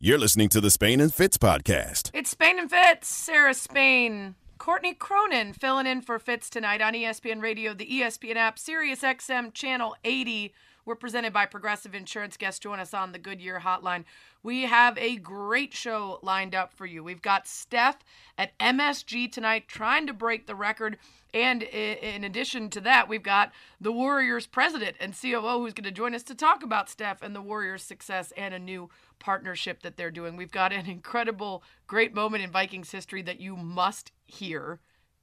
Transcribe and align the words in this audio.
You're 0.00 0.18
listening 0.18 0.48
to 0.50 0.60
the 0.60 0.70
Spain 0.70 1.00
and 1.00 1.12
Fitz 1.12 1.38
podcast. 1.38 2.12
It's 2.14 2.30
Spain 2.30 2.60
and 2.60 2.70
Fitz, 2.70 3.08
Sarah 3.08 3.52
Spain. 3.52 4.36
Courtney 4.56 4.94
Cronin 4.94 5.52
filling 5.52 5.88
in 5.88 6.02
for 6.02 6.20
Fitz 6.20 6.48
tonight 6.48 6.80
on 6.80 6.92
ESPN 6.92 7.42
Radio, 7.42 7.74
the 7.74 7.84
ESPN 7.84 8.36
app, 8.36 8.60
Sirius 8.60 9.00
XM 9.00 9.52
Channel 9.52 9.96
80. 10.04 10.54
We're 10.88 10.94
presented 10.94 11.34
by 11.34 11.44
Progressive 11.44 11.94
Insurance. 11.94 12.38
Guests 12.38 12.60
join 12.60 12.80
us 12.80 12.94
on 12.94 13.12
the 13.12 13.18
Goodyear 13.18 13.60
Hotline. 13.60 14.06
We 14.42 14.62
have 14.62 14.96
a 14.96 15.16
great 15.16 15.74
show 15.74 16.18
lined 16.22 16.54
up 16.54 16.72
for 16.72 16.86
you. 16.86 17.04
We've 17.04 17.20
got 17.20 17.46
Steph 17.46 17.98
at 18.38 18.58
MSG 18.58 19.30
tonight 19.30 19.68
trying 19.68 20.06
to 20.06 20.14
break 20.14 20.46
the 20.46 20.54
record. 20.54 20.96
And 21.34 21.62
in 21.62 22.24
addition 22.24 22.70
to 22.70 22.80
that, 22.80 23.06
we've 23.06 23.22
got 23.22 23.52
the 23.78 23.92
Warriors 23.92 24.46
president 24.46 24.96
and 24.98 25.14
COO 25.14 25.58
who's 25.58 25.74
going 25.74 25.84
to 25.84 25.90
join 25.90 26.14
us 26.14 26.22
to 26.22 26.34
talk 26.34 26.62
about 26.62 26.88
Steph 26.88 27.20
and 27.20 27.36
the 27.36 27.42
Warriors' 27.42 27.82
success 27.82 28.32
and 28.34 28.54
a 28.54 28.58
new 28.58 28.88
partnership 29.18 29.82
that 29.82 29.98
they're 29.98 30.10
doing. 30.10 30.38
We've 30.38 30.50
got 30.50 30.72
an 30.72 30.86
incredible, 30.86 31.62
great 31.86 32.14
moment 32.14 32.44
in 32.44 32.50
Vikings 32.50 32.92
history 32.92 33.20
that 33.24 33.40
you 33.40 33.56
must 33.56 34.10
hear. 34.26 34.80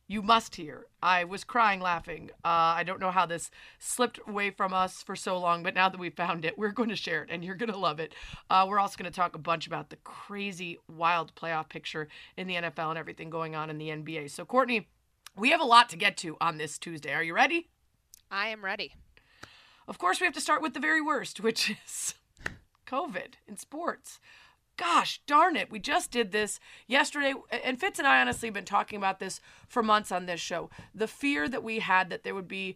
You 0.07 0.21
must 0.21 0.55
hear. 0.55 0.85
I 1.01 1.23
was 1.23 1.43
crying 1.43 1.79
laughing. 1.79 2.29
Uh, 2.43 2.77
I 2.77 2.83
don't 2.83 2.99
know 2.99 3.09
how 3.09 3.25
this 3.25 3.49
slipped 3.79 4.19
away 4.27 4.51
from 4.51 4.71
us 4.71 5.01
for 5.01 5.15
so 5.15 5.37
long, 5.39 5.63
but 5.63 5.73
now 5.73 5.89
that 5.89 5.99
we 5.99 6.11
found 6.11 6.45
it, 6.45 6.59
we're 6.59 6.71
going 6.71 6.89
to 6.89 6.95
share 6.95 7.23
it 7.23 7.29
and 7.31 7.43
you're 7.43 7.55
going 7.55 7.71
to 7.71 7.77
love 7.77 7.99
it. 7.99 8.13
Uh, 8.47 8.67
we're 8.69 8.79
also 8.79 8.97
going 8.97 9.11
to 9.11 9.15
talk 9.15 9.35
a 9.35 9.39
bunch 9.39 9.65
about 9.65 9.89
the 9.89 9.95
crazy, 10.03 10.77
wild 10.87 11.33
playoff 11.33 11.69
picture 11.69 12.07
in 12.37 12.45
the 12.45 12.53
NFL 12.53 12.89
and 12.89 12.99
everything 12.99 13.31
going 13.31 13.55
on 13.55 13.71
in 13.71 13.79
the 13.79 13.89
NBA. 13.89 14.29
So, 14.29 14.45
Courtney, 14.45 14.87
we 15.35 15.49
have 15.49 15.61
a 15.61 15.65
lot 15.65 15.89
to 15.89 15.97
get 15.97 16.17
to 16.17 16.37
on 16.39 16.57
this 16.57 16.77
Tuesday. 16.77 17.13
Are 17.13 17.23
you 17.23 17.33
ready? 17.33 17.69
I 18.29 18.49
am 18.49 18.63
ready. 18.63 18.93
Of 19.87 19.97
course, 19.97 20.19
we 20.19 20.25
have 20.25 20.35
to 20.35 20.41
start 20.41 20.61
with 20.61 20.75
the 20.75 20.79
very 20.79 21.01
worst, 21.01 21.39
which 21.39 21.71
is 21.71 22.13
COVID 22.87 23.33
in 23.47 23.57
sports. 23.57 24.19
Gosh 24.77 25.21
darn 25.25 25.55
it, 25.55 25.71
we 25.71 25.79
just 25.79 26.11
did 26.11 26.31
this 26.31 26.59
yesterday. 26.87 27.33
And 27.63 27.79
Fitz 27.79 27.99
and 27.99 28.07
I 28.07 28.19
honestly 28.21 28.47
have 28.47 28.53
been 28.53 28.65
talking 28.65 28.97
about 28.97 29.19
this 29.19 29.39
for 29.67 29.81
months 29.81 30.11
on 30.11 30.25
this 30.25 30.41
show. 30.41 30.69
The 30.93 31.07
fear 31.07 31.47
that 31.47 31.63
we 31.63 31.79
had 31.79 32.09
that 32.09 32.23
there 32.23 32.35
would 32.35 32.47
be 32.47 32.75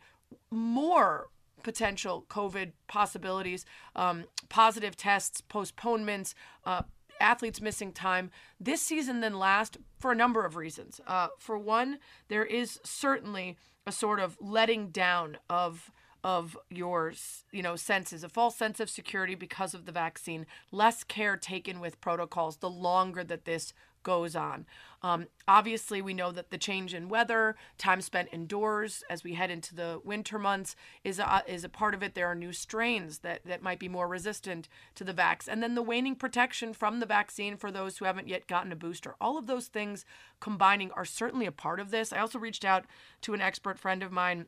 more 0.49 1.27
potential 1.61 2.25
COVID 2.29 2.71
possibilities, 2.87 3.65
um, 3.95 4.25
positive 4.47 4.95
tests, 4.95 5.41
postponements, 5.41 6.35
uh, 6.65 6.83
athletes 7.19 7.59
missing 7.59 7.91
time 7.91 8.31
this 8.59 8.81
season 8.81 9.19
than 9.19 9.37
last 9.37 9.77
for 9.97 10.11
a 10.11 10.15
number 10.15 10.45
of 10.45 10.55
reasons. 10.55 11.01
Uh, 11.05 11.27
for 11.37 11.57
one, 11.57 11.99
there 12.29 12.45
is 12.45 12.79
certainly 12.83 13.57
a 13.85 13.91
sort 13.91 14.19
of 14.19 14.37
letting 14.39 14.89
down 14.89 15.37
of 15.49 15.91
of 16.23 16.57
your 16.69 17.13
you 17.51 17.61
know 17.61 17.75
senses 17.75 18.23
a 18.23 18.29
false 18.29 18.55
sense 18.55 18.79
of 18.79 18.89
security 18.89 19.35
because 19.35 19.73
of 19.73 19.85
the 19.85 19.91
vaccine 19.91 20.45
less 20.71 21.03
care 21.03 21.37
taken 21.37 21.79
with 21.79 22.01
protocols 22.01 22.57
the 22.57 22.69
longer 22.69 23.23
that 23.23 23.45
this 23.45 23.73
goes 24.03 24.35
on. 24.35 24.65
Um, 25.01 25.27
obviously 25.47 26.01
we 26.01 26.13
know 26.13 26.31
that 26.31 26.49
the 26.49 26.57
change 26.57 26.93
in 26.93 27.09
weather 27.09 27.55
time 27.77 28.01
spent 28.01 28.29
indoors 28.33 29.03
as 29.09 29.23
we 29.23 29.33
head 29.33 29.49
into 29.49 29.73
the 29.73 30.01
winter 30.03 30.37
months 30.37 30.75
is 31.03 31.19
a, 31.19 31.43
is 31.47 31.63
a 31.63 31.69
part 31.69 31.93
of 31.93 32.03
it. 32.03 32.15
There 32.15 32.27
are 32.27 32.35
new 32.35 32.51
strains 32.51 33.19
that, 33.19 33.45
that 33.45 33.61
might 33.61 33.79
be 33.79 33.87
more 33.87 34.07
resistant 34.07 34.67
to 34.95 35.03
the 35.03 35.13
vax. 35.13 35.47
And 35.47 35.63
then 35.63 35.75
the 35.75 35.81
waning 35.81 36.15
protection 36.15 36.73
from 36.73 36.99
the 36.99 37.05
vaccine 37.05 37.55
for 37.55 37.71
those 37.71 37.97
who 37.97 38.05
haven't 38.05 38.27
yet 38.27 38.47
gotten 38.47 38.71
a 38.71 38.75
booster. 38.75 39.15
All 39.21 39.37
of 39.37 39.47
those 39.47 39.67
things 39.67 40.05
combining 40.39 40.91
are 40.91 41.05
certainly 41.05 41.45
a 41.45 41.51
part 41.51 41.79
of 41.79 41.91
this. 41.91 42.11
I 42.11 42.19
also 42.19 42.39
reached 42.39 42.65
out 42.65 42.85
to 43.21 43.33
an 43.33 43.41
expert 43.41 43.79
friend 43.79 44.03
of 44.03 44.11
mine 44.11 44.47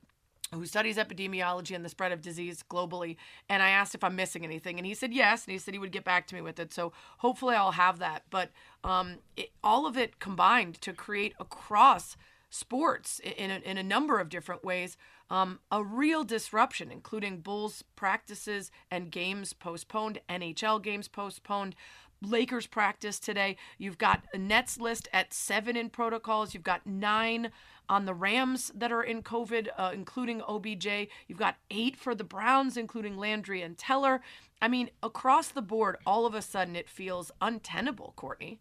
who 0.54 0.66
studies 0.66 0.98
epidemiology 0.98 1.76
and 1.76 1.84
the 1.86 1.90
spread 1.90 2.12
of 2.12 2.22
disease 2.22 2.64
globally. 2.70 3.16
And 3.50 3.64
I 3.64 3.70
asked 3.70 3.96
if 3.96 4.04
I'm 4.04 4.16
missing 4.16 4.44
anything, 4.44 4.78
and 4.78 4.86
he 4.86 4.94
said 4.94 5.14
yes, 5.14 5.46
and 5.46 5.54
he 5.54 5.58
said 5.58 5.74
he 5.74 5.80
would 5.80 5.92
get 5.92 6.04
back 6.04 6.28
to 6.28 6.36
me 6.36 6.42
with 6.42 6.60
it. 6.60 6.74
So 6.74 6.94
hopefully 7.20 7.56
I'll 7.56 7.72
have 7.72 8.00
that. 8.00 8.24
But 8.30 8.52
um, 8.84 9.18
it, 9.36 9.52
all 9.64 9.86
of 9.86 9.98
it 9.98 10.20
combined 10.20 10.82
to 10.82 10.94
create 10.94 11.34
across 11.40 12.18
sports 12.50 13.20
in 13.20 13.50
a, 13.50 13.60
in 13.60 13.78
a 13.78 13.84
number 13.84 14.20
of 14.20 14.28
different 14.28 14.64
ways 14.64 14.98
um, 15.32 15.60
a 15.72 15.82
real 15.82 16.26
disruption, 16.26 16.92
including 16.92 17.40
Bulls 17.40 17.86
practices 17.96 18.70
and 18.92 19.10
games 19.10 19.54
postponed, 19.54 20.20
NHL 20.30 20.84
games 20.84 21.08
postponed. 21.08 21.74
Lakers 22.22 22.68
practice 22.68 23.18
today. 23.18 23.56
You've 23.78 23.98
got 23.98 24.26
Nets 24.38 24.78
list 24.78 25.08
at 25.14 25.34
seven 25.34 25.78
in 25.78 25.90
protocols. 25.90 26.54
You've 26.54 26.64
got 26.64 26.86
nine 26.86 27.52
on 27.90 28.06
the 28.06 28.14
Rams 28.14 28.72
that 28.76 28.92
are 28.92 29.04
in 29.04 29.22
COVID, 29.22 29.70
uh, 29.78 29.92
including 29.94 30.42
OBJ. 30.42 31.08
You've 31.28 31.38
got 31.38 31.58
eight 31.70 31.98
for 31.98 32.16
the 32.16 32.24
Browns, 32.24 32.78
including 32.78 33.18
Landry 33.18 33.62
and 33.62 33.78
Teller. 33.78 34.22
I 34.62 34.68
mean, 34.68 34.92
across 35.02 35.50
the 35.50 35.62
board, 35.62 35.98
all 36.06 36.26
of 36.26 36.34
a 36.34 36.42
sudden 36.42 36.76
it 36.76 36.90
feels 36.90 37.32
untenable, 37.42 38.14
Courtney. 38.16 38.60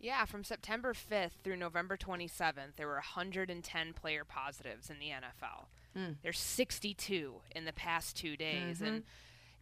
Yeah, 0.00 0.24
from 0.24 0.42
September 0.42 0.94
5th 0.94 1.42
through 1.44 1.56
November 1.56 1.96
27th, 1.96 2.74
there 2.76 2.88
were 2.88 2.94
110 2.94 3.92
player 3.92 4.24
positives 4.24 4.90
in 4.90 4.98
the 4.98 5.10
NFL. 5.10 5.66
Mm. 5.96 6.16
There's 6.22 6.40
62 6.40 7.34
in 7.54 7.64
the 7.64 7.72
past 7.72 8.16
two 8.16 8.36
days. 8.36 8.78
Mm-hmm. 8.78 8.86
And 8.86 9.02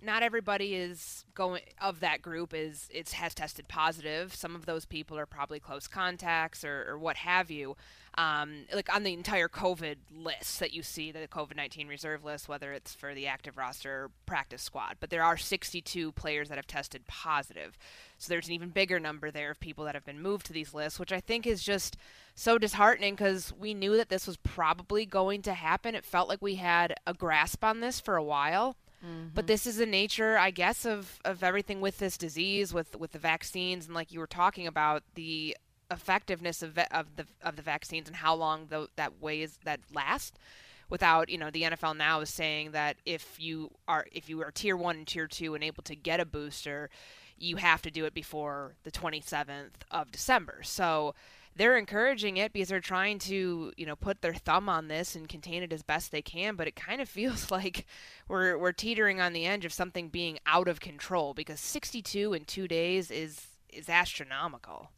not 0.02 0.22
everybody 0.22 0.74
is 0.74 1.24
going 1.34 1.62
of 1.80 2.00
that 2.00 2.22
group 2.22 2.54
is 2.54 2.88
it 2.92 3.10
has 3.10 3.34
tested 3.34 3.68
positive. 3.68 4.34
Some 4.34 4.54
of 4.54 4.66
those 4.66 4.84
people 4.84 5.18
are 5.18 5.26
probably 5.26 5.60
close 5.60 5.86
contacts 5.86 6.64
or, 6.64 6.86
or 6.88 6.98
what 6.98 7.16
have 7.16 7.50
you. 7.50 7.76
Um, 8.18 8.66
like 8.74 8.92
on 8.92 9.04
the 9.04 9.12
entire 9.12 9.48
COVID 9.48 9.96
list 10.12 10.58
that 10.58 10.72
you 10.72 10.82
see, 10.82 11.12
the 11.12 11.28
COVID 11.28 11.56
19 11.56 11.86
reserve 11.86 12.24
list, 12.24 12.48
whether 12.48 12.72
it's 12.72 12.92
for 12.94 13.14
the 13.14 13.26
active 13.26 13.56
roster 13.56 14.10
practice 14.26 14.62
squad. 14.62 14.96
But 14.98 15.10
there 15.10 15.22
are 15.22 15.36
62 15.36 16.12
players 16.12 16.48
that 16.48 16.58
have 16.58 16.66
tested 16.66 17.06
positive. 17.06 17.78
So 18.18 18.28
there's 18.28 18.48
an 18.48 18.54
even 18.54 18.70
bigger 18.70 18.98
number 18.98 19.30
there 19.30 19.52
of 19.52 19.60
people 19.60 19.84
that 19.84 19.94
have 19.94 20.04
been 20.04 20.20
moved 20.20 20.46
to 20.46 20.52
these 20.52 20.74
lists, 20.74 20.98
which 20.98 21.12
I 21.12 21.20
think 21.20 21.46
is 21.46 21.62
just 21.62 21.96
so 22.34 22.58
disheartening 22.58 23.14
because 23.14 23.52
we 23.52 23.74
knew 23.74 23.96
that 23.96 24.08
this 24.08 24.26
was 24.26 24.36
probably 24.38 25.06
going 25.06 25.42
to 25.42 25.54
happen. 25.54 25.94
It 25.94 26.04
felt 26.04 26.28
like 26.28 26.42
we 26.42 26.56
had 26.56 26.94
a 27.06 27.14
grasp 27.14 27.62
on 27.62 27.80
this 27.80 28.00
for 28.00 28.16
a 28.16 28.24
while. 28.24 28.76
Mm-hmm. 29.04 29.28
But 29.34 29.46
this 29.46 29.66
is 29.66 29.76
the 29.76 29.86
nature, 29.86 30.36
I 30.36 30.50
guess, 30.50 30.84
of, 30.84 31.18
of 31.24 31.42
everything 31.42 31.80
with 31.80 31.98
this 31.98 32.16
disease, 32.18 32.74
with 32.74 32.96
with 32.96 33.12
the 33.12 33.18
vaccines, 33.18 33.86
and 33.86 33.94
like 33.94 34.12
you 34.12 34.20
were 34.20 34.26
talking 34.26 34.66
about, 34.66 35.02
the 35.14 35.56
effectiveness 35.90 36.62
of, 36.62 36.78
of 36.90 37.16
the 37.16 37.26
of 37.42 37.56
the 37.56 37.62
vaccines 37.62 38.06
and 38.06 38.16
how 38.16 38.34
long 38.34 38.66
the, 38.68 38.88
that 38.96 39.20
ways 39.20 39.58
that 39.64 39.80
last. 39.92 40.38
Without, 40.88 41.28
you 41.28 41.38
know, 41.38 41.50
the 41.50 41.62
NFL 41.62 41.96
now 41.96 42.20
is 42.20 42.30
saying 42.30 42.72
that 42.72 42.96
if 43.06 43.38
you 43.38 43.70
are 43.86 44.06
if 44.10 44.28
you 44.28 44.42
are 44.42 44.50
tier 44.50 44.76
one 44.76 44.96
and 44.96 45.06
tier 45.06 45.28
two 45.28 45.54
and 45.54 45.62
able 45.62 45.84
to 45.84 45.94
get 45.94 46.18
a 46.18 46.24
booster, 46.24 46.90
you 47.38 47.56
have 47.56 47.80
to 47.82 47.90
do 47.92 48.04
it 48.06 48.12
before 48.12 48.74
the 48.82 48.90
27th 48.90 49.70
of 49.90 50.10
December. 50.10 50.62
So 50.62 51.14
they're 51.60 51.76
encouraging 51.76 52.38
it 52.38 52.54
because 52.54 52.68
they're 52.70 52.80
trying 52.80 53.18
to, 53.18 53.70
you 53.76 53.84
know, 53.84 53.94
put 53.94 54.22
their 54.22 54.32
thumb 54.32 54.66
on 54.66 54.88
this 54.88 55.14
and 55.14 55.28
contain 55.28 55.62
it 55.62 55.74
as 55.74 55.82
best 55.82 56.10
they 56.10 56.22
can. 56.22 56.56
But 56.56 56.66
it 56.66 56.74
kind 56.74 57.02
of 57.02 57.08
feels 57.08 57.50
like 57.50 57.84
we're 58.28 58.56
we're 58.56 58.72
teetering 58.72 59.20
on 59.20 59.34
the 59.34 59.44
edge 59.44 59.66
of 59.66 59.72
something 59.74 60.08
being 60.08 60.38
out 60.46 60.68
of 60.68 60.80
control 60.80 61.34
because 61.34 61.60
62 61.60 62.32
in 62.32 62.46
two 62.46 62.66
days 62.66 63.10
is 63.10 63.46
is 63.68 63.90
astronomical. 63.90 64.90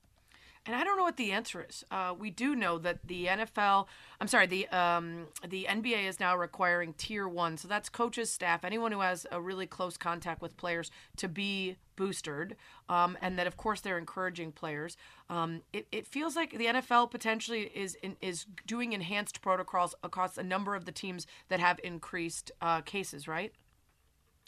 And 0.65 0.77
I 0.77 0.84
don't 0.84 0.97
know 0.97 1.03
what 1.03 1.17
the 1.17 1.33
answer 1.33 1.67
is. 1.69 1.84
Uh, 1.91 2.15
we 2.17 2.31
do 2.31 2.55
know 2.55 2.78
that 2.78 3.00
the 3.05 3.27
NFL, 3.27 3.87
I'm 4.21 4.28
sorry, 4.28 4.47
the 4.47 4.69
um, 4.69 5.27
the 5.47 5.67
NBA 5.69 6.06
is 6.06 6.21
now 6.21 6.37
requiring 6.37 6.95
tier 6.95 7.27
one, 7.27 7.56
so 7.56 7.67
that's 7.67 7.89
coaches, 7.89 8.31
staff, 8.31 8.65
anyone 8.65 8.93
who 8.93 9.00
has 9.00 9.27
a 9.33 9.41
really 9.41 9.67
close 9.67 9.97
contact 9.97 10.41
with 10.41 10.56
players 10.56 10.93
to 11.17 11.28
be 11.28 11.78
boosted, 11.97 12.55
um, 12.89 13.19
and 13.21 13.37
that 13.41 13.49
of 13.49 13.56
course 13.56 13.81
they're 13.81 13.99
encouraging 13.99 14.53
players. 14.53 14.97
Um, 15.28 15.62
it, 15.73 15.89
it 15.91 16.06
feels 16.06 16.37
like 16.37 16.53
the 16.53 16.67
NFL 16.67 17.11
potentially 17.11 17.62
is 17.75 17.97
in, 17.97 18.17
is 18.21 18.47
doing 18.65 18.93
enhanced 18.93 19.43
protocols 19.43 19.97
across 20.05 20.39
a 20.39 20.44
number 20.44 20.77
of 20.77 20.84
the 20.84 20.93
teams 20.93 21.27
that 21.49 21.59
have 21.59 21.81
increased 21.83 22.53
uh, 22.61 22.83
cases, 22.83 23.27
right? 23.27 23.53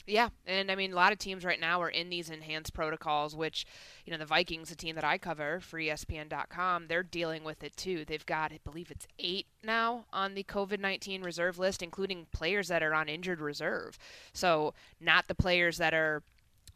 Yeah, 0.06 0.28
and 0.46 0.70
I 0.70 0.74
mean 0.74 0.92
a 0.92 0.96
lot 0.96 1.12
of 1.12 1.18
teams 1.18 1.44
right 1.44 1.58
now 1.60 1.80
are 1.80 1.88
in 1.88 2.10
these 2.10 2.28
enhanced 2.28 2.74
protocols, 2.74 3.34
which 3.34 3.64
you 4.04 4.12
know 4.12 4.18
the 4.18 4.26
Vikings, 4.26 4.70
a 4.70 4.76
team 4.76 4.96
that 4.96 5.04
I 5.04 5.16
cover 5.16 5.60
for 5.60 5.78
ESPN.com, 5.78 6.88
they're 6.88 7.02
dealing 7.02 7.42
with 7.42 7.64
it 7.64 7.74
too. 7.76 8.04
They've 8.04 8.26
got, 8.26 8.52
I 8.52 8.58
believe 8.64 8.90
it's 8.90 9.06
eight 9.18 9.46
now 9.62 10.04
on 10.12 10.34
the 10.34 10.44
COVID 10.44 10.78
nineteen 10.78 11.22
reserve 11.22 11.58
list, 11.58 11.82
including 11.82 12.26
players 12.32 12.68
that 12.68 12.82
are 12.82 12.92
on 12.92 13.08
injured 13.08 13.40
reserve. 13.40 13.96
So 14.34 14.74
not 15.00 15.26
the 15.26 15.34
players 15.34 15.78
that 15.78 15.94
are 15.94 16.22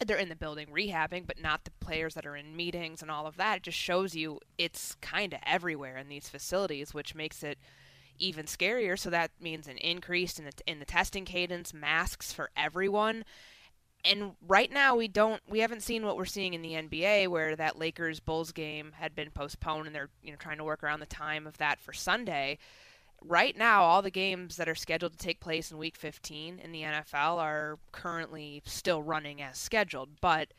they're 0.07 0.17
in 0.17 0.29
the 0.29 0.37
building 0.37 0.69
rehabbing, 0.69 1.27
but 1.27 1.41
not 1.41 1.65
the 1.65 1.71
players 1.81 2.15
that 2.15 2.25
are 2.25 2.37
in 2.37 2.57
meetings 2.57 3.03
and 3.03 3.11
all 3.11 3.27
of 3.27 3.37
that. 3.37 3.59
It 3.59 3.63
just 3.65 3.79
shows 3.79 4.15
you 4.15 4.41
it's 4.57 4.95
kind 5.03 5.35
of 5.35 5.41
everywhere 5.45 5.97
in 5.97 6.09
these 6.09 6.29
facilities, 6.29 6.95
which 6.95 7.15
makes 7.15 7.43
it 7.43 7.59
even 8.19 8.47
scarier. 8.47 8.99
So 8.99 9.11
that 9.11 9.31
means 9.41 9.69
an 9.69 9.79
increase 9.79 10.39
in 10.39 10.45
the 10.45 10.53
in 10.67 10.79
the 10.79 10.85
testing 10.85 11.25
cadence, 11.25 11.73
masks 11.73 12.33
for 12.33 12.51
everyone. 12.57 13.25
And 14.05 14.33
right 14.47 14.73
now 14.73 14.97
we 14.97 15.09
don't 15.09 15.43
we 15.49 15.61
haven't 15.61 15.83
seen 15.83 16.05
what 16.05 16.17
we're 16.17 16.25
seeing 16.25 16.55
in 16.55 16.63
the 16.63 16.75
NBA 16.75 17.29
where 17.29 17.57
that 17.57 17.79
Lakers 17.79 18.21
Bulls 18.21 18.53
game 18.53 18.93
had 18.93 19.15
been 19.15 19.31
postponed 19.31 19.87
and 19.87 19.95
they're 19.95 20.11
you 20.23 20.31
know 20.31 20.37
trying 20.39 20.59
to 20.59 20.65
work 20.65 20.83
around 20.83 21.01
the 21.01 21.07
time 21.07 21.47
of 21.47 21.59
that 21.59 21.81
for 21.81 21.93
Sunday. 21.93 22.59
Right 23.21 23.57
now 23.57 23.83
all 23.83 24.03
the 24.03 24.11
games 24.11 24.57
that 24.57 24.69
are 24.69 24.77
scheduled 24.77 25.13
to 25.13 25.19
take 25.19 25.41
place 25.41 25.73
in 25.73 25.79
week 25.79 25.97
15 25.97 26.61
in 26.61 26.73
the 26.73 26.83
NFL 26.83 27.39
are 27.39 27.79
currently 27.91 28.63
still 28.65 29.03
running 29.03 29.43
as 29.43 29.59
scheduled, 29.59 30.21
but 30.21 30.53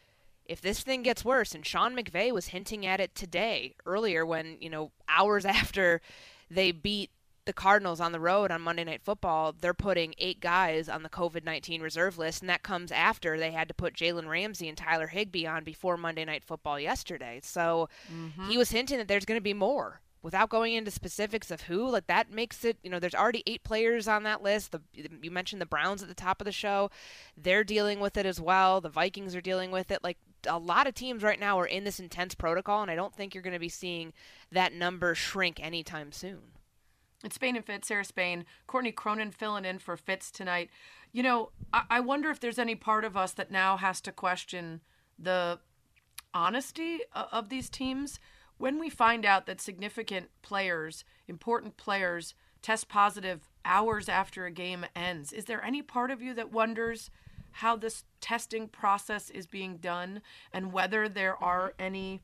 if 0.50 0.62
this 0.62 0.82
thing 0.82 1.04
gets 1.04 1.24
worse, 1.24 1.54
and 1.54 1.64
Sean 1.64 1.96
McVay 1.96 2.32
was 2.34 2.48
hinting 2.48 2.84
at 2.84 3.00
it 3.00 3.14
today, 3.14 3.76
earlier 3.86 4.26
when, 4.26 4.58
you 4.60 4.70
know, 4.70 4.92
hours 5.08 5.46
after 5.46 6.02
they 6.50 6.72
beat 6.72 7.12
the 7.50 7.54
Cardinals 7.54 8.00
on 8.00 8.12
the 8.12 8.20
road 8.20 8.52
on 8.52 8.62
Monday 8.62 8.84
Night 8.84 9.02
Football, 9.02 9.56
they're 9.60 9.74
putting 9.74 10.14
eight 10.20 10.40
guys 10.40 10.88
on 10.88 11.02
the 11.02 11.10
COVID 11.10 11.44
19 11.44 11.82
reserve 11.82 12.20
list, 12.20 12.44
and 12.44 12.50
that 12.50 12.62
comes 12.62 12.92
after 12.92 13.40
they 13.40 13.50
had 13.50 13.68
to 13.70 13.74
put 13.74 13.96
Jalen 13.96 14.28
Ramsey 14.28 14.70
and 14.70 14.78
Tyler 14.78 15.08
Higbee 15.08 15.48
on 15.48 15.64
before 15.64 15.98
Monday 15.98 16.24
Night 16.26 16.44
Football 16.44 16.80
yesterday. 16.80 17.40
So 17.42 17.90
mm-hmm. 18.14 18.48
he 18.48 18.56
was 18.56 18.70
hinting 18.70 19.00
that 19.00 19.08
there's 19.08 19.26
going 19.26 19.40
to 19.40 19.44
be 19.44 19.56
more. 19.56 20.00
Without 20.22 20.50
going 20.50 20.74
into 20.74 20.92
specifics 20.92 21.50
of 21.50 21.62
who, 21.62 21.90
like 21.90 22.06
that 22.06 22.30
makes 22.30 22.64
it, 22.64 22.78
you 22.84 22.90
know, 22.92 23.00
there's 23.00 23.16
already 23.16 23.42
eight 23.48 23.64
players 23.64 24.08
on 24.08 24.22
that 24.24 24.44
list. 24.44 24.74
The, 24.74 24.82
you 24.94 25.32
mentioned 25.32 25.60
the 25.60 25.66
Browns 25.66 26.04
at 26.04 26.08
the 26.08 26.14
top 26.14 26.42
of 26.42 26.46
the 26.46 26.52
show. 26.52 26.92
They're 27.36 27.64
dealing 27.64 28.00
with 28.00 28.16
it 28.16 28.28
as 28.28 28.40
well. 28.40 28.80
The 28.80 28.90
Vikings 28.90 29.34
are 29.34 29.42
dealing 29.42 29.72
with 29.72 29.90
it. 29.90 30.04
Like 30.04 30.18
a 30.46 30.60
lot 30.60 30.86
of 30.86 30.94
teams 30.94 31.24
right 31.24 31.40
now 31.40 31.60
are 31.60 31.66
in 31.66 31.84
this 31.84 32.00
intense 32.00 32.36
protocol, 32.36 32.84
and 32.84 32.92
I 32.92 32.96
don't 32.96 33.16
think 33.16 33.34
you're 33.34 33.42
going 33.42 33.54
to 33.54 33.60
be 33.60 33.70
seeing 33.70 34.14
that 34.52 34.72
number 34.72 35.16
shrink 35.16 35.60
anytime 35.64 36.12
soon. 36.12 36.59
It's 37.24 37.36
Spain 37.36 37.56
and 37.56 37.66
Fitz, 37.66 37.88
Sarah 37.88 38.06
Spain, 38.06 38.46
Courtney 38.66 38.92
Cronin 38.92 39.32
filling 39.32 39.66
in 39.66 39.80
for 39.80 39.98
Fitz 39.98 40.32
tonight. 40.32 40.70
You 41.12 41.24
know, 41.24 41.52
I-, 41.74 41.86
I 41.90 42.00
wonder 42.00 42.30
if 42.30 42.40
there's 42.40 42.60
any 42.60 42.76
part 42.76 43.04
of 43.04 43.18
us 43.18 43.34
that 43.34 43.52
now 43.52 43.78
has 43.78 44.00
to 44.02 44.12
question 44.12 44.82
the 45.18 45.60
honesty 46.34 47.00
of 47.14 47.50
these 47.50 47.70
teams 47.70 48.20
when 48.58 48.80
we 48.80 48.90
find 48.90 49.26
out 49.26 49.46
that 49.48 49.60
significant 49.62 50.30
players, 50.42 51.04
important 51.28 51.78
players, 51.78 52.36
test 52.62 52.88
positive 52.88 53.50
hours 53.66 54.08
after 54.10 54.46
a 54.46 54.52
game 54.52 54.86
ends. 54.96 55.32
Is 55.34 55.46
there 55.46 55.64
any 55.64 55.82
part 55.82 56.12
of 56.12 56.22
you 56.22 56.34
that 56.36 56.52
wonders 56.52 57.10
how 57.52 57.76
this 57.76 58.04
testing 58.22 58.68
process 58.68 59.30
is 59.30 59.48
being 59.48 59.78
done 59.78 60.22
and 60.54 60.72
whether 60.72 61.10
there 61.10 61.42
are 61.42 61.74
any 61.80 62.22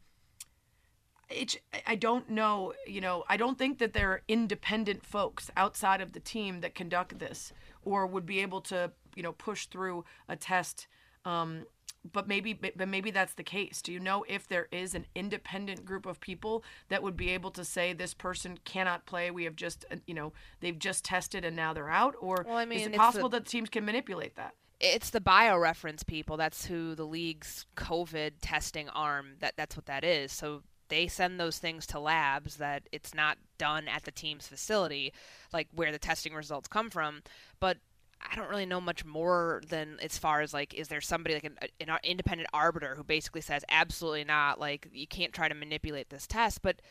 it's 1.29 1.57
I 1.85 1.95
don't 1.95 2.29
know, 2.29 2.73
you 2.87 3.01
know, 3.01 3.23
I 3.27 3.37
don't 3.37 3.57
think 3.57 3.79
that 3.79 3.93
there 3.93 4.11
are 4.11 4.21
independent 4.27 5.05
folks 5.05 5.49
outside 5.57 6.01
of 6.01 6.13
the 6.13 6.19
team 6.19 6.61
that 6.61 6.75
conduct 6.75 7.19
this 7.19 7.51
or 7.83 8.07
would 8.07 8.25
be 8.25 8.39
able 8.39 8.61
to, 8.61 8.91
you 9.15 9.23
know, 9.23 9.31
push 9.31 9.67
through 9.67 10.05
a 10.27 10.35
test. 10.35 10.87
Um, 11.23 11.65
but 12.11 12.27
maybe, 12.27 12.53
but 12.53 12.87
maybe 12.87 13.09
that's 13.09 13.33
the 13.33 13.43
case. 13.43 13.81
Do 13.81 13.91
you 13.91 13.99
know 13.99 14.25
if 14.27 14.47
there 14.47 14.67
is 14.71 14.93
an 14.93 15.05
independent 15.15 15.85
group 15.85 16.05
of 16.05 16.19
people 16.19 16.63
that 16.89 17.01
would 17.01 17.17
be 17.17 17.29
able 17.31 17.51
to 17.51 17.65
say 17.65 17.93
this 17.93 18.13
person 18.13 18.59
cannot 18.63 19.05
play? 19.05 19.31
We 19.31 19.45
have 19.45 19.55
just, 19.55 19.85
uh, 19.91 19.95
you 20.05 20.13
know, 20.13 20.33
they've 20.59 20.77
just 20.77 21.03
tested 21.03 21.43
and 21.43 21.55
now 21.55 21.73
they're 21.73 21.89
out, 21.89 22.15
or 22.19 22.45
well, 22.47 22.57
I 22.57 22.65
mean, 22.65 22.79
is 22.79 22.87
it 22.87 22.95
possible 22.95 23.29
the, 23.29 23.39
that 23.39 23.47
teams 23.47 23.69
can 23.69 23.85
manipulate 23.85 24.35
that? 24.35 24.53
It's 24.79 25.09
the 25.09 25.21
BioReference 25.21 26.05
people. 26.05 26.37
That's 26.37 26.65
who 26.65 26.95
the 26.95 27.05
league's 27.05 27.65
COVID 27.75 28.33
testing 28.41 28.89
arm. 28.89 29.37
That 29.39 29.53
that's 29.57 29.75
what 29.75 29.85
that 29.87 30.03
is. 30.03 30.31
So 30.31 30.61
they 30.89 31.07
send 31.07 31.39
those 31.39 31.57
things 31.57 31.85
to 31.87 31.99
labs 31.99 32.57
that 32.57 32.83
it's 32.91 33.13
not 33.13 33.37
done 33.57 33.87
at 33.87 34.03
the 34.03 34.11
team's 34.11 34.47
facility, 34.47 35.13
like 35.53 35.67
where 35.73 35.91
the 35.91 35.99
testing 35.99 36.33
results 36.33 36.67
come 36.67 36.89
from. 36.89 37.21
But 37.59 37.77
I 38.21 38.35
don't 38.35 38.49
really 38.49 38.65
know 38.65 38.81
much 38.81 39.05
more 39.05 39.61
than 39.67 39.97
as 40.01 40.17
far 40.17 40.41
as 40.41 40.53
like, 40.53 40.73
is 40.73 40.87
there 40.87 41.01
somebody 41.01 41.35
like 41.35 41.43
an, 41.43 41.57
an 41.79 41.97
independent 42.03 42.49
arbiter 42.53 42.95
who 42.95 43.03
basically 43.03 43.41
says 43.41 43.63
absolutely 43.69 44.23
not, 44.23 44.59
like 44.59 44.87
you 44.91 45.07
can't 45.07 45.33
try 45.33 45.47
to 45.47 45.55
manipulate 45.55 46.09
this 46.09 46.27
test, 46.27 46.61
but 46.61 46.81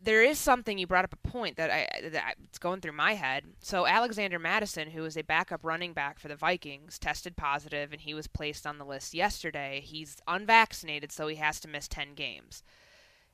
there 0.00 0.22
is 0.22 0.38
something 0.38 0.78
you 0.78 0.86
brought 0.86 1.04
up 1.04 1.12
a 1.12 1.28
point 1.28 1.56
that 1.56 1.70
I 1.70 2.08
that 2.10 2.34
it's 2.44 2.58
going 2.58 2.80
through 2.80 2.92
my 2.92 3.14
head. 3.14 3.44
So 3.60 3.86
Alexander 3.86 4.38
Mattison, 4.38 4.90
who 4.90 5.04
is 5.04 5.16
a 5.16 5.22
backup 5.22 5.64
running 5.64 5.92
back 5.92 6.18
for 6.18 6.28
the 6.28 6.36
Vikings, 6.36 6.98
tested 6.98 7.36
positive 7.36 7.92
and 7.92 8.00
he 8.00 8.14
was 8.14 8.28
placed 8.28 8.66
on 8.66 8.78
the 8.78 8.84
list 8.84 9.12
yesterday. 9.12 9.82
He's 9.84 10.18
unvaccinated, 10.28 11.10
so 11.10 11.26
he 11.26 11.36
has 11.36 11.58
to 11.60 11.68
miss 11.68 11.88
10 11.88 12.14
games. 12.14 12.62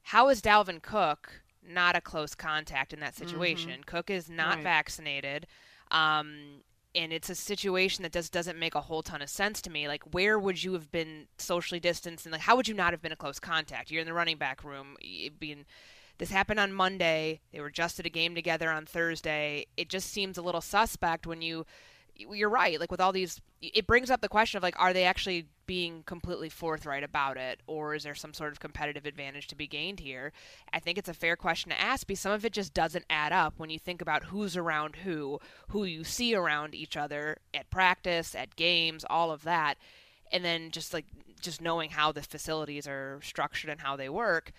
How 0.05 0.29
is 0.29 0.41
Dalvin 0.41 0.83
Cook 0.83 1.43
not 1.67 1.97
a 1.97 2.01
close 2.01 2.35
contact 2.35 2.93
in 2.93 3.01
that 3.01 3.17
situation? 3.17 3.71
Mm-hmm. 3.71 3.83
Cook 3.83 4.11
is 4.11 4.29
not 4.29 4.57
right. 4.57 4.63
vaccinated. 4.63 5.47
Um, 5.91 6.63
and 6.95 7.13
it's 7.13 7.31
a 7.31 7.35
situation 7.35 8.03
that 8.03 8.13
just 8.13 8.33
doesn't 8.33 8.59
make 8.59 8.75
a 8.75 8.83
whole 8.83 9.03
ton 9.03 9.23
of 9.23 9.29
sense 9.29 9.61
to 9.63 9.71
me. 9.71 9.89
Like, 9.89 10.03
where 10.15 10.39
would 10.39 10.63
you 10.63 10.75
have 10.75 10.93
been 10.93 11.27
socially 11.39 11.81
distanced, 11.81 12.27
and 12.27 12.33
like, 12.33 12.43
how 12.43 12.55
would 12.55 12.69
you 12.69 12.75
not 12.75 12.93
have 12.93 13.03
been 13.03 13.13
a 13.13 13.17
close 13.17 13.41
contact? 13.41 13.91
You're 13.91 14.01
in 14.01 14.07
the 14.07 14.13
running 14.13 14.37
back 14.37 14.63
room. 14.63 14.97
Being 15.41 15.65
this 16.19 16.31
happened 16.31 16.61
on 16.61 16.73
Monday. 16.73 17.41
They 17.53 17.61
were 17.61 17.71
just 17.71 17.99
at 17.99 18.07
a 18.07 18.11
game 18.11 18.35
together 18.35 18.71
on 18.71 18.87
Thursday. 18.87 19.67
It 19.77 19.89
just 19.89 20.11
seems 20.11 20.39
a 20.39 20.43
little 20.43 20.61
suspect 20.61 21.27
when 21.27 21.43
you 21.43 21.67
you're 22.17 22.51
right. 22.51 22.79
Like 22.79 22.91
with 22.91 23.01
all 23.01 23.13
these, 23.13 23.41
it 23.61 23.87
brings 23.87 24.11
up 24.11 24.21
the 24.21 24.29
question 24.29 24.57
of 24.57 24.63
like, 24.63 24.79
are 24.79 24.93
they 24.93 25.05
actually 25.05 25.47
being 25.67 26.03
completely 26.05 26.49
forthright 26.49 27.03
about 27.03 27.37
it, 27.37 27.61
or 27.67 27.95
is 27.95 28.05
there 28.05 28.15
some 28.15 28.35
sort 28.35 28.53
of 28.53 28.61
competitive 28.61 29.07
advantage 29.07 29.47
to 29.49 29.57
be 29.57 29.67
gained 29.67 30.01
here? 30.01 30.33
I 30.73 30.79
think 30.79 30.99
it's 30.99 31.09
a 31.09 31.15
fair 31.15 31.37
question 31.37 31.71
to 31.71 31.81
ask 31.81 32.07
because 32.07 32.21
some 32.21 32.33
of 32.33 32.45
it 32.45 32.53
just 32.53 32.75
doesn't 32.75 33.07
add 33.09 33.33
up 33.33 33.55
when 33.57 33.71
you 33.71 33.79
think 33.79 34.03
about 34.03 34.25
who's 34.25 34.57
around 34.57 34.97
who, 34.97 35.41
who 35.69 35.85
you 35.85 36.05
see 36.05 36.35
around 36.35 36.75
each 36.75 36.97
other 36.97 37.39
at 37.55 37.71
practice, 37.71 38.35
at 38.35 38.57
games, 38.57 39.05
all 39.09 39.31
of 39.31 39.45
that, 39.45 39.79
and 40.31 40.45
then 40.45 40.71
just 40.71 40.93
like 40.93 41.07
just 41.41 41.61
knowing 41.61 41.91
how 41.91 42.13
the 42.13 42.23
facilities 42.23 42.87
are 42.87 43.21
structured 43.23 43.71
and 43.71 43.81
how 43.81 43.97
they 43.97 44.09
work 44.09 44.53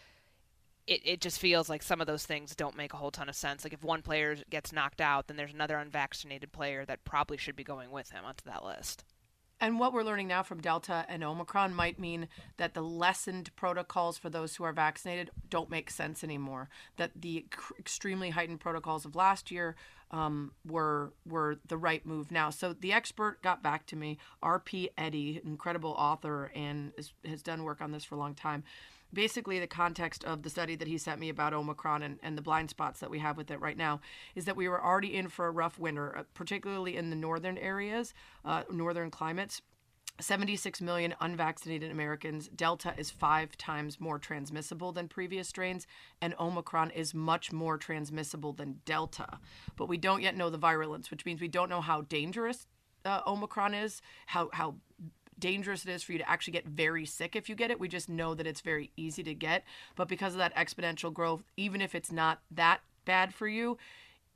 it, 0.88 1.02
it 1.04 1.22
just 1.22 1.40
feels 1.40 1.70
like 1.70 1.82
some 1.82 2.02
of 2.02 2.08
those 2.08 2.26
things 2.26 2.56
don't 2.56 2.78
make 2.78 2.94
a 2.94 2.98
whole 2.98 3.12
ton 3.12 3.30
of 3.30 3.36
sense. 3.36 3.64
Like 3.64 3.74
if 3.74 3.84
one 3.84 4.02
player 4.02 4.38
gets 4.50 4.72
knocked 4.72 5.02
out, 5.02 5.28
then 5.28 5.38
there's 5.38 5.54
another 5.54 5.78
unvaccinated 5.78 6.52
player 6.52 6.86
that 6.86 7.06
probably 7.06 7.38
should 7.38 7.56
be 7.56 7.64
going 7.64 7.92
with 7.92 8.12
him 8.12 8.24
onto 8.26 8.46
that 8.46 8.64
list. 8.64 9.04
And 9.60 9.80
what 9.80 9.94
we're 9.94 10.04
learning 10.04 10.28
now 10.28 10.44
from 10.44 10.60
Delta 10.60 11.06
and 11.08 11.24
Omicron 11.24 11.74
might 11.74 11.98
mean 11.98 12.28
that 12.58 12.74
the 12.74 12.82
lessened 12.82 13.56
protocols 13.56 14.18
for 14.18 14.30
those 14.30 14.56
who 14.56 14.66
are 14.66 14.74
vaccinated 14.74 15.32
don't 15.50 15.70
make 15.70 15.90
sense 15.90 16.26
anymore. 16.26 16.70
That 16.98 17.12
the 17.16 17.46
extremely 17.80 18.32
heightened 18.32 18.60
protocols 18.60 19.06
of 19.06 19.16
last 19.16 19.52
year 19.52 19.78
um, 20.12 20.52
were 20.68 21.14
were 21.26 21.58
the 21.66 21.78
right 21.78 22.06
move 22.06 22.32
now. 22.32 22.50
So 22.50 22.74
the 22.74 22.92
expert 22.92 23.42
got 23.42 23.64
back 23.64 23.86
to 23.88 23.96
me, 23.96 24.18
R.P. 24.44 24.90
Eddy, 24.98 25.42
incredible 25.44 25.92
author, 25.92 26.52
and 26.54 26.92
is, 26.98 27.14
has 27.24 27.42
done 27.42 27.64
work 27.64 27.80
on 27.80 27.92
this 27.92 28.04
for 28.04 28.16
a 28.16 28.20
long 28.20 28.36
time 28.36 28.66
basically 29.16 29.60
the 29.60 29.66
context 29.66 30.24
of 30.24 30.44
the 30.44 30.50
study 30.50 30.76
that 30.76 30.88
he 30.88 31.00
sent 31.00 31.20
me 31.20 31.30
about 31.30 31.54
Omicron 31.54 32.04
and, 32.04 32.20
and 32.22 32.38
the 32.38 32.42
blind 32.44 32.70
spots 32.70 33.00
that 33.00 33.10
we 33.10 33.18
have 33.20 33.38
with 33.38 33.50
it 33.50 33.60
right 33.60 33.78
now 33.78 34.02
is 34.36 34.46
that 34.46 34.56
we 34.56 34.70
were 34.70 34.84
already 34.84 35.16
in 35.16 35.30
for 35.30 35.48
a 35.48 35.52
rough 35.52 35.80
winter, 35.80 36.16
uh, 36.16 36.24
particularly 36.36 36.96
in 36.96 37.10
the 37.10 37.16
northern 37.16 37.58
areas, 37.58 38.14
uh, 38.44 38.64
northern 38.70 39.10
climates. 39.10 39.62
76 40.22 40.80
million 40.80 41.14
unvaccinated 41.20 41.92
Americans. 41.92 42.48
Delta 42.48 42.94
is 42.98 43.12
five 43.12 43.58
times 43.58 44.00
more 44.00 44.18
transmissible 44.18 44.94
than 44.94 45.10
previous 45.10 45.50
strains, 45.50 45.88
and 46.22 46.34
Omicron 46.40 46.92
is 46.92 47.14
much 47.14 47.52
more 47.52 47.78
transmissible 47.78 48.54
than 48.54 48.80
Delta. 48.86 49.40
But 49.76 49.90
we 49.90 49.98
don't 49.98 50.22
yet 50.22 50.38
know 50.38 50.50
the 50.50 50.58
virulence, 50.58 51.12
which 51.12 51.26
means 51.26 51.42
we 51.42 51.50
don't 51.50 51.70
know 51.70 51.82
how 51.82 52.02
dangerous 52.02 52.68
uh, 53.04 53.22
Omicron 53.28 53.74
is, 53.74 54.02
how, 54.28 54.50
how 54.54 54.76
dangerous 55.40 55.86
it 55.86 55.92
is 55.92 56.04
for 56.04 56.12
you 56.14 56.18
to 56.18 56.30
actually 56.30 56.54
get 56.54 56.68
very 56.68 57.06
sick 57.06 57.36
if 57.36 57.50
you 57.50 57.56
get 57.56 57.72
it. 57.72 57.80
We 57.80 57.88
just 57.88 58.10
know 58.10 58.34
that 58.34 58.48
it's 58.48 58.62
very 58.62 58.92
easy 58.96 59.24
to 59.24 59.34
get. 59.34 59.64
But 59.96 60.08
because 60.08 60.34
of 60.34 60.40
that 60.40 60.56
exponential 60.56 61.14
growth, 61.14 61.44
even 61.58 61.82
if 61.82 61.96
it's 61.96 62.12
not 62.12 62.42
that 62.52 62.82
bad 63.06 63.34
for 63.34 63.48
you, 63.48 63.78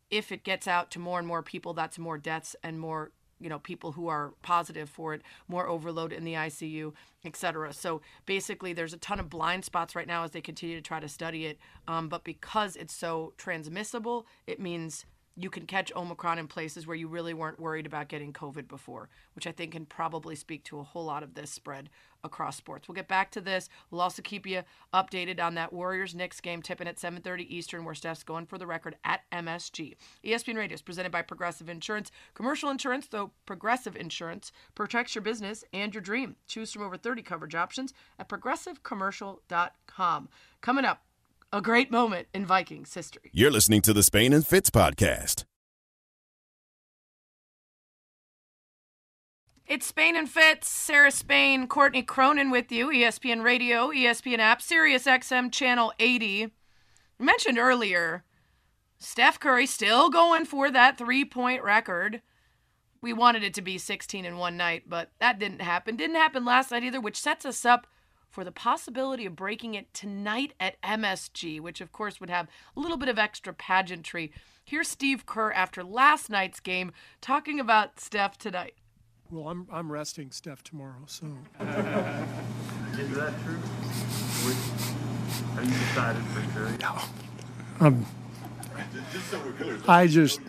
if 0.10 0.32
it 0.32 0.44
gets 0.44 0.68
out 0.68 0.92
to 0.92 1.00
more 1.00 1.20
and 1.20 1.28
more 1.28 1.44
people, 1.44 1.74
that's 1.74 2.00
more 2.00 2.18
deaths 2.18 2.56
and 2.64 2.80
more 2.80 3.12
you 3.40 3.50
know 3.50 3.60
people 3.60 3.94
who 3.94 4.08
are 4.08 4.34
positive 4.42 4.90
for 4.90 5.14
it 5.14 5.22
more 5.48 5.68
overload 5.68 6.12
in 6.12 6.26
the 6.26 6.34
icu 6.34 6.92
etc 7.24 7.72
so 7.72 8.02
basically 8.26 8.74
there's 8.74 8.94
a 8.94 8.98
ton 8.98 9.20
of 9.20 9.30
blind 9.30 9.64
spots 9.64 9.96
right 9.96 10.08
now 10.08 10.24
as 10.24 10.32
they 10.32 10.42
continue 10.42 10.76
to 10.76 10.82
try 10.82 11.00
to 11.00 11.08
study 11.08 11.46
it 11.46 11.58
um, 11.88 12.10
but 12.10 12.24
because 12.24 12.76
it's 12.76 12.94
so 12.94 13.34
transmissible 13.38 14.26
it 14.46 14.60
means 14.60 15.06
you 15.40 15.50
can 15.50 15.66
catch 15.66 15.92
Omicron 15.96 16.38
in 16.38 16.48
places 16.48 16.86
where 16.86 16.98
you 16.98 17.08
really 17.08 17.34
weren't 17.34 17.60
worried 17.60 17.86
about 17.86 18.10
getting 18.10 18.34
COVID 18.34 18.68
before, 18.68 19.10
which 19.34 19.48
I 19.48 19.54
think 19.54 19.72
can 19.72 19.86
probably 19.86 20.36
speak 20.36 20.66
to 20.66 20.80
a 20.80 20.84
whole 20.84 21.06
lot 21.06 21.24
of 21.24 21.34
this 21.34 21.50
spread 21.50 21.90
across 22.24 22.58
sports. 22.58 22.88
We'll 22.88 22.96
get 22.96 23.08
back 23.08 23.32
to 23.32 23.42
this. 23.42 23.70
We'll 23.90 24.02
also 24.02 24.22
keep 24.22 24.46
you 24.46 24.64
updated 24.94 25.42
on 25.42 25.56
that 25.56 25.72
Warriors 25.72 26.14
Knicks 26.14 26.42
game 26.42 26.62
tipping 26.62 26.88
at 26.88 27.00
7:30 27.00 27.44
Eastern, 27.44 27.86
where 27.86 27.96
Steph's 27.96 28.24
going 28.24 28.46
for 28.46 28.58
the 28.58 28.68
record 28.68 28.98
at 29.06 29.22
MSG. 29.32 29.96
ESPN 30.26 30.58
Radio 30.58 30.76
is 30.76 30.82
presented 30.82 31.14
by 31.14 31.22
Progressive 31.22 31.70
Insurance. 31.70 32.12
Commercial 32.34 32.70
insurance, 32.70 33.08
though 33.08 33.32
Progressive 33.46 33.96
Insurance 33.96 34.52
protects 34.76 35.16
your 35.16 35.22
business 35.22 35.64
and 35.72 35.94
your 35.94 36.02
dream. 36.02 36.36
Choose 36.48 36.74
from 36.74 36.84
over 36.84 36.98
30 36.98 37.22
coverage 37.22 37.56
options 37.56 37.94
at 38.18 38.28
progressivecommercial.com. 38.28 40.30
Coming 40.62 40.86
up 40.86 41.04
a 41.52 41.62
great 41.62 41.92
moment 41.92 42.28
in 42.34 42.46
Vikings 42.46 42.94
history. 42.94 43.30
You're 43.34 43.52
listening 43.52 43.82
to 43.82 43.94
the 43.94 44.04
Spain 44.04 44.34
and 44.34 44.46
Fitz 44.46 44.70
podcast. 44.70 45.46
It's 49.66 49.86
Spain 49.86 50.16
and 50.16 50.28
Fitz, 50.28 50.68
Sarah 50.68 51.12
Spain, 51.12 51.68
Courtney 51.68 52.02
Cronin 52.02 52.50
with 52.50 52.72
you, 52.72 52.88
ESPN 52.88 53.44
Radio, 53.44 53.90
ESPN 53.90 54.40
app, 54.40 54.64
Sirius 54.64 55.06
XM 55.06 55.52
Channel 55.52 55.94
80. 56.00 56.46
I 56.46 57.24
mentioned 57.24 57.60
earlier, 57.60 58.24
Steph 58.98 59.40
Curry 59.40 59.68
still 59.68 60.10
going 60.10 60.46
for 60.46 60.72
that 60.72 60.98
three 60.98 61.24
point 61.24 61.64
record. 61.64 62.24
We 63.02 63.14
wanted 63.14 63.44
it 63.44 63.54
to 63.54 63.62
be 63.62 63.78
16 63.78 64.26
in 64.26 64.38
one 64.38 64.58
night, 64.58 64.84
but 64.88 65.12
that 65.20 65.40
didn't 65.40 65.62
happen. 65.62 65.96
Didn't 65.96 66.16
happen 66.16 66.44
last 66.44 66.72
night 66.72 66.84
either, 66.84 67.00
which 67.00 67.20
sets 67.20 67.46
us 67.46 67.64
up 67.64 67.86
for 68.30 68.44
the 68.44 68.52
possibility 68.52 69.26
of 69.26 69.36
breaking 69.36 69.74
it 69.74 69.94
tonight 69.94 70.54
at 70.60 70.82
MSG, 70.82 71.60
which 71.60 71.82
of 71.82 71.92
course 71.92 72.20
would 72.20 72.30
have 72.30 72.48
a 72.76 72.80
little 72.80 72.98
bit 72.98 73.10
of 73.10 73.18
extra 73.18 73.54
pageantry. 73.54 74.32
Here's 74.64 74.88
Steve 74.88 75.26
Kerr 75.26 75.52
after 75.52 75.84
last 75.84 76.30
night's 76.30 76.60
game 76.60 76.92
talking 77.22 77.60
about 77.60 78.00
Steph 78.00 78.38
tonight. 78.38 78.76
Well, 79.32 79.48
I'm, 79.50 79.68
I'm 79.72 79.92
resting 79.92 80.32
Steph 80.32 80.64
tomorrow, 80.64 81.04
so. 81.06 81.28
Is 81.60 81.66
that 83.16 83.34
true? 83.44 83.60
Have 85.56 85.66
you 85.66 85.72
decided 85.72 86.24
for 86.24 86.54
sure? 86.54 86.70
No. 86.80 86.98
Um, 87.80 88.06
Just 89.12 89.28
so 89.30 89.40
we're 89.40 89.52
clear, 89.54 89.78
I 89.88 90.08
just, 90.08 90.42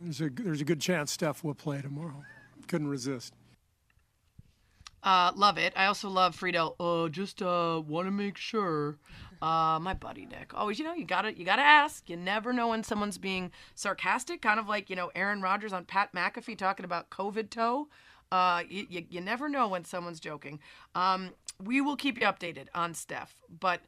there's 0.00 0.20
a, 0.20 0.28
there's 0.28 0.60
a 0.60 0.64
good 0.64 0.80
chance 0.80 1.12
Steph 1.12 1.44
will 1.44 1.54
play 1.54 1.80
tomorrow. 1.80 2.24
Couldn't 2.66 2.88
resist. 2.88 3.32
Uh, 5.04 5.30
love 5.36 5.58
it. 5.58 5.72
I 5.76 5.86
also 5.86 6.08
love 6.08 6.34
Friedell. 6.34 6.74
Uh, 6.80 7.08
just 7.10 7.42
uh, 7.42 7.80
want 7.86 8.06
to 8.06 8.10
make 8.10 8.36
sure. 8.38 8.98
Uh, 9.42 9.78
my 9.78 9.92
buddy 9.92 10.24
Nick. 10.24 10.54
Always, 10.54 10.78
you 10.78 10.86
know, 10.86 10.94
you 10.94 11.04
gotta 11.04 11.36
you 11.36 11.44
gotta 11.44 11.60
ask. 11.62 12.08
You 12.08 12.16
never 12.16 12.52
know 12.54 12.68
when 12.68 12.82
someone's 12.82 13.18
being 13.18 13.50
sarcastic. 13.74 14.40
Kind 14.40 14.58
of 14.58 14.68
like 14.68 14.88
you 14.88 14.96
know 14.96 15.10
Aaron 15.14 15.42
Rodgers 15.42 15.74
on 15.74 15.84
Pat 15.84 16.14
McAfee 16.14 16.56
talking 16.56 16.84
about 16.84 17.10
COVID 17.10 17.50
toe. 17.50 17.88
Uh, 18.32 18.62
you, 18.68 18.86
you, 18.88 19.04
you 19.10 19.20
never 19.20 19.48
know 19.50 19.68
when 19.68 19.84
someone's 19.84 20.18
joking. 20.18 20.60
Um, 20.94 21.30
we 21.62 21.82
will 21.82 21.96
keep 21.96 22.18
you 22.18 22.26
updated 22.26 22.68
on 22.74 22.94
Steph, 22.94 23.36
but 23.60 23.80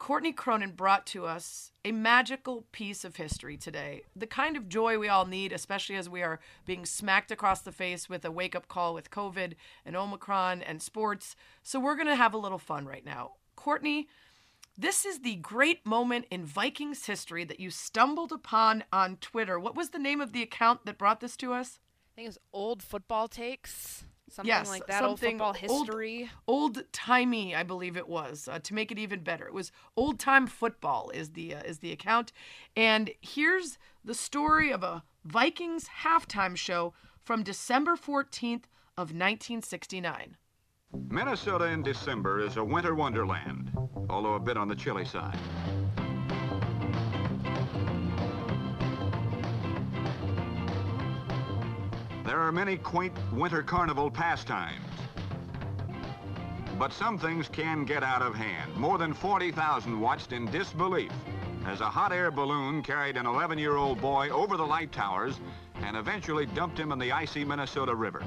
Courtney 0.00 0.32
Cronin 0.32 0.70
brought 0.70 1.04
to 1.08 1.26
us 1.26 1.72
a 1.84 1.92
magical 1.92 2.64
piece 2.72 3.04
of 3.04 3.16
history 3.16 3.58
today. 3.58 4.04
The 4.16 4.26
kind 4.26 4.56
of 4.56 4.66
joy 4.66 4.98
we 4.98 5.10
all 5.10 5.26
need, 5.26 5.52
especially 5.52 5.96
as 5.96 6.08
we 6.08 6.22
are 6.22 6.40
being 6.64 6.86
smacked 6.86 7.30
across 7.30 7.60
the 7.60 7.70
face 7.70 8.08
with 8.08 8.24
a 8.24 8.30
wake 8.30 8.56
up 8.56 8.66
call 8.66 8.94
with 8.94 9.10
COVID 9.10 9.52
and 9.84 9.94
Omicron 9.94 10.62
and 10.62 10.80
sports. 10.80 11.36
So 11.62 11.78
we're 11.78 11.96
going 11.96 12.06
to 12.06 12.16
have 12.16 12.32
a 12.32 12.38
little 12.38 12.58
fun 12.58 12.86
right 12.86 13.04
now. 13.04 13.32
Courtney, 13.56 14.08
this 14.76 15.04
is 15.04 15.20
the 15.20 15.36
great 15.36 15.84
moment 15.84 16.24
in 16.30 16.46
Vikings 16.46 17.04
history 17.04 17.44
that 17.44 17.60
you 17.60 17.68
stumbled 17.70 18.32
upon 18.32 18.84
on 18.90 19.18
Twitter. 19.18 19.60
What 19.60 19.76
was 19.76 19.90
the 19.90 19.98
name 19.98 20.22
of 20.22 20.32
the 20.32 20.42
account 20.42 20.86
that 20.86 20.96
brought 20.96 21.20
this 21.20 21.36
to 21.36 21.52
us? 21.52 21.78
I 22.14 22.16
think 22.16 22.28
it's 22.28 22.38
old 22.54 22.82
football 22.82 23.28
takes. 23.28 24.06
Something 24.30 24.48
yes, 24.48 24.68
like 24.68 24.86
that. 24.86 25.00
something 25.00 25.40
old 25.40 25.56
football 25.56 25.80
history. 25.80 26.30
Old 26.46 26.84
timey, 26.92 27.54
I 27.54 27.64
believe 27.64 27.96
it 27.96 28.08
was. 28.08 28.46
Uh, 28.46 28.60
to 28.60 28.74
make 28.74 28.92
it 28.92 28.98
even 28.98 29.24
better, 29.24 29.46
it 29.46 29.52
was 29.52 29.72
old 29.96 30.20
time 30.20 30.46
football 30.46 31.10
is 31.10 31.30
the 31.30 31.56
uh, 31.56 31.62
is 31.62 31.78
the 31.78 31.90
account, 31.90 32.32
and 32.76 33.10
here's 33.20 33.76
the 34.04 34.14
story 34.14 34.72
of 34.72 34.84
a 34.84 35.02
Vikings 35.24 35.88
halftime 36.04 36.56
show 36.56 36.94
from 37.24 37.42
December 37.42 37.96
fourteenth 37.96 38.68
of 38.96 39.08
1969. 39.08 40.36
Minnesota 41.08 41.66
in 41.66 41.82
December 41.82 42.40
is 42.40 42.56
a 42.56 42.64
winter 42.64 42.94
wonderland, 42.94 43.72
although 44.08 44.34
a 44.34 44.40
bit 44.40 44.56
on 44.56 44.68
the 44.68 44.76
chilly 44.76 45.04
side. 45.04 45.38
There 52.30 52.38
are 52.38 52.52
many 52.52 52.76
quaint 52.76 53.12
winter 53.32 53.60
carnival 53.60 54.08
pastimes. 54.08 54.86
But 56.78 56.92
some 56.92 57.18
things 57.18 57.48
can 57.48 57.84
get 57.84 58.04
out 58.04 58.22
of 58.22 58.36
hand. 58.36 58.72
More 58.76 58.98
than 58.98 59.12
40,000 59.12 60.00
watched 60.00 60.32
in 60.32 60.48
disbelief 60.48 61.10
as 61.66 61.80
a 61.80 61.90
hot 61.90 62.12
air 62.12 62.30
balloon 62.30 62.84
carried 62.84 63.16
an 63.16 63.26
11-year-old 63.26 64.00
boy 64.00 64.28
over 64.28 64.56
the 64.56 64.64
light 64.64 64.92
towers 64.92 65.40
and 65.82 65.96
eventually 65.96 66.46
dumped 66.46 66.78
him 66.78 66.92
in 66.92 67.00
the 67.00 67.10
icy 67.10 67.44
Minnesota 67.44 67.96
River. 67.96 68.22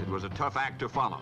It 0.00 0.08
was 0.08 0.24
a 0.24 0.30
tough 0.30 0.56
act 0.56 0.80
to 0.80 0.88
follow. 0.88 1.20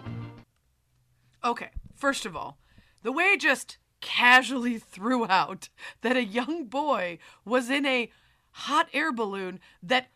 Okay, 1.44 1.68
first 1.94 2.24
of 2.24 2.34
all, 2.34 2.56
the 3.02 3.12
way 3.12 3.36
just 3.36 3.76
casually 4.00 4.78
threw 4.78 5.26
out 5.26 5.68
that 6.00 6.16
a 6.16 6.24
young 6.24 6.64
boy 6.64 7.18
was 7.44 7.68
in 7.68 7.84
a 7.84 8.10
hot 8.52 8.88
air 8.94 9.12
balloon 9.12 9.60
that 9.82 10.08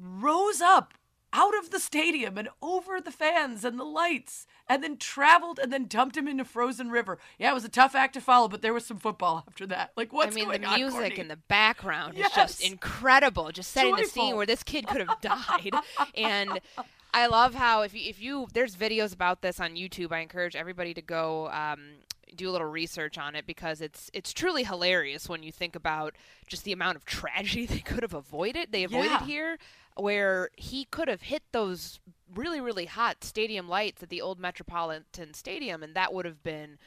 rose 0.00 0.60
up 0.60 0.94
out 1.32 1.56
of 1.58 1.70
the 1.70 1.78
stadium 1.78 2.36
and 2.36 2.48
over 2.60 3.00
the 3.00 3.12
fans 3.12 3.64
and 3.64 3.78
the 3.78 3.84
lights 3.84 4.46
and 4.68 4.82
then 4.82 4.96
traveled 4.96 5.60
and 5.62 5.72
then 5.72 5.86
dumped 5.86 6.16
him 6.16 6.26
into 6.26 6.44
frozen 6.44 6.90
river. 6.90 7.18
Yeah, 7.38 7.50
it 7.52 7.54
was 7.54 7.64
a 7.64 7.68
tough 7.68 7.94
act 7.94 8.14
to 8.14 8.20
follow, 8.20 8.48
but 8.48 8.62
there 8.62 8.74
was 8.74 8.84
some 8.84 8.98
football 8.98 9.44
after 9.48 9.64
that. 9.68 9.92
Like 9.96 10.12
what's 10.12 10.34
I 10.36 10.40
mean, 10.40 10.48
the 10.50 10.58
music 10.76 10.92
Courtney? 11.00 11.20
in 11.20 11.28
the 11.28 11.36
background 11.36 12.14
Yes. 12.16 12.30
is 12.30 12.34
just 12.34 12.60
incredible. 12.72 13.50
Just 13.52 13.70
setting 13.70 13.94
the 13.94 14.04
scene 14.04 14.34
where 14.36 14.46
this 14.46 14.62
kid 14.64 14.88
could 14.88 15.06
have 15.06 15.20
died. 15.22 15.72
and 16.16 16.60
I 17.14 17.26
love 17.26 17.54
how 17.54 17.82
if 17.82 17.94
you, 17.94 18.08
if 18.10 18.20
you 18.20 18.48
there's 18.52 18.74
videos 18.76 19.12
about 19.12 19.42
this 19.42 19.60
on 19.60 19.76
YouTube. 19.76 20.12
I 20.12 20.18
encourage 20.20 20.56
everybody 20.56 20.94
to 20.94 21.02
go 21.02 21.48
um, 21.50 21.80
do 22.36 22.48
a 22.48 22.52
little 22.52 22.68
research 22.68 23.18
on 23.18 23.34
it 23.34 23.46
because 23.46 23.80
it's 23.80 24.10
it's 24.12 24.32
truly 24.32 24.62
hilarious 24.64 25.28
when 25.28 25.42
you 25.42 25.50
think 25.52 25.74
about 25.76 26.14
just 26.46 26.64
the 26.64 26.72
amount 26.72 26.96
of 26.96 27.04
tragedy 27.04 27.66
they 27.66 27.78
could 27.80 28.02
have 28.02 28.14
avoided. 28.14 28.70
They 28.72 28.84
avoided 28.84 29.10
Yeah. 29.10 29.24
here, 29.26 29.58
where 30.00 30.50
he 30.56 30.84
could 30.86 31.08
have 31.08 31.22
hit 31.22 31.42
those 31.52 32.00
really 32.34 32.60
really 32.60 32.86
hot 32.86 33.24
stadium 33.24 33.68
lights 33.68 34.02
at 34.02 34.08
the 34.08 34.20
old 34.20 34.38
Metropolitan 34.38 35.34
Stadium, 35.34 35.82
and 35.82 35.94
that 35.94 36.12
would 36.12 36.24
have 36.24 36.42
been 36.42 36.78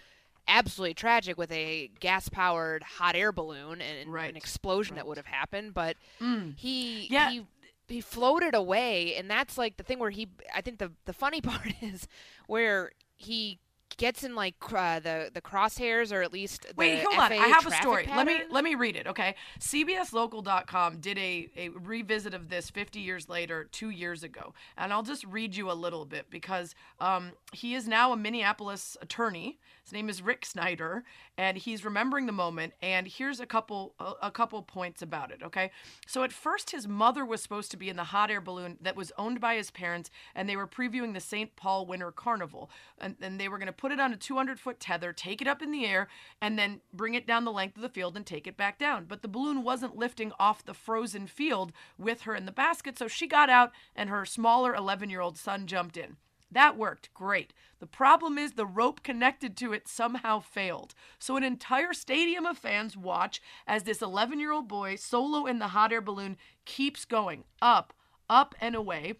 absolutely 0.48 0.94
tragic 0.94 1.38
with 1.38 1.52
a 1.52 1.90
gas 2.00 2.28
powered 2.30 2.84
hot 2.84 3.16
air 3.16 3.32
balloon 3.32 3.82
and, 3.82 4.12
Right. 4.12 4.30
an 4.30 4.36
explosion 4.36 4.96
that 4.98 5.08
would 5.08 5.16
have 5.16 5.26
happened 5.26 5.74
but 5.74 5.96
mm. 6.20 6.58
he 6.58 7.08
Yeah. 7.10 7.30
he 7.32 7.46
he 7.88 8.02
floated 8.02 8.54
away 8.54 9.16
and 9.16 9.32
that's 9.32 9.58
like 9.58 9.78
the 9.78 9.84
thing 9.84 10.00
where 10.00 10.10
he 10.10 10.28
i 10.54 10.60
think 10.60 10.80
the 10.80 10.92
the 11.06 11.14
funny 11.14 11.40
part 11.50 11.68
is 11.82 12.10
where 12.48 12.92
he 13.16 13.60
gets 13.98 14.24
in 14.24 14.36
like 14.36 14.56
uh, 14.74 15.00
the 15.00 15.30
the 15.34 15.42
crosshairs 15.42 16.12
or 16.12 16.22
at 16.22 16.34
least 16.34 16.64
the 16.64 16.74
Wait, 16.76 17.04
hold 17.04 17.18
on. 17.18 17.32
I 17.32 17.48
have 17.48 17.66
a 17.66 17.72
story. 17.72 18.08
Let 18.08 18.26
me 18.26 18.42
let 18.50 18.64
me 18.64 18.76
read 18.76 18.96
it, 18.96 19.08
okay? 19.08 19.36
CBSLocal.com 19.60 21.00
did 21.00 21.18
a, 21.18 21.50
a 21.58 21.70
revisit 21.70 22.34
of 22.34 22.50
this 22.50 22.70
50 22.70 23.00
years 23.00 23.30
later, 23.30 23.66
two 23.72 23.90
years 23.90 24.24
ago, 24.24 24.54
and 24.78 24.94
I'll 24.94 25.04
just 25.04 25.24
read 25.26 25.56
you 25.56 25.72
a 25.72 25.74
little 25.74 26.06
bit 26.06 26.30
because 26.30 26.76
um, 27.00 27.32
he 27.52 27.76
is 27.76 27.88
now 27.88 28.12
a 28.12 28.18
Minneapolis 28.18 28.98
attorney. 29.02 29.60
His 29.84 29.92
name 29.92 30.10
is 30.10 30.22
Rick 30.22 30.46
Snyder, 30.46 31.04
and 31.38 31.58
he's 31.58 31.84
remembering 31.84 32.26
the 32.26 32.32
moment. 32.32 32.74
And 32.82 33.06
here's 33.08 33.40
a 33.40 33.46
couple 33.46 33.96
a, 34.00 34.14
a 34.24 34.32
couple 34.32 34.62
points 34.62 35.02
about 35.02 35.32
it, 35.32 35.42
okay? 35.44 35.72
So 36.08 36.24
at 36.24 36.32
first, 36.32 36.72
his 36.72 36.88
mother 36.88 37.26
was 37.26 37.42
supposed 37.42 37.72
to 37.72 37.78
be 37.78 37.90
in 37.90 37.98
the 37.98 38.06
hot 38.06 38.32
air 38.32 38.42
balloon 38.42 38.78
that 38.82 38.96
was 38.96 39.12
owned 39.18 39.40
by 39.42 39.56
his 39.56 39.72
parents, 39.72 40.10
and 40.36 40.48
they 40.48 40.56
were 40.56 40.68
previewing 40.68 41.14
the 41.14 41.20
St. 41.20 41.56
Paul 41.56 41.86
Winter 41.86 42.12
Carnival, 42.12 42.70
and, 43.00 43.16
and 43.22 43.40
they 43.40 43.50
were 43.50 43.58
going 43.58 43.68
to 43.68 43.74
put 43.84 43.92
it 43.92 44.00
on 44.00 44.14
a 44.14 44.18
200 44.18 44.62
foot 44.62 44.80
tether, 44.80 45.12
take 45.12 45.42
it 45.42 45.48
up 45.48 45.62
in 45.62 45.70
the 45.70 45.86
air, 45.86 46.08
and 46.42 46.58
then 46.58 46.80
bring 46.94 47.16
it 47.16 47.28
down 47.28 47.44
the 47.44 47.52
length 47.52 47.76
of 47.76 47.82
the 47.82 47.90
field 47.90 48.16
and 48.16 48.26
take 48.26 48.48
it 48.48 48.56
back 48.56 48.80
down. 48.80 49.04
But 49.04 49.22
the 49.22 49.28
balloon 49.28 49.62
wasn't 49.62 49.98
lifting 49.98 50.32
off 50.40 50.64
the 50.64 50.74
frozen 50.74 51.28
field 51.28 51.74
with 51.98 52.22
her 52.22 52.34
in 52.34 52.46
the 52.46 52.54
basket, 52.54 52.98
so 52.98 53.10
she 53.10 53.28
got 53.28 53.50
out, 53.50 53.74
and 53.94 54.10
her 54.10 54.26
smaller 54.26 54.74
11 54.74 55.10
year 55.10 55.20
old 55.20 55.38
son 55.38 55.68
jumped 55.68 55.98
in. 55.98 56.16
That 56.50 56.78
worked 56.78 57.14
great. 57.14 57.52
The 57.82 57.86
problem 57.86 58.38
is 58.38 58.54
the 58.54 58.66
rope 58.66 59.04
connected 59.04 59.58
to 59.58 59.74
it 59.74 59.90
somehow 59.90 60.40
failed. 60.40 60.94
So 61.20 61.36
an 61.36 61.44
entire 61.44 61.92
stadium 61.92 62.46
of 62.46 62.58
fans 62.58 62.96
watch 62.96 63.42
as 63.68 63.84
this 63.84 64.02
11 64.02 64.40
year 64.40 64.54
old 64.54 64.70
boy, 64.70 64.96
solo 64.96 65.46
in 65.46 65.60
the 65.60 65.70
hot 65.70 65.92
air 65.92 66.00
balloon, 66.00 66.38
keeps 66.64 67.04
going 67.04 67.44
up, 67.62 67.94
up, 68.30 68.56
and 68.62 68.76
away. 68.76 69.16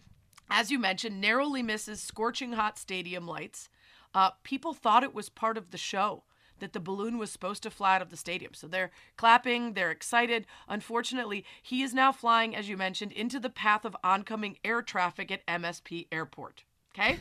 As 0.48 0.70
you 0.70 0.78
mentioned, 0.78 1.20
narrowly 1.20 1.62
misses 1.62 2.00
scorching 2.00 2.52
hot 2.52 2.78
stadium 2.78 3.26
lights. 3.26 3.68
Uh, 4.14 4.30
people 4.42 4.72
thought 4.72 5.02
it 5.02 5.14
was 5.14 5.28
part 5.28 5.58
of 5.58 5.70
the 5.70 5.78
show 5.78 6.22
that 6.60 6.72
the 6.72 6.80
balloon 6.80 7.18
was 7.18 7.30
supposed 7.30 7.62
to 7.64 7.70
fly 7.70 7.96
out 7.96 8.02
of 8.02 8.10
the 8.10 8.16
stadium. 8.16 8.54
So 8.54 8.68
they're 8.68 8.92
clapping, 9.16 9.74
they're 9.74 9.90
excited. 9.90 10.46
Unfortunately, 10.68 11.44
he 11.62 11.82
is 11.82 11.92
now 11.92 12.12
flying, 12.12 12.54
as 12.54 12.68
you 12.68 12.76
mentioned, 12.76 13.12
into 13.12 13.40
the 13.40 13.50
path 13.50 13.84
of 13.84 13.96
oncoming 14.04 14.58
air 14.64 14.80
traffic 14.80 15.30
at 15.32 15.46
MSP 15.46 16.06
Airport. 16.12 16.64
Okay? 16.94 17.18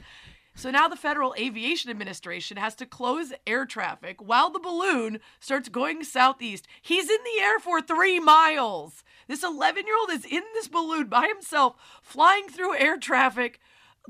So 0.56 0.70
now 0.70 0.88
the 0.88 0.96
Federal 0.96 1.34
Aviation 1.38 1.90
Administration 1.90 2.58
has 2.58 2.76
to 2.76 2.86
close 2.86 3.34
air 3.48 3.66
traffic 3.66 4.22
while 4.22 4.52
the 4.52 4.60
balloon 4.60 5.20
starts 5.40 5.68
going 5.68 6.04
southeast. 6.04 6.68
He's 6.82 7.10
in 7.10 7.18
the 7.24 7.42
air 7.42 7.60
for 7.60 7.82
three 7.82 8.20
miles. 8.20 9.04
This 9.28 9.44
11 9.44 9.88
year 9.88 9.98
old 9.98 10.12
is 10.12 10.26
in 10.26 10.44
this 10.54 10.68
balloon 10.68 11.08
by 11.08 11.28
himself, 11.28 11.76
flying 12.04 12.48
through 12.50 12.78
air 12.78 12.98
traffic 12.98 13.60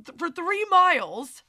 th- 0.03 0.17
for 0.17 0.29
three 0.29 0.65
miles. 0.69 1.43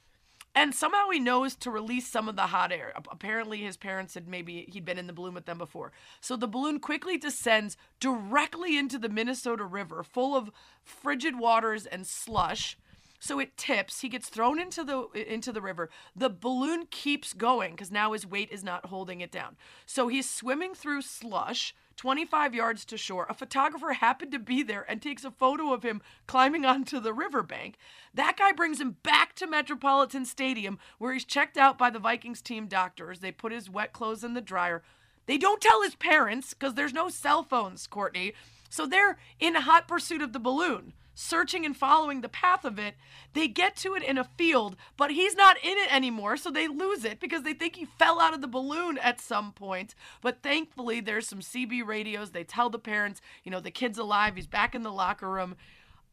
And 0.57 0.73
somehow 0.73 1.09
he 1.09 1.19
knows 1.19 1.53
to 1.57 1.69
release 1.69 2.07
some 2.07 2.29
of 2.29 2.37
the 2.37 2.43
hot 2.43 2.71
air. 2.71 2.93
Apparently, 3.11 3.59
his 3.59 3.75
parents 3.75 4.13
had 4.13 4.25
maybe 4.25 4.65
he'd 4.71 4.85
been 4.85 4.97
in 4.97 5.05
the 5.05 5.13
balloon 5.13 5.33
with 5.33 5.45
them 5.45 5.57
before. 5.57 5.91
So 6.21 6.37
the 6.37 6.47
balloon 6.47 6.79
quickly 6.79 7.17
descends 7.17 7.75
directly 7.99 8.77
into 8.77 8.97
the 8.97 9.09
Minnesota 9.09 9.65
River, 9.65 10.01
full 10.01 10.33
of 10.33 10.51
frigid 10.81 11.37
waters 11.37 11.85
and 11.85 12.07
slush. 12.07 12.77
So 13.25 13.39
it 13.39 13.57
tips. 13.57 14.01
He 14.01 14.09
gets 14.09 14.29
thrown 14.29 14.59
into 14.59 14.83
the 14.83 15.07
into 15.15 15.51
the 15.51 15.59
river. 15.59 15.89
The 16.15 16.29
balloon 16.29 16.85
keeps 16.91 17.33
going 17.33 17.71
because 17.71 17.89
now 17.89 18.13
his 18.13 18.23
weight 18.23 18.51
is 18.51 18.63
not 18.63 18.85
holding 18.85 19.19
it 19.19 19.31
down. 19.31 19.57
So 19.87 20.09
he's 20.09 20.29
swimming 20.29 20.75
through 20.75 21.01
slush. 21.01 21.73
25 21.95 22.53
yards 22.53 22.85
to 22.85 22.97
shore. 22.97 23.25
A 23.27 23.33
photographer 23.33 23.93
happened 23.93 24.31
to 24.33 24.37
be 24.37 24.61
there 24.61 24.85
and 24.87 25.01
takes 25.01 25.23
a 25.23 25.31
photo 25.31 25.73
of 25.73 25.81
him 25.81 26.03
climbing 26.27 26.65
onto 26.67 26.99
the 26.99 27.13
riverbank. 27.13 27.77
That 28.13 28.37
guy 28.37 28.51
brings 28.51 28.79
him 28.79 28.97
back 29.01 29.33
to 29.37 29.47
Metropolitan 29.47 30.25
Stadium 30.25 30.77
where 30.99 31.13
he's 31.13 31.25
checked 31.25 31.57
out 31.57 31.79
by 31.79 31.89
the 31.89 31.97
Vikings 31.97 32.43
team 32.43 32.67
doctors. 32.67 33.21
They 33.21 33.31
put 33.31 33.51
his 33.51 33.71
wet 33.71 33.91
clothes 33.91 34.23
in 34.23 34.35
the 34.35 34.41
dryer. 34.41 34.83
They 35.25 35.39
don't 35.39 35.61
tell 35.61 35.81
his 35.81 35.95
parents 35.95 36.53
because 36.53 36.75
there's 36.75 36.93
no 36.93 37.09
cell 37.09 37.41
phones, 37.41 37.87
Courtney. 37.87 38.33
So 38.69 38.85
they're 38.85 39.17
in 39.39 39.55
hot 39.55 39.87
pursuit 39.87 40.21
of 40.21 40.31
the 40.31 40.39
balloon, 40.39 40.93
searching 41.15 41.65
and 41.65 41.75
following 41.75 42.21
the 42.21 42.29
path 42.29 42.63
of 42.63 42.77
it. 42.77 42.95
They 43.33 43.47
get 43.47 43.75
to 43.77 43.95
it 43.95 44.03
in 44.03 44.17
a 44.17 44.29
field, 44.37 44.75
but 44.97 45.11
he's 45.11 45.35
not 45.35 45.57
in 45.63 45.77
it 45.77 45.93
anymore, 45.93 46.37
so 46.37 46.51
they 46.51 46.67
lose 46.67 47.03
it 47.03 47.19
because 47.19 47.43
they 47.43 47.53
think 47.53 47.75
he 47.75 47.85
fell 47.85 48.19
out 48.19 48.33
of 48.33 48.41
the 48.41 48.47
balloon 48.47 48.99
at 48.99 49.19
some 49.19 49.51
point. 49.53 49.95
But 50.21 50.43
thankfully, 50.43 50.99
there's 50.99 51.27
some 51.27 51.39
CB 51.39 51.85
radios. 51.85 52.31
They 52.31 52.43
tell 52.43 52.69
the 52.69 52.77
parents, 52.77 53.21
you 53.43 53.51
know, 53.51 53.59
the 53.59 53.71
kid's 53.71 53.97
alive, 53.97 54.35
he's 54.35 54.45
back 54.45 54.75
in 54.75 54.83
the 54.83 54.91
locker 54.91 55.29
room. 55.29 55.55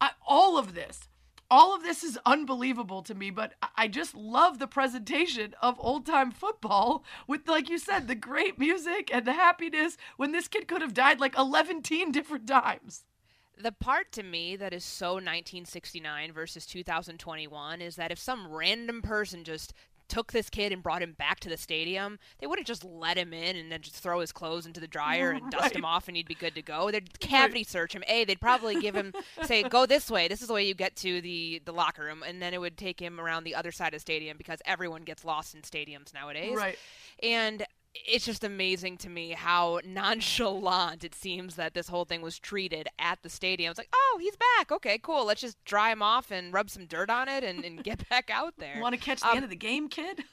I, 0.01 0.11
all 0.27 0.59
of 0.59 0.75
this 0.75 1.09
all 1.53 1.77
of 1.77 1.83
this 1.83 2.03
is 2.03 2.19
unbelievable 2.25 3.03
to 3.03 3.15
me, 3.15 3.29
but 3.29 3.53
I 3.77 3.87
just 3.87 4.15
love 4.15 4.59
the 4.59 4.67
presentation 4.67 5.55
of 5.61 5.77
old 5.79 6.07
time 6.07 6.31
football 6.31 7.05
with, 7.27 7.47
like 7.47 7.69
you 7.69 7.77
said, 7.77 8.09
the 8.09 8.15
great 8.15 8.59
music 8.59 9.11
and 9.13 9.27
the 9.27 9.35
happiness 9.35 9.99
when 10.17 10.33
this 10.33 10.49
kid 10.49 10.67
could 10.67 10.81
have 10.81 10.95
died 10.95 11.21
like 11.21 11.37
11 11.37 11.83
different 11.83 12.47
times. 12.47 13.05
The 13.61 13.73
part 13.73 14.13
to 14.13 14.23
me 14.23 14.57
that 14.57 14.73
is 14.73 14.85
so 14.85 15.15
1969 15.15 16.33
versus 16.33 16.67
2021 16.67 17.81
is 17.81 17.97
that 17.97 18.11
if 18.11 18.19
some 18.19 18.49
random 18.51 19.03
person 19.03 19.45
just 19.45 19.73
took 20.09 20.33
this 20.33 20.51
kid 20.51 20.73
and 20.73 20.83
brought 20.83 21.01
him 21.03 21.13
back 21.13 21.41
to 21.41 21.49
the 21.49 21.57
stadium, 21.57 22.19
they 22.39 22.47
wouldn't 22.47 22.67
just 22.67 22.85
let 22.85 23.17
him 23.17 23.33
in 23.33 23.57
and 23.57 23.73
then 23.73 23.81
just 23.81 23.97
throw 23.97 24.21
his 24.21 24.33
clothes 24.33 24.67
into 24.67 24.81
the 24.81 24.87
dryer 24.89 25.31
and 25.31 25.51
dust 25.51 25.63
Right. 25.65 25.77
him 25.77 25.85
off 25.85 26.09
and 26.09 26.17
he'd 26.17 26.29
be 26.29 26.35
good 26.35 26.55
to 26.55 26.61
go. 26.63 26.91
They'd 26.91 27.19
cavity 27.21 27.65
search 27.65 27.95
him. 27.95 28.03
A, 28.07 28.25
they'd 28.25 28.41
probably 28.41 28.79
give 28.81 28.95
him 28.95 29.15
say, 29.45 29.63
"Go 29.63 29.87
this 29.87 30.11
way. 30.11 30.29
This 30.29 30.43
is 30.43 30.49
the 30.49 30.55
way 30.55 30.67
you 30.67 30.75
get 30.75 30.97
to 30.97 31.21
the 31.23 31.63
the 31.65 31.73
locker 31.73 32.05
room," 32.05 32.23
and 32.27 32.43
then 32.43 32.53
it 32.53 32.61
would 32.61 32.77
take 32.77 33.01
him 33.01 33.19
around 33.21 33.45
the 33.45 33.55
other 33.55 33.73
side 33.73 33.89
of 33.89 33.93
the 33.95 34.01
stadium 34.01 34.37
because 34.37 34.61
everyone 34.67 35.03
gets 35.05 35.25
lost 35.25 35.55
in 35.55 35.63
stadiums 35.63 36.13
nowadays. 36.13 36.57
Right. 36.57 36.79
And 37.23 37.65
it's 37.95 38.25
just 38.25 38.43
amazing 38.45 38.97
to 38.99 39.09
me 39.11 39.31
how 39.31 39.81
nonchalant 39.85 41.05
it 41.05 41.15
seems 41.15 41.57
that 41.57 41.75
this 41.75 41.89
whole 41.89 42.05
thing 42.05 42.23
was 42.23 42.39
treated 42.39 42.89
at 42.99 43.23
the 43.23 43.29
stadium. 43.29 43.71
It's 43.71 43.79
like, 43.79 43.91
oh, 43.93 44.19
he's 44.21 44.37
back. 44.37 44.73
Okay, 44.73 44.99
cool. 45.03 45.27
Let's 45.27 45.41
just 45.41 45.63
dry 45.65 45.91
him 45.93 46.03
off 46.03 46.31
and 46.31 46.53
rub 46.53 46.71
some 46.71 46.87
dirt 46.87 47.11
on 47.11 47.29
it 47.29 47.45
and, 47.45 47.65
and 47.65 47.83
get 47.85 48.09
back 48.11 48.31
out 48.31 48.55
there. 48.59 48.81
Want 48.81 48.95
to 48.95 49.01
catch 49.01 49.21
the 49.21 49.29
Um, 49.29 49.37
end 49.37 49.45
of 49.45 49.51
the 49.51 49.57
game, 49.57 49.89
kid? 49.89 50.25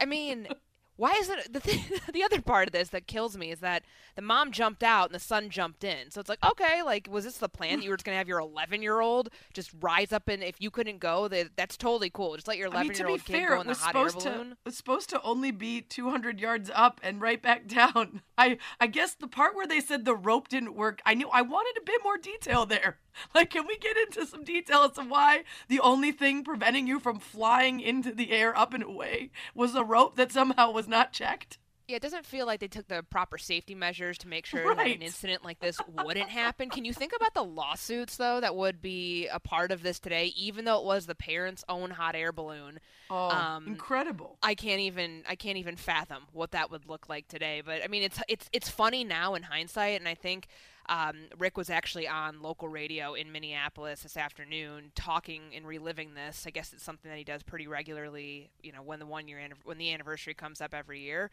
I 0.00 0.06
mean, 0.06 0.48
why 0.96 1.12
is 1.20 1.28
it 1.30 1.52
the 1.52 1.60
thing, 1.60 1.82
the 2.12 2.22
other 2.22 2.40
part 2.40 2.68
of 2.68 2.72
this 2.72 2.90
that 2.90 3.06
kills 3.06 3.36
me 3.36 3.50
is 3.50 3.60
that 3.60 3.82
the 4.14 4.22
mom 4.22 4.52
jumped 4.52 4.82
out 4.82 5.06
and 5.06 5.14
the 5.14 5.18
son 5.20 5.48
jumped 5.50 5.84
in. 5.84 6.10
So 6.10 6.20
it's 6.20 6.28
like, 6.28 6.44
okay, 6.44 6.82
like 6.82 7.08
was 7.10 7.24
this 7.24 7.38
the 7.38 7.48
plan 7.48 7.78
that 7.78 7.84
you 7.84 7.90
were 7.90 7.96
just 7.96 8.04
gonna 8.04 8.18
have 8.18 8.28
your 8.28 8.40
11 8.40 8.82
year 8.82 9.00
old 9.00 9.30
just 9.54 9.70
rise 9.80 10.12
up 10.12 10.28
and 10.28 10.42
if 10.42 10.56
you 10.60 10.70
couldn't 10.70 10.98
go, 10.98 11.28
that 11.28 11.50
that's 11.56 11.76
totally 11.76 12.10
cool. 12.10 12.34
Just 12.36 12.46
let 12.48 12.58
your 12.58 12.68
I 12.68 12.82
11 12.82 12.86
mean, 12.88 12.94
to 12.94 12.98
year 13.02 13.08
old 13.08 13.24
kid 13.24 13.32
fair, 13.32 13.54
go 13.54 13.60
in 13.62 13.66
the 13.66 13.70
was 13.70 13.80
hot 13.80 13.96
air 13.96 14.08
supposed 14.08 14.26
to 14.26 14.30
balloon. 14.32 14.52
it 14.52 14.58
was 14.64 14.76
supposed 14.76 15.08
to 15.10 15.22
only 15.22 15.50
be 15.50 15.80
200 15.80 16.40
yards 16.40 16.70
up 16.74 17.00
and 17.02 17.20
right 17.20 17.40
back 17.42 17.66
down. 17.68 18.22
I 18.36 18.58
I 18.80 18.86
guess 18.86 19.14
the 19.14 19.28
part 19.28 19.54
where 19.54 19.66
they 19.66 19.80
said 19.80 20.04
the 20.04 20.14
rope 20.16 20.48
didn't 20.48 20.74
work, 20.74 21.00
I 21.06 21.14
knew 21.14 21.28
I 21.30 21.42
wanted 21.42 21.80
a 21.80 21.84
bit 21.84 22.00
more 22.04 22.18
detail 22.18 22.66
there. 22.66 22.98
Like, 23.34 23.50
can 23.50 23.66
we 23.66 23.76
get 23.78 23.96
into 23.96 24.26
some 24.26 24.44
detail 24.44 24.80
as 24.82 24.92
to 24.92 25.02
why 25.02 25.44
the 25.68 25.80
only 25.80 26.12
thing 26.12 26.44
preventing 26.44 26.86
you 26.86 26.98
from 27.00 27.18
flying 27.18 27.80
into 27.80 28.12
the 28.12 28.30
air 28.30 28.56
up 28.56 28.72
and 28.74 28.82
away 28.82 29.30
was 29.54 29.74
a 29.74 29.84
rope 29.84 30.16
that 30.16 30.32
somehow 30.32 30.70
was 30.70 30.88
not 30.88 31.12
checked? 31.12 31.58
Yeah, 31.88 31.96
it 31.96 32.02
doesn't 32.02 32.24
feel 32.24 32.46
like 32.46 32.60
they 32.60 32.68
took 32.68 32.86
the 32.88 33.02
proper 33.02 33.36
safety 33.36 33.74
measures 33.74 34.16
to 34.18 34.28
make 34.28 34.46
sure 34.46 34.74
that 34.74 34.86
an 34.86 35.02
incident 35.02 35.44
like 35.44 35.58
this 35.58 35.76
wouldn't 35.88 36.28
happen. 36.30 36.70
Can 36.70 36.84
you 36.84 36.94
think 36.94 37.12
about 37.14 37.34
the 37.34 37.42
lawsuits 37.42 38.16
though 38.16 38.40
that 38.40 38.54
would 38.54 38.80
be 38.80 39.26
a 39.26 39.40
part 39.40 39.72
of 39.72 39.82
this 39.82 39.98
today, 39.98 40.32
even 40.36 40.64
though 40.64 40.78
it 40.78 40.84
was 40.86 41.06
the 41.06 41.14
parents' 41.16 41.64
own 41.68 41.90
hot 41.90 42.14
air 42.14 42.32
balloon? 42.32 42.78
Oh, 43.10 43.28
Um, 43.30 43.66
incredible! 43.66 44.38
I 44.42 44.54
can't 44.54 44.80
even 44.80 45.24
I 45.28 45.34
can't 45.34 45.58
even 45.58 45.76
fathom 45.76 46.22
what 46.32 46.52
that 46.52 46.70
would 46.70 46.88
look 46.88 47.08
like 47.08 47.26
today. 47.28 47.62
But 47.66 47.82
I 47.84 47.88
mean, 47.88 48.04
it's 48.04 48.20
it's 48.28 48.48
it's 48.52 48.70
funny 48.70 49.02
now 49.04 49.34
in 49.34 49.42
hindsight, 49.42 49.98
and 49.98 50.08
I 50.08 50.14
think 50.14 50.46
um, 50.88 51.16
Rick 51.38 51.56
was 51.56 51.70
actually 51.70 52.08
on 52.08 52.42
local 52.42 52.68
radio 52.68 53.14
in 53.14 53.30
Minneapolis 53.32 54.02
this 54.02 54.16
afternoon, 54.16 54.92
talking 54.94 55.42
and 55.54 55.66
reliving 55.66 56.14
this. 56.14 56.44
I 56.46 56.50
guess 56.50 56.72
it's 56.72 56.82
something 56.82 57.10
that 57.10 57.18
he 57.18 57.24
does 57.24 57.42
pretty 57.42 57.66
regularly. 57.66 58.50
You 58.62 58.72
know, 58.72 58.82
when 58.82 58.98
the 58.98 59.06
one 59.06 59.28
year 59.28 59.40
when 59.64 59.78
the 59.78 59.92
anniversary 59.92 60.34
comes 60.34 60.60
up 60.60 60.74
every 60.74 61.00
year. 61.00 61.30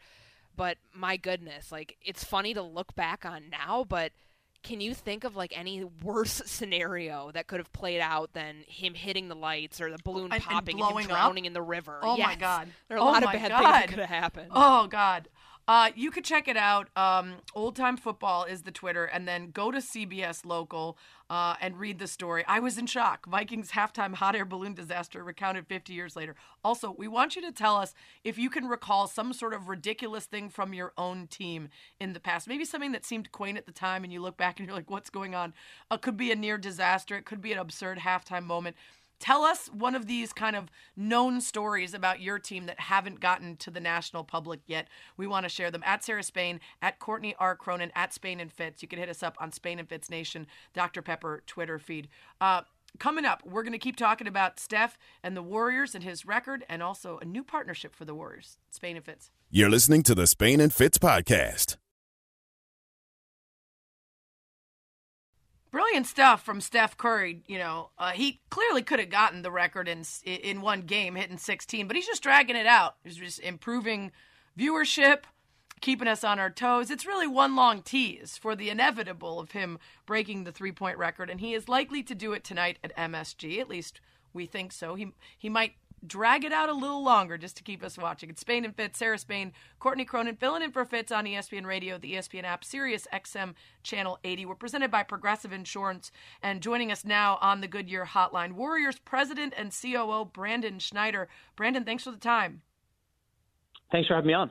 But 0.56 0.78
my 0.92 1.16
goodness, 1.16 1.70
like 1.72 1.96
it's 2.02 2.24
funny 2.24 2.54
to 2.54 2.62
look 2.62 2.94
back 2.94 3.24
on 3.24 3.44
now, 3.50 3.84
but. 3.88 4.12
Can 4.62 4.82
you 4.82 4.92
think 4.92 5.24
of 5.24 5.36
like 5.36 5.56
any 5.58 5.84
worse 5.84 6.42
scenario 6.44 7.30
that 7.32 7.46
could 7.46 7.60
have 7.60 7.72
played 7.72 8.00
out 8.02 8.34
than 8.34 8.56
him 8.68 8.92
hitting 8.92 9.28
the 9.28 9.34
lights 9.34 9.80
or 9.80 9.90
the 9.90 9.96
balloon 10.04 10.24
And- 10.24 10.34
and 10.34 10.42
popping 10.42 10.74
and, 10.76 10.84
him 10.84 10.88
blowing 10.90 11.04
up? 11.06 11.10
drowning 11.12 11.46
in 11.46 11.54
the 11.54 11.62
river? 11.62 11.98
Oh 12.02 12.18
my 12.18 12.34
God. 12.34 12.68
There 12.88 12.98
are 12.98 13.00
a 13.00 13.02
Oh 13.02 13.06
lot 13.06 13.22
of 13.24 13.32
bad 13.32 13.40
things 13.40 13.50
that 13.62 13.88
could 13.88 13.98
have 14.00 14.08
happened. 14.10 14.48
Oh 14.54 14.86
God. 14.86 15.28
Uh, 15.70 15.88
you 15.94 16.10
could 16.10 16.24
check 16.24 16.48
it 16.48 16.56
out. 16.56 16.88
Um, 16.96 17.34
Old 17.54 17.76
Time 17.76 17.96
Football 17.96 18.42
is 18.42 18.62
the 18.62 18.72
Twitter, 18.72 19.04
and 19.04 19.28
then 19.28 19.52
go 19.52 19.70
to 19.70 19.78
CBS 19.78 20.44
Local 20.44 20.98
uh, 21.30 21.54
and 21.60 21.78
read 21.78 22.00
the 22.00 22.08
story. 22.08 22.44
I 22.48 22.58
was 22.58 22.76
in 22.76 22.86
shock. 22.86 23.24
Vikings 23.26 23.70
halftime 23.70 24.14
hot 24.14 24.34
air 24.34 24.44
balloon 24.44 24.74
disaster 24.74 25.22
recounted 25.22 25.68
50 25.68 25.92
years 25.92 26.16
later. 26.16 26.34
Also, 26.64 26.92
we 26.98 27.06
want 27.06 27.36
you 27.36 27.42
to 27.42 27.52
tell 27.52 27.76
us 27.76 27.94
if 28.24 28.36
you 28.36 28.50
can 28.50 28.66
recall 28.66 29.06
some 29.06 29.32
sort 29.32 29.54
of 29.54 29.68
ridiculous 29.68 30.24
thing 30.24 30.48
from 30.48 30.74
your 30.74 30.92
own 30.98 31.28
team 31.28 31.68
in 32.00 32.14
the 32.14 32.20
past. 32.20 32.48
Maybe 32.48 32.64
something 32.64 32.90
that 32.90 33.06
seemed 33.06 33.30
quaint 33.30 33.56
at 33.56 33.66
the 33.66 33.70
time, 33.70 34.02
and 34.02 34.12
you 34.12 34.20
look 34.20 34.36
back 34.36 34.58
and 34.58 34.66
you're 34.66 34.76
like, 34.76 34.90
"What's 34.90 35.08
going 35.08 35.36
on?" 35.36 35.54
It 35.92 36.02
could 36.02 36.16
be 36.16 36.32
a 36.32 36.34
near 36.34 36.58
disaster. 36.58 37.16
It 37.16 37.26
could 37.26 37.40
be 37.40 37.52
an 37.52 37.60
absurd 37.60 37.98
halftime 37.98 38.42
moment. 38.44 38.74
Tell 39.20 39.44
us 39.44 39.68
one 39.68 39.94
of 39.94 40.06
these 40.06 40.32
kind 40.32 40.56
of 40.56 40.70
known 40.96 41.42
stories 41.42 41.92
about 41.92 42.20
your 42.20 42.38
team 42.38 42.64
that 42.66 42.80
haven't 42.80 43.20
gotten 43.20 43.56
to 43.58 43.70
the 43.70 43.78
national 43.78 44.24
public 44.24 44.60
yet. 44.66 44.88
We 45.18 45.26
want 45.26 45.44
to 45.44 45.50
share 45.50 45.70
them 45.70 45.82
at 45.84 46.02
Sarah 46.02 46.22
Spain, 46.22 46.58
at 46.80 46.98
Courtney 46.98 47.34
R. 47.38 47.54
Cronin, 47.54 47.92
at 47.94 48.14
Spain 48.14 48.40
and 48.40 48.50
Fitz. 48.50 48.80
You 48.80 48.88
can 48.88 48.98
hit 48.98 49.10
us 49.10 49.22
up 49.22 49.36
on 49.38 49.52
Spain 49.52 49.78
and 49.78 49.88
Fitz 49.88 50.08
Nation, 50.08 50.46
Dr. 50.72 51.02
Pepper 51.02 51.42
Twitter 51.46 51.78
feed. 51.78 52.08
Uh, 52.40 52.62
coming 52.98 53.26
up, 53.26 53.42
we're 53.44 53.62
going 53.62 53.72
to 53.72 53.78
keep 53.78 53.96
talking 53.96 54.26
about 54.26 54.58
Steph 54.58 54.96
and 55.22 55.36
the 55.36 55.42
Warriors 55.42 55.94
and 55.94 56.02
his 56.02 56.24
record, 56.24 56.64
and 56.68 56.82
also 56.82 57.18
a 57.18 57.26
new 57.26 57.44
partnership 57.44 57.94
for 57.94 58.06
the 58.06 58.14
Warriors, 58.14 58.56
Spain 58.70 58.96
and 58.96 59.04
Fitz. 59.04 59.30
You're 59.50 59.70
listening 59.70 60.02
to 60.04 60.14
the 60.14 60.26
Spain 60.26 60.60
and 60.60 60.72
Fitz 60.72 60.96
podcast. 60.96 61.76
Brilliant 65.70 66.06
stuff 66.06 66.44
from 66.44 66.60
Steph 66.60 66.96
Curry. 66.96 67.42
You 67.46 67.58
know, 67.58 67.90
uh, 67.96 68.10
he 68.10 68.40
clearly 68.50 68.82
could 68.82 68.98
have 68.98 69.10
gotten 69.10 69.42
the 69.42 69.52
record 69.52 69.88
in 69.88 70.02
in 70.24 70.60
one 70.62 70.82
game, 70.82 71.14
hitting 71.14 71.38
16, 71.38 71.86
but 71.86 71.94
he's 71.94 72.06
just 72.06 72.22
dragging 72.22 72.56
it 72.56 72.66
out. 72.66 72.96
He's 73.04 73.16
just 73.16 73.38
improving 73.38 74.10
viewership, 74.58 75.22
keeping 75.80 76.08
us 76.08 76.24
on 76.24 76.40
our 76.40 76.50
toes. 76.50 76.90
It's 76.90 77.06
really 77.06 77.28
one 77.28 77.54
long 77.54 77.82
tease 77.82 78.36
for 78.36 78.56
the 78.56 78.68
inevitable 78.68 79.38
of 79.38 79.52
him 79.52 79.78
breaking 80.06 80.42
the 80.42 80.52
three 80.52 80.72
point 80.72 80.98
record, 80.98 81.30
and 81.30 81.40
he 81.40 81.54
is 81.54 81.68
likely 81.68 82.02
to 82.02 82.14
do 82.14 82.32
it 82.32 82.42
tonight 82.42 82.78
at 82.82 82.96
MSG. 82.96 83.60
At 83.60 83.68
least 83.68 84.00
we 84.32 84.46
think 84.46 84.72
so. 84.72 84.96
He 84.96 85.12
he 85.38 85.48
might 85.48 85.74
drag 86.06 86.44
it 86.44 86.52
out 86.52 86.68
a 86.68 86.74
little 86.74 87.02
longer 87.02 87.36
just 87.36 87.56
to 87.56 87.62
keep 87.62 87.82
us 87.82 87.98
watching. 87.98 88.30
It's 88.30 88.40
Spain 88.40 88.64
and 88.64 88.74
Fitz, 88.74 88.98
Sarah 88.98 89.18
Spain, 89.18 89.52
Courtney 89.78 90.04
Cronin, 90.04 90.36
filling 90.36 90.62
in 90.62 90.72
for 90.72 90.84
Fitz 90.84 91.12
on 91.12 91.24
ESPN 91.24 91.66
Radio, 91.66 91.98
the 91.98 92.14
ESPN 92.14 92.44
app, 92.44 92.64
Sirius 92.64 93.06
XM 93.12 93.54
Channel 93.82 94.18
80. 94.24 94.46
We're 94.46 94.54
presented 94.54 94.90
by 94.90 95.02
Progressive 95.02 95.52
Insurance, 95.52 96.10
and 96.42 96.60
joining 96.60 96.90
us 96.90 97.04
now 97.04 97.38
on 97.40 97.60
the 97.60 97.68
Goodyear 97.68 98.06
Hotline, 98.06 98.52
Warriors 98.52 98.98
President 98.98 99.54
and 99.56 99.72
COO 99.72 100.24
Brandon 100.32 100.78
Schneider. 100.78 101.28
Brandon, 101.56 101.84
thanks 101.84 102.04
for 102.04 102.10
the 102.10 102.16
time. 102.16 102.62
Thanks 103.92 104.08
for 104.08 104.14
having 104.14 104.28
me 104.28 104.34
on. 104.34 104.50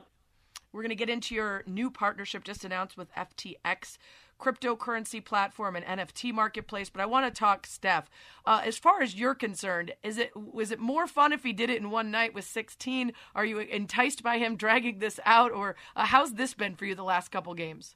We're 0.72 0.82
going 0.82 0.90
to 0.90 0.96
get 0.96 1.10
into 1.10 1.34
your 1.34 1.64
new 1.66 1.90
partnership 1.90 2.44
just 2.44 2.64
announced 2.64 2.96
with 2.96 3.12
FTX 3.14 3.98
cryptocurrency 4.40 5.24
platform 5.24 5.76
and 5.76 5.84
NFT 5.84 6.32
marketplace, 6.32 6.90
but 6.90 7.00
I 7.00 7.06
want 7.06 7.26
to 7.26 7.38
talk 7.38 7.66
Steph. 7.66 8.10
Uh, 8.46 8.62
as 8.64 8.78
far 8.78 9.02
as 9.02 9.14
you're 9.14 9.34
concerned, 9.34 9.92
is 10.02 10.18
it 10.18 10.32
was 10.34 10.70
it 10.70 10.80
more 10.80 11.06
fun 11.06 11.32
if 11.32 11.42
he 11.42 11.52
did 11.52 11.70
it 11.70 11.80
in 11.80 11.90
one 11.90 12.10
night 12.10 12.34
with 12.34 12.44
16? 12.44 13.12
Are 13.34 13.44
you 13.44 13.58
enticed 13.58 14.22
by 14.22 14.38
him 14.38 14.56
dragging 14.56 14.98
this 14.98 15.20
out, 15.24 15.52
or 15.52 15.76
uh, 15.94 16.06
how's 16.06 16.34
this 16.34 16.54
been 16.54 16.74
for 16.74 16.86
you 16.86 16.94
the 16.94 17.04
last 17.04 17.30
couple 17.30 17.54
games? 17.54 17.94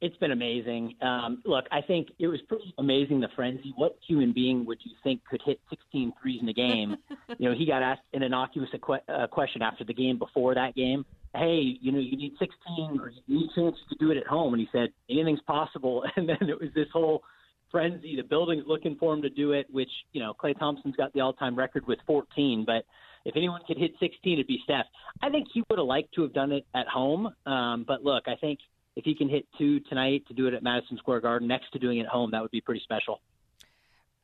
It's 0.00 0.16
been 0.16 0.30
amazing. 0.30 0.94
Um, 1.02 1.42
look, 1.44 1.66
I 1.70 1.82
think 1.82 2.08
it 2.18 2.26
was 2.26 2.40
pretty 2.48 2.74
amazing 2.78 3.20
the 3.20 3.28
frenzy. 3.36 3.74
What 3.76 3.98
human 4.06 4.32
being 4.32 4.64
would 4.64 4.78
you 4.82 4.92
think 5.04 5.20
could 5.28 5.42
hit 5.44 5.60
16 5.68 6.14
threes 6.20 6.40
in 6.40 6.48
a 6.48 6.54
game? 6.54 6.96
you 7.38 7.48
know, 7.50 7.54
he 7.54 7.66
got 7.66 7.82
asked 7.82 8.02
an 8.14 8.22
innocuous 8.22 8.70
que- 8.72 9.14
uh, 9.14 9.26
question 9.26 9.60
after 9.60 9.84
the 9.84 9.92
game 9.92 10.18
before 10.18 10.54
that 10.54 10.74
game. 10.74 11.04
Hey, 11.34 11.76
you 11.80 11.92
know, 11.92 11.98
you 11.98 12.16
need 12.16 12.32
16 12.38 12.98
or 12.98 13.10
you 13.10 13.40
need 13.40 13.50
a 13.50 13.60
chance 13.60 13.76
to 13.90 13.96
do 13.96 14.10
it 14.10 14.16
at 14.16 14.26
home. 14.26 14.54
And 14.54 14.60
he 14.60 14.68
said, 14.72 14.88
anything's 15.10 15.42
possible. 15.42 16.04
And 16.16 16.28
then 16.28 16.48
it 16.48 16.58
was 16.58 16.70
this 16.74 16.88
whole 16.92 17.22
frenzy. 17.70 18.16
The 18.16 18.22
building's 18.22 18.64
looking 18.66 18.96
for 18.98 19.12
him 19.12 19.22
to 19.22 19.30
do 19.30 19.52
it, 19.52 19.66
which, 19.70 19.90
you 20.12 20.20
know, 20.20 20.32
Klay 20.32 20.58
Thompson's 20.58 20.96
got 20.96 21.12
the 21.12 21.20
all 21.20 21.34
time 21.34 21.56
record 21.56 21.86
with 21.86 21.98
14, 22.06 22.64
but 22.66 22.84
if 23.24 23.36
anyone 23.36 23.60
could 23.66 23.76
hit 23.76 23.92
16, 24.00 24.32
it'd 24.32 24.46
be 24.46 24.60
Steph. 24.64 24.86
I 25.22 25.28
think 25.28 25.48
he 25.52 25.62
would 25.68 25.78
have 25.78 25.86
liked 25.86 26.14
to 26.14 26.22
have 26.22 26.32
done 26.32 26.52
it 26.52 26.64
at 26.74 26.88
home. 26.88 27.34
Um, 27.46 27.84
but 27.86 28.02
look, 28.02 28.24
I 28.26 28.36
think 28.36 28.60
if 28.96 29.04
he 29.04 29.14
can 29.14 29.28
hit 29.28 29.46
two 29.58 29.80
tonight 29.80 30.24
to 30.28 30.34
do 30.34 30.46
it 30.46 30.54
at 30.54 30.62
Madison 30.62 30.96
Square 30.98 31.20
Garden 31.20 31.48
next 31.48 31.70
to 31.72 31.78
doing 31.78 31.98
it 31.98 32.02
at 32.02 32.08
home, 32.08 32.30
that 32.32 32.42
would 32.42 32.50
be 32.50 32.60
pretty 32.60 32.80
special. 32.80 33.20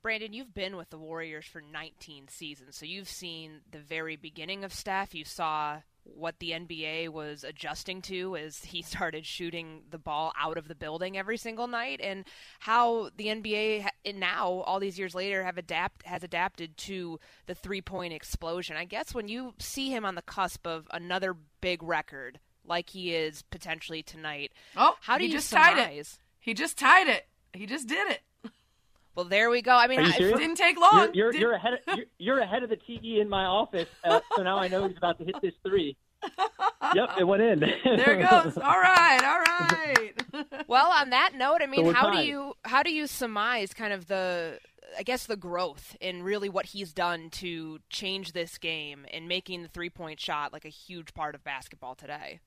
Brandon, 0.02 0.33
you've 0.33 0.55
been 0.55 0.76
with 0.76 0.90
the 0.90 0.98
Warriors 0.98 1.46
for 1.46 1.61
19 1.61 2.29
seasons, 2.29 2.76
so 2.76 2.87
you've 2.87 3.09
seen 3.09 3.62
the 3.72 3.81
very 3.81 4.14
beginning 4.14 4.62
of 4.62 4.72
Steph. 4.72 5.14
You 5.16 5.24
saw 5.24 5.79
what 6.05 6.38
the 6.38 6.52
NBA 6.52 7.09
was 7.09 7.42
adjusting 7.42 8.02
to 8.02 8.37
as 8.37 8.64
he 8.64 8.83
started 8.83 9.26
shooting 9.26 9.83
the 9.90 9.98
ball 9.98 10.33
out 10.38 10.59
of 10.59 10.68
the 10.68 10.76
building 10.76 11.18
every 11.18 11.37
single 11.37 11.66
night, 11.66 12.00
and 12.00 12.24
how 12.61 13.11
the 13.16 13.26
NBA 13.26 13.87
now, 14.14 14.62
all 14.66 14.79
these 14.79 14.98
years 14.98 15.14
later, 15.14 15.42
have 15.42 15.59
adapt 15.59 16.07
has 16.07 16.22
adapted 16.22 16.76
to 16.76 17.18
the 17.46 17.55
three 17.57 17.81
point 17.83 18.12
explosion. 18.12 18.76
I 18.76 18.85
guess 18.85 19.12
when 19.14 19.26
you 19.26 19.55
see 19.59 19.90
him 19.90 20.05
on 20.05 20.14
the 20.14 20.22
cusp 20.22 20.66
of 20.66 20.87
another 20.92 21.35
big 21.61 21.83
record, 21.83 22.38
like 22.68 22.90
he 22.90 23.14
is 23.14 23.42
potentially 23.42 24.02
tonight, 24.02 24.52
oh, 24.76 24.94
how 25.00 25.18
do 25.18 25.24
he 25.24 25.29
you 25.31 25.37
just 25.37 25.48
surmise? 25.48 25.76
tied 25.76 25.98
it? 26.00 26.18
He 26.40 26.55
just 26.55 26.79
tied 26.79 27.09
it. 27.09 27.26
He 27.52 27.66
just 27.66 27.88
did 27.88 28.11
it. 28.11 28.20
Well, 29.14 29.24
there 29.24 29.48
we 29.48 29.62
go. 29.62 29.72
I 29.74 29.87
mean, 29.87 30.00
Are 30.00 30.02
you 30.02 30.12
I- 30.12 30.16
serious? 30.16 30.38
Didn't 30.38 30.57
take 30.57 30.79
long. 30.79 31.09
You're, 31.14 31.14
you're, 31.14 31.33
Did- 31.33 31.40
you're 31.40 31.52
ahead. 31.55 31.72
Of, 31.74 31.96
you're, 31.96 32.07
you're 32.18 32.38
ahead 32.40 32.62
of 32.62 32.68
the 32.70 32.76
TV 32.76 33.20
in 33.20 33.29
my 33.31 33.44
office, 33.46 33.88
uh, 34.05 34.20
so 34.37 34.42
now 34.42 34.59
I 34.59 34.68
know 34.68 34.87
he's 34.87 34.96
about 34.98 35.18
to 35.18 35.24
hit 35.24 35.37
this 35.42 35.55
three. 35.66 35.96
Yep, 36.94 37.11
it 37.18 37.24
went 37.24 37.42
in. 37.42 37.61
there 37.61 38.18
it 38.20 38.29
goes. 38.29 38.57
All 38.59 38.79
right, 38.81 39.20
all 39.22 39.40
right. 39.40 40.12
Well, 40.68 40.90
on 40.90 41.11
that 41.11 41.33
note, 41.35 41.59
I 41.62 41.66
mean, 41.66 41.87
we're 41.87 41.92
how 41.94 42.11
do 42.11 42.18
you 42.18 42.55
how 42.64 42.83
do 42.83 42.92
you 42.92 43.07
surmise 43.07 43.72
kind 43.72 43.92
of 43.92 44.07
the 44.09 44.59
I 44.98 45.02
guess 45.02 45.24
the 45.26 45.37
growth 45.37 45.96
in 46.00 46.22
really 46.22 46.48
what 46.48 46.66
he's 46.66 46.92
done 46.92 47.31
to 47.31 47.79
change 47.88 48.33
this 48.33 48.59
game 48.59 49.07
and 49.12 49.29
making 49.29 49.62
the 49.62 49.68
three 49.68 49.88
point 49.90 50.20
shot 50.20 50.52
like 50.52 50.64
a 50.64 50.70
huge 50.70 51.14
part 51.14 51.35
of 51.35 51.42
basketball 51.44 51.94
today? 51.94 52.40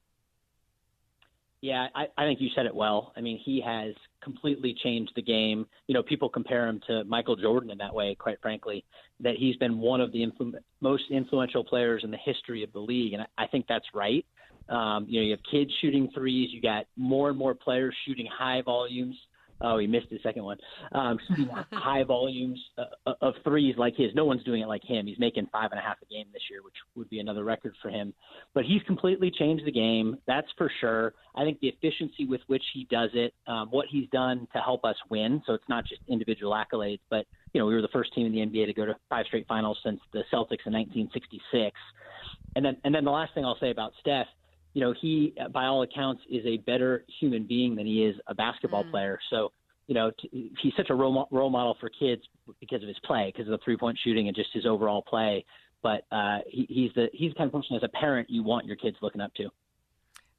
Yeah, 1.61 1.87
I, 1.93 2.05
I 2.17 2.25
think 2.25 2.39
you 2.39 2.49
said 2.55 2.65
it 2.65 2.73
well. 2.73 3.11
I 3.17 3.21
mean, 3.21 3.37
he 3.43 3.61
has 3.65 3.93
completely 4.23 4.73
changed 4.81 5.11
the 5.15 5.21
game. 5.21 5.65
You 5.87 5.93
know, 5.93 6.01
people 6.03 6.29
compare 6.29 6.67
him 6.67 6.79
to 6.87 7.03
Michael 7.03 7.35
Jordan 7.35 7.69
in 7.69 7.77
that 7.79 7.93
way, 7.93 8.15
quite 8.15 8.41
frankly, 8.41 8.85
that 9.19 9.35
he's 9.35 9.57
been 9.57 9.77
one 9.79 9.99
of 9.99 10.13
the 10.13 10.25
influ- 10.25 10.53
most 10.79 11.03
influential 11.09 11.63
players 11.65 12.03
in 12.05 12.11
the 12.11 12.17
history 12.23 12.63
of 12.63 12.71
the 12.71 12.79
league. 12.79 13.11
And 13.13 13.23
I, 13.23 13.43
I 13.43 13.47
think 13.47 13.65
that's 13.67 13.87
right. 13.93 14.25
Um, 14.69 15.05
you 15.09 15.19
know, 15.19 15.25
you 15.25 15.31
have 15.31 15.41
kids 15.51 15.71
shooting 15.81 16.09
threes. 16.13 16.49
You 16.53 16.61
got 16.61 16.85
more 16.95 17.29
and 17.29 17.37
more 17.37 17.55
players 17.55 17.95
shooting 18.07 18.27
high 18.27 18.61
volumes. 18.61 19.15
Oh, 19.61 19.77
he 19.77 19.87
missed 19.87 20.07
his 20.09 20.21
second 20.23 20.43
one. 20.43 20.57
Um, 20.93 21.19
high 21.73 22.03
volumes 22.03 22.59
uh, 22.77 23.13
of 23.21 23.33
threes 23.43 23.75
like 23.77 23.95
his. 23.95 24.13
No 24.15 24.25
one's 24.25 24.43
doing 24.43 24.61
it 24.61 24.67
like 24.67 24.83
him. 24.83 25.07
He's 25.07 25.19
making 25.19 25.47
five 25.51 25.69
and 25.71 25.79
a 25.79 25.83
half 25.83 25.97
a 26.01 26.05
game 26.05 26.25
this 26.31 26.43
year, 26.49 26.61
which 26.63 26.75
would 26.95 27.09
be 27.09 27.19
another 27.19 27.43
record 27.43 27.75
for 27.81 27.89
him. 27.89 28.13
But 28.53 28.63
he's 28.65 28.81
completely 28.83 29.31
changed 29.31 29.65
the 29.65 29.71
game. 29.71 30.17
That's 30.27 30.47
for 30.57 30.71
sure. 30.79 31.13
I 31.35 31.43
think 31.43 31.59
the 31.59 31.67
efficiency 31.67 32.25
with 32.25 32.41
which 32.47 32.63
he 32.73 32.87
does 32.89 33.09
it, 33.13 33.33
um, 33.47 33.67
what 33.69 33.87
he's 33.89 34.07
done 34.09 34.47
to 34.53 34.59
help 34.59 34.85
us 34.85 34.95
win. 35.09 35.41
So 35.45 35.53
it's 35.53 35.69
not 35.69 35.85
just 35.85 36.01
individual 36.07 36.53
accolades, 36.53 37.01
but 37.09 37.25
you 37.53 37.59
know, 37.59 37.65
we 37.65 37.73
were 37.73 37.81
the 37.81 37.89
first 37.89 38.13
team 38.13 38.25
in 38.27 38.31
the 38.31 38.39
NBA 38.39 38.67
to 38.67 38.73
go 38.73 38.85
to 38.85 38.95
five 39.09 39.25
straight 39.25 39.47
finals 39.47 39.79
since 39.83 39.99
the 40.13 40.19
Celtics 40.31 40.65
in 40.65 40.73
1966. 40.73 41.75
And 42.55 42.65
then, 42.65 42.77
and 42.83 42.93
then 42.93 43.03
the 43.03 43.11
last 43.11 43.33
thing 43.33 43.45
I'll 43.45 43.59
say 43.59 43.71
about 43.71 43.93
Steph, 43.99 44.27
you 44.73 44.82
know, 44.82 44.93
he, 44.99 45.34
uh, 45.43 45.49
by 45.49 45.65
all 45.65 45.82
accounts, 45.84 46.21
is 46.29 46.45
a 46.45 46.58
better 46.58 47.05
human 47.19 47.45
being 47.45 47.75
than 47.75 47.86
he 47.86 48.03
is 48.05 48.15
a 48.27 48.36
basketball 48.36 48.84
player. 48.91 49.19
So, 49.29 49.51
you 49.88 49.95
know, 49.95 50.12
t- 50.19 50.51
he's 50.62 50.73
such 50.77 50.89
a 50.89 50.95
role, 50.95 51.12
mo- 51.12 51.27
role 51.32 51.49
model 51.49 51.75
for 51.79 51.89
kids 51.89 52.21
because 52.60 52.82
of 52.82 52.88
his 52.88 52.99
play, 53.03 53.32
because 53.34 53.47
of 53.47 53.51
the 53.51 53.63
three 53.65 53.77
point 53.77 53.97
shooting 54.03 54.27
and 54.27 54.36
just 54.36 54.49
his 54.53 54.65
overall 54.65 55.01
play. 55.01 55.45
But 55.82 56.05
uh, 56.12 56.39
he, 56.47 56.65
he's 56.69 56.91
the 56.93 57.08
he's 57.13 57.32
the 57.32 57.38
kind 57.38 57.47
of 57.47 57.53
person 57.53 57.75
as 57.75 57.84
a 57.84 57.89
parent 57.89 58.29
you 58.29 58.43
want 58.43 58.65
your 58.65 58.75
kids 58.75 58.97
looking 59.01 59.21
up 59.21 59.34
to. 59.36 59.49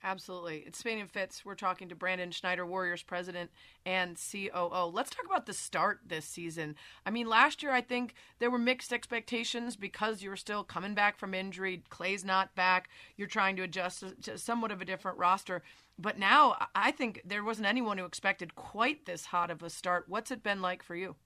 Absolutely. 0.02 0.64
It's 0.66 0.78
Spain 0.78 0.98
and 0.98 1.10
Fitz. 1.10 1.44
We're 1.44 1.54
talking 1.54 1.90
to 1.90 1.94
Brandon 1.94 2.30
Schneider, 2.30 2.64
Warriors 2.64 3.02
president 3.02 3.50
and 3.84 4.16
COO. 4.16 4.90
Let's 4.90 5.10
talk 5.10 5.26
about 5.26 5.44
the 5.44 5.52
start 5.52 6.00
this 6.06 6.24
season. 6.24 6.76
I 7.04 7.10
mean, 7.10 7.28
last 7.28 7.62
year 7.62 7.72
I 7.72 7.82
think 7.82 8.14
there 8.38 8.50
were 8.50 8.58
mixed 8.58 8.94
expectations 8.94 9.76
because 9.76 10.22
you 10.22 10.30
were 10.30 10.36
still 10.36 10.64
coming 10.64 10.94
back 10.94 11.18
from 11.18 11.34
injury. 11.34 11.82
Klay's 11.90 12.24
not 12.24 12.54
back. 12.54 12.88
You're 13.18 13.28
trying 13.28 13.56
to 13.56 13.62
adjust 13.62 14.02
to 14.22 14.38
somewhat 14.38 14.70
of 14.72 14.80
a 14.80 14.86
different 14.86 15.18
roster. 15.18 15.62
But 15.98 16.18
now 16.18 16.52
I- 16.58 16.66
I 16.74 16.90
think 16.92 17.20
there 17.22 17.44
wasn't 17.44 17.68
anyone 17.68 17.98
who 17.98 18.06
expected 18.06 18.54
quite 18.54 19.04
this 19.04 19.26
hot 19.26 19.50
of 19.50 19.62
a 19.62 19.68
start. 19.68 20.08
What's 20.08 20.30
it 20.30 20.42
been 20.42 20.62
like 20.62 20.82
for 20.82 20.96
you? 20.96 21.16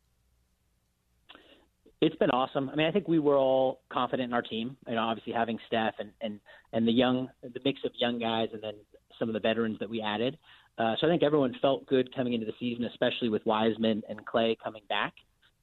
It's 2.00 2.16
been 2.16 2.30
awesome. 2.30 2.68
I 2.68 2.76
mean, 2.76 2.86
I 2.86 2.90
think 2.90 3.08
we 3.08 3.18
were 3.18 3.36
all 3.36 3.80
confident 3.90 4.28
in 4.28 4.34
our 4.34 4.42
team. 4.42 4.76
You 4.88 4.96
know, 4.96 5.02
obviously 5.02 5.32
having 5.32 5.58
Steph 5.66 5.94
and 5.98 6.10
and 6.20 6.40
and 6.72 6.86
the 6.86 6.92
young, 6.92 7.28
the 7.42 7.60
mix 7.64 7.80
of 7.84 7.92
young 7.98 8.18
guys, 8.18 8.48
and 8.52 8.62
then 8.62 8.74
some 9.18 9.28
of 9.28 9.32
the 9.32 9.40
veterans 9.40 9.78
that 9.80 9.88
we 9.88 10.00
added. 10.00 10.38
Uh, 10.76 10.94
so 11.00 11.06
I 11.06 11.10
think 11.10 11.22
everyone 11.22 11.54
felt 11.62 11.86
good 11.86 12.14
coming 12.14 12.32
into 12.32 12.46
the 12.46 12.52
season, 12.58 12.84
especially 12.84 13.28
with 13.28 13.46
Wiseman 13.46 14.02
and 14.08 14.26
Klay 14.26 14.56
coming 14.62 14.82
back. 14.88 15.14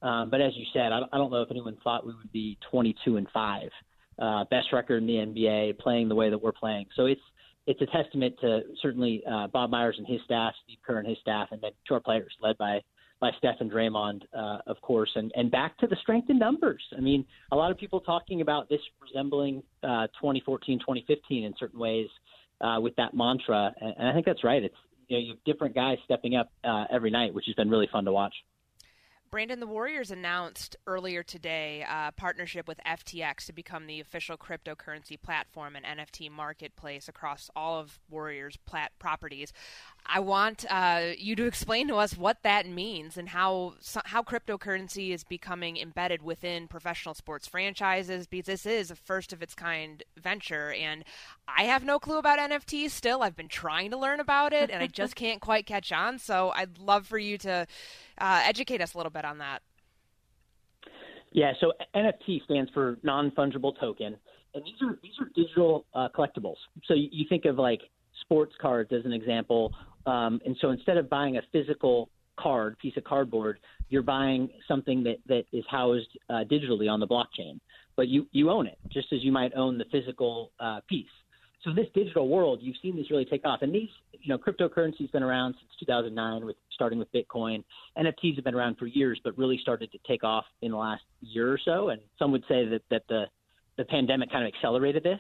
Um, 0.01 0.29
but 0.29 0.41
as 0.41 0.53
you 0.55 0.65
said, 0.73 0.91
I, 0.91 1.01
I 1.11 1.17
don't 1.17 1.31
know 1.31 1.41
if 1.41 1.51
anyone 1.51 1.77
thought 1.83 2.05
we 2.05 2.13
would 2.15 2.31
be 2.31 2.57
22 2.71 3.17
and 3.17 3.27
five, 3.33 3.69
uh, 4.17 4.45
best 4.45 4.71
record 4.71 5.03
in 5.03 5.07
the 5.07 5.13
NBA, 5.13 5.79
playing 5.79 6.09
the 6.09 6.15
way 6.15 6.29
that 6.29 6.41
we're 6.41 6.53
playing. 6.53 6.85
So 6.95 7.05
it's 7.05 7.21
it's 7.67 7.81
a 7.81 7.85
testament 7.85 8.35
to 8.41 8.61
certainly 8.81 9.21
uh, 9.29 9.47
Bob 9.47 9.69
Myers 9.69 9.95
and 9.97 10.07
his 10.07 10.19
staff, 10.25 10.53
Steve 10.63 10.79
Kerr 10.85 10.97
and 10.97 11.07
his 11.07 11.17
staff, 11.19 11.49
and 11.51 11.61
then 11.61 11.71
to 11.87 11.93
our 11.93 11.99
players 11.99 12.33
led 12.41 12.57
by 12.57 12.81
by 13.21 13.29
Steph 13.37 13.57
and 13.59 13.71
Draymond, 13.71 14.23
uh, 14.35 14.57
of 14.65 14.81
course, 14.81 15.11
and, 15.15 15.31
and 15.35 15.51
back 15.51 15.77
to 15.77 15.87
the 15.87 15.95
strength 16.01 16.29
in 16.29 16.39
numbers. 16.39 16.81
I 16.97 17.01
mean, 17.01 17.23
a 17.51 17.55
lot 17.55 17.71
of 17.71 17.77
people 17.77 18.01
talking 18.01 18.41
about 18.41 18.67
this 18.67 18.81
resembling 18.99 19.61
uh, 19.83 20.07
2014, 20.19 20.79
2015 20.79 21.43
in 21.43 21.53
certain 21.59 21.79
ways 21.79 22.07
uh, 22.59 22.79
with 22.81 22.95
that 22.95 23.13
mantra, 23.13 23.71
and, 23.79 23.93
and 23.97 24.07
I 24.07 24.13
think 24.13 24.25
that's 24.25 24.43
right. 24.43 24.63
It's 24.63 24.75
you 25.07 25.17
know 25.17 25.21
you 25.23 25.29
have 25.33 25.43
different 25.45 25.75
guys 25.75 25.97
stepping 26.03 26.35
up 26.35 26.51
uh, 26.63 26.85
every 26.91 27.11
night, 27.11 27.33
which 27.33 27.45
has 27.45 27.55
been 27.55 27.69
really 27.69 27.87
fun 27.91 28.05
to 28.05 28.11
watch. 28.11 28.33
Brandon, 29.31 29.61
the 29.61 29.67
Warriors 29.67 30.11
announced 30.11 30.75
earlier 30.85 31.23
today 31.23 31.85
a 31.89 32.11
partnership 32.11 32.67
with 32.67 32.81
FTX 32.85 33.45
to 33.45 33.53
become 33.53 33.87
the 33.87 34.01
official 34.01 34.35
cryptocurrency 34.35 35.19
platform 35.19 35.77
and 35.77 35.85
NFT 35.85 36.29
marketplace 36.29 37.07
across 37.07 37.49
all 37.55 37.79
of 37.79 38.01
Warriors' 38.09 38.57
plat- 38.65 38.91
properties. 38.99 39.53
I 40.05 40.19
want 40.19 40.65
uh, 40.69 41.11
you 41.17 41.37
to 41.37 41.45
explain 41.45 41.87
to 41.87 41.95
us 41.95 42.17
what 42.17 42.43
that 42.43 42.67
means 42.67 43.15
and 43.15 43.29
how 43.29 43.75
how 44.03 44.21
cryptocurrency 44.21 45.11
is 45.11 45.23
becoming 45.23 45.77
embedded 45.77 46.21
within 46.21 46.67
professional 46.67 47.13
sports 47.13 47.47
franchises 47.47 48.27
because 48.27 48.47
this 48.47 48.65
is 48.65 48.91
a 48.91 48.95
first 48.95 49.31
of 49.31 49.41
its 49.41 49.55
kind 49.55 50.03
venture 50.17 50.73
and 50.73 51.05
I 51.47 51.63
have 51.63 51.85
no 51.85 51.99
clue 51.99 52.17
about 52.17 52.39
NFTs 52.39 52.89
still. 52.89 53.23
I've 53.23 53.37
been 53.37 53.47
trying 53.47 53.91
to 53.91 53.97
learn 53.97 54.19
about 54.19 54.51
it 54.51 54.69
and 54.69 54.83
I 54.83 54.87
just 54.87 55.15
can't 55.15 55.39
quite 55.39 55.65
catch 55.65 55.93
on. 55.93 56.19
So 56.19 56.51
I'd 56.53 56.79
love 56.79 57.07
for 57.07 57.17
you 57.17 57.37
to 57.39 57.65
uh, 58.21 58.41
educate 58.45 58.81
us 58.81 58.93
a 58.93 58.97
little 58.97 59.11
bit 59.11 59.25
on 59.25 59.39
that. 59.39 59.61
Yeah, 61.31 61.53
so 61.59 61.73
NFT 61.95 62.43
stands 62.43 62.71
for 62.73 62.97
non 63.03 63.31
fungible 63.31 63.77
token, 63.79 64.17
and 64.53 64.63
these 64.63 64.75
are 64.81 64.99
these 65.01 65.13
are 65.19 65.29
digital 65.35 65.85
uh, 65.93 66.09
collectibles. 66.15 66.57
So 66.85 66.93
you, 66.93 67.07
you 67.11 67.25
think 67.29 67.45
of 67.45 67.57
like 67.57 67.81
sports 68.21 68.53
cards 68.61 68.91
as 68.91 69.05
an 69.05 69.13
example, 69.13 69.73
um, 70.05 70.41
and 70.45 70.57
so 70.59 70.71
instead 70.71 70.97
of 70.97 71.09
buying 71.09 71.37
a 71.37 71.41
physical 71.51 72.09
card, 72.37 72.77
piece 72.79 72.97
of 72.97 73.03
cardboard, 73.05 73.59
you're 73.89 74.01
buying 74.01 74.49
something 74.67 75.03
that 75.03 75.17
that 75.27 75.43
is 75.53 75.63
housed 75.69 76.09
uh, 76.29 76.43
digitally 76.51 76.89
on 76.89 76.99
the 76.99 77.07
blockchain, 77.07 77.59
but 77.95 78.09
you 78.09 78.27
you 78.31 78.49
own 78.49 78.67
it 78.67 78.77
just 78.89 79.13
as 79.13 79.23
you 79.23 79.31
might 79.31 79.53
own 79.55 79.77
the 79.77 79.85
physical 79.91 80.51
uh, 80.59 80.81
piece. 80.89 81.05
So 81.63 81.73
this 81.73 81.85
digital 81.93 82.27
world, 82.27 82.59
you've 82.61 82.77
seen 82.81 82.95
this 82.95 83.11
really 83.11 83.25
take 83.25 83.45
off, 83.45 83.61
and 83.61 83.73
these, 83.73 83.89
you 84.13 84.29
know, 84.29 84.37
cryptocurrency's 84.37 85.11
been 85.11 85.21
around 85.21 85.53
since 85.53 85.69
2009, 85.79 86.45
with 86.45 86.55
starting 86.73 86.97
with 86.97 87.11
Bitcoin. 87.13 87.63
NFTs 87.97 88.35
have 88.35 88.43
been 88.43 88.55
around 88.55 88.77
for 88.77 88.87
years, 88.87 89.19
but 89.23 89.37
really 89.37 89.59
started 89.61 89.91
to 89.91 89.99
take 90.07 90.23
off 90.23 90.45
in 90.63 90.71
the 90.71 90.77
last 90.77 91.03
year 91.21 91.51
or 91.51 91.59
so. 91.63 91.89
And 91.89 92.01
some 92.17 92.31
would 92.31 92.43
say 92.47 92.65
that 92.65 92.81
that 92.89 93.03
the 93.09 93.25
the 93.77 93.85
pandemic 93.85 94.31
kind 94.31 94.45
of 94.45 94.53
accelerated 94.53 95.03
this. 95.03 95.19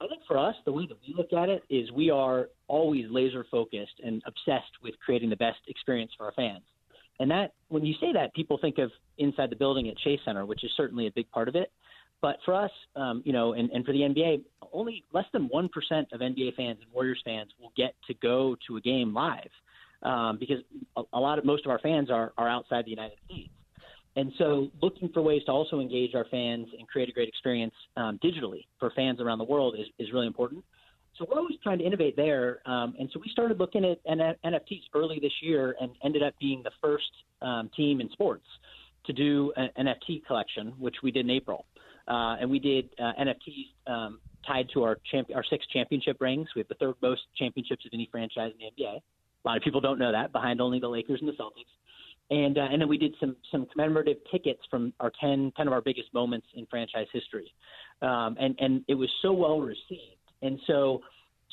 I 0.00 0.06
think 0.06 0.22
for 0.26 0.38
us, 0.38 0.54
the 0.64 0.72
way 0.72 0.86
that 0.86 0.96
we 1.06 1.14
look 1.16 1.32
at 1.32 1.48
it 1.48 1.62
is 1.70 1.90
we 1.92 2.10
are 2.10 2.48
always 2.66 3.06
laser 3.10 3.44
focused 3.50 4.00
and 4.02 4.22
obsessed 4.26 4.72
with 4.82 4.94
creating 5.04 5.30
the 5.30 5.36
best 5.36 5.58
experience 5.68 6.12
for 6.16 6.26
our 6.26 6.32
fans. 6.32 6.62
And 7.20 7.30
that, 7.30 7.52
when 7.68 7.84
you 7.84 7.94
say 8.00 8.12
that, 8.12 8.34
people 8.34 8.58
think 8.60 8.78
of 8.78 8.90
inside 9.18 9.50
the 9.50 9.56
building 9.56 9.88
at 9.88 9.96
Chase 9.98 10.18
Center, 10.24 10.44
which 10.46 10.64
is 10.64 10.70
certainly 10.76 11.06
a 11.06 11.12
big 11.12 11.30
part 11.30 11.48
of 11.48 11.54
it. 11.54 11.70
But 12.24 12.38
for 12.46 12.54
us, 12.54 12.70
um, 12.96 13.20
you 13.26 13.34
know, 13.34 13.52
and, 13.52 13.68
and 13.68 13.84
for 13.84 13.92
the 13.92 13.98
NBA, 13.98 14.44
only 14.72 15.04
less 15.12 15.26
than 15.34 15.50
1% 15.54 15.68
of 16.10 16.20
NBA 16.20 16.56
fans 16.56 16.78
and 16.80 16.90
Warriors 16.90 17.20
fans 17.22 17.50
will 17.60 17.70
get 17.76 17.94
to 18.06 18.14
go 18.14 18.56
to 18.66 18.78
a 18.78 18.80
game 18.80 19.12
live 19.12 19.50
um, 20.02 20.38
because 20.40 20.56
a, 20.96 21.02
a 21.12 21.20
lot 21.20 21.38
of 21.38 21.44
most 21.44 21.66
of 21.66 21.70
our 21.70 21.78
fans 21.80 22.10
are, 22.10 22.32
are 22.38 22.48
outside 22.48 22.86
the 22.86 22.90
United 22.90 23.18
States. 23.26 23.50
And 24.16 24.32
so 24.38 24.70
looking 24.80 25.10
for 25.10 25.20
ways 25.20 25.42
to 25.44 25.52
also 25.52 25.80
engage 25.80 26.14
our 26.14 26.24
fans 26.30 26.66
and 26.78 26.88
create 26.88 27.10
a 27.10 27.12
great 27.12 27.28
experience 27.28 27.74
um, 27.98 28.18
digitally 28.24 28.64
for 28.80 28.90
fans 28.96 29.20
around 29.20 29.36
the 29.36 29.44
world 29.44 29.76
is, 29.78 29.84
is 29.98 30.10
really 30.10 30.26
important. 30.26 30.64
So 31.18 31.26
we're 31.30 31.40
always 31.40 31.58
trying 31.62 31.80
to 31.80 31.84
innovate 31.84 32.16
there. 32.16 32.60
Um, 32.64 32.94
and 32.98 33.10
so 33.12 33.20
we 33.22 33.28
started 33.32 33.58
looking 33.58 33.84
at 33.84 34.02
NFTs 34.06 34.84
early 34.94 35.18
this 35.20 35.42
year 35.42 35.76
and 35.78 35.90
ended 36.02 36.22
up 36.22 36.32
being 36.40 36.62
the 36.62 36.72
first 36.80 37.10
um, 37.42 37.68
team 37.76 38.00
in 38.00 38.08
sports 38.12 38.46
to 39.04 39.12
do 39.12 39.52
an 39.56 39.68
NFT 39.78 40.24
collection, 40.24 40.68
which 40.78 40.96
we 41.02 41.10
did 41.10 41.26
in 41.26 41.30
April. 41.30 41.66
Uh, 42.06 42.36
and 42.40 42.50
we 42.50 42.58
did 42.58 42.90
uh, 42.98 43.12
NFTs 43.20 43.92
um, 43.92 44.20
tied 44.46 44.68
to 44.74 44.82
our 44.82 44.98
champ- 45.10 45.30
our 45.34 45.44
six 45.48 45.64
championship 45.72 46.18
rings. 46.20 46.48
We 46.54 46.60
have 46.60 46.68
the 46.68 46.74
third 46.74 46.94
most 47.02 47.22
championships 47.36 47.84
of 47.86 47.90
any 47.94 48.08
franchise 48.10 48.52
in 48.58 48.66
the 48.66 48.82
NBA. 48.82 48.96
A 48.96 49.48
lot 49.48 49.56
of 49.56 49.62
people 49.62 49.80
don't 49.80 49.98
know 49.98 50.12
that, 50.12 50.32
behind 50.32 50.60
only 50.60 50.80
the 50.80 50.88
Lakers 50.88 51.20
and 51.20 51.28
the 51.28 51.32
Celtics. 51.32 51.72
And 52.30 52.56
uh, 52.56 52.68
and 52.70 52.80
then 52.80 52.88
we 52.88 52.98
did 52.98 53.14
some 53.20 53.36
some 53.50 53.66
commemorative 53.66 54.16
tickets 54.30 54.60
from 54.70 54.92
our 55.00 55.12
10, 55.20 55.52
10 55.56 55.66
of 55.66 55.72
our 55.72 55.82
biggest 55.82 56.12
moments 56.14 56.46
in 56.54 56.66
franchise 56.66 57.06
history. 57.12 57.52
Um, 58.00 58.36
and 58.40 58.54
and 58.58 58.84
it 58.88 58.94
was 58.94 59.10
so 59.20 59.32
well 59.32 59.60
received. 59.60 60.18
And 60.42 60.58
so 60.66 61.02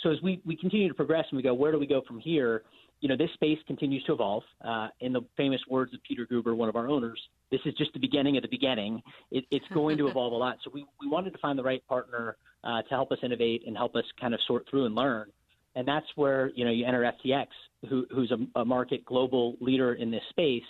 so 0.02 0.12
as 0.12 0.22
we 0.22 0.42
we 0.46 0.56
continue 0.56 0.88
to 0.88 0.94
progress 0.94 1.26
and 1.30 1.38
we 1.38 1.44
go, 1.44 1.54
where 1.54 1.72
do 1.72 1.80
we 1.80 1.88
go 1.88 2.02
from 2.08 2.20
here? 2.20 2.64
You 3.02 3.10
know, 3.10 3.18
this 3.18 3.32
space 3.34 3.58
continues 3.68 4.04
to 4.06 4.14
evolve. 4.14 4.44
Uh, 4.64 4.88
in 5.00 5.12
the 5.12 5.22
famous 5.36 5.60
words 5.68 5.94
of 5.94 6.02
Peter 6.04 6.26
Guber, 6.26 6.56
one 6.56 6.70
of 6.70 6.76
our 6.76 6.88
owners, 6.88 7.20
this 7.52 7.60
is 7.66 7.74
just 7.74 7.94
the 7.94 8.00
beginning 8.00 8.38
of 8.38 8.44
the 8.44 8.50
beginning. 8.50 9.02
It, 9.32 9.46
it's 9.52 9.66
going 9.74 9.98
to 9.98 10.08
evolve 10.10 10.34
a 10.34 10.36
lot. 10.36 10.58
So 10.64 10.72
we, 10.74 10.86
we 11.02 11.10
wanted 11.10 11.32
to 11.34 11.40
find 11.40 11.58
the 11.58 11.64
right 11.64 11.86
partner 11.88 12.38
uh, 12.64 12.84
to 12.84 12.90
help 12.90 13.12
us 13.12 13.18
innovate 13.24 13.64
and 13.68 13.76
help 13.76 13.96
us 13.96 14.06
kind 14.20 14.34
of 14.34 14.40
sort 14.48 14.68
through 14.70 14.86
and 14.86 14.96
learn. 14.96 15.28
And 15.76 15.88
that's 15.88 16.06
where 16.16 16.52
you 16.54 16.66
know 16.66 16.72
you 16.72 16.86
enter 16.86 17.12
FTX, 17.26 17.48
who, 17.90 18.06
who's 18.14 18.32
a, 18.32 18.60
a, 18.60 18.66
market 18.66 19.06
global 19.06 19.56
leader 19.62 19.94
in 19.94 20.12
this 20.12 20.22
space. 20.30 20.64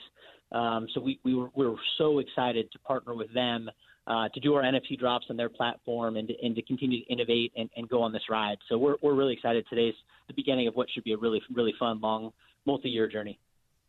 Um, 0.52 0.88
so 0.94 1.02
we, 1.02 1.20
we 1.24 1.34
were, 1.34 1.50
we 1.56 1.66
were 1.66 1.76
so 1.98 2.20
excited 2.20 2.72
to 2.72 2.80
partner 2.80 3.16
with 3.16 3.34
them 3.34 3.70
uh, 4.12 4.28
to 4.28 4.42
do 4.42 4.54
our 4.56 4.62
NFT 4.62 5.00
drops 5.00 5.28
on 5.30 5.38
their 5.38 5.48
platform 5.48 6.18
and 6.18 6.28
to, 6.28 6.34
and 6.44 6.54
to 6.54 6.62
continue 6.64 7.06
to 7.06 7.12
innovate 7.12 7.54
and, 7.56 7.70
and 7.78 7.88
go 7.88 8.02
on 8.02 8.12
this 8.12 8.24
ride. 8.30 8.58
So 8.68 8.78
we're, 8.78 8.96
we're 9.02 9.14
really 9.14 9.34
excited. 9.34 9.66
Today's 9.70 9.94
the 10.28 10.34
beginning 10.34 10.68
of 10.68 10.76
what 10.76 10.90
should 10.90 11.06
be 11.06 11.14
a 11.14 11.18
really, 11.18 11.42
really 11.54 11.74
fun, 11.80 12.02
long, 12.02 12.34
multi 12.66 12.90
year 12.90 13.08
journey. 13.08 13.40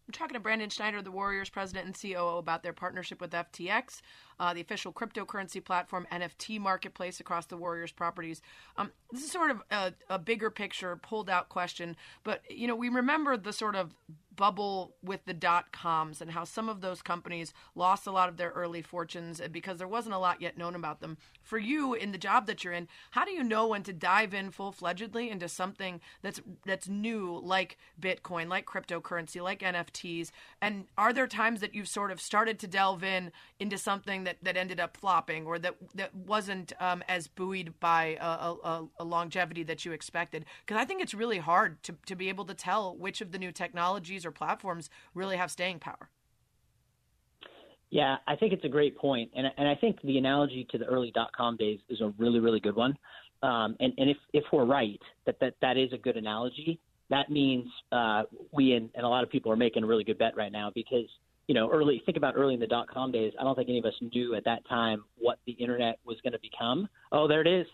I'm 0.07 0.13
talking 0.13 0.35
to 0.35 0.41
Brandon 0.41 0.71
Schneider, 0.71 1.03
the 1.03 1.11
Warriors 1.11 1.49
president 1.49 1.87
and 1.87 2.01
COO, 2.01 2.39
about 2.39 2.63
their 2.63 2.73
partnership 2.73 3.21
with 3.21 3.31
FTX, 3.31 4.01
uh, 4.39 4.55
the 4.55 4.61
official 4.61 4.93
cryptocurrency 4.93 5.65
platform 5.65 6.07
NFT 6.13 6.61
marketplace 6.61 7.19
across 7.19 7.47
the 7.47 7.57
Warriors 7.57 7.93
properties. 7.93 8.43
Um, 8.77 8.93
this 9.11 9.25
is 9.25 9.33
sort 9.33 9.51
of 9.51 9.63
a, 9.71 9.93
a, 10.09 10.19
bigger 10.19 10.51
picture, 10.51 10.95
pulled 10.97 11.31
out 11.31 11.49
question, 11.49 11.97
but 12.25 12.43
you 12.49 12.69
know 12.69 12.77
we 12.77 12.89
remember 12.89 13.37
the 13.37 13.53
sort 13.53 13.75
of 13.75 13.95
bubble 14.37 14.95
with 15.03 15.25
the 15.25 15.35
dot 15.35 15.73
coms 15.73 16.21
and 16.21 16.31
how 16.31 16.45
some 16.45 16.69
of 16.69 16.81
those 16.81 17.03
companies 17.03 17.53
lost 17.75 18.07
a 18.07 18.11
lot 18.11 18.29
of 18.29 18.37
their 18.37 18.51
early 18.51 18.83
fortunes 18.83 19.41
because 19.51 19.79
there 19.79 19.89
wasn't 19.89 20.15
a 20.15 20.19
lot 20.19 20.41
yet 20.41 20.59
known 20.59 20.75
about 20.75 21.01
them. 21.01 21.19
For 21.43 21.59
you 21.59 21.95
in 21.95 22.13
the 22.13 22.19
job 22.19 22.47
that 22.47 22.65
you're 22.65 22.73
in, 22.73 22.89
how 23.11 23.25
do 23.25 23.33
you 23.33 23.43
know 23.43 23.67
when 23.69 23.83
to 23.85 23.93
dive 23.93 24.35
in 24.35 24.51
full 24.51 24.73
fledgedly 24.73 25.31
into 25.31 25.49
something 25.49 26.01
that's 26.23 26.41
that's 26.65 26.89
new 26.89 27.41
like 27.43 27.79
Bitcoin, 28.01 28.49
like 28.49 28.67
cryptocurrency, 28.67 29.43
like 29.43 29.61
NFTs? 29.61 30.31
And 30.61 30.87
are 30.97 31.13
there 31.13 31.27
times 31.27 31.61
that 31.61 31.75
you've 31.75 31.89
sort 31.89 32.11
of 32.11 32.21
started 32.21 32.59
to 32.61 32.67
delve 32.67 33.05
in 33.05 33.33
into 33.59 33.79
something 33.79 34.25
that, 34.25 34.39
that 34.43 34.57
ended 34.57 34.81
up 34.81 34.97
flopping 34.97 35.47
or 35.47 35.59
that 35.59 35.77
that 35.95 36.15
wasn't 36.15 36.73
um, 36.81 37.03
as 37.09 37.27
buoyed 37.27 37.75
by 37.81 38.17
a, 38.21 38.25
a, 38.25 38.89
a 39.01 39.05
longevity 39.05 39.63
that 39.65 39.85
you 39.85 39.93
expected? 39.93 40.45
Because 40.65 40.81
I 40.81 40.85
think 40.85 41.03
it's 41.03 41.15
really 41.15 41.39
hard 41.39 41.83
to, 41.85 41.97
to 42.07 42.17
be 42.17 42.29
able 42.29 42.45
to 42.47 42.55
tell 42.55 42.97
which 42.97 43.21
of 43.21 43.33
the 43.33 43.39
new 43.39 43.53
technologies 43.53 44.22
or 44.25 44.31
platforms 44.31 44.91
really 45.15 45.37
have 45.37 45.51
staying 45.51 45.79
power. 45.79 46.11
Yeah, 47.91 48.17
I 48.27 48.37
think 48.37 48.55
it's 48.55 48.65
a 48.65 48.71
great 48.71 48.97
point, 48.97 49.31
and 49.37 49.47
and 49.59 49.69
I 49.69 49.75
think 49.75 50.01
the 50.03 50.17
analogy 50.17 50.67
to 50.71 50.79
the 50.79 50.87
early 50.87 51.11
dot 51.15 51.31
com 51.37 51.59
days 51.59 51.79
is 51.91 52.01
a 52.01 52.13
really 52.17 52.41
really 52.41 52.59
good 52.61 52.75
one. 52.75 52.97
Um, 53.43 53.77
and 53.81 53.93
and 53.99 54.09
if 54.09 54.17
if 54.33 54.45
we're 54.51 54.65
right 54.65 55.01
that 55.27 55.39
that 55.41 55.55
that 55.61 55.77
is 55.77 55.93
a 55.93 55.99
good 55.99 56.17
analogy, 56.17 56.81
that 57.11 57.31
means 57.31 57.67
uh, 57.93 58.23
we 58.51 58.73
and, 58.73 58.89
and 58.95 59.05
a 59.05 59.09
lot 59.09 59.25
of 59.25 59.31
people 59.31 59.53
are 59.53 59.57
making 59.57 59.85
a 59.85 59.87
really 59.87 60.05
good 60.05 60.17
bet 60.17 60.35
right 60.37 60.51
now 60.51 60.71
because 60.75 61.07
you 61.49 61.55
know 61.55 61.71
early 61.71 62.03
think 62.07 62.17
about 62.17 62.35
early 62.35 62.55
in 62.55 62.61
the 62.61 62.67
dot 62.67 62.89
com 62.89 63.13
days. 63.13 63.35
I 63.39 63.45
don't 63.45 63.55
think 63.57 63.69
any 63.69 63.79
of 63.79 63.85
us 63.85 63.95
knew 64.01 64.35
at 64.37 64.45
that 64.47 64.67
time 64.69 65.05
what 65.19 65.39
the 65.47 65.53
internet 65.53 65.99
was 66.07 66.19
going 66.23 66.33
to 66.33 66.39
become. 66.39 66.89
Oh, 67.13 67.29
there 67.29 67.43
it 67.43 67.47
is. 67.47 67.67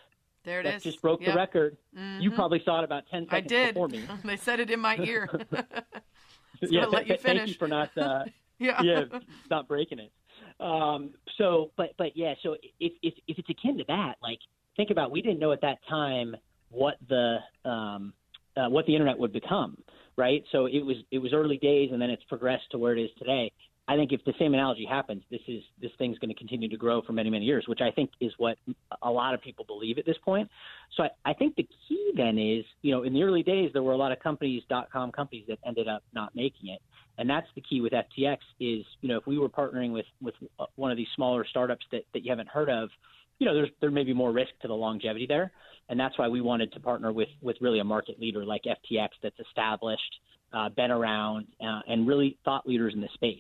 There 0.44 0.61
it 0.61 0.64
that 0.64 0.74
is. 0.76 0.82
Just 0.82 1.02
broke 1.02 1.20
yep. 1.20 1.30
the 1.30 1.37
record. 1.37 1.76
Mm-hmm. 1.96 2.22
You 2.22 2.30
probably 2.32 2.61
saw 2.64 2.80
it 2.80 2.84
about 2.84 3.04
ten 3.08 3.26
seconds 3.28 3.52
I 3.52 3.56
did. 3.56 3.74
before 3.74 3.88
me. 3.88 4.02
they 4.24 4.37
said 4.37 4.58
it 4.58 4.70
in 4.70 4.80
my 4.80 4.96
ear. 4.96 5.28
yeah, 6.62 6.87
let 6.87 7.06
you 7.06 7.16
th- 7.16 7.20
thank 7.22 7.48
you 7.48 7.54
for 7.54 7.68
not 7.68 7.96
uh, 7.96 8.24
yeah. 8.58 8.82
yeah 8.82 9.04
not 9.50 9.68
breaking 9.68 9.98
it. 9.98 10.12
Um, 10.61 11.11
so, 11.37 11.70
but 11.76 11.90
but 11.98 12.16
yeah, 12.16 12.34
so 12.42 12.56
if, 12.80 12.92
if 13.02 13.14
if 13.26 13.38
it's 13.38 13.50
akin 13.50 13.78
to 13.78 13.84
that, 13.88 14.14
like 14.22 14.38
think 14.76 14.90
about 14.90 15.11
we 15.11 15.22
didn't 15.22 15.38
know 15.38 15.52
at 15.52 15.61
that 15.61 15.78
time 15.88 16.34
what 16.70 16.96
the 17.08 17.38
um, 17.64 18.12
uh, 18.56 18.68
what 18.68 18.87
the 18.87 18.94
internet 18.94 19.18
would 19.18 19.32
become, 19.32 19.76
right? 20.16 20.42
So 20.52 20.66
it 20.66 20.84
was 20.84 20.96
it 21.11 21.18
was 21.18 21.32
early 21.32 21.58
days, 21.58 21.90
and 21.92 22.00
then 22.00 22.11
it's 22.11 22.24
progressed 22.24 22.70
to 22.72 22.78
where 22.78 22.96
it 22.96 23.02
is 23.02 23.11
today. 23.18 23.52
I 23.90 23.96
think 23.96 24.12
if 24.12 24.22
the 24.24 24.35
same 24.38 24.53
analogy 24.53 24.85
happens, 24.85 25.22
this 25.31 25.40
is 25.48 25.62
this 25.81 25.90
thing's 25.96 26.18
going 26.18 26.29
to 26.29 26.35
continue 26.35 26.68
to 26.68 26.77
grow 26.77 27.01
for 27.01 27.14
many 27.14 27.31
many 27.31 27.46
years, 27.46 27.64
which 27.66 27.81
I 27.81 27.90
think 27.90 28.11
is 28.20 28.33
what 28.37 28.59
a 29.01 29.11
lot 29.11 29.33
of 29.33 29.40
people 29.40 29.64
believe 29.64 29.96
at 29.96 30.05
this 30.05 30.18
point. 30.22 30.48
So 30.94 31.05
I, 31.05 31.09
I 31.24 31.33
think 31.33 31.57
the 31.57 31.66
key 31.88 32.12
then 32.14 32.38
is, 32.38 32.66
you 32.83 32.92
know, 32.92 33.03
in 33.05 33.14
the 33.14 33.22
early 33.22 33.42
days 33.42 33.70
there 33.72 33.83
were 33.83 33.92
a 33.92 33.96
lot 33.96 34.12
of 34.12 34.20
companies, 34.20 34.62
dot 34.68 34.90
com 34.92 35.11
companies 35.11 35.46
that 35.48 35.59
ended 35.66 35.88
up 35.88 36.03
not 36.12 36.37
making 36.37 36.68
it, 36.68 36.83
and 37.16 37.29
that's 37.29 37.46
the 37.55 37.62
key 37.62 37.81
with 37.81 37.94
FTX 37.94 38.38
is, 38.61 38.85
you 39.01 39.09
know, 39.09 39.16
if 39.16 39.27
we 39.27 39.38
were 39.38 39.48
partnering 39.48 39.92
with 39.92 40.07
with 40.20 40.35
one 40.77 40.90
of 40.90 40.98
these 40.98 41.09
smaller 41.16 41.46
startups 41.48 41.87
that 41.90 42.03
that 42.12 42.24
you 42.24 42.31
haven't 42.31 42.48
heard 42.48 42.68
of, 42.68 42.90
you 43.38 43.46
know, 43.46 43.55
there's 43.55 43.70
there 43.81 43.90
may 43.90 44.05
be 44.05 44.12
more 44.12 44.33
risk 44.33 44.51
to 44.61 44.68
the 44.68 44.74
longevity 44.74 45.27
there, 45.27 45.51
and 45.88 45.98
that's 45.98 46.18
why 46.18 46.29
we 46.29 46.42
wanted 46.42 46.72
to 46.74 46.81
partner 46.81 47.11
with 47.11 47.29
with 47.40 47.57
really 47.62 47.79
a 47.79 47.85
market 47.85 48.20
leader 48.20 48.44
like 48.44 48.64
FTX 48.64 49.09
that's 49.22 49.40
established, 49.40 50.20
uh, 50.53 50.68
been 50.68 50.90
around, 50.90 51.46
uh, 51.62 51.81
and 51.88 52.07
really 52.07 52.37
thought 52.44 52.68
leaders 52.68 52.92
in 52.92 53.01
the 53.01 53.09
space. 53.14 53.38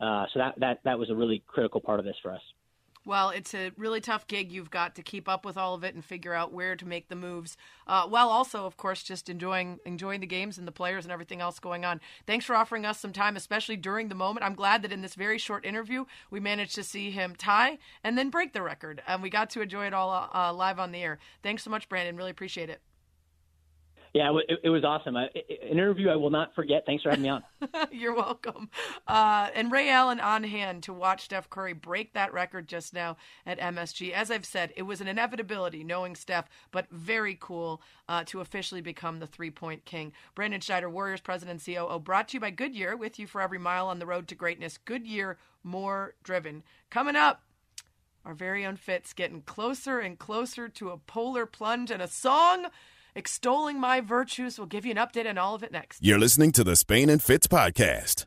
Uh, 0.00 0.26
so 0.32 0.38
that, 0.38 0.54
that 0.58 0.80
that 0.84 0.98
was 0.98 1.10
a 1.10 1.14
really 1.14 1.42
critical 1.46 1.80
part 1.80 1.98
of 1.98 2.04
this 2.04 2.16
for 2.22 2.32
us. 2.32 2.42
Well, 3.04 3.30
it's 3.30 3.54
a 3.54 3.72
really 3.78 4.02
tough 4.02 4.26
gig. 4.26 4.52
You've 4.52 4.70
got 4.70 4.94
to 4.96 5.02
keep 5.02 5.30
up 5.30 5.46
with 5.46 5.56
all 5.56 5.74
of 5.74 5.82
it 5.82 5.94
and 5.94 6.04
figure 6.04 6.34
out 6.34 6.52
where 6.52 6.76
to 6.76 6.86
make 6.86 7.08
the 7.08 7.16
moves, 7.16 7.56
uh, 7.86 8.06
while 8.06 8.28
also, 8.28 8.66
of 8.66 8.76
course, 8.76 9.02
just 9.02 9.30
enjoying 9.30 9.78
enjoying 9.86 10.20
the 10.20 10.26
games 10.26 10.58
and 10.58 10.68
the 10.68 10.72
players 10.72 11.06
and 11.06 11.12
everything 11.12 11.40
else 11.40 11.58
going 11.58 11.86
on. 11.86 12.02
Thanks 12.26 12.44
for 12.44 12.54
offering 12.54 12.84
us 12.84 13.00
some 13.00 13.14
time, 13.14 13.34
especially 13.34 13.76
during 13.76 14.10
the 14.10 14.14
moment. 14.14 14.44
I'm 14.44 14.54
glad 14.54 14.82
that 14.82 14.92
in 14.92 15.00
this 15.00 15.14
very 15.14 15.38
short 15.38 15.64
interview 15.64 16.04
we 16.30 16.38
managed 16.38 16.74
to 16.74 16.84
see 16.84 17.10
him 17.10 17.34
tie 17.34 17.78
and 18.04 18.18
then 18.18 18.28
break 18.28 18.52
the 18.52 18.62
record, 18.62 19.02
and 19.06 19.22
we 19.22 19.30
got 19.30 19.48
to 19.50 19.62
enjoy 19.62 19.86
it 19.86 19.94
all 19.94 20.28
uh, 20.34 20.52
live 20.52 20.78
on 20.78 20.92
the 20.92 21.02
air. 21.02 21.18
Thanks 21.42 21.62
so 21.62 21.70
much, 21.70 21.88
Brandon. 21.88 22.14
Really 22.14 22.30
appreciate 22.30 22.68
it. 22.68 22.82
Yeah, 24.14 24.36
it, 24.48 24.60
it 24.64 24.70
was 24.70 24.84
awesome. 24.84 25.16
I, 25.16 25.24
an 25.24 25.68
interview 25.70 26.08
I 26.08 26.16
will 26.16 26.30
not 26.30 26.54
forget. 26.54 26.84
Thanks 26.86 27.02
for 27.02 27.10
having 27.10 27.22
me 27.22 27.28
on. 27.28 27.42
You're 27.92 28.14
welcome. 28.14 28.70
Uh, 29.06 29.48
and 29.54 29.70
Ray 29.70 29.90
Allen 29.90 30.20
on 30.20 30.44
hand 30.44 30.82
to 30.84 30.92
watch 30.92 31.24
Steph 31.24 31.50
Curry 31.50 31.72
break 31.74 32.14
that 32.14 32.32
record 32.32 32.68
just 32.68 32.94
now 32.94 33.16
at 33.44 33.58
MSG. 33.58 34.12
As 34.12 34.30
I've 34.30 34.46
said, 34.46 34.72
it 34.76 34.82
was 34.82 35.00
an 35.00 35.08
inevitability 35.08 35.84
knowing 35.84 36.16
Steph, 36.16 36.48
but 36.70 36.86
very 36.90 37.36
cool 37.38 37.82
uh, 38.08 38.24
to 38.26 38.40
officially 38.40 38.80
become 38.80 39.18
the 39.18 39.26
three 39.26 39.50
point 39.50 39.84
king. 39.84 40.12
Brandon 40.34 40.60
Schneider, 40.60 40.88
Warriors 40.88 41.20
president 41.20 41.66
and 41.66 41.76
COO, 41.76 41.98
brought 41.98 42.28
to 42.28 42.36
you 42.36 42.40
by 42.40 42.50
Goodyear, 42.50 42.96
with 42.96 43.18
you 43.18 43.26
for 43.26 43.40
every 43.40 43.58
mile 43.58 43.88
on 43.88 43.98
the 43.98 44.06
road 44.06 44.28
to 44.28 44.34
greatness. 44.34 44.78
Goodyear, 44.78 45.38
more 45.62 46.14
driven. 46.22 46.62
Coming 46.90 47.16
up, 47.16 47.42
our 48.24 48.34
very 48.34 48.64
own 48.66 48.76
Fitz 48.76 49.12
getting 49.12 49.42
closer 49.42 50.00
and 50.00 50.18
closer 50.18 50.68
to 50.68 50.90
a 50.90 50.98
polar 50.98 51.46
plunge 51.46 51.90
and 51.90 52.02
a 52.02 52.08
song 52.08 52.66
extolling 53.18 53.80
my 53.80 54.00
virtues. 54.00 54.58
We'll 54.58 54.68
give 54.68 54.86
you 54.86 54.92
an 54.92 54.96
update 54.96 55.28
on 55.28 55.36
all 55.36 55.54
of 55.54 55.62
it 55.62 55.72
next. 55.72 55.98
You're 56.02 56.18
listening 56.18 56.52
to 56.52 56.64
the 56.64 56.76
Spain 56.76 57.10
and 57.10 57.22
Fitz 57.22 57.48
podcast. 57.48 58.26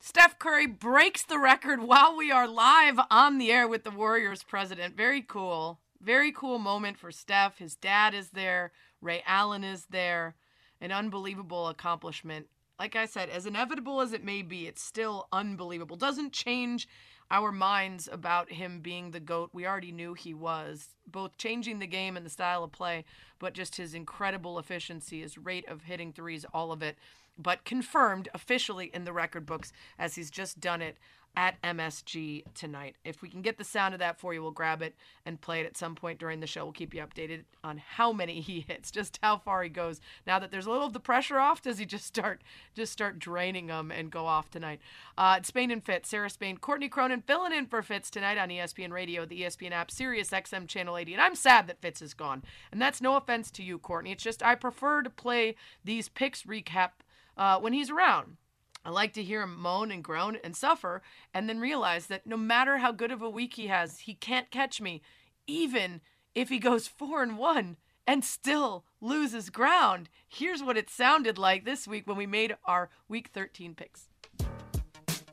Steph 0.00 0.38
Curry 0.38 0.66
breaks 0.66 1.22
the 1.22 1.38
record 1.38 1.80
while 1.82 2.16
we 2.16 2.32
are 2.32 2.48
live 2.48 2.98
on 3.10 3.38
the 3.38 3.52
air 3.52 3.68
with 3.68 3.84
the 3.84 3.90
Warriors 3.90 4.42
president. 4.42 4.96
Very 4.96 5.22
cool. 5.22 5.78
Very 6.00 6.32
cool 6.32 6.58
moment 6.58 6.98
for 6.98 7.12
Steph. 7.12 7.58
His 7.58 7.76
dad 7.76 8.12
is 8.12 8.30
there, 8.30 8.72
Ray 9.00 9.22
Allen 9.26 9.62
is 9.62 9.86
there. 9.90 10.34
An 10.80 10.90
unbelievable 10.90 11.68
accomplishment. 11.68 12.46
Like 12.80 12.96
I 12.96 13.06
said, 13.06 13.28
as 13.28 13.46
inevitable 13.46 14.00
as 14.00 14.12
it 14.12 14.24
may 14.24 14.42
be, 14.42 14.66
it's 14.66 14.82
still 14.82 15.28
unbelievable. 15.32 15.96
Doesn't 15.96 16.32
change 16.32 16.88
our 17.30 17.52
minds 17.52 18.08
about 18.10 18.52
him 18.52 18.80
being 18.80 19.10
the 19.10 19.20
GOAT. 19.20 19.50
We 19.52 19.66
already 19.66 19.92
knew 19.92 20.14
he 20.14 20.34
was, 20.34 20.88
both 21.06 21.36
changing 21.38 21.78
the 21.78 21.86
game 21.86 22.16
and 22.16 22.26
the 22.26 22.30
style 22.30 22.64
of 22.64 22.72
play, 22.72 23.04
but 23.38 23.54
just 23.54 23.76
his 23.76 23.94
incredible 23.94 24.58
efficiency, 24.58 25.20
his 25.20 25.38
rate 25.38 25.66
of 25.68 25.84
hitting 25.84 26.12
threes, 26.12 26.44
all 26.52 26.72
of 26.72 26.82
it. 26.82 26.96
But 27.38 27.64
confirmed 27.64 28.28
officially 28.34 28.90
in 28.92 29.04
the 29.04 29.12
record 29.12 29.46
books 29.46 29.72
as 29.98 30.16
he's 30.16 30.30
just 30.30 30.60
done 30.60 30.82
it 30.82 30.98
at 31.36 31.60
MSG 31.62 32.44
tonight. 32.54 32.96
If 33.04 33.22
we 33.22 33.28
can 33.28 33.42
get 33.42 33.56
the 33.56 33.64
sound 33.64 33.94
of 33.94 34.00
that 34.00 34.18
for 34.20 34.34
you, 34.34 34.42
we'll 34.42 34.50
grab 34.50 34.82
it 34.82 34.94
and 35.24 35.40
play 35.40 35.60
it 35.60 35.66
at 35.66 35.76
some 35.76 35.94
point 35.94 36.18
during 36.18 36.40
the 36.40 36.46
show. 36.46 36.64
We'll 36.64 36.72
keep 36.72 36.92
you 36.94 37.02
updated 37.02 37.44
on 37.64 37.78
how 37.78 38.12
many 38.12 38.40
he 38.40 38.64
hits, 38.66 38.90
just 38.90 39.18
how 39.22 39.38
far 39.38 39.62
he 39.62 39.68
goes. 39.68 40.00
Now 40.26 40.38
that 40.38 40.50
there's 40.50 40.66
a 40.66 40.70
little 40.70 40.86
of 40.86 40.92
the 40.92 41.00
pressure 41.00 41.38
off, 41.38 41.62
does 41.62 41.78
he 41.78 41.86
just 41.86 42.06
start 42.06 42.42
just 42.74 42.92
start 42.92 43.18
draining 43.18 43.68
them 43.68 43.90
and 43.90 44.10
go 44.10 44.26
off 44.26 44.50
tonight? 44.50 44.80
Uh, 45.16 45.36
it's 45.38 45.48
Spain 45.48 45.70
and 45.70 45.84
Fitz, 45.84 46.10
Sarah 46.10 46.30
Spain, 46.30 46.58
Courtney 46.58 46.88
Cronin 46.88 47.22
filling 47.22 47.52
in 47.52 47.66
for 47.66 47.82
Fitz 47.82 48.10
tonight 48.10 48.38
on 48.38 48.48
ESPN 48.48 48.90
Radio, 48.90 49.24
the 49.24 49.42
ESPN 49.42 49.72
app, 49.72 49.90
Sirius 49.90 50.30
XM 50.30 50.68
Channel 50.68 50.96
80. 50.96 51.14
And 51.14 51.22
I'm 51.22 51.34
sad 51.34 51.66
that 51.66 51.80
Fitz 51.80 52.02
is 52.02 52.14
gone. 52.14 52.42
And 52.70 52.80
that's 52.80 53.00
no 53.00 53.16
offense 53.16 53.50
to 53.52 53.62
you, 53.62 53.78
Courtney. 53.78 54.12
It's 54.12 54.22
just 54.22 54.42
I 54.42 54.54
prefer 54.54 55.02
to 55.02 55.10
play 55.10 55.56
these 55.84 56.08
picks 56.08 56.42
recap 56.42 56.90
uh, 57.36 57.58
when 57.58 57.72
he's 57.72 57.90
around. 57.90 58.36
I 58.84 58.90
like 58.90 59.12
to 59.14 59.22
hear 59.22 59.42
him 59.42 59.56
moan 59.56 59.90
and 59.90 60.02
groan 60.02 60.36
and 60.42 60.56
suffer, 60.56 61.02
and 61.32 61.48
then 61.48 61.60
realize 61.60 62.06
that 62.06 62.26
no 62.26 62.36
matter 62.36 62.78
how 62.78 62.92
good 62.92 63.12
of 63.12 63.22
a 63.22 63.30
week 63.30 63.54
he 63.54 63.68
has, 63.68 64.00
he 64.00 64.14
can't 64.14 64.50
catch 64.50 64.80
me, 64.80 65.02
even 65.46 66.00
if 66.34 66.48
he 66.48 66.58
goes 66.58 66.88
four 66.88 67.22
and 67.22 67.38
one 67.38 67.76
and 68.06 68.24
still 68.24 68.84
loses 69.00 69.50
ground. 69.50 70.08
Here's 70.28 70.62
what 70.62 70.76
it 70.76 70.90
sounded 70.90 71.38
like 71.38 71.64
this 71.64 71.86
week 71.86 72.06
when 72.06 72.16
we 72.16 72.26
made 72.26 72.56
our 72.64 72.90
week 73.08 73.30
13 73.32 73.74
picks. 73.74 74.08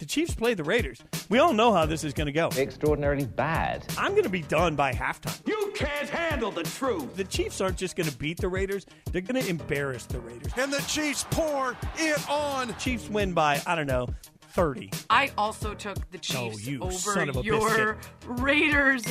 The 0.09 0.13
Chiefs 0.13 0.33
play 0.33 0.55
the 0.55 0.63
Raiders. 0.63 1.03
We 1.29 1.37
all 1.37 1.53
know 1.53 1.71
how 1.71 1.85
this 1.85 2.03
is 2.03 2.13
going 2.13 2.25
to 2.25 2.31
go. 2.31 2.49
Extraordinarily 2.57 3.27
bad. 3.27 3.85
I'm 3.95 4.13
going 4.13 4.23
to 4.23 4.29
be 4.29 4.41
done 4.41 4.75
by 4.75 4.91
halftime. 4.91 5.39
You 5.47 5.71
can't 5.75 6.09
handle 6.09 6.49
the 6.49 6.63
truth. 6.63 7.15
The 7.15 7.25
Chiefs 7.25 7.61
aren't 7.61 7.77
just 7.77 7.95
going 7.95 8.09
to 8.09 8.17
beat 8.17 8.37
the 8.37 8.47
Raiders, 8.47 8.87
they're 9.11 9.21
going 9.21 9.39
to 9.39 9.47
embarrass 9.47 10.07
the 10.07 10.19
Raiders. 10.19 10.51
And 10.57 10.73
the 10.73 10.81
Chiefs 10.87 11.27
pour 11.29 11.77
it 11.97 12.27
on. 12.27 12.75
Chiefs 12.79 13.07
win 13.07 13.33
by, 13.33 13.61
I 13.67 13.75
don't 13.75 13.85
know, 13.85 14.07
30. 14.53 14.89
I 15.11 15.31
also 15.37 15.75
took 15.75 15.97
the 16.09 16.17
Oh, 16.17 16.49
Chiefs 16.49 16.65
you 16.65 16.81
over 16.81 16.91
son 16.91 17.29
of 17.29 17.37
a 17.37 17.41
your 17.43 17.99
Raiders. 18.25 19.03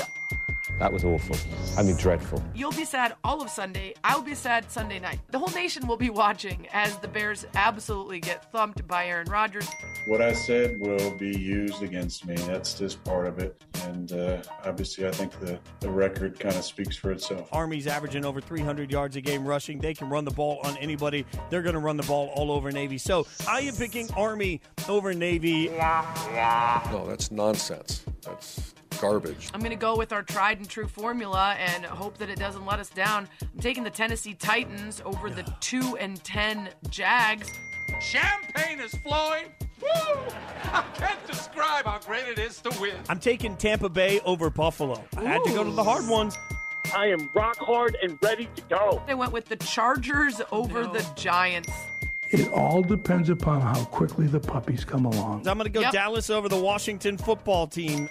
That 0.79 0.93
was 0.93 1.05
awful. 1.05 1.37
I 1.77 1.83
mean, 1.83 1.97
dreadful. 1.97 2.43
You'll 2.55 2.73
be 2.73 2.85
sad 2.85 3.17
all 3.25 3.43
of 3.43 3.51
Sunday. 3.51 3.95
I'll 4.05 4.23
be 4.23 4.35
sad 4.35 4.71
Sunday 4.71 5.01
night. 5.01 5.19
The 5.31 5.38
whole 5.38 5.53
nation 5.55 5.87
will 5.88 5.97
be 5.97 6.11
watching 6.11 6.69
as 6.73 6.97
the 6.99 7.09
Bears 7.09 7.47
absolutely 7.55 8.21
get 8.21 8.51
thumped 8.53 8.87
by 8.87 9.07
Aaron 9.07 9.29
Rodgers. 9.29 9.69
What 10.07 10.23
I 10.23 10.33
said 10.33 10.79
will 10.79 11.11
be 11.19 11.37
used 11.37 11.83
against 11.83 12.27
me. 12.27 12.37
That's 12.37 12.75
just 12.75 13.03
part 13.03 13.27
of 13.27 13.41
it. 13.41 13.61
And 13.85 14.12
uh, 14.12 14.43
obviously, 14.64 15.07
I 15.07 15.11
think 15.11 15.38
the, 15.41 15.59
the 15.81 15.91
record 15.91 16.38
kind 16.38 16.55
of 16.55 16.64
speaks 16.64 16.97
for 16.97 17.11
itself. 17.11 17.49
Army's 17.53 17.87
averaging 17.87 18.25
over 18.25 18.41
300 18.41 18.91
yards 18.93 19.17
a 19.17 19.21
game 19.21 19.47
rushing. 19.47 19.79
They 19.79 19.95
can 19.95 20.09
run 20.09 20.25
the 20.25 20.31
ball 20.31 20.61
on 20.64 20.77
anybody. 20.77 21.27
They're 21.51 21.62
going 21.62 21.75
to 21.75 21.81
run 21.81 21.97
the 21.97 22.05
ball 22.05 22.31
all 22.35 22.53
over 22.53 22.71
Navy. 22.71 22.99
So 22.99 23.27
I 23.49 23.61
am 23.61 23.75
picking 23.75 24.09
Army 24.14 24.61
over 24.88 25.12
Navy. 25.12 25.69
No, 26.91 27.05
that's 27.07 27.31
nonsense. 27.31 28.05
That's 28.23 28.75
garbage. 29.01 29.51
I'm 29.55 29.61
going 29.61 29.71
to 29.71 29.77
go 29.77 29.97
with 29.97 30.13
our 30.13 30.23
tried 30.23 30.59
and 30.59 30.69
true 30.69 30.87
formula 30.89 31.55
and 31.59 31.85
hope 31.85 32.19
that 32.19 32.29
it 32.29 32.39
doesn't 32.39 32.65
let 32.67 32.79
us 32.79 32.91
down. 32.91 33.29
I'm 33.43 33.61
taking 33.61 33.85
the 33.85 33.91
Tennessee 33.91 34.35
Titans 34.35 35.01
over 35.05 35.31
the 35.31 35.43
2 35.61 35.97
and 35.99 36.23
10 36.25 36.69
Jags. 36.91 37.51
Champagne 38.01 38.81
is 38.81 38.93
flowing. 38.97 39.45
Woo! 39.81 39.89
I 40.65 40.85
can't 40.95 41.27
describe 41.27 41.85
how 41.87 41.99
great 42.07 42.27
it 42.29 42.39
is 42.39 42.61
to 42.63 42.77
win. 42.81 42.95
I'm 43.09 43.19
taking 43.21 43.57
Tampa 43.57 43.89
Bay 43.89 44.21
over 44.25 44.51
Buffalo. 44.51 45.03
I 45.17 45.23
had 45.25 45.43
to 45.45 45.51
go 45.53 45.65
to 45.65 45.71
the 45.71 45.85
hard 45.85 46.07
ones. 46.09 46.37
I 46.95 47.07
am 47.07 47.29
rock 47.35 47.59
hard 47.59 47.97
and 48.03 48.19
ready 48.23 48.49
to 48.57 48.63
go. 48.69 49.03
I 49.07 49.15
went 49.15 49.33
with 49.33 49.47
the 49.47 49.57
Chargers 49.57 50.41
over 50.51 50.85
the 50.85 51.07
Giants. 51.17 51.71
It 52.31 52.51
all 52.53 52.83
depends 52.83 53.31
upon 53.31 53.61
how 53.63 53.85
quickly 53.85 54.27
the 54.27 54.41
puppies 54.41 54.85
come 54.85 55.07
along. 55.07 55.47
I'm 55.49 55.57
going 55.57 55.65
to 55.65 55.71
go 55.71 55.81
Yep. 55.81 55.93
Dallas 55.93 56.29
over 56.29 56.49
the 56.49 56.61
Washington 56.61 57.17
football 57.17 57.67
team. 57.67 58.09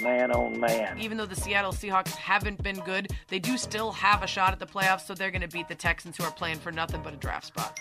Man 0.00 0.30
on 0.32 0.58
man. 0.58 0.98
Even 0.98 1.18
though 1.18 1.26
the 1.26 1.36
Seattle 1.36 1.72
Seahawks 1.72 2.14
haven't 2.14 2.62
been 2.62 2.80
good, 2.80 3.10
they 3.28 3.38
do 3.38 3.58
still 3.58 3.92
have 3.92 4.22
a 4.22 4.26
shot 4.26 4.52
at 4.52 4.58
the 4.58 4.66
playoffs, 4.66 5.06
so 5.06 5.14
they're 5.14 5.30
going 5.30 5.42
to 5.42 5.48
beat 5.48 5.68
the 5.68 5.74
Texans, 5.74 6.16
who 6.16 6.24
are 6.24 6.30
playing 6.30 6.58
for 6.58 6.72
nothing 6.72 7.02
but 7.02 7.12
a 7.12 7.16
draft 7.16 7.46
spot. 7.46 7.78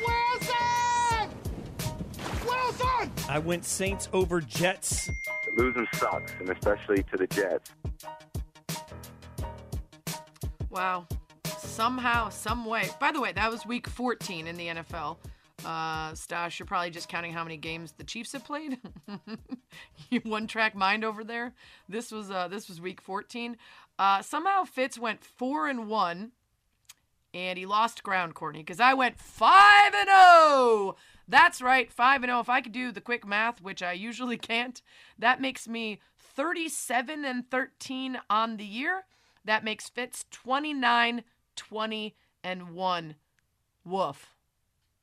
Wilson! 0.00 1.30
Wilson! 2.44 3.12
I 3.28 3.38
went 3.38 3.64
Saints 3.64 4.08
over 4.12 4.40
Jets. 4.40 5.08
Losing 5.56 5.86
sucks, 5.94 6.32
and 6.40 6.50
especially 6.50 7.02
to 7.04 7.16
the 7.16 7.26
Jets. 7.28 7.70
Wow. 10.70 11.06
Somehow, 11.58 12.28
some 12.28 12.64
way. 12.64 12.88
By 13.00 13.12
the 13.12 13.20
way, 13.20 13.32
that 13.32 13.50
was 13.50 13.64
week 13.64 13.86
14 13.86 14.46
in 14.46 14.56
the 14.56 14.66
NFL. 14.68 15.16
Uh, 15.64 16.14
Stash, 16.14 16.58
you're 16.58 16.66
probably 16.66 16.90
just 16.90 17.08
counting 17.08 17.32
how 17.32 17.42
many 17.42 17.56
games 17.56 17.92
the 17.92 18.04
Chiefs 18.04 18.32
have 18.32 18.44
played. 18.44 18.78
you 20.10 20.20
one 20.20 20.46
track 20.46 20.74
mind 20.74 21.04
over 21.04 21.24
there. 21.24 21.54
This 21.88 22.12
was 22.12 22.30
uh, 22.30 22.48
this 22.48 22.68
was 22.68 22.80
week 22.80 23.00
14. 23.00 23.56
Uh, 23.98 24.22
somehow 24.22 24.64
Fitz 24.64 24.98
went 24.98 25.24
four 25.24 25.66
and 25.66 25.88
one, 25.88 26.32
and 27.32 27.58
he 27.58 27.64
lost 27.66 28.02
ground, 28.02 28.34
Courtney, 28.34 28.60
because 28.60 28.80
I 28.80 28.94
went 28.94 29.18
five 29.18 29.94
and 29.94 30.08
zero. 30.08 30.96
That's 31.26 31.60
right, 31.62 31.90
five 31.90 32.22
and 32.22 32.30
zero. 32.30 32.40
If 32.40 32.50
I 32.50 32.60
could 32.60 32.72
do 32.72 32.92
the 32.92 33.00
quick 33.00 33.26
math, 33.26 33.62
which 33.62 33.82
I 33.82 33.92
usually 33.92 34.36
can't, 34.36 34.80
that 35.18 35.40
makes 35.40 35.66
me 35.66 36.00
37 36.18 37.24
and 37.24 37.50
13 37.50 38.18
on 38.28 38.58
the 38.58 38.64
year. 38.64 39.04
That 39.44 39.64
makes 39.64 39.88
Fitz 39.88 40.26
29, 40.30 41.24
20, 41.56 42.14
and 42.44 42.70
1. 42.70 43.14
Woof. 43.84 44.35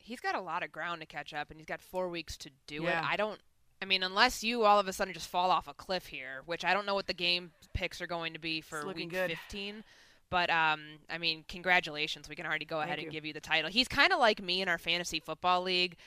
He's 0.04 0.20
got 0.20 0.36
a 0.36 0.42
lot 0.42 0.64
of 0.64 0.72
ground 0.72 1.02
to 1.02 1.08
catch 1.08 1.34
up, 1.34 1.50
and 1.50 1.60
he's 1.60 1.66
got 1.66 1.82
four 1.82 2.10
weeks 2.10 2.38
to 2.38 2.50
do 2.68 2.84
Yeah. 2.84 3.00
it. 3.00 3.06
I 3.12 3.16
don't. 3.16 3.40
I 3.82 3.86
mean, 3.86 4.04
unless 4.04 4.44
you 4.44 4.64
all 4.64 4.80
of 4.80 4.88
a 4.88 4.94
sudden 4.94 5.14
just 5.14 5.28
fall 5.30 5.52
off 5.52 5.68
a 5.68 5.74
cliff 5.74 6.08
here, 6.08 6.42
which 6.46 6.64
I 6.64 6.74
don't 6.74 6.86
know 6.86 6.94
what 6.96 7.08
the 7.08 7.14
game 7.14 7.52
picks 7.74 8.00
are 8.02 8.08
going 8.08 8.34
to 8.34 8.40
be 8.40 8.62
for 8.62 8.86
week 8.88 9.10
good. 9.10 9.30
15. 9.32 9.84
But 10.30 10.50
um, 10.50 10.82
I 11.10 11.18
mean, 11.18 11.44
congratulations. 11.48 12.30
We 12.30 12.36
can 12.36 12.46
already 12.46 12.66
go 12.66 12.78
ahead 12.80 12.92
Thank 12.98 13.00
and 13.08 13.14
you. 13.14 13.20
give 13.20 13.26
you 13.26 13.34
the 13.34 13.42
title. 13.42 13.70
He's 13.70 13.88
kind 13.88 14.14
of 14.14 14.20
like 14.20 14.42
me 14.42 14.62
in 14.62 14.70
our 14.70 14.78
fantasy 14.78 15.20
football 15.20 15.62
league. 15.64 15.98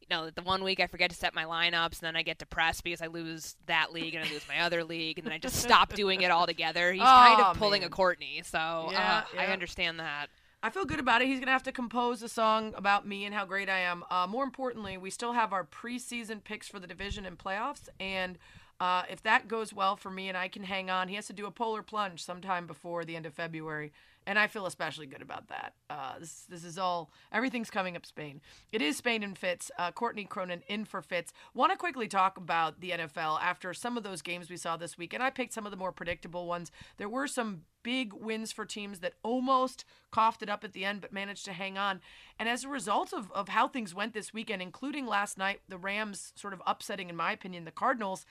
You 0.00 0.06
know, 0.10 0.28
the 0.28 0.42
one 0.42 0.62
week 0.62 0.80
I 0.80 0.86
forget 0.86 1.08
to 1.10 1.16
set 1.16 1.34
my 1.34 1.44
lineups, 1.44 1.92
and 1.98 2.02
then 2.02 2.14
I 2.14 2.22
get 2.22 2.36
depressed 2.36 2.84
because 2.84 3.00
I 3.00 3.06
lose 3.06 3.56
that 3.66 3.90
league 3.90 4.14
and 4.14 4.22
I 4.22 4.30
lose 4.30 4.46
my 4.46 4.60
other 4.60 4.84
league, 4.84 5.18
and 5.18 5.24
then 5.26 5.32
I 5.32 5.38
just 5.38 5.56
stop 5.56 5.94
doing 5.94 6.20
it 6.20 6.30
altogether. 6.30 6.92
He's 6.92 7.00
kind 7.02 7.40
of 7.40 7.56
pulling 7.56 7.80
man. 7.80 7.88
a 7.88 7.90
Courtney, 7.90 8.42
so 8.44 8.88
Yeah, 8.92 9.22
uh, 9.34 9.40
I 9.40 9.46
understand 9.46 9.98
that. 10.00 10.26
I 10.64 10.70
feel 10.70 10.86
good 10.86 10.98
about 10.98 11.20
it. 11.20 11.26
He's 11.26 11.40
going 11.40 11.48
to 11.48 11.52
have 11.52 11.62
to 11.64 11.72
compose 11.72 12.22
a 12.22 12.28
song 12.28 12.72
about 12.74 13.06
me 13.06 13.26
and 13.26 13.34
how 13.34 13.44
great 13.44 13.68
I 13.68 13.80
am. 13.80 14.02
Uh, 14.10 14.26
more 14.26 14.44
importantly, 14.44 14.96
we 14.96 15.10
still 15.10 15.34
have 15.34 15.52
our 15.52 15.62
preseason 15.62 16.42
picks 16.42 16.68
for 16.68 16.80
the 16.80 16.86
division 16.86 17.26
and 17.26 17.36
playoffs. 17.36 17.90
And 18.00 18.38
uh, 18.80 19.02
if 19.10 19.22
that 19.24 19.46
goes 19.46 19.74
well 19.74 19.94
for 19.94 20.10
me 20.10 20.30
and 20.30 20.38
I 20.38 20.48
can 20.48 20.62
hang 20.62 20.88
on, 20.88 21.08
he 21.08 21.16
has 21.16 21.26
to 21.26 21.34
do 21.34 21.44
a 21.44 21.50
polar 21.50 21.82
plunge 21.82 22.24
sometime 22.24 22.66
before 22.66 23.04
the 23.04 23.14
end 23.14 23.26
of 23.26 23.34
February. 23.34 23.92
And 24.26 24.38
I 24.38 24.46
feel 24.46 24.66
especially 24.66 25.06
good 25.06 25.20
about 25.20 25.48
that. 25.48 25.74
Uh, 25.90 26.18
this, 26.18 26.46
this 26.48 26.64
is 26.64 26.78
all, 26.78 27.10
everything's 27.30 27.70
coming 27.70 27.94
up 27.94 28.06
Spain. 28.06 28.40
It 28.72 28.80
is 28.80 28.96
Spain 28.96 29.22
and 29.22 29.36
Fitz. 29.36 29.70
Uh, 29.78 29.92
Courtney 29.92 30.24
Cronin 30.24 30.62
in 30.66 30.86
for 30.86 31.02
Fitz. 31.02 31.32
Want 31.52 31.72
to 31.72 31.76
quickly 31.76 32.08
talk 32.08 32.38
about 32.38 32.80
the 32.80 32.90
NFL 32.90 33.38
after 33.42 33.74
some 33.74 33.96
of 33.96 34.02
those 34.02 34.22
games 34.22 34.48
we 34.48 34.56
saw 34.56 34.76
this 34.76 34.96
week. 34.96 35.12
And 35.12 35.22
I 35.22 35.30
picked 35.30 35.52
some 35.52 35.66
of 35.66 35.70
the 35.70 35.76
more 35.76 35.92
predictable 35.92 36.46
ones. 36.46 36.70
There 36.96 37.08
were 37.08 37.26
some 37.26 37.62
big 37.82 38.14
wins 38.14 38.50
for 38.50 38.64
teams 38.64 39.00
that 39.00 39.12
almost 39.22 39.84
coughed 40.10 40.42
it 40.42 40.48
up 40.48 40.64
at 40.64 40.72
the 40.72 40.86
end 40.86 41.02
but 41.02 41.12
managed 41.12 41.44
to 41.44 41.52
hang 41.52 41.76
on. 41.76 42.00
And 42.38 42.48
as 42.48 42.64
a 42.64 42.68
result 42.68 43.12
of, 43.12 43.30
of 43.32 43.50
how 43.50 43.68
things 43.68 43.94
went 43.94 44.14
this 44.14 44.32
weekend, 44.32 44.62
including 44.62 45.06
last 45.06 45.36
night, 45.36 45.60
the 45.68 45.76
Rams 45.76 46.32
sort 46.34 46.54
of 46.54 46.62
upsetting, 46.66 47.10
in 47.10 47.16
my 47.16 47.32
opinion, 47.32 47.66
the 47.66 47.70
Cardinals, 47.70 48.24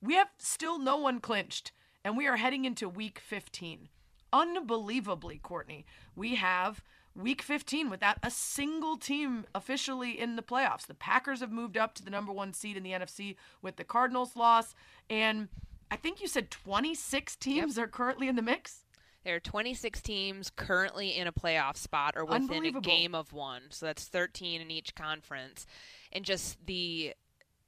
we 0.00 0.14
have 0.14 0.28
still 0.38 0.78
no 0.78 0.96
one 0.96 1.20
clinched. 1.20 1.72
And 2.06 2.18
we 2.18 2.26
are 2.26 2.36
heading 2.36 2.66
into 2.66 2.86
week 2.86 3.18
15. 3.18 3.88
Unbelievably, 4.34 5.38
Courtney, 5.44 5.86
we 6.16 6.34
have 6.34 6.82
week 7.14 7.40
15 7.40 7.88
without 7.88 8.18
a 8.20 8.30
single 8.32 8.96
team 8.96 9.46
officially 9.54 10.18
in 10.18 10.34
the 10.34 10.42
playoffs. 10.42 10.86
The 10.86 10.94
Packers 10.94 11.38
have 11.38 11.52
moved 11.52 11.76
up 11.76 11.94
to 11.94 12.04
the 12.04 12.10
number 12.10 12.32
one 12.32 12.52
seed 12.52 12.76
in 12.76 12.82
the 12.82 12.90
NFC 12.90 13.36
with 13.62 13.76
the 13.76 13.84
Cardinals 13.84 14.34
loss. 14.34 14.74
And 15.08 15.48
I 15.88 15.94
think 15.96 16.20
you 16.20 16.26
said 16.26 16.50
26 16.50 17.36
teams 17.36 17.78
are 17.78 17.86
currently 17.86 18.26
in 18.26 18.34
the 18.34 18.42
mix. 18.42 18.84
There 19.24 19.36
are 19.36 19.40
26 19.40 20.02
teams 20.02 20.50
currently 20.50 21.16
in 21.16 21.28
a 21.28 21.32
playoff 21.32 21.76
spot 21.76 22.14
or 22.16 22.24
within 22.24 22.66
a 22.66 22.80
game 22.80 23.14
of 23.14 23.32
one. 23.32 23.62
So 23.70 23.86
that's 23.86 24.06
13 24.06 24.60
in 24.60 24.70
each 24.72 24.96
conference. 24.96 25.64
And 26.12 26.24
just 26.24 26.58
the 26.66 27.14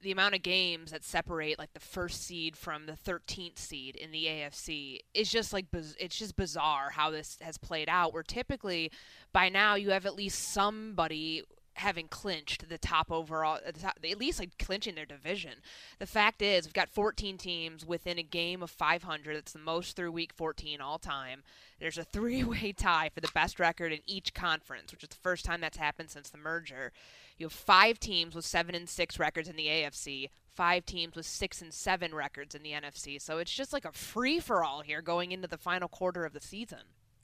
the 0.07 0.13
amount 0.13 0.33
of 0.33 0.41
games 0.41 0.91
that 0.91 1.03
separate 1.03 1.59
like 1.59 1.73
the 1.73 1.81
first 1.81 2.23
seed 2.23 2.55
from 2.55 2.85
the 2.85 2.93
13th 2.93 3.59
seed 3.59 3.93
in 3.97 4.09
the 4.11 4.23
AFC 4.23 4.99
is 5.13 5.29
just 5.29 5.51
like 5.51 5.65
it's 5.99 6.17
just 6.17 6.37
bizarre 6.37 6.91
how 6.91 7.11
this 7.11 7.37
has 7.41 7.57
played 7.57 7.89
out. 7.89 8.13
Where 8.13 8.23
typically 8.23 8.89
by 9.33 9.49
now 9.49 9.75
you 9.75 9.89
have 9.89 10.05
at 10.05 10.15
least 10.15 10.53
somebody 10.53 11.43
having 11.73 12.07
clinched 12.07 12.69
the 12.69 12.77
top 12.77 13.11
overall, 13.11 13.59
the 13.65 13.73
top, 13.73 13.99
at 14.09 14.17
least 14.17 14.39
like 14.39 14.57
clinching 14.57 14.95
their 14.95 15.05
division. 15.05 15.55
The 15.99 16.07
fact 16.07 16.41
is, 16.41 16.65
we've 16.65 16.73
got 16.73 16.87
14 16.87 17.37
teams 17.37 17.85
within 17.85 18.17
a 18.17 18.23
game 18.23 18.63
of 18.63 18.71
500. 18.71 19.35
That's 19.35 19.51
the 19.51 19.59
most 19.59 19.97
through 19.97 20.13
week 20.13 20.31
14 20.31 20.79
all 20.79 20.99
time. 20.99 21.43
There's 21.81 21.97
a 21.97 22.05
three 22.05 22.45
way 22.45 22.71
tie 22.71 23.09
for 23.13 23.19
the 23.19 23.31
best 23.33 23.59
record 23.59 23.91
in 23.91 23.99
each 24.05 24.33
conference, 24.33 24.93
which 24.93 25.03
is 25.03 25.09
the 25.09 25.15
first 25.15 25.43
time 25.43 25.59
that's 25.59 25.77
happened 25.77 26.11
since 26.11 26.29
the 26.29 26.37
merger. 26.37 26.93
You 27.37 27.45
have 27.45 27.53
five 27.53 27.99
teams 27.99 28.33
with 28.35 28.45
seven 28.45 28.73
and 28.75 28.89
six 28.89 29.19
records 29.19 29.47
in 29.47 29.55
the 29.55 29.67
AFC, 29.67 30.29
five 30.55 30.85
teams 30.85 31.15
with 31.15 31.25
six 31.25 31.61
and 31.61 31.73
seven 31.73 32.13
records 32.15 32.55
in 32.55 32.63
the 32.63 32.71
NFC. 32.71 33.21
So 33.21 33.37
it's 33.37 33.53
just 33.53 33.73
like 33.73 33.85
a 33.85 33.91
free 33.91 34.39
for 34.39 34.63
all 34.63 34.81
here 34.81 35.01
going 35.01 35.31
into 35.31 35.47
the 35.47 35.57
final 35.57 35.87
quarter 35.87 36.25
of 36.25 36.33
the 36.33 36.41
season. 36.41 36.79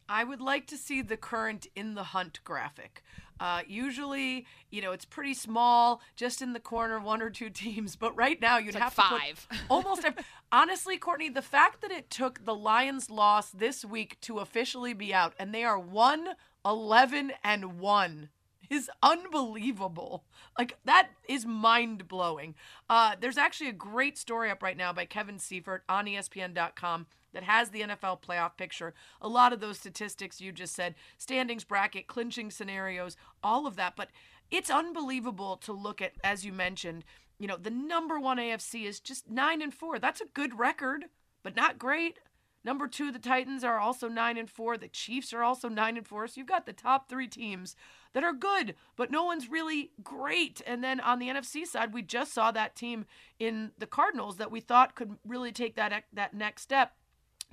I 0.10 0.24
would 0.26 0.42
like 0.42 0.68
to 0.68 0.78
see 0.78 1.02
the 1.02 1.16
current 1.18 1.66
in 1.76 1.96
the 1.96 2.04
hunt 2.04 2.42
graphic. 2.44 3.02
Uh, 3.40 3.62
usually, 3.68 4.46
you 4.70 4.82
know, 4.82 4.92
it's 4.92 5.06
pretty 5.06 5.34
small, 5.34 6.02
just 6.16 6.42
in 6.42 6.54
the 6.54 6.60
corner, 6.60 7.00
one 7.00 7.22
or 7.22 7.30
two 7.30 7.50
teams. 7.50 7.96
But 7.96 8.16
right 8.16 8.40
now, 8.40 8.58
you'd 8.58 8.76
like 8.76 8.84
have 8.84 8.94
five. 8.94 9.48
to 9.50 9.58
put 9.58 9.58
almost. 9.70 10.04
every- 10.06 10.24
honestly, 10.52 10.98
Courtney, 10.98 11.30
the 11.30 11.42
fact 11.42 11.82
that 11.82 11.90
it 11.92 12.10
took 12.10 12.44
the 12.46 12.54
Lions' 12.54 13.10
loss 13.10 13.50
this 13.50 13.84
week 13.86 14.20
to 14.22 14.40
officially 14.40 14.94
be 14.94 15.14
out, 15.14 15.34
and 15.40 15.54
they 15.56 15.64
are 15.64 15.80
one, 15.80 16.30
11, 16.66 17.32
and 17.44 17.80
one. 17.80 18.30
Is 18.74 18.90
unbelievable. 19.04 20.24
Like 20.58 20.78
that 20.84 21.10
is 21.30 21.46
mind 21.46 22.08
blowing. 22.08 22.56
Uh, 22.90 23.16
there's 23.20 23.38
actually 23.38 23.70
a 23.70 23.74
great 23.74 24.18
story 24.18 24.50
up 24.50 24.64
right 24.64 24.76
now 24.76 24.92
by 24.92 25.06
Kevin 25.06 25.38
Seifert 25.38 25.84
on 25.88 26.08
ESPN.com 26.08 27.06
that 27.34 27.44
has 27.44 27.70
the 27.70 27.82
NFL 27.82 28.24
playoff 28.24 28.58
picture. 28.58 28.96
A 29.22 29.28
lot 29.28 29.54
of 29.54 29.60
those 29.60 29.78
statistics 29.78 30.42
you 30.42 30.52
just 30.52 30.74
said, 30.74 30.96
standings 31.20 31.64
bracket, 31.64 32.08
clinching 32.08 32.50
scenarios, 32.50 33.16
all 33.44 33.68
of 33.68 33.76
that. 33.76 33.96
But 33.96 34.10
it's 34.50 34.72
unbelievable 34.72 35.58
to 35.58 35.72
look 35.72 36.02
at, 36.02 36.14
as 36.24 36.44
you 36.44 36.52
mentioned, 36.52 37.06
you 37.38 37.46
know, 37.46 37.58
the 37.58 37.70
number 37.70 38.20
one 38.20 38.38
AFC 38.38 38.86
is 38.86 39.00
just 39.00 39.30
nine 39.30 39.62
and 39.62 39.74
four. 39.74 40.00
That's 40.00 40.22
a 40.22 40.34
good 40.34 40.58
record, 40.58 41.06
but 41.44 41.56
not 41.56 41.78
great. 41.78 42.18
Number 42.66 42.88
two, 42.88 43.12
the 43.12 43.20
Titans 43.20 43.64
are 43.64 43.78
also 43.78 44.08
nine 44.08 44.38
and 44.38 44.50
four. 44.50 44.78
The 44.78 44.88
Chiefs 44.88 45.34
are 45.34 45.44
also 45.44 45.68
nine 45.68 45.98
and 45.98 46.08
four. 46.08 46.28
So 46.28 46.40
you've 46.40 46.48
got 46.48 46.66
the 46.66 46.74
top 46.74 47.10
three 47.10 47.28
teams 47.28 47.76
that 48.14 48.24
are 48.24 48.34
good, 48.34 48.76
but 48.96 49.12
no 49.12 49.24
one's 49.24 49.50
really 49.50 49.92
great. 50.04 50.62
And 50.66 50.84
then 50.84 51.00
on 51.00 51.20
the 51.20 51.28
NFC 51.28 51.66
side, 51.66 51.94
we 51.94 52.02
just 52.02 52.34
saw 52.34 52.52
that 52.52 52.76
team 52.76 53.06
in 53.40 53.72
the 53.78 53.88
Cardinals 53.88 54.38
that 54.38 54.52
we 54.52 54.60
thought 54.60 54.96
could 54.96 55.18
really 55.26 55.52
take 55.52 55.76
that 55.76 56.06
that 56.14 56.34
next 56.34 56.62
step 56.62 56.94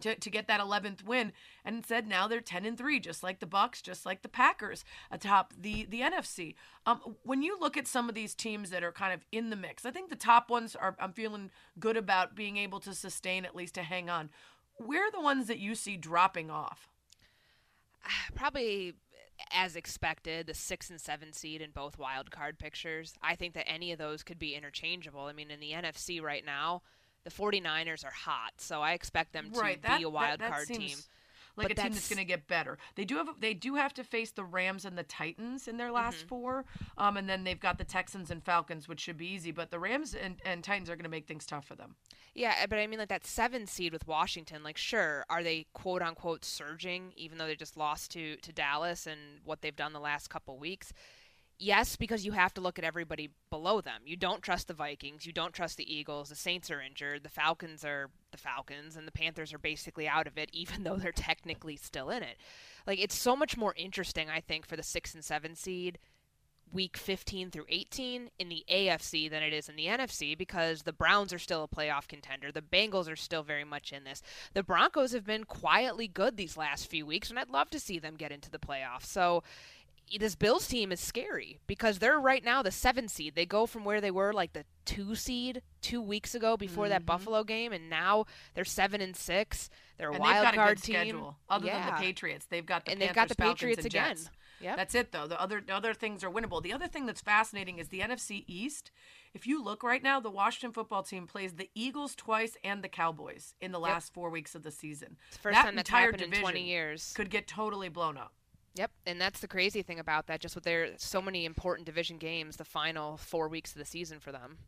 to, 0.00 0.14
to 0.14 0.30
get 0.30 0.48
that 0.48 0.60
11th 0.60 1.04
win 1.04 1.30
and 1.62 1.76
instead 1.76 2.08
now 2.08 2.26
they're 2.26 2.40
10 2.40 2.64
and 2.64 2.78
3 2.78 2.98
just 3.00 3.22
like 3.22 3.38
the 3.38 3.44
bucks 3.44 3.82
just 3.82 4.06
like 4.06 4.22
the 4.22 4.30
packers 4.30 4.82
atop 5.10 5.52
the 5.60 5.84
the 5.90 6.00
nfc 6.00 6.54
um, 6.86 7.16
when 7.22 7.42
you 7.42 7.58
look 7.60 7.76
at 7.76 7.86
some 7.86 8.08
of 8.08 8.14
these 8.14 8.34
teams 8.34 8.70
that 8.70 8.82
are 8.82 8.92
kind 8.92 9.12
of 9.12 9.26
in 9.30 9.50
the 9.50 9.56
mix 9.56 9.84
i 9.84 9.90
think 9.90 10.08
the 10.08 10.16
top 10.16 10.48
ones 10.48 10.74
are 10.74 10.96
i'm 10.98 11.12
feeling 11.12 11.50
good 11.78 11.98
about 11.98 12.34
being 12.34 12.56
able 12.56 12.80
to 12.80 12.94
sustain 12.94 13.44
at 13.44 13.56
least 13.56 13.74
to 13.74 13.82
hang 13.82 14.08
on. 14.08 14.30
Where 14.76 15.06
are 15.06 15.10
the 15.10 15.20
ones 15.20 15.46
that 15.48 15.58
you 15.58 15.74
see 15.74 15.96
dropping 15.96 16.50
off? 16.50 16.88
Probably 18.34 18.94
as 19.52 19.76
expected, 19.76 20.46
the 20.46 20.54
six 20.54 20.90
and 20.90 21.00
seven 21.00 21.32
seed 21.32 21.60
in 21.60 21.70
both 21.70 21.98
wild 21.98 22.30
card 22.30 22.58
pictures. 22.58 23.14
I 23.22 23.36
think 23.36 23.54
that 23.54 23.68
any 23.68 23.92
of 23.92 23.98
those 23.98 24.22
could 24.22 24.38
be 24.38 24.54
interchangeable. 24.54 25.22
I 25.22 25.32
mean, 25.32 25.50
in 25.50 25.60
the 25.60 25.72
NFC 25.72 26.22
right 26.22 26.44
now, 26.44 26.82
the 27.24 27.30
49ers 27.30 28.04
are 28.04 28.12
hot, 28.12 28.52
so 28.58 28.80
I 28.80 28.92
expect 28.92 29.32
them 29.32 29.50
to 29.52 29.60
right 29.60 29.82
be 29.82 30.04
a 30.04 30.08
wild 30.08 30.40
that, 30.40 30.40
that 30.40 30.50
card 30.50 30.66
seems 30.66 30.78
team. 30.78 30.96
Like 31.60 31.68
But 31.68 31.78
a 31.78 31.82
team 31.82 31.92
that's 31.92 32.08
that's- 32.08 32.08
going 32.08 32.18
to 32.18 32.24
get 32.24 32.48
better. 32.48 32.78
They 32.96 33.04
do 33.04 33.16
have 33.16 33.28
they 33.40 33.54
do 33.54 33.76
have 33.76 33.94
to 33.94 34.04
face 34.04 34.30
the 34.32 34.44
Rams 34.44 34.84
and 34.84 34.98
the 34.98 35.02
Titans 35.04 35.68
in 35.68 35.76
their 35.76 35.92
last 35.92 36.18
Mm-hmm. 36.18 36.28
four, 36.28 36.64
um, 36.98 37.16
and 37.16 37.28
then 37.28 37.44
they've 37.44 37.60
got 37.60 37.78
the 37.78 37.84
Texans 37.84 38.30
and 38.30 38.42
Falcons, 38.42 38.88
which 38.88 39.00
should 39.00 39.16
be 39.16 39.26
easy. 39.28 39.52
But 39.52 39.70
the 39.70 39.78
Rams 39.78 40.14
and, 40.14 40.36
and 40.44 40.64
Titans 40.64 40.90
are 40.90 40.96
going 40.96 41.04
to 41.04 41.10
make 41.10 41.26
things 41.26 41.46
tough 41.46 41.64
for 41.66 41.74
them. 41.76 41.94
Yeah, 42.34 42.66
but 42.66 42.78
I 42.78 42.86
mean, 42.86 42.98
like 42.98 43.08
that 43.08 43.26
seven 43.26 43.66
seed 43.66 43.92
with 43.92 44.06
Washington. 44.06 44.62
Like, 44.62 44.76
sure, 44.76 45.24
are 45.28 45.42
they 45.42 45.66
quote 45.72 46.02
unquote 46.02 46.44
surging, 46.44 47.12
even 47.16 47.38
though 47.38 47.46
they 47.46 47.56
just 47.56 47.76
lost 47.76 48.10
to 48.12 48.36
to 48.36 48.52
Dallas 48.52 49.06
and 49.06 49.20
what 49.44 49.62
they've 49.62 49.74
done 49.76 49.92
the 49.92 50.00
last 50.00 50.30
couple 50.30 50.56
weeks? 50.58 50.92
Yes, 51.62 51.94
because 51.94 52.24
you 52.24 52.32
have 52.32 52.54
to 52.54 52.62
look 52.62 52.78
at 52.78 52.86
everybody 52.86 53.28
below 53.50 53.82
them. 53.82 54.00
You 54.06 54.16
don't 54.16 54.40
trust 54.40 54.66
the 54.66 54.72
Vikings. 54.72 55.26
You 55.26 55.32
don't 55.34 55.52
trust 55.52 55.76
the 55.76 55.94
Eagles. 55.94 56.30
The 56.30 56.34
Saints 56.34 56.70
are 56.70 56.80
injured. 56.80 57.22
The 57.22 57.28
Falcons 57.28 57.84
are 57.84 58.08
the 58.30 58.38
Falcons, 58.38 58.96
and 58.96 59.06
the 59.06 59.12
Panthers 59.12 59.52
are 59.52 59.58
basically 59.58 60.08
out 60.08 60.26
of 60.26 60.38
it, 60.38 60.48
even 60.54 60.84
though 60.84 60.96
they're 60.96 61.12
technically 61.12 61.76
still 61.76 62.08
in 62.08 62.22
it. 62.22 62.38
Like, 62.86 62.98
it's 62.98 63.14
so 63.14 63.36
much 63.36 63.58
more 63.58 63.74
interesting, 63.76 64.30
I 64.30 64.40
think, 64.40 64.66
for 64.66 64.74
the 64.74 64.82
six 64.82 65.14
and 65.14 65.22
seven 65.22 65.54
seed 65.54 65.98
week 66.72 66.96
15 66.96 67.50
through 67.50 67.66
18 67.68 68.30
in 68.38 68.48
the 68.48 68.64
AFC 68.70 69.28
than 69.28 69.42
it 69.42 69.52
is 69.52 69.68
in 69.68 69.76
the 69.76 69.86
NFC 69.86 70.36
because 70.36 70.82
the 70.82 70.92
Browns 70.92 71.32
are 71.32 71.38
still 71.38 71.64
a 71.64 71.68
playoff 71.68 72.06
contender. 72.06 72.52
The 72.52 72.62
Bengals 72.62 73.10
are 73.10 73.16
still 73.16 73.42
very 73.42 73.64
much 73.64 73.92
in 73.92 74.04
this. 74.04 74.22
The 74.54 74.62
Broncos 74.62 75.12
have 75.12 75.26
been 75.26 75.44
quietly 75.44 76.08
good 76.08 76.36
these 76.36 76.56
last 76.56 76.86
few 76.86 77.04
weeks, 77.04 77.30
and 77.30 77.38
I'd 77.38 77.50
love 77.50 77.70
to 77.70 77.80
see 77.80 77.98
them 77.98 78.16
get 78.16 78.32
into 78.32 78.50
the 78.50 78.58
playoffs. 78.58 79.06
So 79.06 79.42
this 80.18 80.34
Bills 80.34 80.66
team 80.66 80.92
is 80.92 81.00
scary 81.00 81.58
because 81.66 81.98
they're 81.98 82.18
right 82.18 82.44
now 82.44 82.62
the 82.62 82.70
seven 82.70 83.08
seed. 83.08 83.34
They 83.34 83.46
go 83.46 83.66
from 83.66 83.84
where 83.84 84.00
they 84.00 84.10
were 84.10 84.32
like 84.32 84.52
the 84.52 84.64
two 84.84 85.14
seed 85.14 85.62
two 85.80 86.02
weeks 86.02 86.34
ago 86.34 86.56
before 86.56 86.88
that 86.88 87.00
mm-hmm. 87.00 87.06
Buffalo 87.06 87.44
game, 87.44 87.72
and 87.72 87.88
now 87.88 88.26
they're 88.54 88.64
seven 88.64 89.00
and 89.00 89.14
six. 89.14 89.70
They're 89.98 90.10
a 90.10 90.14
and 90.14 90.20
wild 90.20 90.36
they've 90.36 90.42
got 90.42 90.54
card 90.54 90.70
a 90.70 90.74
good 90.74 90.82
team. 90.82 90.94
schedule. 90.94 91.36
Other 91.48 91.66
than 91.66 91.86
the 91.86 91.92
Patriots, 91.92 92.46
they've 92.46 92.66
got 92.66 92.84
the 92.84 92.92
And 92.92 93.00
they've 93.00 93.08
Panthers, 93.08 93.22
got 93.22 93.28
the 93.28 93.34
Falcons, 93.42 93.58
Patriots 93.60 93.84
again. 93.84 94.16
Yep. 94.60 94.76
That's 94.76 94.94
it 94.94 95.12
though. 95.12 95.26
The 95.26 95.40
other 95.40 95.62
the 95.66 95.74
other 95.74 95.94
things 95.94 96.22
are 96.22 96.30
winnable. 96.30 96.62
The 96.62 96.72
other 96.72 96.86
thing 96.86 97.06
that's 97.06 97.20
fascinating 97.20 97.78
is 97.78 97.88
the 97.88 98.00
NFC 98.00 98.44
East. 98.46 98.90
If 99.32 99.46
you 99.46 99.62
look 99.62 99.82
right 99.82 100.02
now, 100.02 100.20
the 100.20 100.30
Washington 100.30 100.72
football 100.72 101.02
team 101.02 101.26
plays 101.26 101.54
the 101.54 101.70
Eagles 101.74 102.14
twice 102.14 102.56
and 102.62 102.82
the 102.82 102.88
Cowboys 102.88 103.54
in 103.60 103.72
the 103.72 103.78
last 103.78 104.12
four 104.12 104.28
weeks 104.28 104.54
of 104.54 104.62
the 104.62 104.70
season. 104.70 105.16
It's 105.28 105.36
the 105.36 105.42
first 105.42 105.54
that 105.54 105.64
time 105.64 105.76
that's 105.76 105.88
entire 105.88 106.06
happened 106.06 106.22
in 106.22 106.30
20 106.30 106.40
division 106.40 106.66
years. 106.66 107.12
Could 107.16 107.30
get 107.30 107.46
totally 107.46 107.88
blown 107.88 108.18
up. 108.18 108.34
Yep, 108.76 108.90
and 109.06 109.20
that's 109.20 109.40
the 109.40 109.48
crazy 109.48 109.82
thing 109.82 109.98
about 109.98 110.26
that. 110.28 110.40
Just 110.40 110.54
with 110.54 110.64
their 110.64 110.90
so 110.96 111.20
many 111.20 111.44
important 111.44 111.86
division 111.86 112.18
games, 112.18 112.56
the 112.56 112.64
final 112.64 113.16
four 113.16 113.48
weeks 113.48 113.72
of 113.72 113.78
the 113.78 113.84
season 113.84 114.20
for 114.20 114.32
them. 114.32 114.58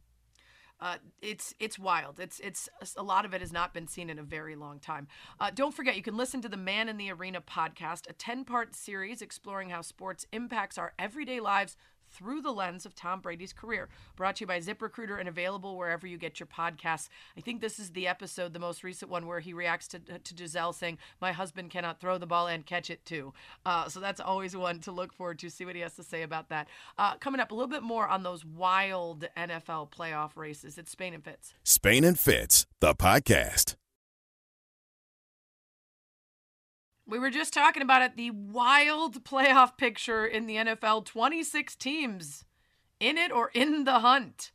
Uh, 0.80 0.96
it's 1.20 1.55
it's 1.61 1.78
wild. 1.78 2.18
It's 2.18 2.40
it's 2.40 2.68
a 2.96 3.05
lot 3.05 3.24
of 3.24 3.32
it 3.32 3.40
has 3.40 3.53
not 3.53 3.72
been 3.72 3.86
seen 3.86 4.11
in 4.11 4.18
a 4.18 4.22
very 4.24 4.57
long 4.57 4.80
time. 4.80 5.07
Uh, 5.38 5.50
don't 5.55 5.72
forget, 5.72 5.94
you 5.94 6.03
can 6.03 6.16
listen 6.16 6.42
to 6.42 6.48
the 6.48 6.57
Man 6.57 6.88
in 6.88 6.96
the 6.96 7.12
Arena 7.12 7.40
podcast, 7.40 8.11
a 8.11 8.12
ten 8.12 8.44
part 8.44 8.74
series 8.74 9.22
exploring 9.22 9.70
how 9.70 9.80
sports 9.80 10.26
impacts 10.32 10.78
our 10.78 10.92
everyday 10.98 11.38
lives 11.38 11.76
through 12.12 12.42
the 12.42 12.52
lens 12.52 12.86
of 12.86 12.94
Tom 12.94 13.20
Brady's 13.20 13.52
career. 13.52 13.88
Brought 14.16 14.36
to 14.36 14.42
you 14.42 14.46
by 14.46 14.60
ZipRecruiter 14.60 15.18
and 15.18 15.28
available 15.28 15.76
wherever 15.76 16.06
you 16.06 16.18
get 16.18 16.40
your 16.40 16.46
podcasts. 16.46 17.08
I 17.36 17.40
think 17.40 17.60
this 17.60 17.78
is 17.78 17.90
the 17.90 18.06
episode, 18.06 18.52
the 18.52 18.58
most 18.58 18.84
recent 18.84 19.10
one, 19.10 19.26
where 19.26 19.40
he 19.40 19.52
reacts 19.52 19.88
to, 19.88 19.98
to 19.98 20.34
Gisele 20.34 20.72
saying, 20.72 20.98
My 21.20 21.32
husband 21.32 21.70
cannot 21.70 22.00
throw 22.00 22.18
the 22.18 22.26
ball 22.26 22.46
and 22.46 22.64
catch 22.66 22.90
it 22.90 23.04
too. 23.04 23.32
Uh, 23.64 23.88
so 23.88 24.00
that's 24.00 24.20
always 24.20 24.56
one 24.56 24.80
to 24.80 24.92
look 24.92 25.12
forward 25.12 25.38
to, 25.40 25.50
see 25.50 25.64
what 25.64 25.74
he 25.74 25.80
has 25.80 25.94
to 25.96 26.02
say 26.02 26.22
about 26.22 26.48
that. 26.48 26.68
Uh, 26.98 27.16
coming 27.16 27.40
up, 27.40 27.50
a 27.50 27.54
little 27.54 27.68
bit 27.68 27.82
more 27.82 28.08
on 28.08 28.22
those 28.22 28.44
wild 28.44 29.26
NFL 29.36 29.90
playoff 29.90 30.36
races. 30.36 30.78
It's 30.78 30.90
Spain 30.90 31.14
and 31.14 31.24
Fitz. 31.24 31.54
Spain 31.64 32.04
and 32.04 32.18
Fitz, 32.18 32.66
the 32.80 32.94
podcast. 32.94 33.76
We 37.07 37.18
were 37.18 37.30
just 37.30 37.53
talking 37.53 37.82
about 37.82 38.03
it 38.03 38.16
the 38.16 38.30
wild 38.30 39.24
playoff 39.24 39.76
picture 39.76 40.26
in 40.26 40.46
the 40.46 40.57
NFL 40.57 41.05
26 41.05 41.74
teams 41.76 42.44
in 43.00 43.18
it 43.18 43.32
or 43.32 43.50
in 43.55 43.84
the 43.84 44.00
hunt. 44.00 44.53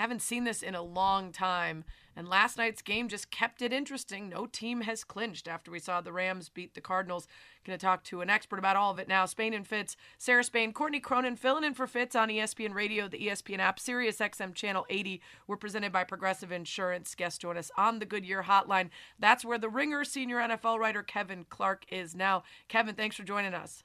Haven't 0.00 0.22
seen 0.22 0.44
this 0.44 0.62
in 0.62 0.74
a 0.74 0.80
long 0.80 1.30
time. 1.30 1.84
And 2.16 2.26
last 2.26 2.56
night's 2.56 2.80
game 2.80 3.06
just 3.06 3.30
kept 3.30 3.60
it 3.60 3.70
interesting. 3.70 4.30
No 4.30 4.46
team 4.46 4.80
has 4.80 5.04
clinched 5.04 5.46
after 5.46 5.70
we 5.70 5.78
saw 5.78 6.00
the 6.00 6.10
Rams 6.10 6.48
beat 6.48 6.72
the 6.72 6.80
Cardinals. 6.80 7.28
Going 7.66 7.78
to 7.78 7.84
talk 7.84 8.02
to 8.04 8.22
an 8.22 8.30
expert 8.30 8.58
about 8.58 8.76
all 8.76 8.90
of 8.90 8.98
it 8.98 9.08
now. 9.08 9.26
Spain 9.26 9.52
and 9.52 9.66
Fitz, 9.66 9.98
Sarah 10.16 10.42
Spain, 10.42 10.72
Courtney 10.72 11.00
Cronin 11.00 11.36
filling 11.36 11.64
in 11.64 11.74
for 11.74 11.86
Fitz 11.86 12.16
on 12.16 12.30
ESPN 12.30 12.72
Radio, 12.72 13.08
the 13.08 13.26
ESPN 13.26 13.58
app, 13.58 13.78
Sirius 13.78 14.20
XM 14.20 14.54
Channel 14.54 14.86
80. 14.88 15.20
We're 15.46 15.58
presented 15.58 15.92
by 15.92 16.04
Progressive 16.04 16.50
Insurance. 16.50 17.14
Guests 17.14 17.38
join 17.38 17.58
us 17.58 17.70
on 17.76 17.98
the 17.98 18.06
Goodyear 18.06 18.44
Hotline. 18.44 18.88
That's 19.18 19.44
where 19.44 19.58
the 19.58 19.68
Ringer 19.68 20.04
senior 20.04 20.38
NFL 20.38 20.78
writer 20.78 21.02
Kevin 21.02 21.44
Clark 21.50 21.84
is 21.90 22.14
now. 22.14 22.42
Kevin, 22.68 22.94
thanks 22.94 23.16
for 23.16 23.22
joining 23.22 23.52
us. 23.52 23.84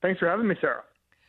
Thanks 0.00 0.18
for 0.20 0.26
having 0.26 0.48
me, 0.48 0.56
Sarah. 0.58 0.84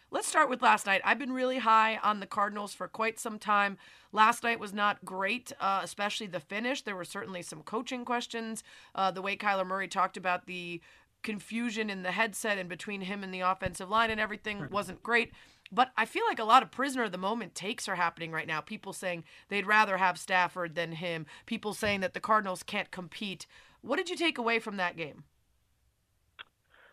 Let's 0.10 0.28
start 0.28 0.50
with 0.50 0.62
last 0.62 0.86
night. 0.86 1.02
I've 1.04 1.20
been 1.20 1.34
really 1.34 1.58
high 1.58 1.98
on 2.02 2.22
the 2.22 2.26
Cardinals 2.26 2.74
for 2.74 2.88
quite 2.88 3.20
some 3.20 3.38
time. 3.38 3.78
Last 4.14 4.42
night 4.42 4.58
was 4.58 4.74
not 4.74 5.04
great, 5.04 5.52
uh, 5.60 5.82
especially 5.84 6.28
the 6.28 6.40
finish. 6.40 6.82
There 6.82 6.96
were 6.96 7.04
certainly 7.04 7.42
some 7.42 7.62
coaching 7.62 8.06
questions. 8.06 8.64
Uh, 8.96 9.12
the 9.12 9.22
way 9.22 9.36
Kyler 9.36 9.68
Murray 9.68 9.90
talked 9.90 10.16
about 10.16 10.46
the 10.46 10.80
confusion 11.24 11.90
in 11.90 12.04
the 12.04 12.12
headset 12.12 12.58
and 12.58 12.70
between 12.70 13.02
him 13.02 13.22
and 13.22 13.34
the 13.34 13.42
offensive 13.42 13.90
line 13.90 14.10
and 14.10 14.20
everything 14.20 14.70
wasn't 14.72 15.04
great. 15.04 15.34
But 15.74 15.92
I 15.98 16.06
feel 16.06 16.24
like 16.30 16.40
a 16.40 16.46
lot 16.46 16.64
of 16.64 16.72
prisoner 16.72 17.04
of 17.04 17.12
the 17.12 17.18
moment 17.18 17.54
takes 17.54 17.90
are 17.90 17.96
happening 17.96 18.32
right 18.32 18.48
now. 18.48 18.62
People 18.62 18.94
saying 18.94 19.26
they'd 19.50 19.68
rather 19.68 19.98
have 19.98 20.18
Stafford 20.18 20.76
than 20.76 20.94
him. 20.94 21.26
People 21.46 21.74
saying 21.74 22.00
that 22.00 22.14
the 22.14 22.22
Cardinals 22.22 22.64
can't 22.64 22.92
compete. 22.92 23.46
What 23.82 23.98
did 23.98 24.10
you 24.10 24.16
take 24.16 24.38
away 24.38 24.60
from 24.60 24.78
that 24.78 24.96
game? 24.96 25.26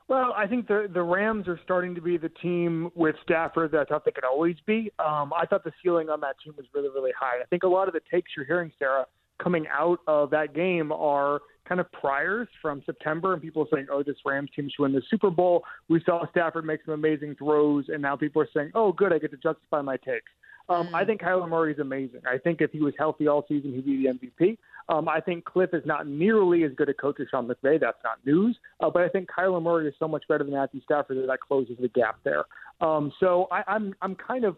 Well, 0.07 0.34
I 0.36 0.46
think 0.46 0.68
the 0.68 0.88
the 0.92 1.02
Rams 1.02 1.48
are 1.48 1.59
starting 1.64 1.94
to 1.94 2.00
be 2.00 2.18
the 2.18 2.28
team 2.28 2.90
with 2.94 3.16
Stafford 3.22 3.72
that 3.72 3.80
I 3.80 3.84
thought 3.84 4.05
they 4.05 4.11
could 4.11 4.24
always 4.24 4.57
be. 4.66 4.92
Um, 4.98 5.32
I 5.32 5.46
thought 5.46 5.64
the 5.64 5.72
ceiling 5.82 6.11
on 6.11 6.20
that 6.20 6.36
team 6.44 6.52
was 6.57 6.66
really, 6.74 6.90
really 6.90 7.12
high. 7.18 7.40
I 7.40 7.46
think 7.46 7.62
a 7.62 7.68
lot 7.68 7.88
of 7.88 7.94
the 7.94 8.00
takes 8.11 8.32
you're 8.36 8.44
hearing, 8.44 8.70
Sarah, 8.78 9.07
coming 9.42 9.66
out 9.72 10.00
of 10.07 10.30
that 10.30 10.55
game 10.55 10.92
are 10.92 11.40
kind 11.66 11.80
of 11.80 11.90
priors 11.92 12.48
from 12.61 12.82
September, 12.84 13.32
and 13.32 13.40
people 13.40 13.66
saying, 13.72 13.86
"Oh, 13.90 14.02
this 14.02 14.16
Rams 14.26 14.50
team 14.55 14.68
should 14.68 14.82
win 14.82 14.92
the 14.92 15.02
Super 15.09 15.30
Bowl." 15.30 15.64
We 15.88 16.02
saw 16.05 16.28
Stafford 16.30 16.66
make 16.66 16.84
some 16.84 16.92
amazing 16.92 17.36
throws, 17.36 17.86
and 17.88 18.02
now 18.02 18.14
people 18.14 18.42
are 18.42 18.48
saying, 18.55 18.72
"Oh, 18.74 18.92
good, 18.92 19.11
I 19.11 19.18
get 19.18 19.30
to 19.30 19.38
justify 19.38 19.80
my 19.80 19.96
takes." 19.96 20.30
Um, 20.68 20.94
I 20.94 21.04
think 21.04 21.20
Kyler 21.20 21.48
Murray 21.48 21.72
is 21.72 21.78
amazing. 21.78 22.20
I 22.26 22.38
think 22.38 22.60
if 22.60 22.70
he 22.72 22.80
was 22.80 22.94
healthy 22.98 23.28
all 23.28 23.44
season, 23.48 23.74
he'd 23.74 23.84
be 23.84 24.06
the 24.06 24.14
MVP. 24.14 24.58
Um, 24.88 25.08
I 25.08 25.20
think 25.20 25.44
Kliff 25.44 25.74
is 25.74 25.84
not 25.84 26.06
nearly 26.06 26.64
as 26.64 26.72
good 26.76 26.88
a 26.88 26.94
coach 26.94 27.16
as 27.20 27.26
Sean 27.30 27.46
McVay. 27.46 27.80
That's 27.80 27.98
not 28.04 28.18
news. 28.24 28.56
Uh, 28.80 28.90
but 28.90 29.02
I 29.02 29.08
think 29.08 29.28
Kyler 29.30 29.62
Murray 29.62 29.88
is 29.88 29.94
so 29.98 30.08
much 30.08 30.24
better 30.28 30.44
than 30.44 30.52
Matthew 30.52 30.80
Stafford 30.82 31.18
that 31.18 31.26
that 31.26 31.40
closes 31.40 31.76
the 31.80 31.88
gap 31.88 32.18
there. 32.24 32.44
Um, 32.80 33.12
so 33.20 33.46
I, 33.50 33.62
I'm 33.66 33.94
I'm 34.02 34.14
kind 34.14 34.44
of 34.44 34.56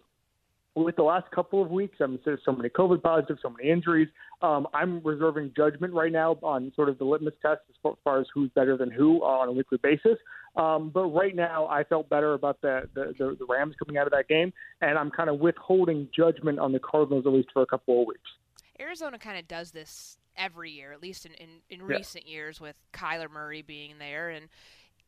with 0.84 0.96
the 0.96 1.02
last 1.02 1.30
couple 1.30 1.62
of 1.62 1.70
weeks, 1.70 1.96
I 2.00 2.06
mean, 2.06 2.18
there's 2.24 2.40
so 2.44 2.52
many 2.52 2.68
COVID 2.68 3.02
positives, 3.02 3.40
so 3.42 3.48
many 3.50 3.70
injuries. 3.70 4.08
Um, 4.42 4.68
I'm 4.74 5.00
reserving 5.02 5.52
judgment 5.56 5.94
right 5.94 6.12
now 6.12 6.32
on 6.42 6.70
sort 6.76 6.90
of 6.90 6.98
the 6.98 7.04
litmus 7.04 7.34
test 7.40 7.62
as 7.70 7.94
far 8.04 8.20
as 8.20 8.26
who's 8.34 8.50
better 8.54 8.76
than 8.76 8.90
who 8.90 9.22
on 9.24 9.48
a 9.48 9.52
weekly 9.52 9.78
basis. 9.82 10.18
Um, 10.54 10.90
but 10.92 11.06
right 11.06 11.34
now, 11.34 11.66
I 11.66 11.84
felt 11.84 12.08
better 12.08 12.34
about 12.34 12.60
the, 12.60 12.88
the, 12.94 13.14
the, 13.18 13.36
the 13.38 13.46
Rams 13.48 13.74
coming 13.78 13.98
out 13.98 14.06
of 14.06 14.12
that 14.12 14.28
game, 14.28 14.52
and 14.80 14.98
I'm 14.98 15.10
kind 15.10 15.30
of 15.30 15.40
withholding 15.40 16.08
judgment 16.14 16.58
on 16.58 16.72
the 16.72 16.78
Cardinals 16.78 17.26
at 17.26 17.32
least 17.32 17.48
for 17.52 17.62
a 17.62 17.66
couple 17.66 18.02
of 18.02 18.06
weeks. 18.06 18.30
Arizona 18.78 19.18
kind 19.18 19.38
of 19.38 19.48
does 19.48 19.70
this 19.70 20.18
every 20.36 20.70
year, 20.70 20.92
at 20.92 21.02
least 21.02 21.24
in, 21.24 21.32
in, 21.32 21.48
in 21.70 21.80
Yeah. 21.80 21.96
recent 21.96 22.26
years, 22.26 22.60
with 22.60 22.76
Kyler 22.92 23.30
Murray 23.30 23.62
being 23.62 23.94
there. 23.98 24.28
And 24.28 24.48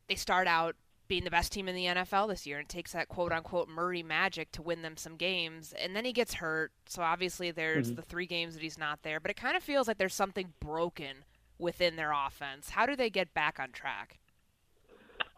they 0.07 0.15
start 0.15 0.47
out 0.47 0.75
being 1.09 1.25
the 1.25 1.31
best 1.31 1.51
team 1.51 1.67
in 1.67 1.75
the 1.75 1.85
NFL 1.85 2.29
this 2.29 2.47
year. 2.47 2.57
And 2.59 2.65
it 2.65 2.69
takes 2.69 2.93
that 2.93 3.09
quote 3.09 3.33
unquote 3.33 3.67
Murray 3.67 4.03
magic 4.03 4.51
to 4.53 4.61
win 4.61 4.81
them 4.83 4.95
some 4.95 5.17
games. 5.17 5.73
And 5.73 5.93
then 5.95 6.05
he 6.05 6.13
gets 6.13 6.35
hurt. 6.35 6.71
So 6.85 7.01
obviously 7.01 7.51
there's 7.51 7.91
Mhm. 7.91 7.95
the 7.97 8.01
three 8.03 8.27
games 8.27 8.53
that 8.53 8.63
he's 8.63 8.77
not 8.77 9.01
there. 9.01 9.19
But 9.19 9.31
it 9.31 9.35
kind 9.37 9.57
of 9.57 9.63
feels 9.63 9.87
like 9.87 9.97
there's 9.97 10.13
something 10.13 10.53
broken 10.61 11.25
within 11.57 11.97
their 11.97 12.13
offense. 12.13 12.69
How 12.69 12.85
do 12.85 12.95
they 12.95 13.09
get 13.09 13.33
back 13.33 13.59
on 13.59 13.71
track? 13.71 14.19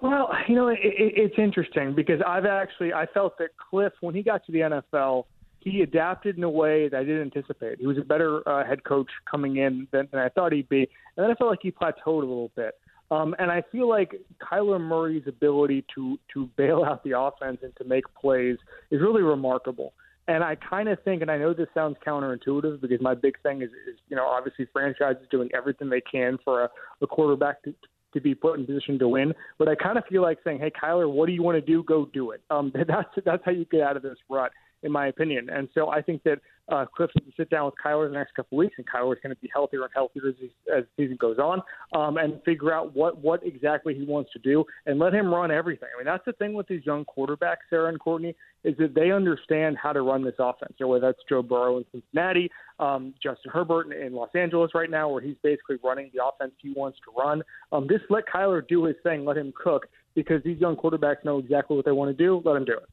Well, 0.02 0.30
you 0.48 0.56
know, 0.56 0.68
it, 0.68 0.80
it, 0.84 1.14
it's 1.16 1.36
interesting 1.40 1.94
because 1.96 2.22
I've 2.26 2.46
actually 2.46 2.94
I 2.94 3.06
felt 3.08 3.38
that 3.38 3.52
Kliff, 3.58 3.92
when 4.02 4.14
he 4.14 4.24
got 4.24 4.46
to 4.46 4.52
the 4.52 4.60
NFL, 4.60 5.26
he 5.60 5.82
adapted 5.84 6.38
in 6.38 6.44
a 6.44 6.50
way 6.50 6.90
that 6.90 6.98
I 7.00 7.04
didn't 7.04 7.22
anticipate. 7.36 7.80
He 7.80 7.86
was 7.88 7.98
a 7.98 8.02
better 8.04 8.48
uh, 8.50 8.66
head 8.66 8.84
coach 8.84 9.10
coming 9.30 9.58
in 9.58 9.88
than, 9.92 10.08
than 10.12 10.20
I 10.20 10.28
thought 10.30 10.52
he'd 10.54 10.68
be, 10.70 10.80
and 11.16 11.24
then 11.24 11.30
I 11.30 11.36
felt 11.36 11.52
like 11.52 11.60
he 11.62 11.72
plateaued 11.72 11.94
a 12.08 12.10
little 12.10 12.52
bit. 12.56 12.74
Um, 13.12 13.36
and 13.40 13.52
I 13.52 13.62
feel 13.72 13.90
like 13.90 14.16
Kyler 14.42 14.80
Murray's 14.80 15.24
ability 15.28 15.86
to 15.96 16.18
to 16.34 16.50
bail 16.56 16.84
out 16.84 17.04
the 17.04 17.20
offense 17.20 17.60
and 17.62 17.76
to 17.76 17.84
make 17.84 18.06
plays 18.20 18.58
is 18.90 19.02
really 19.02 19.22
remarkable. 19.22 19.94
And 20.28 20.44
I 20.44 20.56
kind 20.56 20.88
of 20.88 20.98
think, 21.04 21.22
and 21.22 21.30
I 21.30 21.38
know 21.38 21.54
this 21.54 21.68
sounds 21.74 21.98
counterintuitive 22.08 22.80
because 22.80 23.02
my 23.02 23.16
big 23.16 23.42
thing 23.42 23.64
is, 23.64 23.70
is 23.70 24.00
you 24.08 24.16
know, 24.16 24.26
obviously 24.26 24.66
franchises 24.72 25.24
doing 25.30 25.50
everything 25.54 25.90
they 25.90 26.02
can 26.02 26.38
for 26.44 26.64
a, 26.64 26.70
a 27.02 27.08
quarterback 27.08 27.62
to, 27.64 27.74
to 28.14 28.22
be 28.22 28.34
put 28.34 28.58
in 28.58 28.66
position 28.66 28.98
to 29.00 29.10
win. 29.10 29.34
But 29.58 29.68
I 29.68 29.76
kind 29.76 29.98
of 29.98 30.06
feel 30.06 30.22
like 30.22 30.38
saying, 30.44 30.60
"Hey, 30.60 30.72
Kyler, 30.72 31.12
what 31.12 31.26
do 31.26 31.34
you 31.34 31.44
want 31.44 31.56
to 31.58 31.62
do? 31.62 31.84
Go 31.84 32.06
do 32.14 32.32
it." 32.32 32.42
Um, 32.50 32.72
that's 32.88 33.10
that's 33.26 33.44
how 33.44 33.52
you 33.52 33.66
get 33.66 33.82
out 33.82 33.98
of 33.98 34.04
this 34.04 34.18
rut, 34.30 34.52
in 34.84 34.92
my 34.92 35.08
opinion. 35.08 35.50
And 35.50 35.70
so 35.74 35.90
I 35.90 36.02
think 36.02 36.24
that 36.24 36.40
uh, 36.72 36.86
Kliff 36.98 37.10
needs 37.20 37.36
to 37.36 37.42
sit 37.42 37.50
down 37.50 37.66
with 37.66 37.74
Kyler 37.84 38.08
the 38.08 38.14
next 38.14 38.34
couple 38.34 38.58
of 38.58 38.60
weeks, 38.60 38.76
and 38.78 38.88
Kyler 38.88 39.14
is 39.14 39.20
going 39.22 39.36
to 39.36 39.42
be 39.42 39.50
healthier 39.54 39.82
and 39.82 39.92
healthier 39.94 40.30
as, 40.30 40.36
he, 40.40 40.46
as 40.74 40.84
the 40.84 41.04
season 41.04 41.18
goes 41.20 41.38
on, 41.38 41.62
um, 41.94 42.18
and 42.18 42.42
figure 42.44 42.74
out 42.74 42.96
what 42.96 43.18
what 43.18 43.46
exactly 43.46 43.94
he 43.94 44.06
wants 44.06 44.32
to 44.34 44.40
do, 44.40 44.64
and 44.86 45.00
let 45.00 45.14
him 45.14 45.34
run 45.34 45.52
everything. 45.52 45.90
I 45.94 45.98
mean, 46.00 46.06
that's 46.06 46.24
the 46.26 46.34
thing 46.34 46.54
with 46.54 46.68
these 46.68 46.86
young 46.86 47.06
quarterbacks, 47.06 47.68
Sarah 47.70 47.90
and 47.90 48.00
Courtney, 48.00 48.36
is 48.64 48.76
that 48.78 48.96
they 48.96 49.12
understand 49.12 49.78
how 49.82 49.92
to 49.92 50.02
run 50.02 50.24
this 50.24 50.36
offense. 50.40 50.74
So 50.78 50.88
whether 50.88 51.08
that's 51.08 51.20
Joe 51.28 51.42
Burrow 51.42 51.78
in 51.78 51.86
Cincinnati, 51.92 52.50
um, 52.80 53.14
Justin 53.22 53.52
Herbert 53.52 53.92
in, 53.92 54.14
Los 54.14 54.30
Angeles 54.34 54.72
right 54.74 54.90
now, 54.90 55.10
where 55.10 55.22
he's 55.22 55.38
basically 55.44 55.78
running 55.84 56.10
the 56.14 56.24
offense 56.24 56.54
he 56.62 56.74
wants 56.76 57.00
to 57.06 57.22
run. 57.22 57.42
Um, 57.72 57.88
just 57.90 58.06
let 58.10 58.24
Kyler 58.28 58.66
do 58.68 58.86
his 58.86 58.96
thing, 59.04 59.26
let 59.26 59.38
him 59.38 59.52
cook, 59.62 59.88
because 60.16 60.42
these 60.44 60.60
young 60.60 60.76
quarterbacks 60.76 61.26
know 61.26 61.40
exactly 61.40 61.76
what 61.76 61.86
they 61.86 61.92
want 61.92 62.16
to 62.16 62.24
do. 62.24 62.42
Let 62.46 62.56
him 62.56 62.66
do 62.66 62.74
it. 62.74 62.90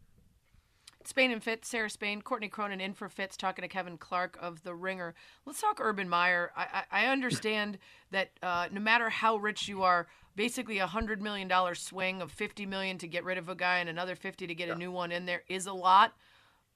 Spain 1.09 1.31
and 1.31 1.43
Fitz, 1.43 1.67
Sarah 1.69 1.89
Spain, 1.89 2.21
Courtney 2.21 2.49
Cronin 2.49 2.83
in 2.83 2.93
for 2.93 3.09
Fitz, 3.09 3.35
talking 3.35 3.63
to 3.63 3.69
Kevin 3.69 3.97
Clark 3.97 4.37
of 4.43 4.63
The 4.63 4.75
Ringer. 4.75 5.15
Let's 5.47 5.59
talk 5.59 5.81
Urban 5.81 6.07
Meyer. 6.07 6.53
I, 6.55 6.85
I, 6.91 7.05
I 7.05 7.07
understand 7.07 7.79
that 8.11 8.33
uh, 8.43 8.69
no 8.71 8.79
matter 8.79 9.09
how 9.09 9.37
rich 9.37 9.69
you 9.69 9.83
are, 9.83 10.07
basically 10.37 10.77
a 10.77 10.87
hundred 10.87 11.23
million 11.23 11.49
dollar 11.49 11.75
swing 11.75 12.21
of 12.21 12.31
fifty 12.31 12.67
million 12.67 12.99
to 12.99 13.09
get 13.09 13.25
rid 13.25 13.39
of 13.39 13.49
a 13.49 13.55
guy 13.55 13.79
and 13.79 13.89
another 13.89 14.17
fifty 14.17 14.47
to 14.47 14.55
get 14.55 14.69
a 14.69 14.75
new 14.75 14.93
one 14.93 15.11
in 15.11 15.25
there 15.25 15.45
is 15.49 15.67
a 15.67 15.73
lot. 15.73 16.13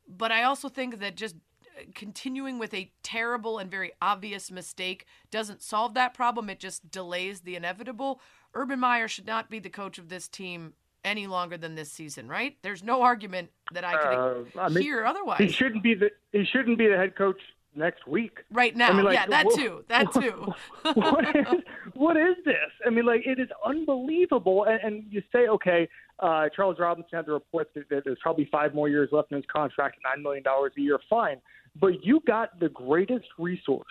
But 0.08 0.32
I 0.32 0.44
also 0.44 0.70
think 0.70 1.00
that 1.00 1.14
just 1.14 1.36
uh, 1.78 1.82
continuing 1.94 2.58
with 2.58 2.72
a 2.72 2.90
terrible 3.02 3.58
and 3.58 3.70
very 3.70 3.92
obvious 4.00 4.50
mistake 4.50 5.04
doesn't 5.30 5.60
solve 5.60 5.92
that 5.92 6.14
problem. 6.14 6.48
It 6.48 6.58
just 6.58 6.90
delays 6.90 7.42
the 7.42 7.54
inevitable. 7.54 8.18
Urban 8.54 8.80
Meyer 8.80 9.08
should 9.08 9.26
not 9.26 9.50
be 9.50 9.58
the 9.58 9.68
coach 9.68 9.98
of 9.98 10.08
this 10.08 10.26
team 10.26 10.72
any 11.04 11.26
longer 11.26 11.56
than 11.56 11.74
this 11.74 11.90
season, 11.90 12.28
right? 12.28 12.56
There's 12.62 12.82
no 12.82 13.02
argument 13.02 13.50
that 13.72 13.84
I 13.84 13.92
could 13.92 14.58
Uh, 14.58 14.60
I 14.60 14.68
mean, 14.68 14.82
hear 14.82 15.04
otherwise. 15.04 15.38
He 15.38 15.48
shouldn't 15.48 15.82
be 15.82 15.94
the 15.94 16.10
he 16.32 16.44
shouldn't 16.44 16.78
be 16.78 16.86
the 16.88 16.96
head 16.96 17.16
coach 17.16 17.40
next 17.74 18.06
week. 18.06 18.38
Right 18.50 18.76
now, 18.76 18.90
I 18.90 18.92
mean, 18.92 19.04
like, 19.06 19.14
yeah, 19.14 19.26
that 19.26 19.46
what- 19.46 19.54
too, 19.58 19.84
that 19.88 20.12
too. 20.20 20.54
what 20.94 21.24
is 21.36 21.46
what 21.94 22.16
is 22.16 22.36
this? 22.44 22.70
I 22.86 22.90
mean, 22.90 23.04
like 23.06 23.22
it 23.26 23.38
is 23.38 23.48
unbelievable. 23.64 24.64
And, 24.64 24.80
and 24.82 25.04
you 25.10 25.22
say, 25.32 25.48
okay, 25.48 25.88
uh, 26.20 26.48
Charles 26.54 26.78
Robinson 26.78 27.16
had 27.16 27.26
the 27.26 27.32
report 27.32 27.70
that, 27.74 27.88
that 27.88 28.04
there's 28.04 28.18
probably 28.22 28.48
five 28.52 28.74
more 28.74 28.88
years 28.88 29.08
left 29.12 29.32
in 29.32 29.36
his 29.36 29.46
contract, 29.52 29.98
nine 30.04 30.22
million 30.22 30.42
dollars 30.42 30.72
a 30.78 30.80
year. 30.80 30.98
Fine, 31.10 31.40
but 31.80 32.04
you 32.04 32.20
got 32.26 32.58
the 32.60 32.68
greatest 32.68 33.26
resource 33.38 33.86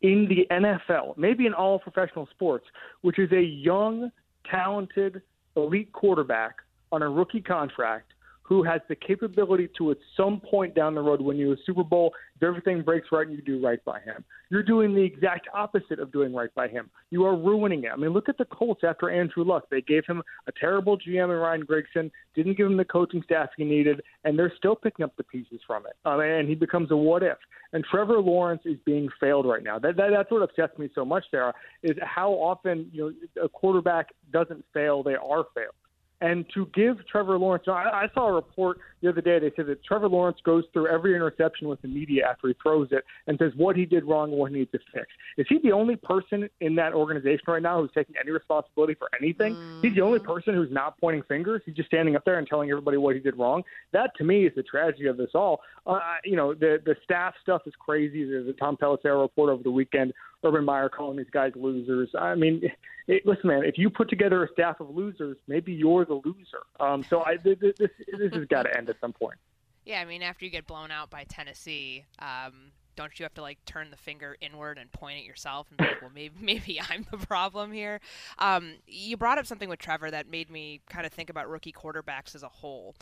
in 0.00 0.26
the 0.28 0.46
NFL, 0.50 1.16
maybe 1.18 1.44
in 1.46 1.52
all 1.54 1.78
professional 1.80 2.26
sports, 2.28 2.64
which 3.02 3.18
is 3.18 3.30
a 3.32 3.42
young, 3.42 4.10
talented, 4.48 5.22
elite 5.62 5.92
quarterback 5.92 6.56
on 6.92 7.02
a 7.02 7.08
rookie 7.08 7.40
contract 7.40 8.12
who 8.48 8.62
has 8.62 8.80
the 8.88 8.96
capability 8.96 9.68
to 9.76 9.90
at 9.90 9.98
some 10.16 10.40
point 10.40 10.74
down 10.74 10.94
the 10.94 11.00
road 11.02 11.20
win 11.20 11.36
you 11.36 11.52
a 11.52 11.56
Super 11.66 11.84
Bowl 11.84 12.14
if 12.34 12.42
everything 12.42 12.80
breaks 12.80 13.08
right 13.12 13.26
and 13.26 13.36
you 13.36 13.42
do 13.42 13.62
right 13.62 13.84
by 13.84 14.00
him. 14.00 14.24
You're 14.48 14.62
doing 14.62 14.94
the 14.94 15.02
exact 15.02 15.48
opposite 15.52 15.98
of 15.98 16.10
doing 16.10 16.32
right 16.32 16.52
by 16.54 16.66
him. 16.66 16.88
You 17.10 17.26
are 17.26 17.36
ruining 17.36 17.84
it. 17.84 17.90
I 17.92 17.96
mean, 17.96 18.10
look 18.10 18.30
at 18.30 18.38
the 18.38 18.46
Colts 18.46 18.84
after 18.84 19.10
Andrew 19.10 19.44
Luck. 19.44 19.64
They 19.70 19.82
gave 19.82 20.06
him 20.06 20.22
a 20.46 20.52
terrible 20.58 20.96
GM 20.96 21.24
in 21.24 21.30
Ryan 21.30 21.66
Grigson, 21.66 22.10
didn't 22.34 22.56
give 22.56 22.66
him 22.66 22.78
the 22.78 22.86
coaching 22.86 23.22
staff 23.22 23.50
he 23.54 23.64
needed, 23.64 24.00
and 24.24 24.38
they're 24.38 24.52
still 24.56 24.74
picking 24.74 25.04
up 25.04 25.14
the 25.18 25.24
pieces 25.24 25.60
from 25.66 25.84
it. 25.84 25.92
Um, 26.06 26.20
and 26.20 26.48
he 26.48 26.54
becomes 26.54 26.90
a 26.90 26.96
what 26.96 27.22
if. 27.22 27.36
And 27.74 27.84
Trevor 27.84 28.18
Lawrence 28.18 28.62
is 28.64 28.78
being 28.86 29.10
failed 29.20 29.44
right 29.44 29.62
now. 29.62 29.78
That, 29.78 29.96
that 29.98 30.08
that's 30.10 30.30
what 30.30 30.40
upsets 30.40 30.78
me 30.78 30.88
so 30.94 31.04
much, 31.04 31.24
Sarah, 31.30 31.52
is 31.82 31.98
how 32.00 32.30
often 32.30 32.88
you 32.94 33.14
know 33.36 33.44
a 33.44 33.48
quarterback 33.50 34.06
doesn't 34.32 34.64
fail; 34.72 35.02
they 35.02 35.16
are 35.16 35.44
failed. 35.54 35.74
And 36.20 36.44
to 36.54 36.66
give 36.74 37.06
Trevor 37.06 37.38
Lawrence, 37.38 37.64
I, 37.68 37.70
I 37.72 38.06
saw 38.12 38.28
a 38.28 38.32
report 38.32 38.78
the 39.02 39.08
other 39.08 39.20
day. 39.20 39.38
They 39.38 39.52
said 39.54 39.66
that 39.66 39.84
Trevor 39.84 40.08
Lawrence 40.08 40.38
goes 40.44 40.64
through 40.72 40.88
every 40.88 41.14
interception 41.14 41.68
with 41.68 41.80
the 41.80 41.88
media 41.88 42.26
after 42.28 42.48
he 42.48 42.54
throws 42.60 42.88
it 42.90 43.04
and 43.28 43.38
says 43.38 43.52
what 43.56 43.76
he 43.76 43.84
did 43.84 44.04
wrong 44.04 44.30
and 44.30 44.38
what 44.38 44.50
he 44.50 44.58
needs 44.58 44.72
to 44.72 44.80
fix. 44.92 45.06
Is 45.36 45.46
he 45.48 45.58
the 45.62 45.70
only 45.70 45.94
person 45.94 46.48
in 46.60 46.74
that 46.74 46.92
organization 46.92 47.44
right 47.46 47.62
now 47.62 47.80
who's 47.80 47.92
taking 47.94 48.16
any 48.20 48.32
responsibility 48.32 48.94
for 48.94 49.08
anything? 49.20 49.56
He's 49.80 49.94
the 49.94 50.00
only 50.00 50.18
person 50.18 50.54
who's 50.54 50.72
not 50.72 50.98
pointing 51.00 51.22
fingers. 51.22 51.62
He's 51.64 51.76
just 51.76 51.88
standing 51.88 52.16
up 52.16 52.24
there 52.24 52.38
and 52.38 52.48
telling 52.48 52.68
everybody 52.70 52.96
what 52.96 53.14
he 53.14 53.20
did 53.20 53.38
wrong. 53.38 53.62
That 53.92 54.10
to 54.16 54.24
me 54.24 54.44
is 54.44 54.52
the 54.56 54.64
tragedy 54.64 55.06
of 55.06 55.16
this 55.16 55.30
all. 55.34 55.60
Uh, 55.86 56.00
you 56.24 56.36
know, 56.36 56.52
the 56.52 56.82
the 56.84 56.96
staff 57.04 57.34
stuff 57.42 57.62
is 57.66 57.74
crazy. 57.78 58.24
There's 58.24 58.48
a 58.48 58.52
Tom 58.52 58.76
Pelissero 58.76 59.22
report 59.22 59.50
over 59.50 59.62
the 59.62 59.70
weekend. 59.70 60.12
Urban 60.44 60.64
Meyer 60.64 60.88
calling 60.88 61.16
these 61.16 61.30
guys 61.32 61.52
losers. 61.54 62.10
I 62.18 62.34
mean, 62.34 62.62
it, 63.06 63.26
listen, 63.26 63.48
man, 63.48 63.64
if 63.64 63.76
you 63.78 63.90
put 63.90 64.08
together 64.08 64.44
a 64.44 64.52
staff 64.52 64.80
of 64.80 64.90
losers, 64.90 65.36
maybe 65.46 65.72
you're 65.72 66.04
the 66.04 66.20
loser. 66.24 66.62
Um, 66.78 67.02
so 67.02 67.22
I, 67.24 67.36
this 67.36 67.58
this, 67.78 67.90
has 68.32 68.44
got 68.46 68.64
to 68.64 68.76
end 68.76 68.88
at 68.88 68.96
some 69.00 69.12
point. 69.12 69.38
Yeah, 69.84 70.02
I 70.02 70.04
mean, 70.04 70.20
after 70.20 70.44
you 70.44 70.50
get 70.50 70.66
blown 70.66 70.90
out 70.90 71.08
by 71.08 71.24
Tennessee, 71.24 72.04
um, 72.18 72.72
don't 72.94 73.18
you 73.18 73.22
have 73.22 73.32
to 73.34 73.42
like 73.42 73.64
turn 73.64 73.90
the 73.90 73.96
finger 73.96 74.36
inward 74.40 74.76
and 74.76 74.92
point 74.92 75.18
at 75.18 75.24
yourself 75.24 75.68
and 75.70 75.78
be 75.78 75.84
like, 75.84 76.02
well, 76.02 76.10
maybe 76.14 76.34
maybe 76.40 76.78
I'm 76.78 77.06
the 77.10 77.16
problem 77.16 77.72
here? 77.72 78.02
Um, 78.38 78.74
you 78.86 79.16
brought 79.16 79.38
up 79.38 79.46
something 79.46 79.68
with 79.68 79.78
Trevor 79.78 80.10
that 80.10 80.28
made 80.28 80.50
me 80.50 80.82
kind 80.90 81.06
of 81.06 81.12
think 81.14 81.30
about 81.30 81.48
rookie 81.48 81.72
quarterbacks 81.72 82.34
as 82.34 82.42
a 82.42 82.48
whole. 82.48 82.96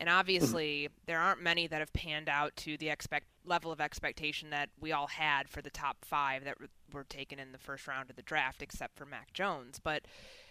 And 0.00 0.08
obviously, 0.08 0.88
there 1.04 1.20
aren't 1.20 1.42
many 1.42 1.66
that 1.66 1.80
have 1.80 1.92
panned 1.92 2.30
out 2.30 2.56
to 2.56 2.78
the 2.78 2.88
expect 2.88 3.26
level 3.44 3.70
of 3.70 3.82
expectation 3.82 4.48
that 4.48 4.70
we 4.80 4.92
all 4.92 5.06
had 5.06 5.46
for 5.46 5.60
the 5.60 5.68
top 5.68 5.98
five 6.06 6.42
that 6.44 6.56
were- 6.58 7.04
taken 7.04 7.38
in 7.38 7.52
the 7.52 7.58
first 7.58 7.86
round 7.86 8.08
of 8.10 8.16
the 8.16 8.22
draft, 8.22 8.62
except 8.62 8.96
for 8.96 9.04
Mac 9.04 9.32
Jones. 9.32 9.78
But 9.78 10.06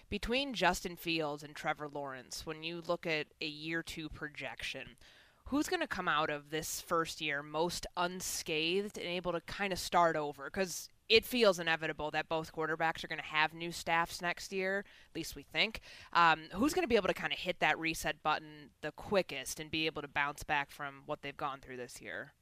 between 0.09 0.53
Justin 0.53 0.95
Fields 0.95 1.43
and 1.43 1.55
Trevor 1.55 1.89
Lawrence, 1.89 2.45
when 2.45 2.63
you 2.63 2.81
look 2.81 3.05
at 3.05 3.27
a 3.41 3.47
year 3.47 3.83
two 3.83 4.07
projection, 4.07 4.95
who's 5.45 5.67
going 5.67 5.81
to 5.81 5.87
come 5.87 6.07
out 6.07 6.29
of 6.29 6.51
this 6.51 6.79
first 6.79 7.19
year 7.19 7.41
most 7.43 7.87
unscathed 7.97 8.97
and 8.97 9.07
able 9.07 9.31
to 9.31 9.41
kind 9.41 9.73
of 9.73 9.79
start 9.79 10.15
over? 10.15 10.45
Because 10.45 10.89
it 11.09 11.25
feels 11.25 11.59
inevitable 11.59 12.11
that 12.11 12.29
both 12.29 12.53
quarterbacks 12.53 13.03
are 13.03 13.07
going 13.07 13.19
to 13.19 13.25
have 13.25 13.53
new 13.53 13.71
staffs 13.71 14.21
next 14.21 14.53
year. 14.53 14.85
At 15.09 15.15
least 15.15 15.35
we 15.35 15.43
think. 15.43 15.81
Um, 16.13 16.41
who's 16.53 16.73
going 16.73 16.83
to 16.83 16.87
be 16.87 16.95
able 16.95 17.07
to 17.07 17.13
kind 17.13 17.33
of 17.33 17.39
hit 17.39 17.59
that 17.59 17.79
reset 17.79 18.21
button 18.21 18.69
the 18.81 18.91
quickest 18.91 19.59
and 19.59 19.71
be 19.71 19.87
able 19.87 20.03
to 20.03 20.07
bounce 20.07 20.43
back 20.43 20.71
from 20.71 21.01
what 21.05 21.21
they've 21.21 21.35
gone 21.35 21.59
through 21.59 21.77
this 21.77 21.99
year? 21.99 22.33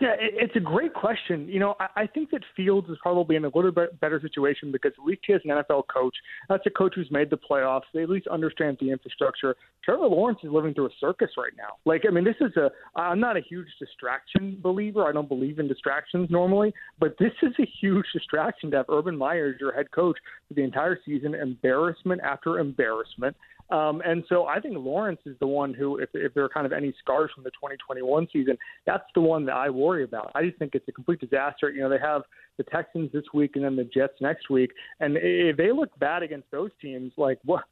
Yeah, 0.00 0.12
it, 0.20 0.34
it's 0.36 0.56
a 0.56 0.60
great 0.60 0.92
question. 0.92 1.48
You 1.48 1.58
know, 1.58 1.74
I, 1.80 2.02
I 2.02 2.06
think 2.06 2.30
that 2.30 2.42
Fields 2.54 2.88
is 2.90 2.98
probably 3.00 3.36
in 3.36 3.44
a 3.44 3.50
little 3.54 3.72
bit 3.72 3.98
better 4.00 4.20
situation 4.20 4.70
because 4.70 4.92
at 4.98 5.04
least 5.04 5.22
he 5.26 5.32
has 5.32 5.42
an 5.44 5.50
NFL 5.50 5.84
coach. 5.92 6.14
That's 6.48 6.66
a 6.66 6.70
coach 6.70 6.92
who's 6.96 7.10
made 7.10 7.30
the 7.30 7.38
playoffs. 7.38 7.82
They 7.94 8.02
at 8.02 8.10
least 8.10 8.26
understand 8.26 8.76
the 8.80 8.90
infrastructure. 8.90 9.56
Trevor 9.82 10.06
Lawrence 10.06 10.40
is 10.42 10.50
living 10.50 10.74
through 10.74 10.86
a 10.86 10.96
circus 11.00 11.30
right 11.38 11.52
now. 11.56 11.76
Like, 11.86 12.02
I 12.06 12.10
mean, 12.10 12.24
this 12.24 12.36
is 12.40 12.54
a. 12.56 12.70
I'm 12.98 13.20
not 13.20 13.36
a 13.36 13.40
huge 13.40 13.68
distraction 13.78 14.58
believer. 14.62 15.04
I 15.06 15.12
don't 15.12 15.28
believe 15.28 15.58
in 15.58 15.68
distractions 15.68 16.28
normally, 16.30 16.74
but 16.98 17.16
this 17.18 17.32
is 17.42 17.52
a 17.58 17.66
huge 17.80 18.06
distraction 18.12 18.70
to 18.72 18.78
have 18.78 18.86
Urban 18.90 19.16
Meyer 19.16 19.52
as 19.54 19.60
your 19.60 19.72
head 19.72 19.90
coach 19.92 20.18
for 20.48 20.54
the 20.54 20.62
entire 20.62 20.98
season, 21.06 21.34
embarrassment 21.34 22.20
after 22.22 22.58
embarrassment. 22.58 23.34
Um, 23.70 24.00
and 24.04 24.24
so 24.28 24.46
I 24.46 24.60
think 24.60 24.76
Lawrence 24.78 25.20
is 25.26 25.36
the 25.40 25.46
one 25.46 25.74
who, 25.74 25.98
if, 25.98 26.10
if 26.14 26.34
there 26.34 26.44
are 26.44 26.48
kind 26.48 26.66
of 26.66 26.72
any 26.72 26.94
scars 27.00 27.30
from 27.34 27.44
the 27.44 27.50
2021 27.50 28.28
season, 28.32 28.56
that's 28.86 29.04
the 29.14 29.20
one 29.20 29.44
that 29.46 29.56
I 29.56 29.70
worry 29.70 30.04
about. 30.04 30.30
I 30.34 30.44
just 30.44 30.58
think 30.58 30.74
it's 30.74 30.88
a 30.88 30.92
complete 30.92 31.20
disaster. 31.20 31.70
You 31.70 31.80
know, 31.80 31.88
they 31.88 31.98
have 31.98 32.22
the 32.58 32.64
Texans 32.64 33.10
this 33.12 33.24
week 33.34 33.56
and 33.56 33.64
then 33.64 33.76
the 33.76 33.84
Jets 33.84 34.14
next 34.20 34.50
week, 34.50 34.70
and 35.00 35.16
if 35.20 35.56
they 35.56 35.72
look 35.72 35.96
bad 35.98 36.22
against 36.22 36.50
those 36.50 36.70
teams, 36.80 37.12
like 37.16 37.38
what? 37.44 37.64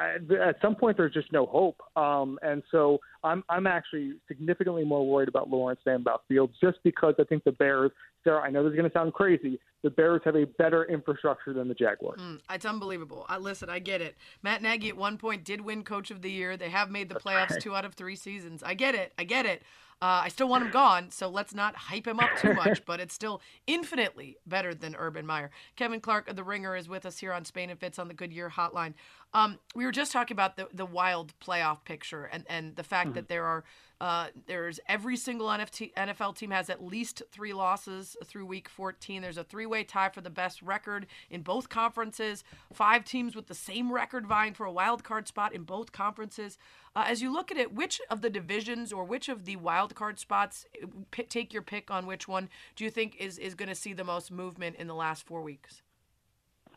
At 0.00 0.56
some 0.62 0.74
point 0.74 0.96
there's 0.96 1.12
just 1.12 1.32
no 1.32 1.46
hope, 1.46 1.80
um, 1.96 2.38
and 2.42 2.62
so 2.70 2.98
I'm 3.22 3.44
I'm 3.48 3.66
actually 3.66 4.14
significantly 4.26 4.84
more 4.84 5.06
worried 5.06 5.28
about 5.28 5.50
Lawrence 5.50 5.80
than 5.84 5.96
about 5.96 6.22
Fields, 6.28 6.54
just 6.60 6.78
because 6.84 7.14
I 7.18 7.24
think 7.24 7.44
the 7.44 7.52
Bears. 7.52 7.90
Sarah, 8.24 8.40
I 8.42 8.50
know 8.50 8.64
this 8.64 8.70
is 8.70 8.76
going 8.76 8.90
to 8.90 8.92
sound 8.92 9.12
crazy. 9.12 9.60
The 9.82 9.90
Bears 9.90 10.20
have 10.24 10.34
a 10.34 10.44
better 10.44 10.84
infrastructure 10.84 11.52
than 11.52 11.68
the 11.68 11.74
Jaguars. 11.74 12.20
Mm, 12.20 12.40
it's 12.50 12.66
unbelievable. 12.66 13.24
I, 13.28 13.38
listen, 13.38 13.70
I 13.70 13.78
get 13.78 14.00
it. 14.00 14.16
Matt 14.42 14.60
Nagy 14.60 14.88
at 14.88 14.96
one 14.96 15.18
point 15.18 15.44
did 15.44 15.60
win 15.60 15.84
Coach 15.84 16.10
of 16.10 16.20
the 16.20 16.30
Year. 16.30 16.56
They 16.56 16.68
have 16.68 16.90
made 16.90 17.08
the 17.08 17.14
playoffs 17.14 17.60
two 17.60 17.76
out 17.76 17.84
of 17.84 17.94
three 17.94 18.16
seasons. 18.16 18.62
I 18.64 18.74
get 18.74 18.96
it. 18.96 19.12
I 19.16 19.24
get 19.24 19.46
it. 19.46 19.62
Uh, 20.00 20.22
I 20.24 20.28
still 20.28 20.48
want 20.48 20.64
him 20.64 20.70
gone, 20.70 21.10
so 21.10 21.28
let's 21.28 21.52
not 21.52 21.74
hype 21.74 22.06
him 22.06 22.20
up 22.20 22.30
too 22.38 22.54
much, 22.54 22.84
but 22.84 23.00
it's 23.00 23.14
still 23.14 23.40
infinitely 23.66 24.36
better 24.46 24.72
than 24.72 24.94
Urban 24.96 25.26
Meyer. 25.26 25.50
Kevin 25.74 26.00
Clark 26.00 26.28
of 26.28 26.36
The 26.36 26.44
Ringer 26.44 26.76
is 26.76 26.88
with 26.88 27.04
us 27.04 27.18
here 27.18 27.32
on 27.32 27.44
Spain 27.44 27.68
and 27.68 27.80
Fitz 27.80 27.98
on 27.98 28.06
the 28.06 28.14
Goodyear 28.14 28.50
Hotline. 28.50 28.94
Um, 29.34 29.58
we 29.74 29.84
were 29.84 29.92
just 29.92 30.12
talking 30.12 30.34
about 30.34 30.56
the, 30.56 30.68
the 30.72 30.86
wild 30.86 31.34
playoff 31.40 31.84
picture 31.84 32.24
and, 32.24 32.44
and 32.48 32.76
the 32.76 32.84
fact 32.84 33.08
mm-hmm. 33.08 33.16
that 33.16 33.28
there 33.28 33.44
are 33.44 33.64
uh, 34.00 34.28
there's 34.46 34.78
every 34.86 35.16
single 35.16 35.48
NFT, 35.48 35.92
NFL 35.94 36.36
team 36.36 36.50
has 36.50 36.70
at 36.70 36.84
least 36.84 37.22
three 37.32 37.52
losses 37.52 38.16
through 38.24 38.46
week 38.46 38.68
14. 38.68 39.22
There's 39.22 39.36
a 39.36 39.44
three 39.44 39.66
way 39.66 39.82
tie 39.82 40.08
for 40.08 40.20
the 40.20 40.30
best 40.30 40.62
record 40.62 41.06
in 41.30 41.42
both 41.42 41.68
conferences. 41.68 42.44
Five 42.72 43.04
teams 43.04 43.34
with 43.34 43.48
the 43.48 43.54
same 43.54 43.92
record 43.92 44.26
vying 44.26 44.54
for 44.54 44.66
a 44.66 44.72
wild 44.72 45.02
card 45.02 45.26
spot 45.26 45.52
in 45.52 45.64
both 45.64 45.90
conferences. 45.90 46.58
Uh, 46.94 47.04
as 47.06 47.22
you 47.22 47.32
look 47.32 47.50
at 47.50 47.56
it, 47.56 47.74
which 47.74 48.00
of 48.08 48.22
the 48.22 48.30
divisions 48.30 48.92
or 48.92 49.04
which 49.04 49.28
of 49.28 49.44
the 49.44 49.56
wild 49.56 49.94
card 49.96 50.18
spots, 50.18 50.64
p- 51.10 51.24
take 51.24 51.52
your 51.52 51.62
pick 51.62 51.90
on 51.90 52.06
which 52.06 52.28
one, 52.28 52.48
do 52.76 52.84
you 52.84 52.90
think 52.90 53.16
is, 53.18 53.36
is 53.38 53.54
going 53.54 53.68
to 53.68 53.74
see 53.74 53.92
the 53.92 54.04
most 54.04 54.30
movement 54.30 54.76
in 54.76 54.86
the 54.86 54.94
last 54.94 55.26
four 55.26 55.42
weeks? 55.42 55.82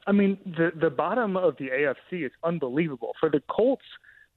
I 0.07 0.11
mean, 0.11 0.39
the 0.45 0.71
the 0.75 0.89
bottom 0.89 1.37
of 1.37 1.57
the 1.57 1.69
AFC 1.69 2.25
is 2.25 2.31
unbelievable. 2.43 3.11
For 3.19 3.29
the 3.29 3.41
Colts 3.47 3.85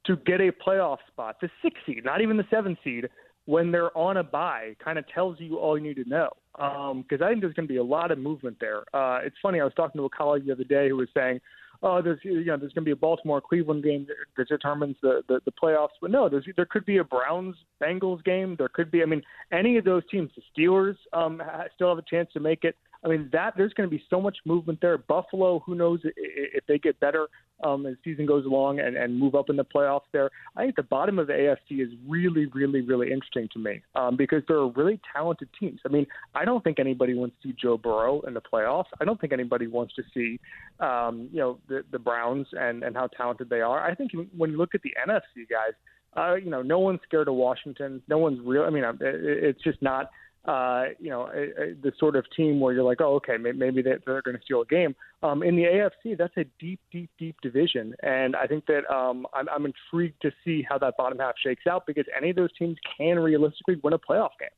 to 0.06 0.16
get 0.16 0.40
a 0.40 0.52
playoff 0.52 0.98
spot, 1.08 1.36
the 1.40 1.48
six 1.62 1.76
seed, 1.86 2.04
not 2.04 2.20
even 2.20 2.36
the 2.36 2.46
seven 2.50 2.76
seed, 2.84 3.08
when 3.46 3.70
they're 3.70 3.96
on 3.96 4.16
a 4.16 4.22
bye, 4.22 4.74
kind 4.82 4.98
of 4.98 5.06
tells 5.08 5.38
you 5.38 5.58
all 5.58 5.76
you 5.76 5.84
need 5.84 6.02
to 6.02 6.08
know. 6.08 6.28
Because 6.54 7.20
um, 7.20 7.22
I 7.22 7.28
think 7.28 7.40
there's 7.40 7.54
going 7.54 7.68
to 7.68 7.72
be 7.72 7.78
a 7.78 7.84
lot 7.84 8.10
of 8.10 8.18
movement 8.18 8.56
there. 8.60 8.84
Uh, 8.94 9.18
it's 9.22 9.36
funny. 9.42 9.60
I 9.60 9.64
was 9.64 9.74
talking 9.74 9.98
to 9.98 10.04
a 10.04 10.10
colleague 10.10 10.46
the 10.46 10.52
other 10.52 10.64
day 10.64 10.88
who 10.88 10.96
was 10.96 11.08
saying, 11.12 11.40
"Oh, 11.82 12.00
there's 12.00 12.20
you 12.22 12.44
know 12.44 12.56
there's 12.56 12.72
going 12.72 12.84
to 12.84 12.88
be 12.88 12.92
a 12.92 12.96
Baltimore 12.96 13.40
Cleveland 13.40 13.82
game 13.82 14.06
that 14.36 14.48
determines 14.48 14.96
the, 15.02 15.22
the 15.28 15.40
the 15.44 15.52
playoffs." 15.52 15.96
But 16.00 16.12
no, 16.12 16.28
there's 16.28 16.46
there 16.56 16.66
could 16.66 16.86
be 16.86 16.98
a 16.98 17.04
Browns 17.04 17.56
Bengals 17.82 18.22
game. 18.24 18.54
There 18.56 18.68
could 18.68 18.90
be. 18.90 19.02
I 19.02 19.06
mean, 19.06 19.22
any 19.52 19.76
of 19.76 19.84
those 19.84 20.02
teams. 20.10 20.30
The 20.36 20.42
Steelers 20.56 20.96
um, 21.12 21.42
still 21.74 21.88
have 21.88 21.98
a 21.98 22.08
chance 22.08 22.28
to 22.34 22.40
make 22.40 22.62
it. 22.62 22.76
I 23.04 23.08
mean, 23.08 23.28
that 23.32 23.54
there's 23.56 23.74
going 23.74 23.88
to 23.88 23.94
be 23.94 24.02
so 24.08 24.20
much 24.20 24.38
movement 24.46 24.80
there. 24.80 24.96
Buffalo, 24.96 25.58
who 25.60 25.74
knows 25.74 26.00
if 26.04 26.64
they 26.66 26.78
get 26.78 26.98
better 27.00 27.28
um, 27.62 27.84
as 27.84 27.96
season 28.02 28.24
goes 28.24 28.46
along 28.46 28.80
and, 28.80 28.96
and 28.96 29.18
move 29.18 29.34
up 29.34 29.50
in 29.50 29.56
the 29.56 29.64
playoffs 29.64 30.08
there. 30.12 30.30
I 30.56 30.62
think 30.62 30.76
the 30.76 30.84
bottom 30.84 31.18
of 31.18 31.26
the 31.26 31.34
AFC 31.34 31.82
is 31.82 31.90
really, 32.08 32.46
really, 32.46 32.80
really 32.80 33.12
interesting 33.12 33.48
to 33.52 33.58
me 33.58 33.82
um, 33.94 34.16
because 34.16 34.42
there 34.48 34.56
are 34.56 34.70
really 34.70 35.00
talented 35.14 35.48
teams. 35.60 35.80
I 35.84 35.90
mean, 35.90 36.06
I 36.34 36.46
don't 36.46 36.64
think 36.64 36.78
anybody 36.78 37.14
wants 37.14 37.36
to 37.42 37.48
see 37.48 37.56
Joe 37.60 37.76
Burrow 37.76 38.22
in 38.22 38.32
the 38.32 38.40
playoffs. 38.40 38.86
I 39.00 39.04
don't 39.04 39.20
think 39.20 39.34
anybody 39.34 39.66
wants 39.66 39.94
to 39.96 40.02
see, 40.14 40.40
um, 40.80 41.28
you 41.30 41.40
know, 41.40 41.58
the, 41.68 41.84
the 41.92 41.98
Browns 41.98 42.46
and, 42.52 42.82
and 42.82 42.96
how 42.96 43.08
talented 43.08 43.50
they 43.50 43.60
are. 43.60 43.80
I 43.84 43.94
think 43.94 44.12
when 44.36 44.50
you 44.50 44.56
look 44.56 44.74
at 44.74 44.80
the 44.82 44.94
NFC 45.06 45.46
guys, 45.50 45.74
uh, 46.16 46.36
you 46.36 46.48
know, 46.48 46.62
no 46.62 46.78
one's 46.78 47.00
scared 47.06 47.28
of 47.28 47.34
Washington. 47.34 48.00
No 48.08 48.18
one's 48.18 48.40
real. 48.44 48.62
I 48.62 48.70
mean, 48.70 48.84
it's 49.00 49.62
just 49.62 49.82
not– 49.82 50.10
uh, 50.44 50.84
you 50.98 51.10
know, 51.10 51.22
a, 51.34 51.42
a, 51.42 51.74
the 51.82 51.92
sort 51.98 52.16
of 52.16 52.24
team 52.36 52.60
where 52.60 52.74
you're 52.74 52.84
like, 52.84 53.00
oh, 53.00 53.14
okay, 53.14 53.36
maybe 53.36 53.80
they, 53.82 53.94
they're 54.04 54.22
going 54.22 54.36
to 54.36 54.42
steal 54.44 54.60
a 54.60 54.66
game. 54.66 54.94
Um, 55.22 55.42
in 55.42 55.56
the 55.56 55.62
AFC, 55.62 56.18
that's 56.18 56.36
a 56.36 56.44
deep, 56.58 56.80
deep, 56.92 57.10
deep 57.18 57.36
division, 57.42 57.94
and 58.02 58.36
I 58.36 58.46
think 58.46 58.66
that 58.66 58.88
um, 58.94 59.26
I'm, 59.32 59.48
I'm 59.48 59.66
intrigued 59.66 60.20
to 60.22 60.30
see 60.44 60.64
how 60.68 60.78
that 60.78 60.96
bottom 60.96 61.18
half 61.18 61.34
shakes 61.42 61.66
out 61.66 61.86
because 61.86 62.04
any 62.16 62.30
of 62.30 62.36
those 62.36 62.50
teams 62.58 62.76
can 62.98 63.18
realistically 63.18 63.76
win 63.82 63.94
a 63.94 63.98
playoff 63.98 64.30
game. 64.38 64.50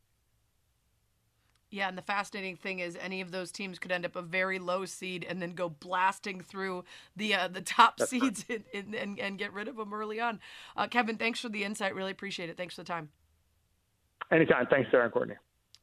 Yeah, 1.70 1.89
and 1.89 1.99
the 1.99 2.03
fascinating 2.03 2.57
thing 2.57 2.78
is, 2.78 2.97
any 3.01 3.20
of 3.20 3.32
those 3.32 3.51
teams 3.51 3.78
could 3.78 3.91
end 3.91 4.07
up 4.07 4.14
a 4.16 4.22
very 4.22 4.59
low 4.59 4.84
seed 4.84 5.26
and 5.28 5.43
then 5.43 5.53
go 5.53 5.68
blasting 5.68 6.41
through 6.41 6.84
the 7.16 7.34
uh, 7.34 7.49
the 7.49 7.61
top 7.61 7.97
That's 7.99 8.11
seeds 8.11 8.45
in, 8.49 8.64
in, 8.72 8.95
and, 8.95 9.18
and 9.18 9.39
get 9.39 9.53
rid 9.53 9.68
of 9.68 9.76
them 9.76 9.93
early 9.93 10.20
on. 10.20 10.41
Uh, 10.76 10.87
Kevin, 10.87 11.16
thanks 11.16 11.41
for 11.41 11.49
the 11.49 11.64
insight. 11.64 11.95
Really 11.95 12.12
appreciate 12.12 12.51
it. 12.51 12.57
Thanks 12.57 12.74
for 12.74 12.82
the 12.82 12.87
time. 12.87 13.11
Anytime. 14.30 14.66
Thanks, 14.66 14.91
Sarah 14.91 15.05
and 15.05 15.12
Courtney. 15.12 15.37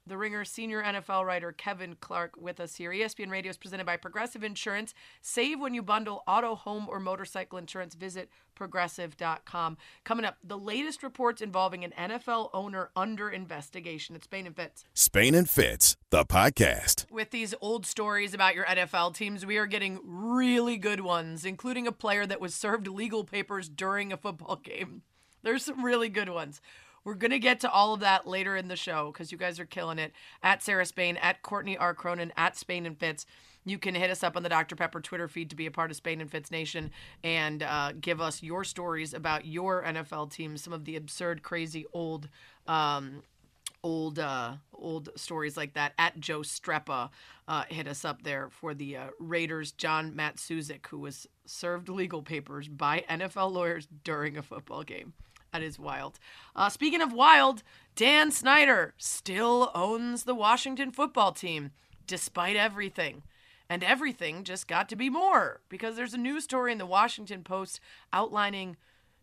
The 0.06 0.18
Ringer 0.18 0.44
senior 0.44 0.84
NFL 0.84 1.26
writer 1.26 1.54
Kevin 1.54 1.96
Clark 2.02 2.34
with 2.38 2.60
us 2.60 2.76
here. 2.76 2.92
ESPN 2.92 3.30
Radio 3.30 3.52
is 3.52 3.58
presented 3.58 3.86
by 3.86 3.96
Progressive 3.96 4.44
Insurance. 4.44 4.94
Save 5.22 5.62
when 5.62 5.74
you 5.74 5.82
bundle 5.82 6.24
auto, 6.28 6.56
home, 6.56 6.90
or 6.90 7.00
motorcycle 7.00 7.58
insurance. 7.58 7.96
Visit 7.96 8.30
progressive.com. 8.54 9.78
Coming 10.04 10.26
up, 10.26 10.36
the 10.44 10.58
latest 10.58 11.04
reports 11.04 11.42
involving 11.42 11.86
an 11.86 11.94
NFL 11.98 12.50
owner 12.54 12.90
under 12.98 13.30
investigation. 13.30 14.14
It's 14.18 14.26
Spain 14.26 14.46
and 14.46 14.56
Fitz. 14.58 14.84
Spain 14.94 15.34
and 15.36 15.50
Fitz, 15.50 15.96
the 16.10 16.26
podcast. 16.26 17.10
With 17.10 17.32
these 17.32 17.56
old 17.62 17.86
stories 17.86 18.34
about 18.34 18.56
your 18.56 18.66
NFL 18.66 19.16
teams, 19.16 19.46
we 19.46 19.56
are 19.56 19.68
getting 19.68 20.02
really 20.04 20.76
good 20.76 21.00
ones, 21.00 21.46
including 21.46 21.88
a 21.88 21.94
player 21.94 22.26
that 22.26 22.42
was 22.42 22.54
served 22.54 22.88
legal 22.90 23.24
papers 23.24 23.70
during 23.70 24.12
a 24.12 24.18
football 24.18 24.56
game. 24.64 25.04
There's 25.44 25.64
some 25.64 25.84
really 25.84 26.10
good 26.10 26.30
ones. 26.30 26.62
We're 27.04 27.16
going 27.16 27.32
to 27.32 27.40
get 27.40 27.60
to 27.62 27.72
all 27.72 27.94
of 27.94 28.00
that 28.00 28.28
later 28.28 28.56
in 28.56 28.68
the 28.68 28.76
show 28.76 29.12
because 29.12 29.32
you 29.32 29.38
guys 29.38 29.60
are 29.60 29.66
killing 29.66 30.00
it. 30.00 30.14
At 30.42 30.64
Sarah 30.64 30.86
Spain, 30.86 31.18
at 31.18 31.42
Courtney 31.42 31.78
R. 31.78 31.94
Cronin, 31.94 32.32
at 32.38 32.58
Spain 32.58 32.86
and 32.86 32.98
Fitz. 32.98 33.26
You 33.66 33.78
can 33.78 33.96
hit 33.96 34.10
us 34.10 34.24
up 34.24 34.36
on 34.36 34.44
the 34.44 34.50
Dr. 34.50 34.76
Pepper 34.76 35.00
Twitter 35.00 35.28
feed 35.28 35.50
to 35.50 35.56
be 35.56 35.66
a 35.66 35.72
part 35.72 35.90
of 35.90 35.98
Spain 35.98 36.20
and 36.20 36.30
Fitz 36.30 36.52
Nation 36.52 36.92
and 37.24 37.64
uh, 37.64 37.94
give 38.00 38.20
us 38.20 38.44
your 38.44 38.64
stories 38.64 39.14
about 39.14 39.46
your 39.46 39.84
NFL 39.84 40.32
teams, 40.32 40.62
some 40.62 40.74
of 40.74 40.86
the 40.86 40.96
absurd, 40.96 41.44
crazy, 41.44 41.86
old. 41.94 42.30
Um, 42.68 43.24
old 43.84 44.18
uh, 44.18 44.54
old 44.74 45.10
stories 45.16 45.58
like 45.58 45.74
that 45.74 45.94
at 46.00 46.20
Joe 46.20 46.40
Streppa 46.40 47.10
uh, 47.48 47.64
hit 47.68 47.88
us 47.88 48.06
up 48.06 48.24
there 48.24 48.50
for 48.50 48.74
the 48.74 48.96
uh, 48.96 49.08
Raiders 49.20 49.74
John 49.74 50.14
Matuszak 50.14 50.88
who 50.88 51.00
was 51.00 51.28
served 51.46 51.90
legal 51.90 52.22
papers 52.22 52.70
by 52.70 53.04
NFL 53.10 53.52
lawyers 53.52 53.88
during 54.04 54.38
a 54.38 54.42
football 54.42 54.84
game. 54.84 55.14
That 55.54 55.62
is 55.62 55.78
wild. 55.78 56.20
Uh, 56.56 56.70
speaking 56.70 57.02
of 57.02 57.14
wild, 57.14 57.62
Dan 57.96 58.32
Snyder 58.32 58.96
still 58.98 59.70
owns 59.76 60.24
the 60.24 60.34
Washington 60.34 60.92
football 60.92 61.32
team 61.32 61.72
despite 62.08 62.56
everything. 62.56 63.22
And 63.70 63.84
everything 63.84 64.44
just 64.44 64.68
got 64.68 64.90
to 64.90 64.96
be 64.96 65.10
more 65.10 65.62
because 65.70 65.96
there's 65.96 66.16
a 66.16 66.18
news 66.18 66.44
story 66.44 66.72
in 66.72 66.80
the 66.80 66.86
Washington 66.88 67.44
Post 67.44 67.80
outlining 68.12 68.78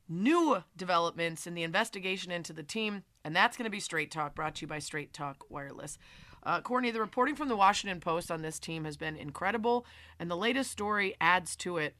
new 0.08 0.62
developments 0.76 1.46
in 1.46 1.54
the 1.54 1.64
investigation 1.64 2.30
into 2.30 2.52
the 2.52 2.62
team. 2.62 3.02
And 3.24 3.34
that's 3.34 3.56
going 3.56 3.64
to 3.64 3.70
be 3.70 3.80
Straight 3.80 4.10
Talk, 4.10 4.36
brought 4.36 4.54
to 4.56 4.62
you 4.62 4.68
by 4.68 4.78
Straight 4.78 5.12
Talk 5.12 5.44
Wireless. 5.50 5.98
Uh, 6.44 6.60
Courtney, 6.60 6.92
the 6.92 7.00
reporting 7.00 7.34
from 7.34 7.48
the 7.48 7.56
Washington 7.56 8.00
Post 8.00 8.30
on 8.30 8.40
this 8.40 8.60
team 8.60 8.84
has 8.84 8.96
been 8.96 9.16
incredible. 9.16 9.84
And 10.18 10.30
the 10.30 10.36
latest 10.36 10.70
story 10.70 11.16
adds 11.20 11.54
to 11.56 11.76
it 11.76 11.96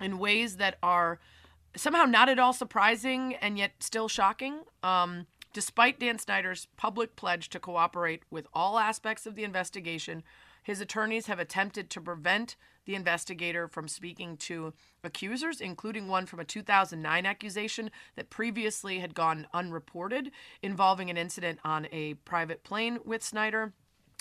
in 0.00 0.18
ways 0.18 0.56
that 0.56 0.76
are 0.82 1.20
somehow 1.76 2.04
not 2.04 2.28
at 2.28 2.38
all 2.38 2.52
surprising 2.52 3.34
and 3.36 3.58
yet 3.58 3.72
still 3.80 4.08
shocking. 4.08 4.60
Um, 4.82 5.26
despite 5.52 6.00
Dan 6.00 6.18
Snyder's 6.18 6.68
public 6.76 7.16
pledge 7.16 7.48
to 7.50 7.60
cooperate 7.60 8.22
with 8.30 8.46
all 8.52 8.78
aspects 8.78 9.26
of 9.26 9.34
the 9.34 9.44
investigation, 9.44 10.22
his 10.62 10.80
attorneys 10.80 11.26
have 11.26 11.38
attempted 11.38 11.90
to 11.90 12.00
prevent 12.00 12.56
the 12.84 12.94
investigator 12.94 13.68
from 13.68 13.88
speaking 13.88 14.36
to 14.36 14.72
accusers, 15.04 15.60
including 15.60 16.08
one 16.08 16.26
from 16.26 16.40
a 16.40 16.44
2009 16.44 17.26
accusation 17.26 17.90
that 18.16 18.30
previously 18.30 18.98
had 18.98 19.14
gone 19.14 19.46
unreported 19.52 20.30
involving 20.62 21.10
an 21.10 21.16
incident 21.16 21.58
on 21.64 21.86
a 21.92 22.14
private 22.14 22.64
plane 22.64 22.98
with 23.04 23.22
Snyder. 23.22 23.72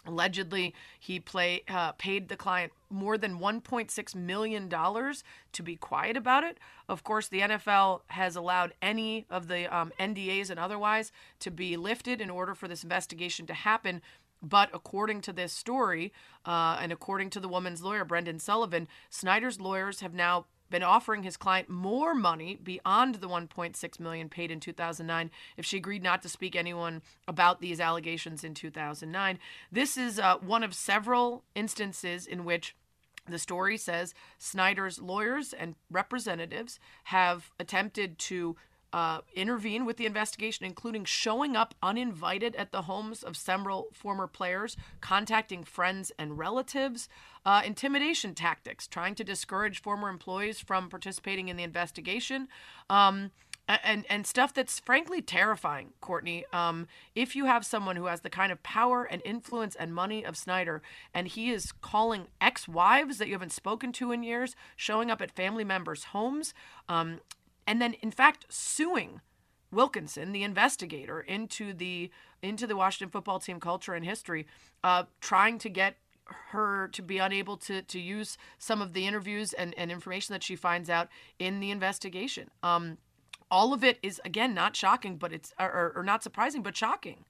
Allegedly, 0.06 0.74
he 0.98 1.20
play, 1.20 1.64
uh, 1.68 1.92
paid 1.94 2.30
the 2.30 2.38
client 2.38 2.72
more 2.90 3.18
than 3.18 3.40
$1.6 3.40 4.16
million 4.16 4.70
to 4.70 5.64
be 5.64 5.76
quiet 5.76 6.16
about 6.16 6.44
it. 6.44 6.58
Of 6.88 7.04
course, 7.04 7.28
the 7.28 7.42
NFL 7.42 8.02
has 8.08 8.36
allowed 8.36 8.74
any 8.82 9.26
of 9.30 9.48
the 9.50 9.74
um, 9.76 9.92
NDAs 10.00 10.50
and 10.50 10.60
otherwise 10.60 11.12
to 11.42 11.52
be 11.52 11.76
lifted 11.76 12.22
in 12.22 12.30
order 12.30 12.56
for 12.56 12.68
this 12.68 12.84
investigation 12.84 13.46
to 13.48 13.54
happen. 13.54 14.02
But 14.42 14.70
according 14.74 15.20
to 15.22 15.34
this 15.34 15.52
story, 15.52 16.14
uh, 16.46 16.78
and 16.82 16.94
according 16.94 17.30
to 17.32 17.42
the 17.42 17.50
woman's 17.50 17.82
lawyer, 17.82 18.06
Brendan 18.06 18.40
Sullivan, 18.40 18.88
Snyder's 19.10 19.60
lawyers 19.60 20.00
have 20.00 20.14
now 20.14 20.46
been 20.70 20.84
offering 20.84 21.24
his 21.24 21.38
client 21.38 21.70
more 21.70 22.14
money 22.14 22.56
beyond 22.62 23.16
the 23.16 23.28
1.6 23.28 24.00
million 24.00 24.30
paid 24.30 24.52
in 24.52 24.60
2009 24.60 25.32
if 25.58 25.66
she 25.66 25.78
agreed 25.78 26.04
not 26.04 26.22
to 26.22 26.30
speak 26.30 26.56
anyone 26.56 27.02
about 27.28 27.62
these 27.62 27.80
allegations 27.80 28.44
in 28.44 28.54
2009. 28.54 29.40
This 29.72 29.98
is 29.98 30.20
uh, 30.20 30.38
one 30.38 30.64
of 30.64 30.74
several 30.74 31.44
instances 31.56 32.26
in 32.26 32.46
which 32.46 32.76
the 33.28 33.40
story 33.40 33.78
says 33.78 34.14
Snyder's 34.38 35.00
lawyers 35.00 35.54
and 35.54 35.76
representatives 35.90 36.80
have 37.06 37.52
attempted 37.60 38.18
to 38.20 38.56
uh, 38.94 39.22
intervene 39.36 39.86
with 39.86 39.98
the 39.98 40.06
investigation, 40.06 40.66
including 40.66 41.06
showing 41.06 41.56
up 41.56 41.76
uninvited 41.82 42.56
at 42.56 42.72
the 42.72 42.84
homes 42.84 43.24
of 43.24 43.38
several 43.38 43.88
former 43.94 44.28
players, 44.28 44.76
contacting 45.02 45.64
friends 45.64 46.12
and 46.18 46.38
relatives, 46.38 47.08
uh, 47.46 47.62
intimidation 47.66 48.34
tactics, 48.34 48.88
trying 48.88 49.16
to 49.16 49.24
discourage 49.24 49.82
former 49.82 50.10
employees 50.10 50.60
from 50.60 50.90
participating 50.90 51.50
in 51.50 51.58
the 51.58 51.64
investigation. 51.64 52.48
Um, 52.90 53.32
and 53.84 54.06
and 54.10 54.26
stuff 54.26 54.54
that's 54.54 54.80
frankly 54.80 55.22
terrifying, 55.22 55.94
Courtney. 56.02 56.44
Um, 56.52 56.88
if 57.14 57.36
you 57.36 57.46
have 57.46 57.66
someone 57.66 57.96
who 57.96 58.06
has 58.06 58.22
the 58.22 58.30
kind 58.30 58.52
of 58.52 58.64
power 58.64 59.04
and 59.04 59.22
influence 59.24 59.76
and 59.76 59.94
money 59.94 60.26
of 60.26 60.36
Snyder, 60.36 60.82
and 61.14 61.28
he 61.28 61.52
is 61.52 61.72
calling 61.72 62.28
ex-wives 62.42 63.20
that 63.20 63.28
you 63.28 63.34
haven't 63.34 63.52
spoken 63.52 63.92
to 63.94 64.12
in 64.12 64.24
years, 64.24 64.56
showing 64.76 65.12
up 65.12 65.22
at 65.22 65.30
family 65.30 65.64
members' 65.64 66.06
homes, 66.06 66.54
um, 66.88 67.20
and 67.70 67.80
then 67.80 67.94
in 68.02 68.10
fact 68.10 68.48
suing 68.50 69.22
Wilkinson, 69.72 70.32
the 70.32 70.44
investigator, 70.44 71.22
into 71.22 71.74
the 71.74 72.10
into 72.42 72.66
the 72.66 72.76
Washington 72.76 73.12
football 73.12 73.40
team 73.40 73.60
culture 73.60 73.94
and 73.94 74.04
history, 74.04 74.48
uh, 74.84 75.04
trying 75.22 75.60
to 75.60 75.70
get 75.70 75.98
her 76.52 76.88
to 76.90 77.02
be 77.04 77.20
unable 77.20 77.58
to 77.58 77.84
to 77.84 78.00
use 78.00 78.38
some 78.58 78.82
of 78.82 78.94
the 78.94 79.06
interviews 79.06 79.54
and, 79.54 79.76
and 79.78 79.92
information 79.92 80.34
that 80.34 80.44
she 80.44 80.56
finds 80.56 80.90
out 80.90 81.08
in 81.38 81.60
the 81.60 81.70
investigation. 81.70 82.50
Um, 82.64 82.98
all 83.52 83.72
of 83.72 83.84
it 83.84 84.00
is 84.02 84.20
again 84.26 84.56
not 84.56 84.76
shocking, 84.76 85.18
but 85.18 85.32
it's 85.32 85.54
or, 85.60 85.94
or 85.96 86.04
not 86.04 86.24
surprising, 86.24 86.64
but 86.64 86.76
shocking. 86.76 87.26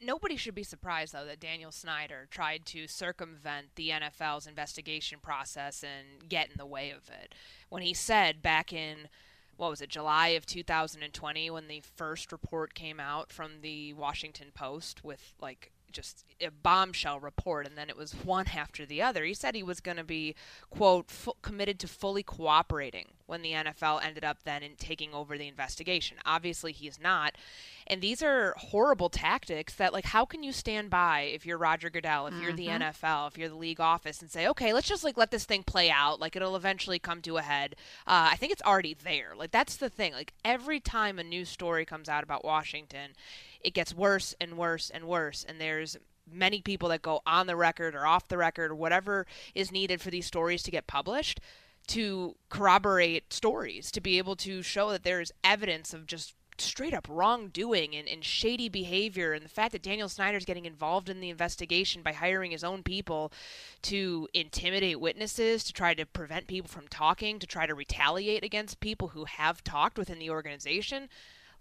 Nobody 0.00 0.36
should 0.36 0.54
be 0.54 0.62
surprised, 0.62 1.12
though, 1.12 1.24
that 1.24 1.40
Daniel 1.40 1.72
Snyder 1.72 2.28
tried 2.30 2.64
to 2.66 2.86
circumvent 2.86 3.74
the 3.74 3.90
NFL's 3.90 4.46
investigation 4.46 5.18
process 5.20 5.82
and 5.82 6.28
get 6.28 6.50
in 6.50 6.56
the 6.56 6.66
way 6.66 6.90
of 6.90 7.08
it. 7.08 7.34
When 7.68 7.82
he 7.82 7.94
said 7.94 8.40
back 8.40 8.72
in, 8.72 9.08
what 9.56 9.70
was 9.70 9.80
it, 9.80 9.88
July 9.88 10.28
of 10.28 10.46
2020, 10.46 11.50
when 11.50 11.66
the 11.66 11.82
first 11.96 12.30
report 12.30 12.74
came 12.74 13.00
out 13.00 13.32
from 13.32 13.60
the 13.60 13.92
Washington 13.92 14.52
Post 14.54 15.02
with, 15.02 15.34
like, 15.40 15.72
just 15.90 16.24
a 16.40 16.50
bombshell 16.50 17.18
report, 17.18 17.66
and 17.66 17.76
then 17.76 17.88
it 17.88 17.96
was 17.96 18.12
one 18.24 18.46
after 18.54 18.86
the 18.86 19.02
other. 19.02 19.24
He 19.24 19.34
said 19.34 19.56
he 19.56 19.64
was 19.64 19.80
going 19.80 19.96
to 19.96 20.04
be, 20.04 20.36
quote, 20.70 21.10
committed 21.42 21.80
to 21.80 21.88
fully 21.88 22.22
cooperating 22.22 23.06
when 23.28 23.42
the 23.42 23.52
NFL 23.52 24.02
ended 24.02 24.24
up 24.24 24.42
then 24.44 24.62
in 24.62 24.74
taking 24.76 25.12
over 25.12 25.36
the 25.36 25.46
investigation. 25.46 26.16
Obviously, 26.24 26.72
he's 26.72 26.98
not. 26.98 27.36
And 27.86 28.00
these 28.00 28.22
are 28.22 28.54
horrible 28.56 29.10
tactics 29.10 29.74
that, 29.74 29.92
like, 29.92 30.06
how 30.06 30.24
can 30.24 30.42
you 30.42 30.50
stand 30.50 30.88
by 30.88 31.20
if 31.20 31.44
you're 31.44 31.58
Roger 31.58 31.90
Goodell, 31.90 32.26
if 32.26 32.34
you're 32.42 32.54
the 32.54 32.68
Mhm. 32.68 32.80
NFL, 32.80 33.28
if 33.28 33.36
you're 33.36 33.50
the 33.50 33.54
league 33.54 33.80
office, 33.80 34.22
and 34.22 34.30
say, 34.30 34.48
okay, 34.48 34.72
let's 34.72 34.88
just, 34.88 35.04
like, 35.04 35.18
let 35.18 35.30
this 35.30 35.44
thing 35.44 35.62
play 35.62 35.90
out. 35.90 36.20
Like, 36.20 36.36
it'll 36.36 36.56
eventually 36.56 36.98
come 36.98 37.20
to 37.22 37.36
a 37.36 37.42
head. 37.42 37.76
Uh, 38.06 38.28
I 38.32 38.36
think 38.36 38.50
it's 38.50 38.62
already 38.62 38.94
there. 38.94 39.34
Like, 39.36 39.50
that's 39.50 39.76
the 39.76 39.90
thing. 39.90 40.14
Like, 40.14 40.32
every 40.42 40.80
time 40.80 41.18
a 41.18 41.24
new 41.24 41.44
story 41.44 41.84
comes 41.84 42.08
out 42.08 42.24
about 42.24 42.44
Washington, 42.46 43.12
it 43.60 43.74
gets 43.74 43.92
worse 43.92 44.34
and 44.40 44.56
worse 44.56 44.88
and 44.88 45.04
worse. 45.04 45.44
And 45.44 45.60
there's 45.60 45.98
many 46.30 46.62
people 46.62 46.88
that 46.90 47.02
go 47.02 47.22
on 47.26 47.46
the 47.46 47.56
record 47.56 47.94
or 47.94 48.06
off 48.06 48.28
the 48.28 48.38
record 48.38 48.70
or 48.70 48.74
whatever 48.74 49.26
is 49.54 49.70
needed 49.72 50.00
for 50.00 50.10
these 50.10 50.26
stories 50.26 50.62
to 50.62 50.70
get 50.70 50.86
published 50.86 51.40
to 51.88 52.36
corroborate 52.48 53.32
stories, 53.32 53.90
to 53.92 54.00
be 54.00 54.18
able 54.18 54.36
to 54.36 54.62
show 54.62 54.90
that 54.90 55.04
there's 55.04 55.32
evidence 55.42 55.92
of 55.92 56.06
just 56.06 56.34
straight 56.60 56.94
up 56.94 57.06
wrongdoing 57.08 57.94
and, 57.94 58.08
and 58.08 58.24
shady 58.24 58.68
behavior 58.68 59.32
and 59.32 59.44
the 59.44 59.48
fact 59.48 59.72
that 59.72 59.82
Daniel 59.82 60.08
Snyder's 60.08 60.44
getting 60.44 60.66
involved 60.66 61.08
in 61.08 61.20
the 61.20 61.30
investigation 61.30 62.02
by 62.02 62.12
hiring 62.12 62.50
his 62.50 62.64
own 62.64 62.82
people 62.82 63.32
to 63.82 64.28
intimidate 64.34 65.00
witnesses, 65.00 65.64
to 65.64 65.72
try 65.72 65.94
to 65.94 66.04
prevent 66.04 66.46
people 66.46 66.68
from 66.68 66.88
talking, 66.88 67.38
to 67.38 67.46
try 67.46 67.66
to 67.66 67.74
retaliate 67.74 68.44
against 68.44 68.80
people 68.80 69.08
who 69.08 69.24
have 69.24 69.62
talked 69.64 69.98
within 69.98 70.18
the 70.18 70.30
organization. 70.30 71.08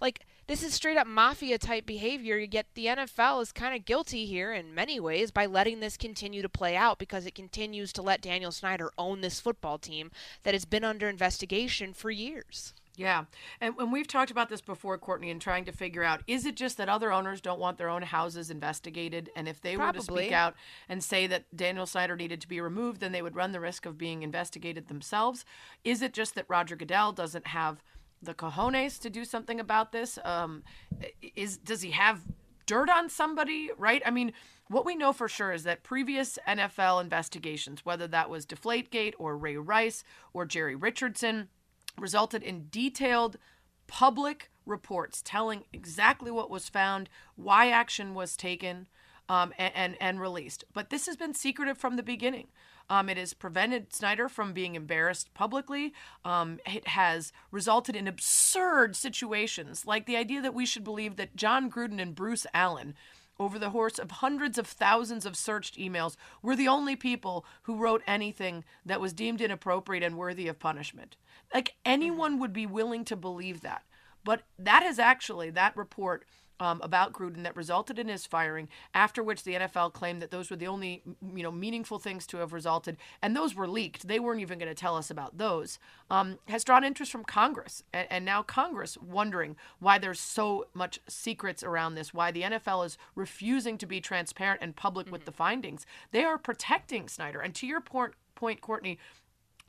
Like 0.01 0.25
this 0.47 0.63
is 0.63 0.73
straight 0.73 0.97
up 0.97 1.07
mafia 1.07 1.57
type 1.57 1.85
behavior, 1.85 2.37
yet 2.37 2.67
the 2.73 2.85
NFL 2.85 3.41
is 3.41 3.51
kind 3.51 3.75
of 3.75 3.85
guilty 3.85 4.25
here 4.25 4.53
in 4.53 4.73
many 4.73 4.99
ways 4.99 5.29
by 5.29 5.45
letting 5.45 5.81
this 5.81 5.97
continue 5.97 6.41
to 6.41 6.49
play 6.49 6.75
out 6.75 6.97
because 6.97 7.25
it 7.25 7.35
continues 7.35 7.91
to 7.93 8.01
let 8.01 8.21
Daniel 8.21 8.51
Snyder 8.51 8.91
own 8.97 9.21
this 9.21 9.41
football 9.41 9.77
team 9.77 10.09
that 10.43 10.53
has 10.53 10.65
been 10.65 10.85
under 10.85 11.09
investigation 11.09 11.93
for 11.93 12.09
years. 12.09 12.73
Yeah. 12.97 13.25
And 13.61 13.77
when 13.77 13.91
we've 13.91 14.07
talked 14.07 14.31
about 14.31 14.49
this 14.49 14.59
before, 14.59 14.97
Courtney, 14.97 15.29
and 15.29 15.39
trying 15.39 15.65
to 15.65 15.71
figure 15.71 16.03
out 16.03 16.23
is 16.25 16.45
it 16.47 16.55
just 16.55 16.77
that 16.77 16.89
other 16.89 17.11
owners 17.11 17.41
don't 17.41 17.59
want 17.59 17.77
their 17.77 17.89
own 17.89 18.01
houses 18.01 18.49
investigated? 18.49 19.29
And 19.35 19.47
if 19.47 19.61
they 19.61 19.77
were 19.77 19.85
to 19.85 19.93
Probably. 19.93 20.23
speak 20.23 20.33
out 20.33 20.55
and 20.89 21.03
say 21.03 21.27
that 21.27 21.45
Daniel 21.55 21.85
Snyder 21.85 22.15
needed 22.15 22.41
to 22.41 22.47
be 22.47 22.59
removed, 22.59 22.99
then 22.99 23.11
they 23.11 23.21
would 23.21 23.35
run 23.35 23.51
the 23.51 23.59
risk 23.59 23.85
of 23.85 23.99
being 23.99 24.23
investigated 24.23 24.87
themselves? 24.87 25.45
Is 25.83 26.01
it 26.01 26.11
just 26.11 26.33
that 26.35 26.45
Roger 26.49 26.75
Goodell 26.75 27.11
doesn't 27.11 27.47
have 27.47 27.83
the 28.21 28.33
cojones 28.33 28.99
to 29.01 29.09
do 29.09 29.25
something 29.25 29.59
about 29.59 29.91
this? 29.91 30.17
Um, 30.23 30.63
is 31.35 31.57
does 31.57 31.81
he 31.81 31.91
have 31.91 32.21
dirt 32.65 32.89
on 32.89 33.09
somebody? 33.09 33.69
Right? 33.77 34.01
I 34.05 34.11
mean, 34.11 34.33
what 34.69 34.85
we 34.85 34.95
know 34.95 35.13
for 35.13 35.27
sure 35.27 35.51
is 35.51 35.63
that 35.63 35.83
previous 35.83 36.37
NFL 36.47 37.01
investigations, 37.01 37.85
whether 37.85 38.07
that 38.07 38.29
was 38.29 38.45
Deflategate 38.45 39.13
or 39.17 39.37
Ray 39.37 39.57
Rice 39.57 40.03
or 40.33 40.45
Jerry 40.45 40.75
Richardson, 40.75 41.49
resulted 41.97 42.43
in 42.43 42.67
detailed 42.69 43.37
public 43.87 44.51
reports 44.65 45.21
telling 45.23 45.63
exactly 45.71 46.29
what 46.29 46.49
was 46.49 46.69
found, 46.69 47.09
why 47.35 47.69
action 47.69 48.13
was 48.13 48.35
taken, 48.35 48.87
um, 49.29 49.53
and, 49.57 49.73
and, 49.75 49.97
and 49.99 50.21
released. 50.21 50.63
But 50.73 50.89
this 50.89 51.05
has 51.05 51.15
been 51.15 51.33
secretive 51.33 51.77
from 51.77 51.95
the 51.95 52.03
beginning. 52.03 52.47
Um, 52.89 53.09
it 53.09 53.17
has 53.17 53.33
prevented 53.33 53.93
Snyder 53.93 54.29
from 54.29 54.53
being 54.53 54.75
embarrassed 54.75 55.33
publicly. 55.33 55.93
Um, 56.23 56.59
it 56.65 56.87
has 56.89 57.33
resulted 57.51 57.95
in 57.95 58.07
absurd 58.07 58.95
situations, 58.95 59.85
like 59.85 60.05
the 60.05 60.17
idea 60.17 60.41
that 60.41 60.53
we 60.53 60.65
should 60.65 60.83
believe 60.83 61.17
that 61.17 61.35
Jon 61.35 61.69
Gruden 61.69 62.01
and 62.01 62.15
Bruce 62.15 62.45
Allen 62.53 62.95
over 63.39 63.59
the 63.59 63.69
course 63.69 63.99
of 63.99 64.11
hundreds 64.11 64.57
of 64.57 64.67
thousands 64.67 65.25
of 65.25 65.35
searched 65.35 65.77
emails, 65.77 66.15
were 66.41 66.55
the 66.55 66.67
only 66.67 66.95
people 66.95 67.45
who 67.63 67.75
wrote 67.75 68.01
anything 68.07 68.63
that 68.85 69.01
was 69.01 69.13
deemed 69.13 69.41
inappropriate 69.41 70.03
and 70.03 70.17
worthy 70.17 70.47
of 70.47 70.59
punishment. 70.59 71.15
Like 71.53 71.75
anyone 71.85 72.39
would 72.39 72.53
be 72.53 72.65
willing 72.65 73.05
to 73.05 73.15
believe 73.15 73.61
that. 73.61 73.83
But 74.23 74.41
that 74.59 74.83
is 74.83 74.99
actually, 74.99 75.49
that 75.51 75.77
report 75.77 76.25
um, 76.59 76.81
about 76.83 77.13
Gruden 77.13 77.43
that 77.43 77.55
resulted 77.55 77.99
in 77.99 78.07
his 78.07 78.25
firing, 78.25 78.67
after 78.93 79.23
which 79.23 79.43
the 79.43 79.53
NFL 79.53 79.93
claimed 79.93 80.21
that 80.21 80.31
those 80.31 80.49
were 80.49 80.55
the 80.55 80.67
only, 80.67 81.03
you 81.35 81.43
know, 81.43 81.51
meaningful 81.51 81.99
things 81.99 82.25
to 82.27 82.37
have 82.37 82.53
resulted, 82.53 82.97
and 83.21 83.35
those 83.35 83.55
were 83.55 83.67
leaked. 83.67 84.07
They 84.07 84.19
weren't 84.19 84.41
even 84.41 84.59
going 84.59 84.69
to 84.69 84.75
tell 84.75 84.95
us 84.95 85.09
about 85.09 85.37
those. 85.37 85.79
Um, 86.09 86.39
has 86.47 86.63
drawn 86.63 86.83
interest 86.83 87.11
from 87.11 87.23
Congress, 87.23 87.83
and, 87.93 88.07
and 88.09 88.25
now 88.25 88.43
Congress 88.43 88.97
wondering 88.97 89.55
why 89.79 89.97
there's 89.97 90.19
so 90.19 90.67
much 90.73 90.99
secrets 91.07 91.63
around 91.63 91.95
this, 91.95 92.13
why 92.13 92.31
the 92.31 92.43
NFL 92.43 92.85
is 92.85 92.97
refusing 93.15 93.77
to 93.77 93.85
be 93.85 94.01
transparent 94.01 94.61
and 94.61 94.75
public 94.75 95.11
with 95.11 95.25
the 95.25 95.31
findings. 95.31 95.85
They 96.11 96.23
are 96.23 96.37
protecting 96.37 97.07
Snyder, 97.07 97.39
and 97.39 97.53
to 97.55 97.67
your 97.67 97.81
point, 97.81 98.13
point, 98.35 98.61
Courtney 98.61 98.99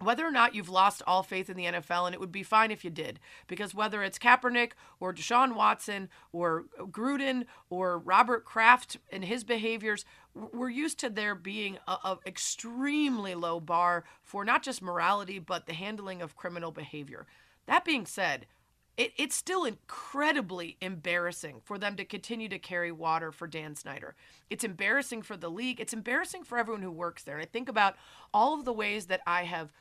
whether 0.01 0.27
or 0.27 0.31
not 0.31 0.55
you've 0.55 0.69
lost 0.69 1.03
all 1.07 1.23
faith 1.23 1.51
in 1.51 1.57
the 1.57 1.65
NFL, 1.65 2.07
and 2.07 2.15
it 2.15 2.21
would 2.21 2.33
be 2.33 2.43
fine 2.43 2.71
if 2.71 2.85
you 2.85 2.91
did, 2.91 3.19
because 3.47 3.75
whether 3.75 4.03
it's 4.03 4.19
Kaepernick 4.19 4.73
or 5.01 5.13
Deshaun 5.13 5.55
Watson 5.55 6.09
or 6.33 6.65
Gruden 6.79 7.45
or 7.69 7.99
Robert 7.99 8.45
Kraft 8.45 8.99
and 9.11 9.25
his 9.25 9.45
behaviors, 9.45 10.05
we're 10.35 10.69
used 10.69 10.99
to 11.01 11.11
there 11.11 11.35
being 11.35 11.79
a, 11.89 11.93
a 12.05 12.19
extremely 12.27 13.35
low 13.35 13.59
bar 13.59 14.05
for 14.23 14.45
not 14.45 14.63
just 14.63 14.83
morality 14.83 15.39
but 15.39 15.67
the 15.67 15.75
handling 15.75 16.23
of 16.23 16.37
criminal 16.37 16.71
behavior. 16.71 17.27
That 17.67 17.85
being 17.85 18.07
said, 18.07 18.47
it, 18.97 19.13
it's 19.17 19.37
still 19.37 19.65
incredibly 19.65 20.77
embarrassing 20.81 21.61
for 21.65 21.79
them 21.79 21.97
to 21.97 22.05
continue 22.05 22.49
to 22.49 22.59
carry 22.59 22.93
water 22.93 23.31
for 23.33 23.47
Dan 23.47 23.75
Snyder. 23.75 24.15
It's 24.51 24.65
embarrassing 24.65 25.23
for 25.23 25.37
the 25.37 25.51
league. 25.51 25.81
It's 25.81 25.93
embarrassing 25.93 26.43
for 26.43 26.59
everyone 26.59 26.83
who 26.83 26.91
works 26.91 27.23
there. 27.23 27.37
And 27.37 27.43
I 27.43 27.47
think 27.47 27.69
about 27.69 27.95
all 28.35 28.55
of 28.55 28.65
the 28.65 28.73
ways 28.73 29.07
that 29.07 29.21
I 29.27 29.45
have 29.45 29.73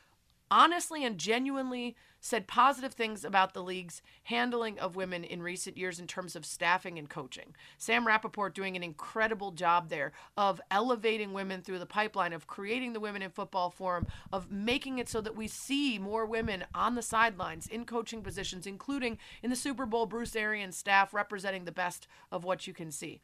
honestly 0.50 1.04
and 1.04 1.18
genuinely 1.18 1.96
said 2.20 2.48
positive 2.48 2.94
things 2.94 3.24
about 3.24 3.54
the 3.54 3.64
league's 3.64 4.02
handling 4.24 4.80
of 4.80 4.96
women 4.96 5.24
in 5.24 5.42
recent 5.42 5.78
years 5.78 6.00
in 6.00 6.08
terms 6.08 6.36
of 6.36 6.46
staffing 6.46 6.98
and 6.98 7.10
coaching. 7.10 7.56
Sam 7.78 8.08
Rapoport 8.08 8.56
doing 8.56 8.76
an 8.76 8.84
incredible 8.84 9.52
job 9.52 9.90
there 9.90 10.12
of 10.36 10.60
elevating 10.72 11.34
women 11.34 11.62
through 11.62 11.80
the 11.80 11.86
pipeline, 11.86 12.34
of 12.34 12.48
creating 12.48 12.94
the 12.94 13.00
Women 13.00 13.22
in 13.22 13.32
Football 13.32 13.70
Forum, 13.70 14.08
of 14.32 14.52
making 14.52 15.00
it 15.00 15.10
so 15.10 15.22
that 15.22 15.36
we 15.36 15.48
see 15.48 16.00
more 16.00 16.26
women 16.26 16.66
on 16.74 16.96
the 16.96 17.02
sidelines 17.02 17.68
in 17.68 17.86
coaching 17.86 18.22
positions, 18.22 18.66
including 18.66 19.18
in 19.44 19.50
the 19.50 19.56
Super 19.56 19.86
Bowl, 19.86 20.06
Bruce 20.06 20.36
Arians 20.36 20.76
staff 20.76 21.14
representing 21.14 21.66
the 21.66 21.72
best 21.72 22.08
of 22.32 22.44
what 22.44 22.68
you 22.68 22.74
can 22.74 22.92
see. 22.92 23.22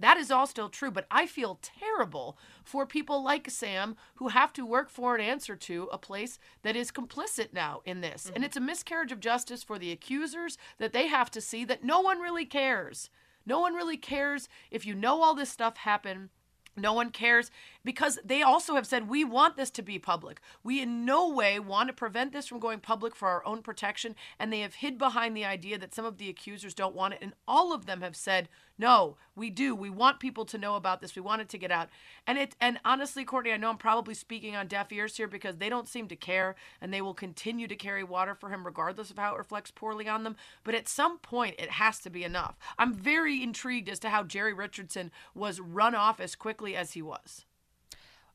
That 0.00 0.16
is 0.16 0.30
all 0.30 0.46
still 0.46 0.70
true, 0.70 0.90
but 0.90 1.06
I 1.10 1.26
feel 1.26 1.60
terrible 1.62 2.38
for 2.64 2.86
people 2.86 3.22
like 3.22 3.50
Sam 3.50 3.96
who 4.16 4.28
have 4.28 4.52
to 4.54 4.64
work 4.64 4.88
for 4.88 5.14
and 5.14 5.22
answer 5.22 5.54
to 5.56 5.88
a 5.92 5.98
place 5.98 6.38
that 6.62 6.74
is 6.74 6.90
complicit 6.90 7.52
now 7.52 7.82
in 7.84 8.00
this. 8.00 8.24
Mm-hmm. 8.24 8.36
And 8.36 8.44
it's 8.44 8.56
a 8.56 8.60
miscarriage 8.60 9.12
of 9.12 9.20
justice 9.20 9.62
for 9.62 9.78
the 9.78 9.92
accusers 9.92 10.56
that 10.78 10.92
they 10.92 11.06
have 11.08 11.30
to 11.32 11.40
see 11.40 11.64
that 11.66 11.84
no 11.84 12.00
one 12.00 12.18
really 12.18 12.46
cares. 12.46 13.10
No 13.44 13.60
one 13.60 13.74
really 13.74 13.98
cares 13.98 14.48
if 14.70 14.86
you 14.86 14.94
know 14.94 15.22
all 15.22 15.34
this 15.34 15.50
stuff 15.50 15.76
happened 15.76 16.30
no 16.76 16.92
one 16.92 17.10
cares 17.10 17.50
because 17.84 18.18
they 18.24 18.42
also 18.42 18.74
have 18.74 18.86
said 18.86 19.08
we 19.08 19.24
want 19.24 19.56
this 19.56 19.70
to 19.70 19.82
be 19.82 19.98
public. 19.98 20.40
We 20.62 20.80
in 20.80 21.04
no 21.04 21.28
way 21.28 21.58
want 21.58 21.88
to 21.88 21.92
prevent 21.92 22.32
this 22.32 22.46
from 22.46 22.60
going 22.60 22.80
public 22.80 23.14
for 23.14 23.28
our 23.28 23.44
own 23.44 23.62
protection. 23.62 24.14
And 24.38 24.52
they 24.52 24.60
have 24.60 24.74
hid 24.74 24.98
behind 24.98 25.36
the 25.36 25.44
idea 25.44 25.78
that 25.78 25.94
some 25.94 26.04
of 26.04 26.18
the 26.18 26.28
accusers 26.28 26.74
don't 26.74 26.94
want 26.94 27.14
it. 27.14 27.20
And 27.22 27.34
all 27.46 27.72
of 27.72 27.86
them 27.86 28.02
have 28.02 28.16
said, 28.16 28.48
no, 28.80 29.18
we 29.36 29.50
do. 29.50 29.74
We 29.74 29.90
want 29.90 30.20
people 30.20 30.46
to 30.46 30.56
know 30.56 30.74
about 30.74 31.02
this. 31.02 31.14
We 31.14 31.20
want 31.20 31.42
it 31.42 31.50
to 31.50 31.58
get 31.58 31.70
out. 31.70 31.90
And 32.26 32.38
it 32.38 32.56
and 32.62 32.80
honestly, 32.82 33.26
Courtney, 33.26 33.52
I 33.52 33.58
know 33.58 33.68
I'm 33.68 33.76
probably 33.76 34.14
speaking 34.14 34.56
on 34.56 34.68
deaf 34.68 34.90
ears 34.90 35.18
here 35.18 35.28
because 35.28 35.58
they 35.58 35.68
don't 35.68 35.86
seem 35.86 36.08
to 36.08 36.16
care 36.16 36.56
and 36.80 36.92
they 36.92 37.02
will 37.02 37.12
continue 37.12 37.68
to 37.68 37.76
carry 37.76 38.02
water 38.02 38.34
for 38.34 38.48
him 38.48 38.64
regardless 38.64 39.10
of 39.10 39.18
how 39.18 39.34
it 39.34 39.38
reflects 39.38 39.70
poorly 39.70 40.08
on 40.08 40.24
them. 40.24 40.36
But 40.64 40.74
at 40.74 40.88
some 40.88 41.18
point 41.18 41.56
it 41.58 41.72
has 41.72 41.98
to 42.00 42.10
be 42.10 42.24
enough. 42.24 42.56
I'm 42.78 42.94
very 42.94 43.42
intrigued 43.42 43.90
as 43.90 43.98
to 43.98 44.08
how 44.08 44.24
Jerry 44.24 44.54
Richardson 44.54 45.10
was 45.34 45.60
run 45.60 45.94
off 45.94 46.18
as 46.18 46.34
quickly 46.34 46.74
as 46.74 46.92
he 46.92 47.02
was. 47.02 47.44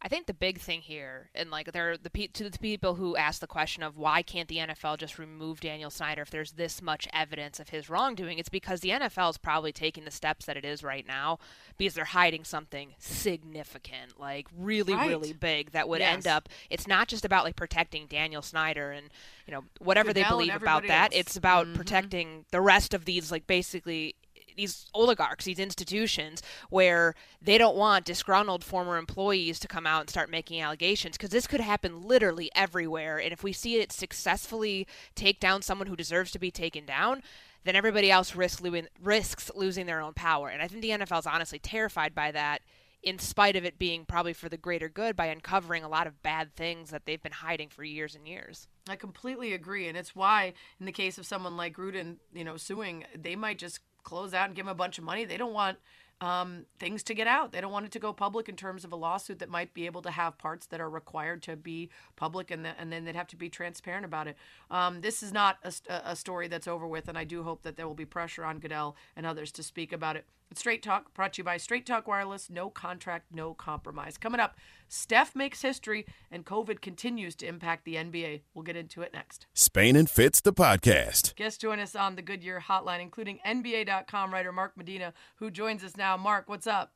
I 0.06 0.08
think 0.08 0.28
the 0.28 0.36
big 0.36 0.60
thing 0.60 0.82
here, 0.82 1.32
and 1.34 1.50
like 1.50 1.72
there, 1.72 1.98
the 1.98 2.28
to 2.28 2.48
the 2.48 2.60
people 2.60 2.94
who 2.94 3.16
ask 3.16 3.42
the 3.42 3.48
question 3.48 3.82
of 3.82 3.98
why 3.98 4.22
can't 4.22 4.48
the 4.48 4.58
NFL 4.58 5.00
just 5.00 5.18
remove 5.18 5.62
Daniel 5.62 5.90
Snyder 5.90 6.22
if 6.22 6.30
there's 6.30 6.52
this 6.52 6.80
much 6.80 7.08
evidence 7.12 7.60
of 7.60 7.70
his 7.70 7.90
wrongdoing, 7.90 8.38
it's 8.38 8.48
because 8.48 8.82
the 8.82 8.90
NFL 8.90 9.32
is 9.32 9.40
probably 9.40 9.72
taking 9.72 10.06
the 10.06 10.12
steps 10.12 10.46
that 10.46 10.58
it 10.58 10.64
is 10.64 10.84
right 10.84 11.08
now 11.08 11.40
because 11.80 11.96
they're 11.96 12.06
hiding 12.06 12.44
something 12.44 12.94
significant, 13.00 14.20
like 14.20 14.46
really, 14.56 14.94
right. 14.94 15.10
really 15.10 15.34
big 15.34 15.72
that 15.72 15.90
would 15.90 16.02
yes. 16.02 16.14
end 16.14 16.28
up. 16.28 16.50
It's 16.70 16.88
not 16.88 17.08
just 17.08 17.26
about 17.26 17.44
like 17.44 17.56
protecting 17.56 18.06
Daniel 18.06 18.44
Snyder 18.44 18.92
and 18.92 19.10
you 19.48 19.54
know 19.56 19.64
whatever 19.80 20.14
they 20.14 20.24
believe 20.24 20.56
about 20.56 20.86
that. 20.86 21.14
Else. 21.14 21.20
It's 21.20 21.36
about 21.36 21.66
mm-hmm. 21.66 21.78
protecting 21.78 22.46
the 22.52 22.62
rest 22.62 22.94
of 22.94 23.06
these 23.06 23.32
like 23.32 23.48
basically 23.48 24.14
these 24.56 24.88
oligarchs, 24.94 25.46
these 25.46 25.60
institutions, 25.60 26.42
where 26.70 27.16
they 27.42 27.58
don't 27.58 27.76
want 27.76 28.06
disgruntled 28.06 28.64
former 28.64 28.98
employees 28.98 29.60
to 29.60 29.68
come 29.68 29.86
out 29.86 30.02
and 30.02 30.10
start 30.10 30.30
making 30.30 30.62
allegations 30.62 31.18
because 31.18 31.32
this 31.32 31.48
could 31.48 31.62
happen 31.62 32.02
literally 32.02 32.50
everywhere. 32.56 33.20
And 33.20 33.32
if 33.32 33.44
we 33.44 33.54
see 33.54 33.76
it 33.76 33.92
successfully 33.92 34.88
take 35.16 35.40
down 35.40 35.62
someone 35.62 35.88
who 35.88 35.96
deserves 35.96 36.32
to 36.32 36.40
be 36.40 36.52
taken 36.52 36.86
down, 36.86 37.22
then 37.64 37.76
everybody 37.76 38.12
else 38.12 38.36
risks 38.36 38.62
losing, 38.62 38.88
risks 39.02 39.52
losing 39.56 39.86
their 39.86 40.02
own 40.02 40.14
power. 40.14 40.50
And 40.50 40.62
I 40.62 40.68
think 40.68 40.82
the 40.82 40.92
NFL 40.92 41.20
is 41.20 41.26
honestly 41.26 41.60
terrified 41.60 42.14
by 42.14 42.32
that 42.32 42.62
in 43.06 43.20
spite 43.20 43.56
of 43.56 43.64
it 43.64 43.78
being 43.78 44.04
probably 44.04 44.34
for 44.34 44.50
the 44.50 44.58
greater 44.58 44.90
good 44.90 45.16
by 45.16 45.28
uncovering 45.28 45.84
a 45.84 45.88
lot 45.88 46.08
of 46.08 46.24
bad 46.24 46.56
things 46.56 46.90
that 46.90 47.06
they've 47.06 47.22
been 47.22 47.32
hiding 47.32 47.70
for 47.70 47.84
years 47.84 48.16
and 48.16 48.28
years. 48.28 48.68
I 48.90 48.96
completely 48.96 49.54
agree, 49.54 49.88
and 49.88 49.96
it's 49.96 50.16
why, 50.16 50.54
in 50.80 50.88
the 50.88 50.92
case 50.92 51.20
of 51.20 51.26
someone 51.26 51.56
like 51.56 51.78
Gruden, 51.78 52.18
you 52.34 52.44
know, 52.44 52.58
suing, 52.58 53.06
they 53.16 53.36
might 53.36 53.60
just 53.60 53.80
close 54.06 54.34
out 54.34 54.48
and 54.48 54.56
give 54.56 54.66
them 54.66 54.72
a 54.72 54.76
bunch 54.76 54.98
of 54.98 55.04
money. 55.04 55.26
They 55.26 55.36
don't 55.36 55.54
want 55.54 55.78
um, 56.22 56.66
things 56.80 57.04
to 57.04 57.14
get 57.14 57.28
out. 57.28 57.52
They 57.52 57.60
don't 57.60 57.72
want 57.72 57.86
it 57.86 57.92
to 57.92 58.00
go 58.00 58.14
public 58.14 58.48
in 58.48 58.56
terms 58.56 58.86
of 58.86 58.94
a 58.94 58.96
lawsuit 58.96 59.40
that 59.40 59.50
might 59.50 59.74
be 59.74 59.86
able 59.86 60.02
to 60.04 60.12
have 60.12 60.38
parts 60.38 60.66
that 60.68 60.80
are 60.80 60.90
required 60.90 61.44
to 61.44 61.58
be 61.58 61.90
public, 62.16 62.52
and, 62.52 62.64
the, 62.64 62.80
and 62.80 62.92
then 62.92 63.04
they'd 63.04 63.16
have 63.16 63.28
to 63.28 63.36
be 63.36 63.50
transparent 63.50 64.06
about 64.06 64.28
it. 64.28 64.38
Um, 64.72 65.02
this 65.02 65.22
is 65.22 65.34
not 65.34 65.58
a, 65.64 66.12
a, 66.12 66.16
story 66.16 66.48
that's 66.48 66.68
over 66.68 66.88
with, 66.88 67.10
and 67.10 67.18
I 67.18 67.26
do 67.26 67.44
hope 67.44 67.64
that 67.64 67.76
there 67.76 67.88
will 67.88 67.96
be 67.96 68.06
pressure 68.06 68.46
on 68.46 68.60
Goodell 68.60 68.96
and 69.16 69.26
others 69.26 69.52
to 69.54 69.64
speak 69.64 69.92
about 69.92 70.16
it. 70.16 70.26
Straight 70.54 70.84
Talk 70.84 71.14
brought 71.14 71.34
to 71.34 71.40
you 71.40 71.44
by 71.44 71.58
Straight 71.58 71.86
Talk 71.86 72.08
Wireless. 72.08 72.50
No 72.50 72.70
contract, 72.70 73.26
no 73.34 73.54
compromise. 73.54 74.18
Coming 74.18 74.40
up, 74.40 74.56
Steph 74.88 75.36
makes 75.36 75.62
history, 75.62 76.06
and 76.32 76.46
COVID 76.46 76.82
continues 76.82 77.36
to 77.38 77.48
impact 77.48 77.84
the 77.84 77.96
NBA. 77.96 78.42
We'll 78.54 78.64
get 78.64 78.78
into 78.78 79.02
it 79.02 79.14
next. 79.14 79.48
Spain 79.54 79.96
and 79.96 80.10
Fitz, 80.10 80.42
the 80.42 80.54
podcast. 80.54 81.36
Guests 81.36 81.58
join 81.58 81.80
us 81.80 81.96
on 81.96 82.16
the 82.16 82.22
Goodyear 82.22 82.64
Hotline, 82.68 83.02
including 83.02 83.40
NBA.com 83.46 84.32
writer 84.32 84.52
Mark 84.52 84.78
Medina, 84.78 85.14
who 85.38 85.52
joins 85.52 85.84
us 85.84 85.98
now. 85.98 86.16
Mark, 86.16 86.48
what's 86.48 86.68
up? 86.68 86.94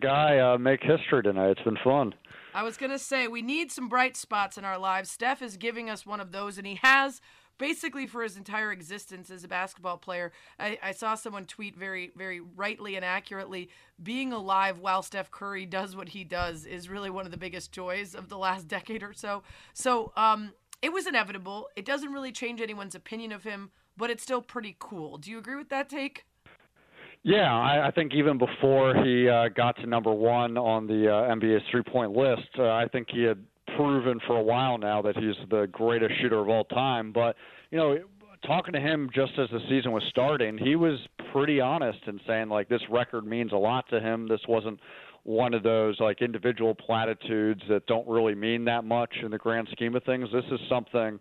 Guy, 0.00 0.38
uh, 0.38 0.58
make 0.58 0.82
history 0.82 1.22
tonight. 1.22 1.50
It's 1.50 1.62
been 1.62 1.78
fun. 1.84 2.14
I 2.54 2.62
was 2.62 2.76
going 2.76 2.90
to 2.90 2.98
say, 2.98 3.28
we 3.28 3.42
need 3.42 3.70
some 3.70 3.88
bright 3.88 4.16
spots 4.16 4.56
in 4.56 4.64
our 4.64 4.78
lives. 4.78 5.10
Steph 5.10 5.42
is 5.42 5.56
giving 5.56 5.90
us 5.90 6.06
one 6.06 6.20
of 6.20 6.32
those, 6.32 6.56
and 6.56 6.66
he 6.66 6.78
has 6.82 7.20
basically 7.58 8.06
for 8.06 8.22
his 8.22 8.36
entire 8.36 8.72
existence 8.72 9.30
as 9.30 9.44
a 9.44 9.48
basketball 9.48 9.96
player. 9.96 10.32
I, 10.58 10.78
I, 10.82 10.92
saw 10.92 11.14
someone 11.14 11.44
tweet 11.44 11.76
very, 11.76 12.12
very 12.16 12.40
rightly 12.40 12.96
and 12.96 13.04
accurately 13.04 13.70
being 14.02 14.32
alive 14.32 14.78
while 14.78 15.02
Steph 15.02 15.30
Curry 15.30 15.66
does 15.66 15.96
what 15.96 16.10
he 16.10 16.24
does 16.24 16.66
is 16.66 16.88
really 16.88 17.10
one 17.10 17.26
of 17.26 17.30
the 17.30 17.38
biggest 17.38 17.72
joys 17.72 18.14
of 18.14 18.28
the 18.28 18.38
last 18.38 18.68
decade 18.68 19.02
or 19.02 19.12
so. 19.12 19.42
So 19.72 20.12
um, 20.16 20.52
it 20.82 20.92
was 20.92 21.06
inevitable. 21.06 21.68
It 21.76 21.84
doesn't 21.84 22.12
really 22.12 22.32
change 22.32 22.60
anyone's 22.60 22.94
opinion 22.94 23.32
of 23.32 23.44
him, 23.44 23.70
but 23.96 24.10
it's 24.10 24.22
still 24.22 24.42
pretty 24.42 24.76
cool. 24.78 25.18
Do 25.18 25.30
you 25.30 25.38
agree 25.38 25.56
with 25.56 25.68
that 25.68 25.88
take? 25.88 26.24
Yeah, 27.22 27.50
I, 27.50 27.88
I 27.88 27.90
think 27.90 28.12
even 28.14 28.36
before 28.36 28.94
he 29.02 29.28
uh, 29.28 29.48
got 29.48 29.76
to 29.76 29.86
number 29.86 30.12
one 30.12 30.58
on 30.58 30.86
the 30.86 31.10
uh, 31.10 31.34
NBA's 31.34 31.62
three-point 31.70 32.12
list, 32.12 32.50
uh, 32.58 32.64
I 32.64 32.86
think 32.92 33.08
he 33.10 33.22
had 33.22 33.38
proven 33.76 34.20
for 34.26 34.36
a 34.36 34.42
while 34.42 34.78
now 34.78 35.02
that 35.02 35.16
he's 35.16 35.34
the 35.50 35.68
greatest 35.70 36.12
shooter 36.20 36.40
of 36.40 36.48
all 36.48 36.64
time. 36.64 37.12
But 37.12 37.36
you 37.70 37.78
know, 37.78 37.98
talking 38.46 38.72
to 38.74 38.80
him 38.80 39.10
just 39.14 39.32
as 39.38 39.48
the 39.50 39.60
season 39.68 39.92
was 39.92 40.02
starting, 40.10 40.58
he 40.58 40.76
was 40.76 40.98
pretty 41.32 41.60
honest 41.60 41.98
in 42.06 42.20
saying 42.26 42.48
like 42.48 42.68
this 42.68 42.82
record 42.90 43.26
means 43.26 43.52
a 43.52 43.56
lot 43.56 43.88
to 43.90 44.00
him. 44.00 44.28
This 44.28 44.40
wasn't 44.48 44.78
one 45.24 45.54
of 45.54 45.62
those 45.62 45.98
like 46.00 46.22
individual 46.22 46.74
platitudes 46.74 47.62
that 47.68 47.86
don't 47.86 48.06
really 48.06 48.34
mean 48.34 48.64
that 48.66 48.84
much 48.84 49.14
in 49.22 49.30
the 49.30 49.38
grand 49.38 49.68
scheme 49.72 49.96
of 49.96 50.04
things. 50.04 50.28
This 50.32 50.44
is 50.50 50.60
something 50.68 51.18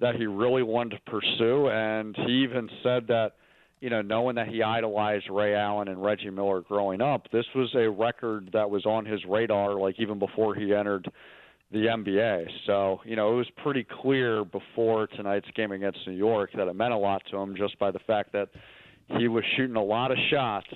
that 0.00 0.16
he 0.16 0.26
really 0.26 0.62
wanted 0.62 0.96
to 0.96 1.10
pursue, 1.10 1.68
and 1.68 2.14
he 2.26 2.42
even 2.44 2.68
said 2.82 3.06
that 3.08 3.32
you 3.80 3.90
know, 3.90 4.00
knowing 4.00 4.36
that 4.36 4.48
he 4.48 4.62
idolized 4.62 5.28
Ray 5.30 5.54
Allen 5.54 5.88
and 5.88 6.02
Reggie 6.02 6.30
Miller 6.30 6.62
growing 6.62 7.02
up, 7.02 7.30
this 7.30 7.44
was 7.54 7.68
a 7.74 7.88
record 7.88 8.50
that 8.52 8.70
was 8.70 8.86
on 8.86 9.04
his 9.04 9.20
radar, 9.28 9.74
like 9.74 9.96
even 9.98 10.18
before 10.18 10.54
he 10.54 10.72
entered 10.72 11.10
the 11.70 11.86
NBA. 11.86 12.46
So, 12.66 13.00
you 13.04 13.16
know, 13.16 13.32
it 13.32 13.36
was 13.36 13.50
pretty 13.62 13.84
clear 13.84 14.44
before 14.44 15.06
tonight's 15.08 15.48
game 15.54 15.72
against 15.72 16.06
New 16.06 16.14
York 16.14 16.50
that 16.56 16.68
it 16.68 16.76
meant 16.76 16.92
a 16.92 16.98
lot 16.98 17.22
to 17.30 17.36
him 17.36 17.56
just 17.56 17.78
by 17.78 17.90
the 17.90 17.98
fact 18.00 18.32
that 18.32 18.48
he 19.18 19.28
was 19.28 19.44
shooting 19.56 19.76
a 19.76 19.82
lot 19.82 20.10
of 20.10 20.18
shots 20.30 20.68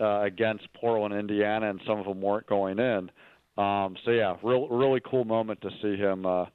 uh, 0.00 0.20
against 0.20 0.72
Portland, 0.74 1.14
Indiana, 1.14 1.70
and 1.70 1.80
some 1.86 1.98
of 1.98 2.06
them 2.06 2.20
weren't 2.20 2.46
going 2.46 2.78
in. 2.78 3.10
Um, 3.56 3.96
so, 4.04 4.12
yeah, 4.12 4.36
real, 4.42 4.68
really 4.68 5.00
cool 5.04 5.24
moment 5.24 5.60
to 5.62 5.70
see 5.82 5.96
him 5.96 6.24
uh, 6.24 6.46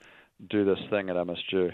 do 0.50 0.64
this 0.64 0.80
thing 0.90 1.10
at 1.10 1.18
MSG. 1.18 1.74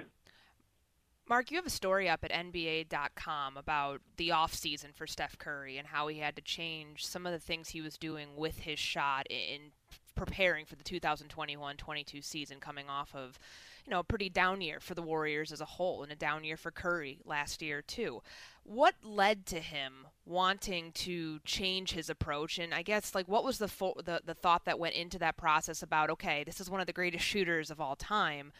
Mark, 1.29 1.51
you 1.51 1.57
have 1.57 1.67
a 1.67 1.69
story 1.69 2.09
up 2.09 2.23
at 2.23 2.31
NBA.com 2.31 3.55
about 3.55 4.01
the 4.17 4.29
offseason 4.29 4.95
for 4.95 5.05
Steph 5.05 5.37
Curry 5.37 5.77
and 5.77 5.87
how 5.87 6.07
he 6.07 6.17
had 6.17 6.35
to 6.37 6.41
change 6.41 7.05
some 7.05 7.27
of 7.27 7.31
the 7.31 7.37
things 7.37 7.69
he 7.69 7.81
was 7.81 7.99
doing 7.99 8.29
with 8.35 8.61
his 8.61 8.79
shot 8.79 9.27
in 9.29 9.71
preparing 10.19 10.65
for 10.65 10.75
the 10.75 10.83
2021-22 10.83 12.23
season 12.23 12.59
coming 12.59 12.89
off 12.89 13.15
of 13.15 13.39
you 13.85 13.91
know 13.91 13.99
a 13.99 14.03
pretty 14.03 14.29
down 14.29 14.59
year 14.59 14.79
for 14.81 14.93
the 14.93 15.01
Warriors 15.01 15.51
as 15.53 15.61
a 15.61 15.65
whole 15.65 16.03
and 16.03 16.11
a 16.11 16.15
down 16.15 16.43
year 16.43 16.57
for 16.57 16.71
Curry 16.71 17.19
last 17.23 17.61
year 17.61 17.81
too. 17.81 18.21
What 18.63 18.95
led 19.01 19.45
to 19.47 19.61
him 19.61 20.07
wanting 20.25 20.91
to 20.91 21.39
change 21.45 21.91
his 21.91 22.09
approach 22.09 22.59
and 22.59 22.73
I 22.73 22.81
guess 22.81 23.15
like 23.15 23.29
what 23.29 23.45
was 23.45 23.59
the 23.59 23.69
fo- 23.69 24.01
the 24.03 24.21
the 24.25 24.33
thought 24.33 24.65
that 24.65 24.77
went 24.77 24.95
into 24.95 25.17
that 25.19 25.37
process 25.37 25.81
about 25.81 26.09
okay, 26.09 26.43
this 26.43 26.59
is 26.59 26.69
one 26.69 26.81
of 26.81 26.87
the 26.87 26.93
greatest 26.93 27.23
shooters 27.23 27.71
of 27.71 27.79
all 27.79 27.95
time 27.95 28.51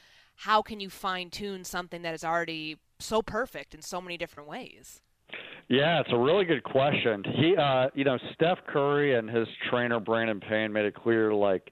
how 0.44 0.62
can 0.62 0.80
you 0.80 0.90
fine 0.90 1.30
tune 1.30 1.66
something 1.66 2.02
that 2.04 2.14
is 2.14 2.24
already 2.24 2.78
so 2.98 3.22
perfect 3.22 3.76
in 3.76 3.82
so 3.82 4.00
many 4.00 4.18
different 4.18 4.48
ways? 4.48 5.02
Yeah, 5.70 6.00
it's 6.00 6.10
a 6.12 6.18
really 6.18 6.46
good 6.46 6.64
question. 6.64 7.24
He, 7.36 7.56
uh, 7.56 7.90
you 7.94 8.04
know, 8.04 8.18
Steph 8.34 8.58
Curry 8.68 9.16
and 9.16 9.30
his 9.30 9.48
trainer 9.70 10.00
Brandon 10.00 10.40
Payne 10.40 10.74
made 10.74 10.86
it 10.86 10.96
clear 10.96 11.32
like 11.32 11.70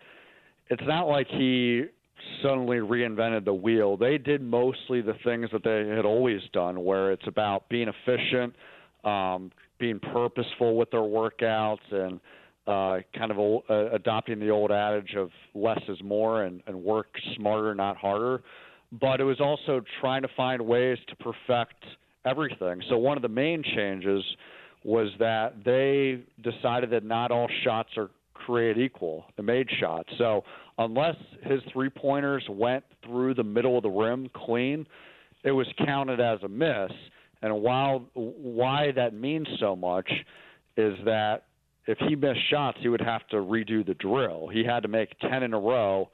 it's 0.70 0.84
not 0.86 1.08
like 1.08 1.28
he 1.28 1.86
suddenly 2.44 2.78
reinvented 2.78 3.46
the 3.46 3.54
wheel. 3.54 3.98
They 3.98 4.18
did 4.18 4.42
mostly 4.42 5.02
the 5.02 5.16
things 5.24 5.50
that 5.52 5.64
they 5.64 5.88
had 5.96 6.06
always 6.06 6.42
done, 6.54 6.84
where 6.84 7.12
it's 7.12 7.28
about 7.28 7.68
being 7.70 7.88
efficient, 7.88 8.54
um, 9.04 9.52
being 9.80 10.00
purposeful 10.00 10.76
with 10.78 10.92
their 10.92 11.02
workouts, 11.02 11.78
and 11.92 12.20
uh, 12.68 13.02
kind 13.18 13.32
of 13.32 13.38
a, 13.38 13.60
uh, 13.70 13.96
adopting 13.96 14.40
the 14.40 14.50
old 14.50 14.72
adage 14.72 15.16
of 15.16 15.30
less 15.56 15.82
is 15.88 15.98
more 16.04 16.44
and, 16.44 16.62
and 16.68 16.76
work 16.76 17.08
smarter, 17.36 17.74
not 17.74 17.98
harder. 17.98 18.44
But 18.92 19.22
it 19.22 19.24
was 19.24 19.40
also 19.40 19.82
trying 20.02 20.22
to 20.22 20.30
find 20.36 20.62
ways 20.62 20.98
to 21.08 21.16
perfect 21.16 21.84
everything. 22.26 22.82
So 22.90 22.98
one 22.98 23.18
of 23.18 23.22
the 23.22 23.30
main 23.30 23.64
changes 23.64 24.24
was 24.84 25.10
that 25.20 25.64
they 25.66 26.24
decided 26.44 26.90
that 26.92 27.04
not 27.04 27.32
all 27.32 27.48
shots 27.64 27.90
are 27.98 28.10
created 28.34 28.82
equal, 28.84 29.26
the 29.36 29.44
made 29.44 29.68
shots. 29.80 30.10
So 30.18 30.44
unless 30.78 31.16
his 31.44 31.62
three 31.74 31.90
pointers 31.90 32.46
went 32.50 32.84
through 33.04 33.34
the 33.34 33.44
middle 33.44 33.78
of 33.78 33.84
the 33.84 33.90
rim 33.90 34.30
clean, 34.34 34.86
it 35.44 35.52
was 35.52 35.68
counted 35.86 36.20
as 36.20 36.40
a 36.44 36.48
miss. 36.48 36.92
And 37.42 37.62
while 37.62 38.06
why 38.14 38.92
that 38.96 39.14
means 39.14 39.48
so 39.60 39.76
much 39.76 40.10
is 40.78 40.96
that 41.06 41.44
if 41.88 41.98
he 42.00 42.16
missed 42.16 42.50
shots, 42.50 42.78
he 42.82 42.90
would 42.90 43.02
have 43.02 43.28
to 43.30 43.38
redo 43.38 43.86
the 43.86 43.94
drill. 43.96 44.50
He 44.52 44.64
had 44.64 44.82
to 44.84 44.90
make 44.90 45.18
10 45.20 45.44
in 45.44 45.54
a 45.54 45.60
row. 45.60 46.10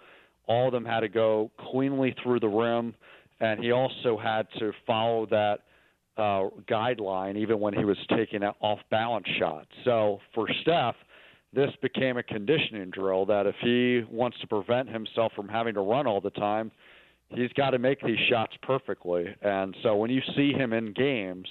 All 0.48 0.68
of 0.68 0.74
them 0.74 0.86
had 0.86 1.02
to 1.02 1.10
go 1.10 1.52
cleanly 1.72 2.16
through 2.22 2.40
the 2.40 2.48
rim, 2.48 2.94
and 3.40 3.60
he 3.60 3.72
also 3.72 4.18
had 4.18 4.48
to 4.60 4.72
follow 4.86 5.26
that 5.28 5.60
uh, 6.18 6.50
guideline 6.70 7.38
even 7.38 7.60
when 7.60 7.74
he 7.74 7.86
was 7.86 7.98
taking 8.16 8.44
off 8.44 8.80
balance 8.92 9.28
shots. 9.40 9.70
So 9.84 10.20
for 10.34 10.48
Steph, 10.62 10.96
this 11.54 11.70
became 11.82 12.18
a 12.18 12.24
conditioning 12.24 12.90
drill 12.90 13.26
that 13.28 13.46
if 13.46 13.56
he 13.62 14.04
wants 14.10 14.40
to 14.42 14.48
prevent 14.48 14.90
himself 14.90 15.32
from 15.36 15.48
having 15.48 15.74
to 15.76 15.82
run 15.82 16.08
all 16.08 16.22
the 16.22 16.32
time, 16.32 16.72
he's 17.30 17.52
got 17.54 17.72
to 17.72 17.80
make 17.80 18.02
these 18.02 18.18
shots 18.30 18.54
perfectly. 18.62 19.26
And 19.42 19.76
so 19.84 19.96
when 19.96 20.10
you 20.10 20.22
see 20.36 20.52
him 20.52 20.74
in 20.74 20.94
games, 20.94 21.48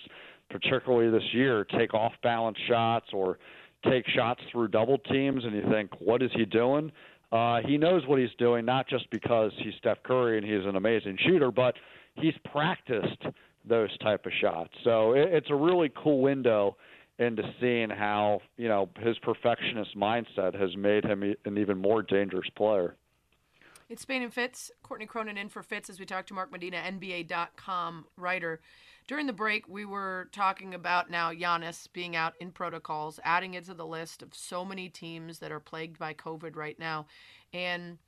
particularly 0.51 1.11
this 1.11 1.29
year, 1.33 1.65
take 1.65 1.95
off 1.95 2.13
balance 2.23 2.59
shots 2.69 3.07
or 3.13 3.39
take 3.89 4.07
shots 4.09 4.41
through 4.51 4.69
double 4.69 4.99
teams 4.99 5.45
and 5.45 5.55
you 5.55 5.63
think, 5.71 5.91
what 6.01 6.23
is 6.23 6.31
he 6.35 6.45
doing? 6.45 6.93
Uh, 7.31 7.61
he 7.67 7.79
knows 7.79 8.07
what 8.07 8.19
he's 8.19 8.35
doing, 8.39 8.65
not 8.65 8.87
just 8.89 9.09
because 9.11 9.51
he's 9.59 9.73
Steph 9.79 10.03
Curry 10.03 10.37
and 10.37 10.47
he's 10.47 10.67
an 10.67 10.77
amazing 10.77 11.17
shooter, 11.27 11.51
but 11.51 11.75
he's 12.15 12.35
practiced 12.51 13.25
those 13.65 13.97
type 13.99 14.27
of 14.27 14.33
shots. 14.41 14.73
So 14.85 15.13
it, 15.13 15.33
it's 15.33 15.51
a 15.51 15.55
really 15.55 15.93
cool 15.95 16.21
window 16.21 16.77
into 17.19 17.43
seeing 17.61 17.91
how 17.91 18.41
you 18.57 18.69
know 18.69 18.89
his 18.99 19.19
perfectionist 19.19 19.97
mindset 19.97 20.59
has 20.59 20.77
made 20.77 21.05
him 21.05 21.23
an 21.45 21.59
even 21.59 21.79
more 21.79 22.03
dangerous 22.03 22.49
player. 22.57 22.97
It's 23.89 24.03
Spain 24.03 24.23
and 24.23 24.33
Fitz. 24.33 24.71
Courtney 24.83 25.07
Cronin 25.07 25.37
in 25.37 25.49
for 25.51 25.63
Fitz 25.63 25.91
as 25.91 26.01
we 26.01 26.07
talk 26.07 26.27
to 26.29 26.35
Mark 26.35 26.51
Medina, 26.51 26.79
NBA.com 26.79 28.07
writer. 28.17 28.61
During 29.07 29.27
the 29.27 29.33
break, 29.33 29.69
we 29.69 29.85
were 29.85 30.29
talking 30.33 30.75
about 30.75 31.11
now 31.11 31.33
Giannis 31.33 31.89
being 31.93 32.17
out 32.17 32.35
in 32.41 32.53
protocols, 32.53 33.21
adding 33.25 33.55
it 33.55 33.65
to 33.67 33.75
the 33.75 33.87
list 33.87 34.23
of 34.23 34.35
so 34.35 34.65
many 34.65 34.89
teams 34.89 35.41
that 35.41 35.53
are 35.53 35.61
plagued 35.61 35.99
by 35.99 36.15
COVID 36.15 36.57
right 36.57 36.79
now. 36.79 37.07
And 37.53 37.99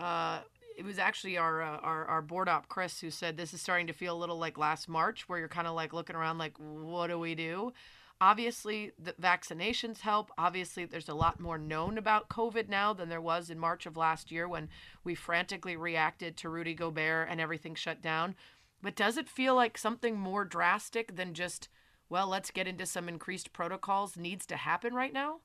uh, 0.00 0.40
it 0.78 0.84
was 0.84 0.98
actually 0.98 1.36
our, 1.36 1.60
uh, 1.60 1.78
our 1.78 2.06
our 2.06 2.22
board 2.22 2.48
op 2.48 2.68
Chris 2.68 3.00
who 3.00 3.10
said 3.10 3.36
this 3.36 3.52
is 3.52 3.60
starting 3.60 3.88
to 3.88 3.92
feel 3.92 4.16
a 4.16 4.18
little 4.18 4.38
like 4.38 4.56
last 4.56 4.88
March, 4.88 5.28
where 5.28 5.40
you're 5.40 5.48
kind 5.48 5.66
of 5.66 5.74
like 5.74 5.92
looking 5.92 6.14
around 6.14 6.38
like, 6.38 6.56
what 6.56 7.08
do 7.08 7.18
we 7.18 7.34
do? 7.34 7.72
Obviously, 8.20 8.92
the 8.96 9.12
vaccinations 9.14 10.00
help. 10.00 10.30
Obviously, 10.38 10.84
there's 10.84 11.08
a 11.08 11.14
lot 11.14 11.40
more 11.40 11.58
known 11.58 11.98
about 11.98 12.28
COVID 12.28 12.68
now 12.68 12.92
than 12.92 13.08
there 13.08 13.20
was 13.20 13.50
in 13.50 13.58
March 13.58 13.86
of 13.86 13.96
last 13.96 14.30
year 14.30 14.48
when 14.48 14.68
we 15.02 15.16
frantically 15.16 15.76
reacted 15.76 16.36
to 16.36 16.48
Rudy 16.48 16.74
Gobert 16.74 17.28
and 17.28 17.40
everything 17.40 17.74
shut 17.74 18.00
down. 18.00 18.36
But 18.80 18.94
does 18.94 19.16
it 19.16 19.28
feel 19.28 19.56
like 19.56 19.76
something 19.76 20.16
more 20.16 20.44
drastic 20.44 21.16
than 21.16 21.34
just, 21.34 21.68
well, 22.08 22.28
let's 22.28 22.52
get 22.52 22.68
into 22.68 22.86
some 22.86 23.08
increased 23.08 23.52
protocols 23.52 24.16
needs 24.16 24.46
to 24.46 24.56
happen 24.56 24.94
right 24.94 25.12
now? 25.12 25.40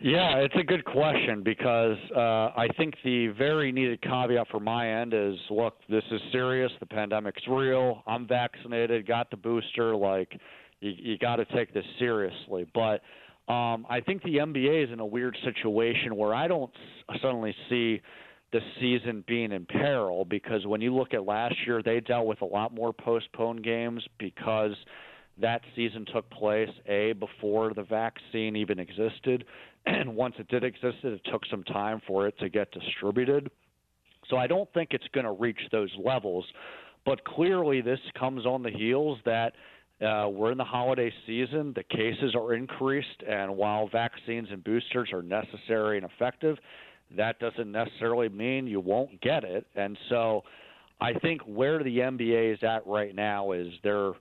Yeah, 0.00 0.38
it's 0.38 0.54
a 0.58 0.64
good 0.64 0.84
question 0.84 1.42
because 1.42 1.96
uh, 2.16 2.50
I 2.56 2.66
think 2.76 2.94
the 3.04 3.28
very 3.28 3.70
needed 3.70 4.02
caveat 4.02 4.48
for 4.50 4.60
my 4.60 5.00
end 5.00 5.14
is 5.14 5.36
look, 5.50 5.76
this 5.88 6.02
is 6.10 6.20
serious. 6.32 6.70
The 6.80 6.86
pandemic's 6.86 7.42
real. 7.48 8.02
I'm 8.06 8.26
vaccinated, 8.26 9.06
got 9.06 9.30
the 9.30 9.36
booster. 9.36 9.94
Like, 9.94 10.38
you, 10.80 10.92
you 10.98 11.18
got 11.18 11.36
to 11.36 11.44
take 11.46 11.72
this 11.72 11.84
seriously. 11.98 12.66
But 12.74 13.02
um, 13.52 13.86
I 13.88 14.00
think 14.04 14.22
the 14.24 14.36
NBA 14.36 14.84
is 14.84 14.92
in 14.92 15.00
a 15.00 15.06
weird 15.06 15.36
situation 15.44 16.16
where 16.16 16.34
I 16.34 16.48
don't 16.48 16.72
suddenly 17.22 17.54
see 17.68 18.00
the 18.52 18.60
season 18.80 19.24
being 19.26 19.52
in 19.52 19.66
peril 19.66 20.24
because 20.24 20.66
when 20.66 20.80
you 20.80 20.94
look 20.94 21.14
at 21.14 21.24
last 21.24 21.54
year, 21.66 21.82
they 21.82 22.00
dealt 22.00 22.26
with 22.26 22.40
a 22.40 22.46
lot 22.46 22.74
more 22.74 22.92
postponed 22.92 23.64
games 23.64 24.02
because 24.18 24.74
that 25.40 25.60
season 25.74 26.06
took 26.12 26.28
place 26.30 26.70
a 26.86 27.12
before 27.14 27.74
the 27.74 27.82
vaccine 27.82 28.54
even 28.56 28.78
existed, 28.78 29.44
and 29.86 30.14
once 30.14 30.34
it 30.38 30.48
did 30.48 30.64
exist, 30.64 30.96
it 31.02 31.20
took 31.30 31.42
some 31.50 31.62
time 31.64 32.00
for 32.06 32.26
it 32.26 32.38
to 32.38 32.48
get 32.48 32.70
distributed. 32.72 33.50
So 34.28 34.36
I 34.36 34.46
don't 34.46 34.72
think 34.72 34.90
it's 34.92 35.06
going 35.12 35.26
to 35.26 35.32
reach 35.32 35.60
those 35.70 35.90
levels, 36.02 36.44
but 37.04 37.24
clearly 37.24 37.80
this 37.80 38.00
comes 38.18 38.46
on 38.46 38.62
the 38.62 38.70
heels 38.70 39.18
that. 39.24 39.52
Uh, 40.04 40.28
we're 40.28 40.50
in 40.50 40.58
the 40.58 40.64
holiday 40.64 41.10
season. 41.24 41.72
The 41.76 41.84
cases 41.84 42.34
are 42.34 42.54
increased, 42.54 43.22
and 43.26 43.56
while 43.56 43.88
vaccines 43.88 44.48
and 44.50 44.62
boosters 44.64 45.10
are 45.12 45.22
necessary 45.22 45.96
and 45.98 46.04
effective, 46.04 46.58
that 47.16 47.38
doesn't 47.38 47.70
necessarily 47.70 48.28
mean 48.28 48.66
you 48.66 48.80
won't 48.80 49.20
get 49.20 49.44
it. 49.44 49.66
And 49.76 49.96
so 50.08 50.42
I 51.00 51.12
think 51.14 51.42
where 51.42 51.82
the 51.82 51.98
NBA 51.98 52.54
is 52.54 52.58
at 52.62 52.86
right 52.86 53.14
now 53.14 53.52
is 53.52 53.68
they're 53.82 54.12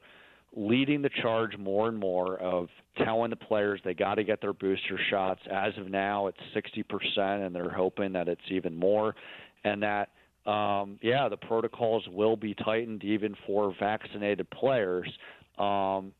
leading 0.56 1.02
the 1.02 1.10
charge 1.22 1.58
more 1.58 1.88
and 1.88 1.98
more 1.98 2.38
of 2.38 2.68
telling 3.04 3.30
the 3.30 3.36
players 3.36 3.82
they 3.84 3.94
got 3.94 4.16
to 4.16 4.24
get 4.24 4.40
their 4.42 4.54
booster 4.54 5.00
shots. 5.10 5.42
As 5.52 5.74
of 5.78 5.90
now, 5.90 6.28
it's 6.28 6.38
60%, 6.56 7.46
and 7.46 7.56
they're 7.56 7.70
hoping 7.70 8.14
that 8.14 8.28
it's 8.28 8.42
even 8.50 8.76
more. 8.76 9.16
And 9.64 9.82
that, 9.82 10.10
um, 10.46 11.00
yeah, 11.02 11.28
the 11.28 11.38
protocols 11.38 12.08
will 12.12 12.36
be 12.36 12.54
tightened 12.54 13.04
even 13.04 13.36
for 13.48 13.74
vaccinated 13.80 14.50
players. 14.52 15.10
Um, 15.58 16.14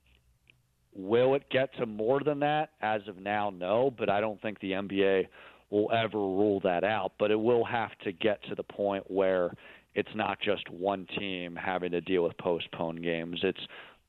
will 0.96 1.36
it 1.36 1.44
get 1.52 1.76
to 1.78 1.86
more 1.86 2.22
than 2.24 2.40
that? 2.40 2.72
As 2.82 3.02
of 3.08 3.18
now, 3.18 3.52
no, 3.52 3.94
but 3.96 4.10
I 4.10 4.20
don't 4.20 4.42
think 4.42 4.60
the 4.60 4.72
NBA 4.72 5.28
will 5.70 5.92
ever 5.92 6.18
rule 6.18 6.60
that 6.64 6.84
out, 6.84 7.14
but 7.20 7.30
it 7.32 7.40
will 7.40 7.66
have 7.66 7.92
to 8.04 8.12
get 8.12 8.44
to 8.50 8.56
the 8.56 8.64
point 8.64 9.04
where 9.10 9.52
it's 9.96 10.10
not 10.16 10.40
just 10.42 10.70
one 10.70 11.08
team 11.18 11.56
having 11.56 11.92
to 11.92 12.02
deal 12.02 12.24
with 12.24 12.38
postponed 12.38 13.04
games. 13.04 13.40
It's 13.44 13.60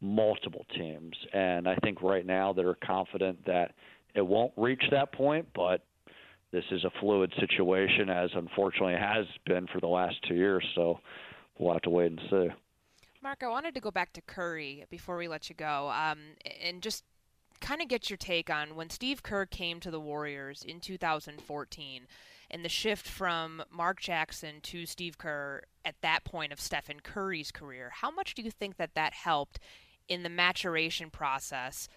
multiple 0.05 0.67
teams. 0.77 1.17
And 1.33 1.67
I 1.67 1.77
think 1.77 2.03
right 2.03 2.25
now 2.25 2.53
they're 2.53 2.77
confident 2.85 3.45
that 3.47 3.73
it 4.15 4.25
won't 4.25 4.53
reach 4.57 4.83
that 4.91 5.13
point, 5.13 5.49
but 5.55 5.85
this 6.53 6.65
is 6.71 6.85
a 6.85 6.91
fluid 7.01 7.33
situation, 7.41 8.11
as 8.11 8.31
unfortunately 8.35 8.95
has 8.95 9.27
been 9.47 9.67
for 9.67 9.81
the 9.81 9.89
last 9.89 10.17
two 10.29 10.35
years. 10.35 10.65
So 10.75 11.01
we'll 11.59 11.73
have 11.73 11.83
to 11.83 11.91
wait 11.91 12.13
and 12.13 12.21
see. 12.31 12.49
Mark, 13.23 13.43
I 13.43 13.49
wanted 13.49 13.75
to 13.75 13.81
go 13.81 13.91
back 13.91 14.13
to 14.13 14.21
Curry 14.21 14.85
before 14.91 15.17
we 15.17 15.27
let 15.27 15.49
you 15.49 15.57
go, 15.57 15.91
um, 15.91 16.19
and 16.63 16.83
just 16.83 17.03
kind 17.61 17.81
of 17.81 17.89
get 17.89 18.11
your 18.11 18.19
take 18.19 18.51
on 18.51 18.77
when 18.77 18.91
Steve 18.91 19.23
Kerr 19.23 19.47
came 19.47 19.81
to 19.81 19.91
the 19.91 20.01
Warriors 20.01 20.63
in 20.63 20.81
2014 20.81 22.03
and 22.51 22.65
the 22.65 22.69
shift 22.69 23.09
from 23.09 23.63
Mark 23.71 24.01
Jackson 24.01 24.61
to 24.63 24.85
Steve 24.85 25.17
Kerr 25.17 25.63
at 25.85 25.95
that 26.03 26.25
point 26.25 26.53
of 26.53 26.61
Stephen 26.61 27.01
Curry's 27.01 27.51
career. 27.51 27.91
How 27.93 28.11
much 28.11 28.35
do 28.35 28.43
you 28.43 28.51
think 28.51 28.77
that 28.77 28.95
that 28.95 29.15
helped 29.15 29.59
in 30.09 30.23
the 30.23 30.29
maturation 30.29 31.11
process 31.11 31.89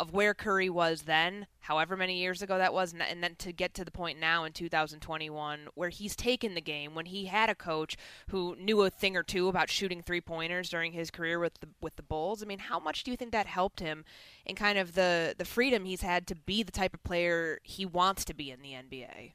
of 0.00 0.14
where 0.14 0.32
Curry 0.32 0.70
was 0.70 1.02
then, 1.02 1.46
however 1.60 1.94
many 1.94 2.18
years 2.18 2.40
ago 2.40 2.56
that 2.56 2.72
was, 2.72 2.94
and 2.94 3.22
then 3.22 3.34
to 3.36 3.52
get 3.52 3.74
to 3.74 3.84
the 3.84 3.90
point 3.90 4.18
now 4.18 4.44
in 4.44 4.52
2021 4.52 5.68
where 5.74 5.90
he's 5.90 6.16
taken 6.16 6.54
the 6.54 6.62
game 6.62 6.94
when 6.94 7.04
he 7.04 7.26
had 7.26 7.50
a 7.50 7.54
coach 7.54 7.98
who 8.30 8.56
knew 8.56 8.80
a 8.80 8.88
thing 8.88 9.14
or 9.14 9.22
two 9.22 9.48
about 9.48 9.68
shooting 9.68 10.00
three 10.00 10.22
pointers 10.22 10.70
during 10.70 10.92
his 10.92 11.10
career 11.10 11.38
with 11.38 11.60
the 11.60 11.68
with 11.82 11.96
the 11.96 12.02
Bulls. 12.02 12.42
I 12.42 12.46
mean, 12.46 12.60
how 12.60 12.78
much 12.78 13.04
do 13.04 13.10
you 13.10 13.16
think 13.18 13.32
that 13.32 13.46
helped 13.46 13.80
him 13.80 14.06
in 14.46 14.56
kind 14.56 14.78
of 14.78 14.94
the 14.94 15.34
the 15.36 15.44
freedom 15.44 15.84
he's 15.84 16.00
had 16.00 16.26
to 16.28 16.34
be 16.34 16.62
the 16.62 16.72
type 16.72 16.94
of 16.94 17.04
player 17.04 17.58
he 17.62 17.84
wants 17.84 18.24
to 18.24 18.32
be 18.32 18.50
in 18.50 18.62
the 18.62 18.72
NBA? 18.72 19.32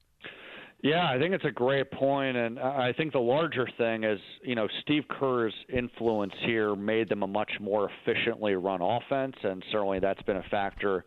Yeah, 0.86 1.10
I 1.10 1.18
think 1.18 1.34
it's 1.34 1.46
a 1.46 1.52
great 1.52 1.90
point, 1.90 2.38
and 2.38 2.60
I 2.60 2.94
think 2.94 3.12
the 3.12 3.20
larger 3.20 3.68
thing 3.76 4.04
is, 4.04 4.20
you 4.44 4.54
know, 4.54 4.68
Steve 4.82 5.06
Kerr's 5.10 5.56
influence 5.68 6.36
here 6.42 6.76
made 6.76 7.10
them 7.10 7.24
a 7.24 7.28
much 7.28 7.54
more 7.60 7.90
efficiently 7.90 8.54
run 8.54 8.84
offense, 8.84 9.36
and 9.42 9.66
certainly 9.72 9.98
that's 9.98 10.22
been 10.22 10.38
a 10.38 10.44
factor 10.44 11.04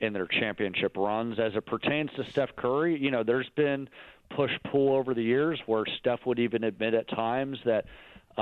in 0.00 0.14
their 0.14 0.26
championship 0.26 0.96
runs. 0.96 1.38
As 1.38 1.52
it 1.54 1.66
pertains 1.66 2.08
to 2.16 2.24
Steph 2.30 2.56
Curry, 2.56 2.98
you 2.98 3.10
know, 3.10 3.22
there's 3.22 3.50
been 3.54 3.86
push 4.34 4.52
pull 4.70 4.94
over 4.94 5.12
the 5.12 5.22
years 5.22 5.60
where 5.66 5.84
Steph 5.98 6.20
would 6.24 6.38
even 6.38 6.64
admit 6.64 6.94
at 6.94 7.06
times 7.10 7.58
that 7.66 7.84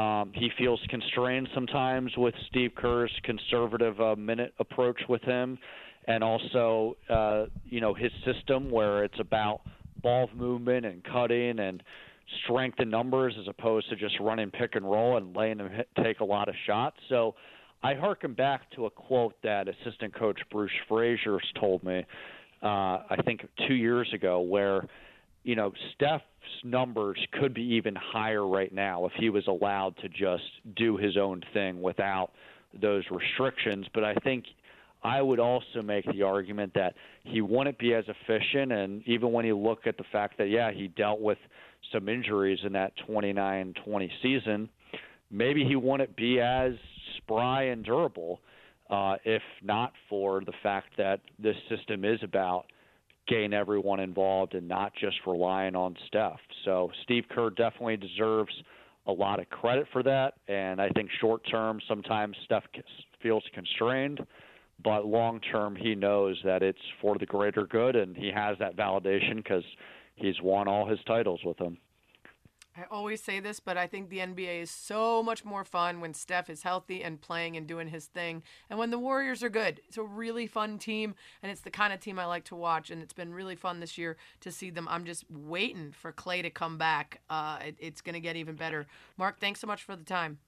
um, 0.01 0.31
he 0.37 0.53
feels 0.57 0.81
constrained 0.89 1.49
sometimes 1.53 2.17
with 2.17 2.35
Steve 2.47 2.77
Kerr's 2.77 3.11
conservative 3.25 4.01
uh, 4.01 4.15
minute 4.15 4.55
approach 4.61 5.01
with 5.09 5.23
him, 5.23 5.59
and 6.07 6.23
also, 6.23 6.97
uh, 7.11 7.47
you 7.65 7.81
know, 7.81 7.93
his 7.93 8.13
system 8.25 8.71
where 8.71 9.03
it's 9.03 9.19
about 9.19 9.63
ball 10.07 10.31
movement 10.37 10.87
and 10.87 11.03
cutting 11.03 11.59
and 11.59 11.83
strength 12.45 12.79
in 12.79 12.89
numbers 12.89 13.35
as 13.41 13.47
opposed 13.49 13.89
to 13.91 13.97
just 13.97 14.15
running 14.21 14.51
pick 14.51 14.77
and 14.77 14.85
roll 14.85 15.17
and 15.17 15.35
letting 15.35 15.59
them 15.59 15.71
hit, 15.71 15.89
take 16.05 16.21
a 16.21 16.25
lot 16.25 16.49
of 16.49 16.55
shots. 16.67 16.97
So 17.09 17.35
I 17.83 17.95
harken 17.95 18.33
back 18.33 18.61
to 18.77 18.87
a 18.87 18.91
quote 18.91 19.35
that 19.43 19.67
assistant 19.69 20.15
coach 20.15 20.39
Bruce 20.53 20.71
Fraser's 20.89 21.47
told 21.61 21.83
me. 21.83 22.05
uh, 22.63 22.67
I 23.11 23.17
think 23.25 23.47
two 23.67 23.75
years 23.75 24.09
ago, 24.13 24.41
where 24.41 24.87
you 25.45 25.57
know 25.57 25.73
Steph's 25.95 26.25
numbers 26.65 27.19
could 27.39 27.53
be 27.53 27.63
even 27.63 27.95
higher 27.95 28.47
right 28.47 28.73
now 28.73 29.07
if 29.07 29.13
he 29.19 29.29
was 29.31 29.47
allowed 29.47 29.95
to 30.03 30.09
just 30.09 30.45
do 30.77 30.97
his 30.97 31.17
own 31.17 31.43
thing 31.53 31.83
without 31.83 32.31
those 32.81 33.05
restrictions. 33.11 33.87
But 33.93 34.05
I 34.05 34.15
think 34.15 34.45
I 35.03 35.23
would 35.23 35.39
also 35.39 35.83
make 35.83 36.05
the 36.11 36.23
argument 36.23 36.73
that 36.75 36.95
he 37.25 37.41
wouldn't 37.41 37.79
be 37.79 37.95
as 37.95 38.05
efficient, 38.09 38.73
and 38.73 39.03
even 39.07 39.33
when 39.33 39.45
you 39.45 39.57
look 39.57 39.87
at 39.87 39.97
the 39.97 40.05
fact 40.11 40.39
that 40.39 40.49
yeah 40.49 40.73
he 40.73 40.89
dealt 40.89 41.21
with 41.21 41.39
some 41.93 42.09
injuries 42.09 42.59
in 42.65 42.73
that 42.73 42.93
29-20 43.09 44.11
season, 44.23 44.69
maybe 45.31 45.65
he 45.65 45.77
wouldn't 45.77 46.17
be 46.17 46.41
as 46.41 46.73
spry 47.19 47.65
and 47.65 47.85
durable 47.85 48.41
uh, 48.91 49.17
if 49.25 49.43
not 49.63 49.93
for 50.09 50.41
the 50.45 50.53
fact 50.63 50.89
that 50.97 51.21
this 51.39 51.57
system 51.69 52.05
is 52.05 52.19
about 52.23 52.67
getting 53.27 53.53
everyone 53.53 54.01
involved 54.01 54.55
and 54.55 54.69
not 54.69 54.93
just 55.01 55.17
relying 55.27 55.75
on 55.75 55.97
Steph. 56.07 56.39
So 56.65 56.91
Steve 57.03 57.25
Kerr 57.31 57.51
definitely 57.51 57.97
deserves 57.97 58.53
a 59.07 59.13
lot 59.13 59.41
of 59.41 59.49
credit 59.51 59.87
for 59.93 60.03
that, 60.03 60.35
and 60.49 60.81
I 60.81 60.89
think 60.91 61.11
short 61.21 61.43
term 61.51 61.81
sometimes 61.89 62.37
Steph 62.45 62.65
feels 63.23 63.45
constrained, 63.55 64.21
but 64.83 65.07
long 65.07 65.41
term 65.41 65.77
he 65.77 65.95
knows 65.95 66.41
that 66.45 66.63
it's 66.63 66.79
for 67.01 67.17
the 67.19 67.27
greater 67.27 67.67
good, 67.67 67.97
and 67.97 68.17
he 68.17 68.31
has 68.35 68.59
that 68.59 68.77
validation 68.77 69.37
because 69.37 69.65
he's 70.15 70.41
won 70.43 70.69
all 70.69 70.87
his 70.89 70.99
titles 71.07 71.41
with 71.45 71.57
them. 71.59 71.79
I 72.79 72.85
always 72.91 73.23
say 73.23 73.41
this, 73.41 73.59
but 73.59 73.79
I 73.79 73.87
think 73.87 74.11
the 74.11 74.19
NBA 74.19 74.63
is 74.63 74.71
so 74.71 75.23
much 75.23 75.47
more 75.47 75.65
fun 75.65 76.01
when 76.01 76.13
Steph 76.13 76.51
is 76.51 76.63
healthy 76.63 77.03
and 77.03 77.19
playing 77.19 77.57
and 77.57 77.67
doing 77.67 77.89
his 77.89 78.05
thing, 78.07 78.43
and 78.69 78.79
when 78.79 78.91
the 78.91 78.99
Warriors 78.99 79.43
are 79.43 79.49
good. 79.49 79.81
It's 79.89 79.97
a 79.97 80.03
really 80.03 80.47
fun 80.47 80.79
team, 80.79 81.15
and 81.43 81.51
it's 81.51 81.63
the 81.63 81.71
kind 81.71 81.95
of 81.95 82.01
team 82.01 82.19
I 82.19 82.27
like 82.27 82.45
to 82.45 82.55
watch. 82.55 82.91
And 82.91 83.03
it's 83.03 83.15
been 83.15 83.33
really 83.33 83.57
fun 83.57 83.81
this 83.81 83.97
year 83.97 84.19
to 84.41 84.53
see 84.53 84.69
them. 84.69 84.87
I'm 84.91 85.07
just 85.07 85.25
waiting 85.31 85.93
for 85.93 86.13
Klay 86.13 86.43
to 86.43 86.51
come 86.51 86.77
back. 86.77 87.23
Uh, 87.31 87.59
it, 87.67 87.77
it's 87.79 88.03
going 88.03 88.15
to 88.15 88.21
get 88.21 88.37
even 88.37 88.57
better. 88.57 88.87
Mark, 89.17 89.41
thanks 89.41 89.61
so 89.61 89.67
much 89.67 89.83
for 89.83 89.97
the 89.97 90.05
time. 90.05 90.39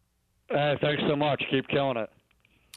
Uh, 0.51 0.75
thanks 0.83 1.03
so 1.09 1.17
much. 1.17 1.43
Keep 1.51 1.69
killing 1.69 1.97
it. 1.97 2.11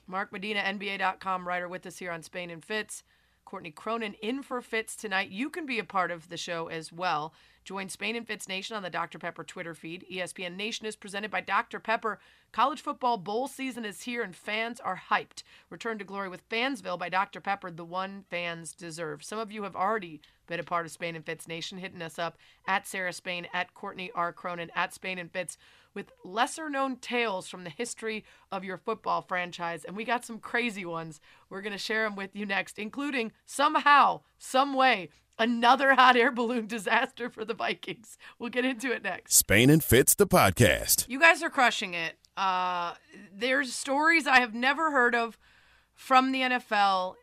Mark 0.08 0.32
Medina, 0.32 0.62
NBA.com 0.62 1.48
writer, 1.48 1.68
with 1.68 1.86
us 1.86 1.98
here 1.98 2.12
on 2.12 2.24
Spain 2.24 2.50
and 2.50 2.64
Fitz. 2.64 3.04
Courtney 3.46 3.72
Cronin 3.72 4.14
in 4.22 4.44
for 4.44 4.62
Fitz 4.62 4.96
tonight. 4.96 5.30
You 5.30 5.50
can 5.50 5.66
be 5.66 5.80
a 5.80 5.84
part 5.84 6.12
of 6.12 6.30
the 6.30 6.38
show 6.38 6.68
as 6.68 6.94
well. 6.94 7.34
Join 7.64 7.90
Spain 7.90 8.16
and 8.16 8.26
Fitz 8.26 8.48
Nation 8.48 8.76
on 8.76 8.82
the 8.82 8.90
Dr. 8.90 9.20
Pepper 9.20 9.44
Twitter 9.44 9.74
feed. 9.74 10.06
ESPN 10.12 10.56
Nation 10.56 10.86
is 10.86 10.96
presented 10.96 11.30
by 11.30 11.42
Dr. 11.42 11.80
Pepper. 11.80 12.20
College 12.52 12.82
football 12.82 13.18
bowl 13.18 13.48
season 13.48 13.86
is 13.86 14.04
here 14.04 14.24
and 14.24 14.36
fans 14.36 14.80
are 14.80 15.04
hyped. 15.10 15.44
Return 15.70 15.98
to 16.00 16.04
glory 16.04 16.28
with 16.28 16.48
Fansville 16.50 16.98
by 16.98 17.10
Dr. 17.10 17.40
Pepper, 17.40 17.70
the 17.70 17.86
one 17.86 18.26
fans 18.30 18.74
deserve. 18.74 19.24
Some 19.24 19.38
of 19.38 19.52
you 19.52 19.64
have 19.64 19.76
already 19.76 20.22
been 20.48 20.60
a 20.60 20.64
part 20.64 20.86
of 20.86 20.92
Spain 20.92 21.16
and 21.16 21.26
Fitz 21.26 21.48
Nation, 21.48 21.78
hitting 21.78 22.02
us 22.02 22.18
up 22.18 22.38
at 22.68 22.88
Sarah 22.88 23.14
Spain, 23.14 23.48
at 23.54 23.74
Courtney 23.74 24.12
R. 24.16 24.34
Cronin, 24.34 24.72
at 24.76 24.94
Spain 24.94 25.20
and 25.20 25.32
Fitz 25.32 25.58
with 25.94 26.12
lesser 26.24 26.70
known 26.70 26.98
tales 26.98 27.48
from 27.48 27.64
the 27.64 27.70
history 27.70 28.24
of 28.52 28.64
your 28.64 28.78
football 28.78 29.22
franchise. 29.22 29.84
And 29.84 29.96
we 29.96 30.04
got 30.04 30.26
some 30.26 30.40
crazy 30.40 30.86
ones. 30.86 31.20
We're 31.50 31.62
going 31.62 31.74
to 31.74 31.78
share 31.78 32.04
them 32.04 32.16
with 32.16 32.36
you 32.36 32.46
next, 32.46 32.80
including 32.80 33.32
somehow, 33.46 34.22
some 34.38 34.74
way, 34.74 35.10
another 35.38 35.96
hot 35.96 36.16
air 36.16 36.32
balloon 36.32 36.68
disaster 36.68 37.30
for 37.30 37.44
the 37.44 37.54
Vikings. 37.54 38.18
We'll 38.40 38.50
get 38.50 38.66
into 38.66 38.92
it 38.92 39.04
next. 39.04 39.34
Spain 39.34 39.70
and 39.70 39.84
Fitz, 39.84 40.16
the 40.16 40.28
podcast. 40.28 41.06
You 41.10 41.20
guys 41.20 41.44
are 41.44 41.50
crushing 41.50 41.94
it. 41.94 42.16
Uh, 42.38 42.94
there's 43.34 43.74
stories 43.74 44.28
I 44.28 44.40
have 44.40 44.54
never 44.54 44.92
heard 44.92 45.16
of 45.16 45.38
from 45.94 46.32
the 46.32 46.42
NFL. 46.42 47.16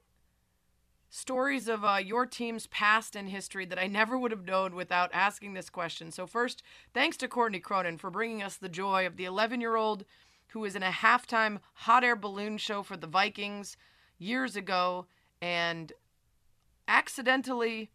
Stories 1.11 1.69
of 1.69 1.85
uh, 1.85 1.99
your 2.05 2.27
team's 2.27 2.67
past 2.67 3.17
and 3.17 3.31
history 3.31 3.65
that 3.65 3.79
I 3.79 3.87
never 3.87 4.19
would 4.19 4.31
have 4.31 4.45
known 4.45 4.75
without 4.75 5.11
asking 5.15 5.55
this 5.55 5.71
question. 5.71 6.11
So, 6.11 6.27
first, 6.27 6.63
thanks 6.93 7.17
to 7.19 7.29
Courtney 7.29 7.61
Cronin 7.61 7.97
for 7.97 8.11
bringing 8.11 8.43
us 8.43 8.57
the 8.57 8.69
joy 8.69 9.07
of 9.07 9.17
the 9.17 9.25
11 9.25 9.61
year 9.61 9.77
old 9.77 10.05
who 10.49 10.61
was 10.61 10.77
in 10.77 10.83
a 10.83 10.91
halftime 10.91 11.61
hot 11.75 12.05
air 12.05 12.17
balloon 12.17 12.59
show 12.59 12.83
for 12.83 12.97
the 12.97 13.07
Vikings 13.07 13.77
years 14.19 14.57
ago 14.57 15.07
and 15.41 15.93
accidentally 16.87 17.91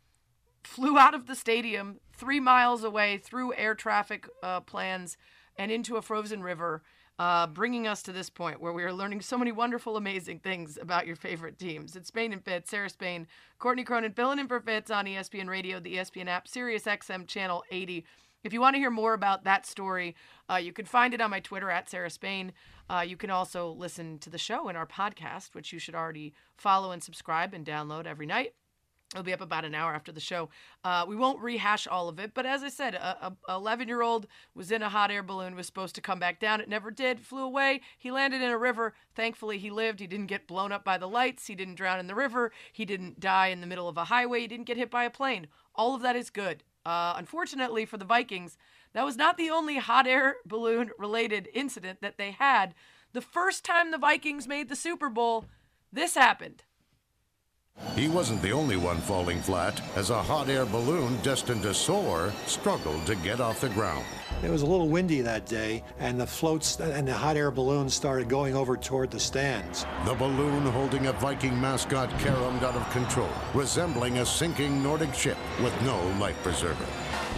flew 0.63 0.97
out 0.97 1.13
of 1.13 1.27
the 1.27 1.35
stadium 1.35 1.99
three 2.13 2.39
miles 2.39 2.83
away 2.83 3.17
through 3.17 3.53
air 3.55 3.75
traffic 3.75 4.27
uh, 4.41 4.59
plans 4.61 5.17
and 5.57 5.71
into 5.71 5.97
a 5.97 6.01
frozen 6.01 6.41
river, 6.41 6.81
uh, 7.19 7.47
bringing 7.47 7.87
us 7.87 8.01
to 8.03 8.11
this 8.11 8.29
point 8.29 8.61
where 8.61 8.73
we 8.73 8.83
are 8.83 8.93
learning 8.93 9.21
so 9.21 9.37
many 9.37 9.51
wonderful, 9.51 9.97
amazing 9.97 10.39
things 10.39 10.77
about 10.81 11.05
your 11.05 11.15
favorite 11.15 11.59
teams. 11.59 11.95
It's 11.95 12.07
Spain 12.07 12.33
and 12.33 12.43
Fitz, 12.43 12.71
Sarah 12.71 12.89
Spain, 12.89 13.27
Courtney 13.59 13.83
Cronin 13.83 14.13
filling 14.13 14.39
in 14.39 14.47
for 14.47 14.59
Fitz 14.59 14.89
on 14.89 15.05
ESPN 15.05 15.47
Radio, 15.47 15.79
the 15.79 15.95
ESPN 15.95 16.27
app, 16.27 16.47
Sirius 16.47 16.83
XM 16.83 17.27
Channel 17.27 17.63
80. 17.69 18.05
If 18.43 18.51
you 18.51 18.59
want 18.59 18.75
to 18.75 18.79
hear 18.79 18.89
more 18.89 19.13
about 19.13 19.45
that 19.45 19.65
story, 19.65 20.15
uh, 20.49 20.55
you 20.55 20.73
can 20.73 20.85
find 20.85 21.13
it 21.13 21.21
on 21.21 21.29
my 21.29 21.39
Twitter 21.39 21.69
at 21.69 21.89
Sarah 21.89 22.09
Spain. 22.09 22.51
Uh, 22.89 23.05
you 23.07 23.15
can 23.15 23.29
also 23.29 23.69
listen 23.69 24.19
to 24.19 24.29
the 24.29 24.37
show 24.37 24.67
in 24.67 24.75
our 24.75 24.87
podcast, 24.87 25.53
which 25.53 25.71
you 25.71 25.79
should 25.79 25.95
already 25.95 26.33
follow 26.57 26.91
and 26.91 27.01
subscribe 27.01 27.53
and 27.53 27.65
download 27.65 28.05
every 28.05 28.25
night. 28.25 28.53
It'll 29.13 29.23
be 29.23 29.33
up 29.33 29.41
about 29.41 29.63
an 29.63 29.75
hour 29.75 29.93
after 29.93 30.11
the 30.11 30.19
show. 30.19 30.49
Uh, 30.83 31.05
we 31.07 31.15
won't 31.15 31.39
rehash 31.39 31.85
all 31.85 32.09
of 32.09 32.17
it, 32.17 32.31
but 32.33 32.47
as 32.47 32.63
I 32.63 32.69
said, 32.69 32.95
a, 32.95 33.35
a 33.47 33.55
11 33.55 33.87
year 33.87 34.01
old 34.01 34.25
was 34.55 34.71
in 34.71 34.81
a 34.81 34.89
hot 34.89 35.11
air 35.11 35.21
balloon, 35.21 35.55
was 35.55 35.67
supposed 35.67 35.93
to 35.95 36.01
come 36.01 36.17
back 36.17 36.39
down. 36.39 36.59
It 36.59 36.67
never 36.67 36.89
did, 36.89 37.19
flew 37.19 37.43
away. 37.43 37.81
He 37.97 38.09
landed 38.09 38.41
in 38.41 38.49
a 38.49 38.57
river. 38.57 38.95
Thankfully, 39.13 39.59
he 39.59 39.69
lived. 39.69 39.99
He 39.99 40.07
didn't 40.07 40.25
get 40.27 40.47
blown 40.47 40.71
up 40.71 40.83
by 40.83 40.97
the 40.97 41.07
lights. 41.07 41.45
He 41.45 41.53
didn't 41.53 41.75
drown 41.75 41.99
in 41.99 42.07
the 42.07 42.15
river. 42.15 42.51
He 42.71 42.85
didn't 42.85 43.19
die 43.19 43.47
in 43.47 43.61
the 43.61 43.67
middle 43.67 43.87
of 43.87 43.97
a 43.97 44.05
highway. 44.05 44.41
He 44.41 44.47
didn't 44.47 44.65
get 44.65 44.77
hit 44.77 44.89
by 44.89 45.03
a 45.03 45.11
plane. 45.11 45.47
All 45.75 45.93
of 45.93 46.01
that 46.01 46.15
is 46.15 46.31
good. 46.31 46.63
Uh, 46.83 47.13
unfortunately 47.15 47.85
for 47.85 47.97
the 47.97 48.05
Vikings, 48.05 48.57
that 48.93 49.05
was 49.05 49.15
not 49.15 49.37
the 49.37 49.49
only 49.49 49.77
hot 49.77 50.07
air 50.07 50.37
balloon 50.45 50.89
related 50.97 51.49
incident 51.53 52.01
that 52.01 52.17
they 52.17 52.31
had. 52.31 52.73
The 53.13 53.21
first 53.21 53.63
time 53.63 53.91
the 53.91 53.97
Vikings 53.99 54.47
made 54.47 54.69
the 54.69 54.75
Super 54.75 55.09
Bowl, 55.09 55.45
this 55.91 56.15
happened. 56.15 56.63
He 57.95 58.07
wasn't 58.07 58.41
the 58.41 58.51
only 58.51 58.75
one 58.75 58.97
falling 58.97 59.39
flat, 59.39 59.79
as 59.95 60.09
a 60.09 60.21
hot 60.21 60.49
air 60.49 60.65
balloon 60.65 61.15
destined 61.21 61.61
to 61.61 61.75
soar 61.75 62.33
struggled 62.47 63.05
to 63.05 63.15
get 63.15 63.39
off 63.39 63.61
the 63.61 63.69
ground. 63.69 64.03
It 64.43 64.49
was 64.49 64.63
a 64.63 64.65
little 64.65 64.89
windy 64.89 65.21
that 65.21 65.45
day, 65.45 65.83
and 65.99 66.19
the 66.19 66.25
floats 66.25 66.79
and 66.79 67.07
the 67.07 67.13
hot 67.13 67.37
air 67.37 67.51
balloon 67.51 67.87
started 67.89 68.29
going 68.29 68.55
over 68.55 68.75
toward 68.75 69.11
the 69.11 69.19
stands. 69.19 69.85
The 70.05 70.15
balloon 70.15 70.63
holding 70.71 71.05
a 71.05 71.13
Viking 71.13 71.59
mascot 71.61 72.09
caromed 72.19 72.63
out 72.63 72.75
of 72.75 72.89
control, 72.89 73.29
resembling 73.53 74.17
a 74.17 74.25
sinking 74.25 74.81
Nordic 74.81 75.13
ship 75.13 75.37
with 75.61 75.79
no 75.83 76.01
life 76.19 76.41
preserver. 76.41 76.87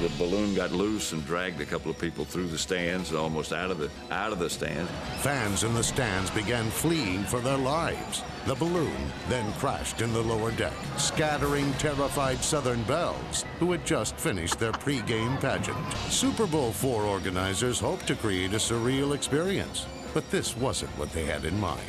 The 0.02 0.10
balloon 0.18 0.54
got 0.54 0.74
loose 0.74 1.14
and 1.14 1.26
dragged 1.26 1.62
a 1.62 1.66
couple 1.66 1.89
of 1.89 1.98
people 1.98 2.26
through 2.26 2.48
the 2.48 2.58
stands, 2.58 3.14
almost 3.14 3.54
out 3.54 3.72
of 3.72 3.78
the 3.78 3.89
out 4.12 4.34
of 4.34 4.39
the 4.39 4.50
stand. 4.50 4.89
Fans 5.22 5.64
in 5.64 5.74
the 5.74 5.84
stands 5.84 6.30
began 6.32 6.70
fleeing 6.70 7.24
for 7.24 7.39
their 7.39 7.58
lives. 7.58 8.22
The 8.46 8.56
balloon 8.56 9.10
then 9.30 9.54
crashed 9.54 10.02
in 10.02 10.12
the 10.12 10.22
lower 10.22 10.52
deck, 10.52 10.74
scattering 10.98 11.72
terrified 11.74 12.43
Southern 12.43 12.84
Belles, 12.84 13.46
who 13.60 13.72
had 13.72 13.86
just 13.86 14.18
finished 14.18 14.60
their 14.60 14.74
pregame 14.74 15.39
pageant. 15.39 15.93
Super 16.10 16.46
Bowl 16.46 16.74
four 16.74 17.04
organizers 17.04 17.80
hoped 17.80 18.06
to 18.08 18.16
create 18.16 18.54
a 18.54 18.58
surreal 18.58 19.16
experience, 19.16 19.86
but 20.14 20.30
this 20.30 20.58
wasn't 20.58 20.91
what 20.98 21.12
they 21.14 21.24
had 21.24 21.46
in 21.46 21.58
mind. 21.58 21.80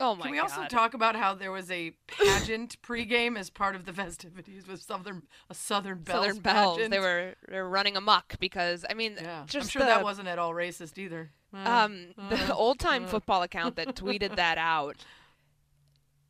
Oh 0.00 0.14
my 0.16 0.22
Can 0.24 0.32
we 0.32 0.38
god. 0.38 0.50
also 0.50 0.64
talk 0.66 0.94
about 0.94 1.14
how 1.16 1.34
there 1.34 1.52
was 1.52 1.70
a 1.70 1.92
pageant 2.08 2.80
pregame 2.86 3.38
as 3.38 3.48
part 3.50 3.76
of 3.76 3.84
the 3.84 3.92
festivities 3.92 4.66
with 4.66 4.82
Southern 4.82 5.22
a 5.48 5.54
Southern 5.54 5.98
Bells 6.02 6.26
Southern 6.26 6.38
Bells. 6.42 6.76
pageant? 6.78 6.90
They 6.92 6.98
were 6.98 7.34
they 7.48 7.56
were 7.58 7.68
running 7.68 7.96
amok 7.96 8.38
because 8.40 8.84
I 8.90 8.94
mean, 8.94 9.16
Yeah, 9.20 9.44
just 9.46 9.66
I'm 9.66 9.68
sure 9.70 9.80
the, 9.82 9.86
that 9.86 10.02
wasn't 10.04 10.28
at 10.28 10.38
all 10.38 10.52
racist 10.52 10.98
either. 10.98 11.30
um 11.54 12.06
Uh, 12.18 12.28
the 12.30 12.36
uh, 12.52 12.56
old 12.56 12.78
time 12.80 13.04
uh. 13.04 13.08
football 13.08 13.42
account 13.42 13.76
that 13.76 13.88
tweeted 13.94 14.36
that 14.36 14.58
out. 14.58 15.04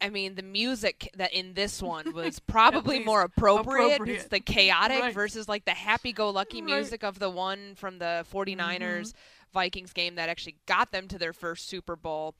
I 0.00 0.10
mean, 0.10 0.34
the 0.34 0.42
music 0.42 1.10
that 1.16 1.32
in 1.32 1.54
this 1.54 1.80
one 1.80 2.12
was 2.12 2.38
probably 2.40 2.98
more 3.02 3.22
appropriate. 3.22 3.86
It's 3.86 3.94
appropriate. 3.94 4.30
the 4.30 4.40
chaotic 4.40 5.00
Right. 5.00 5.14
versus 5.14 5.48
like 5.48 5.64
the 5.64 5.70
happy-go-lucky 5.70 6.60
Right. 6.60 6.64
music 6.74 7.02
of 7.02 7.18
the 7.18 7.30
one 7.30 7.74
from 7.76 7.98
the 7.98 8.26
49ers 8.30 9.14
Vikings 9.54 9.94
game 9.94 10.16
that 10.16 10.28
actually 10.28 10.56
got 10.66 10.90
them 10.92 11.08
to 11.08 11.16
their 11.16 11.32
first 11.32 11.68
Super 11.68 11.96
Bowl. 11.96 12.34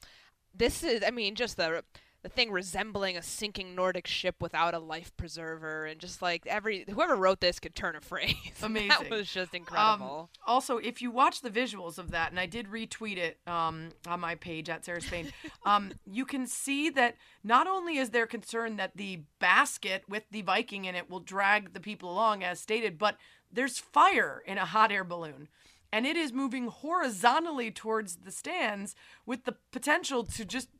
This 0.57 0.83
is, 0.83 1.03
I 1.07 1.11
mean, 1.11 1.35
just 1.35 1.57
the 1.57 1.83
the 2.25 2.31
thing 2.31 2.51
resembling 2.51 3.19
a 3.19 3.23
sinking 3.23 3.75
Nordic 3.75 4.07
ship 4.07 4.37
without 4.41 4.73
a 4.73 4.79
life 4.79 5.15
preserver, 5.19 5.85
and 5.85 6.01
just 6.01 6.23
like 6.23 6.47
every 6.47 6.87
whoever 6.89 7.15
wrote 7.15 7.41
this 7.41 7.61
could 7.61 7.75
turn 7.75 7.97
a 7.97 8.01
phrase. 8.01 8.35
Amazing. 8.63 8.89
that 8.89 9.11
was 9.11 9.31
just 9.31 9.55
incredible. 9.55 10.31
Um, 10.33 10.41
also, 10.47 10.79
if 10.79 11.03
you 11.03 11.11
watch 11.11 11.43
the 11.43 11.51
visuals 11.51 11.99
of 11.99 12.13
that, 12.13 12.31
and 12.31 12.41
I 12.41 12.47
did 12.47 12.69
retweet 12.69 13.19
it 13.19 13.39
um, 13.47 13.91
on 14.09 14.21
my 14.21 14.37
page 14.37 14.71
at 14.71 14.87
Sarah 14.87 15.03
Spain, 15.03 15.35
um, 15.67 15.93
you 16.07 16.25
can 16.25 16.47
see 16.47 16.89
that 16.89 17.17
not 17.45 17.67
only 17.67 17.99
is 17.99 18.09
there 18.09 18.27
concern 18.27 18.77
that 18.77 18.97
the 18.97 19.21
basket 19.39 20.05
with 20.09 20.23
the 20.31 20.41
Viking 20.41 20.87
in 20.87 20.95
it 20.95 21.11
will 21.11 21.21
drag 21.21 21.75
the 21.75 21.81
people 21.81 22.11
along, 22.11 22.43
as 22.43 22.59
stated, 22.59 22.97
but 22.97 23.19
there's 23.53 23.79
fire 23.79 24.43
in 24.47 24.57
a 24.57 24.65
hot 24.65 24.91
air 24.91 25.05
balloon. 25.05 25.49
And 25.95 26.09
it 26.09 26.17
is 26.17 26.33
moving 26.33 26.67
horizontally 26.67 27.71
towards 27.71 28.17
the 28.17 28.33
stands 28.33 28.97
with 29.27 29.45
the 29.45 29.55
potential 29.71 30.25
to 30.25 30.45
just 30.45 30.71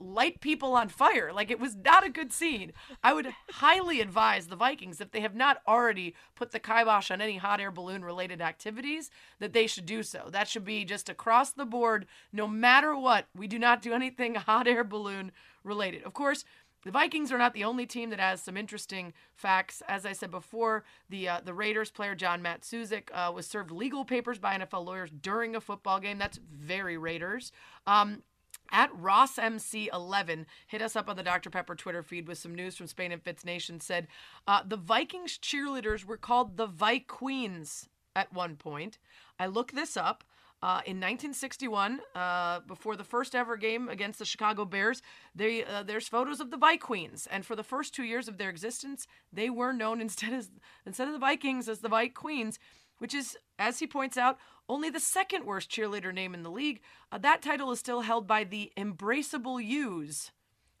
light 0.00 0.40
people 0.40 0.72
on 0.72 0.88
fire. 0.88 1.30
Like 1.30 1.50
it 1.50 1.60
was 1.60 1.76
not 1.76 2.06
a 2.06 2.08
good 2.08 2.32
scene. 2.32 2.72
I 3.04 3.12
would 3.12 3.34
highly 3.50 4.00
advise 4.00 4.46
the 4.46 4.56
Vikings, 4.56 4.98
if 4.98 5.10
they 5.10 5.20
have 5.20 5.34
not 5.34 5.60
already 5.68 6.14
put 6.34 6.52
the 6.52 6.58
kibosh 6.58 7.10
on 7.10 7.20
any 7.20 7.36
hot 7.36 7.60
air 7.60 7.70
balloon 7.70 8.02
related 8.02 8.40
activities, 8.40 9.10
that 9.40 9.52
they 9.52 9.66
should 9.66 9.84
do 9.84 10.02
so. 10.02 10.30
That 10.30 10.48
should 10.48 10.64
be 10.64 10.86
just 10.86 11.10
across 11.10 11.52
the 11.52 11.66
board, 11.66 12.06
no 12.32 12.48
matter 12.48 12.96
what. 12.96 13.26
We 13.36 13.48
do 13.48 13.58
not 13.58 13.82
do 13.82 13.92
anything 13.92 14.34
hot 14.36 14.66
air 14.66 14.84
balloon 14.84 15.32
related. 15.64 16.02
Of 16.04 16.14
course, 16.14 16.46
the 16.84 16.90
Vikings 16.90 17.30
are 17.30 17.38
not 17.38 17.54
the 17.54 17.64
only 17.64 17.86
team 17.86 18.10
that 18.10 18.20
has 18.20 18.42
some 18.42 18.56
interesting 18.56 19.12
facts. 19.34 19.82
As 19.88 20.04
I 20.04 20.12
said 20.12 20.30
before, 20.30 20.84
the 21.08 21.28
uh, 21.28 21.40
the 21.44 21.54
Raiders 21.54 21.90
player 21.90 22.14
John 22.14 22.42
Matuszak 22.42 23.08
uh, 23.12 23.32
was 23.32 23.46
served 23.46 23.70
legal 23.70 24.04
papers 24.04 24.38
by 24.38 24.58
NFL 24.58 24.84
lawyers 24.86 25.10
during 25.10 25.54
a 25.54 25.60
football 25.60 26.00
game. 26.00 26.18
That's 26.18 26.40
very 26.52 26.96
Raiders. 26.96 27.52
Um, 27.86 28.22
at 28.70 28.90
RossMC11, 28.94 30.46
hit 30.66 30.80
us 30.80 30.96
up 30.96 31.08
on 31.08 31.16
the 31.16 31.22
Dr. 31.22 31.50
Pepper 31.50 31.74
Twitter 31.74 32.02
feed 32.02 32.26
with 32.26 32.38
some 32.38 32.54
news 32.54 32.76
from 32.76 32.86
Spain 32.86 33.12
and 33.12 33.22
Fitz 33.22 33.44
Nation. 33.44 33.80
Said 33.80 34.08
uh, 34.46 34.62
the 34.66 34.76
Vikings 34.76 35.38
cheerleaders 35.38 36.04
were 36.04 36.16
called 36.16 36.56
the 36.56 36.66
Vi 36.66 37.00
Queens 37.00 37.88
at 38.16 38.32
one 38.32 38.56
point. 38.56 38.98
I 39.38 39.46
looked 39.46 39.74
this 39.74 39.96
up. 39.96 40.24
Uh, 40.62 40.80
in 40.86 40.98
1961, 40.98 42.00
uh, 42.14 42.60
before 42.60 42.94
the 42.94 43.02
first 43.02 43.34
ever 43.34 43.56
game 43.56 43.88
against 43.88 44.20
the 44.20 44.24
Chicago 44.24 44.64
Bears, 44.64 45.02
they, 45.34 45.64
uh, 45.64 45.82
there's 45.82 46.06
photos 46.06 46.38
of 46.38 46.52
the 46.52 46.56
Vikings, 46.56 47.26
and 47.32 47.44
for 47.44 47.56
the 47.56 47.64
first 47.64 47.92
two 47.92 48.04
years 48.04 48.28
of 48.28 48.38
their 48.38 48.48
existence, 48.48 49.08
they 49.32 49.50
were 49.50 49.72
known 49.72 50.00
instead 50.00 50.32
as 50.32 50.50
instead 50.86 51.08
of 51.08 51.14
the 51.14 51.18
Vikings 51.18 51.68
as 51.68 51.80
the 51.80 51.88
Vi 51.88 52.08
Queens, 52.08 52.60
which 52.98 53.12
is, 53.12 53.36
as 53.58 53.80
he 53.80 53.88
points 53.88 54.16
out, 54.16 54.38
only 54.68 54.88
the 54.88 55.00
second 55.00 55.44
worst 55.44 55.68
cheerleader 55.68 56.14
name 56.14 56.32
in 56.32 56.44
the 56.44 56.50
league. 56.50 56.80
Uh, 57.10 57.18
that 57.18 57.42
title 57.42 57.72
is 57.72 57.80
still 57.80 58.02
held 58.02 58.28
by 58.28 58.44
the 58.44 58.70
Embraceable 58.76 59.62
Ewes, 59.62 60.30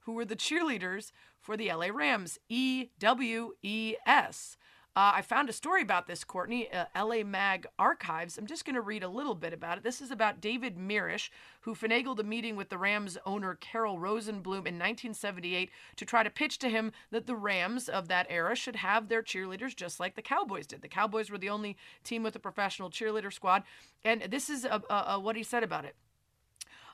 who 0.04 0.12
were 0.12 0.24
the 0.24 0.36
cheerleaders 0.36 1.10
for 1.40 1.56
the 1.56 1.72
LA 1.72 1.88
Rams, 1.92 2.38
E 2.48 2.90
W 3.00 3.54
E 3.64 3.96
S. 4.06 4.56
Uh, 4.94 5.12
I 5.14 5.22
found 5.22 5.48
a 5.48 5.54
story 5.54 5.80
about 5.80 6.06
this, 6.06 6.22
Courtney, 6.22 6.70
uh, 6.70 6.84
LA 6.94 7.24
Mag 7.24 7.66
Archives. 7.78 8.36
I'm 8.36 8.46
just 8.46 8.66
going 8.66 8.74
to 8.74 8.82
read 8.82 9.02
a 9.02 9.08
little 9.08 9.34
bit 9.34 9.54
about 9.54 9.78
it. 9.78 9.84
This 9.84 10.02
is 10.02 10.10
about 10.10 10.42
David 10.42 10.76
Mirisch, 10.76 11.30
who 11.62 11.74
finagled 11.74 12.18
a 12.18 12.22
meeting 12.22 12.56
with 12.56 12.68
the 12.68 12.76
Rams 12.76 13.16
owner 13.24 13.54
Carroll 13.54 13.96
Rosenbloom 13.96 14.66
in 14.66 14.78
1978 14.78 15.70
to 15.96 16.04
try 16.04 16.22
to 16.22 16.28
pitch 16.28 16.58
to 16.58 16.68
him 16.68 16.92
that 17.10 17.26
the 17.26 17.34
Rams 17.34 17.88
of 17.88 18.08
that 18.08 18.26
era 18.28 18.54
should 18.54 18.76
have 18.76 19.08
their 19.08 19.22
cheerleaders 19.22 19.74
just 19.74 19.98
like 19.98 20.14
the 20.14 20.20
Cowboys 20.20 20.66
did. 20.66 20.82
The 20.82 20.88
Cowboys 20.88 21.30
were 21.30 21.38
the 21.38 21.48
only 21.48 21.78
team 22.04 22.22
with 22.22 22.36
a 22.36 22.38
professional 22.38 22.90
cheerleader 22.90 23.32
squad. 23.32 23.62
And 24.04 24.20
this 24.28 24.50
is 24.50 24.66
uh, 24.66 24.80
uh, 24.90 25.18
what 25.18 25.36
he 25.36 25.42
said 25.42 25.62
about 25.62 25.86
it. 25.86 25.96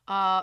Uh, 0.09 0.43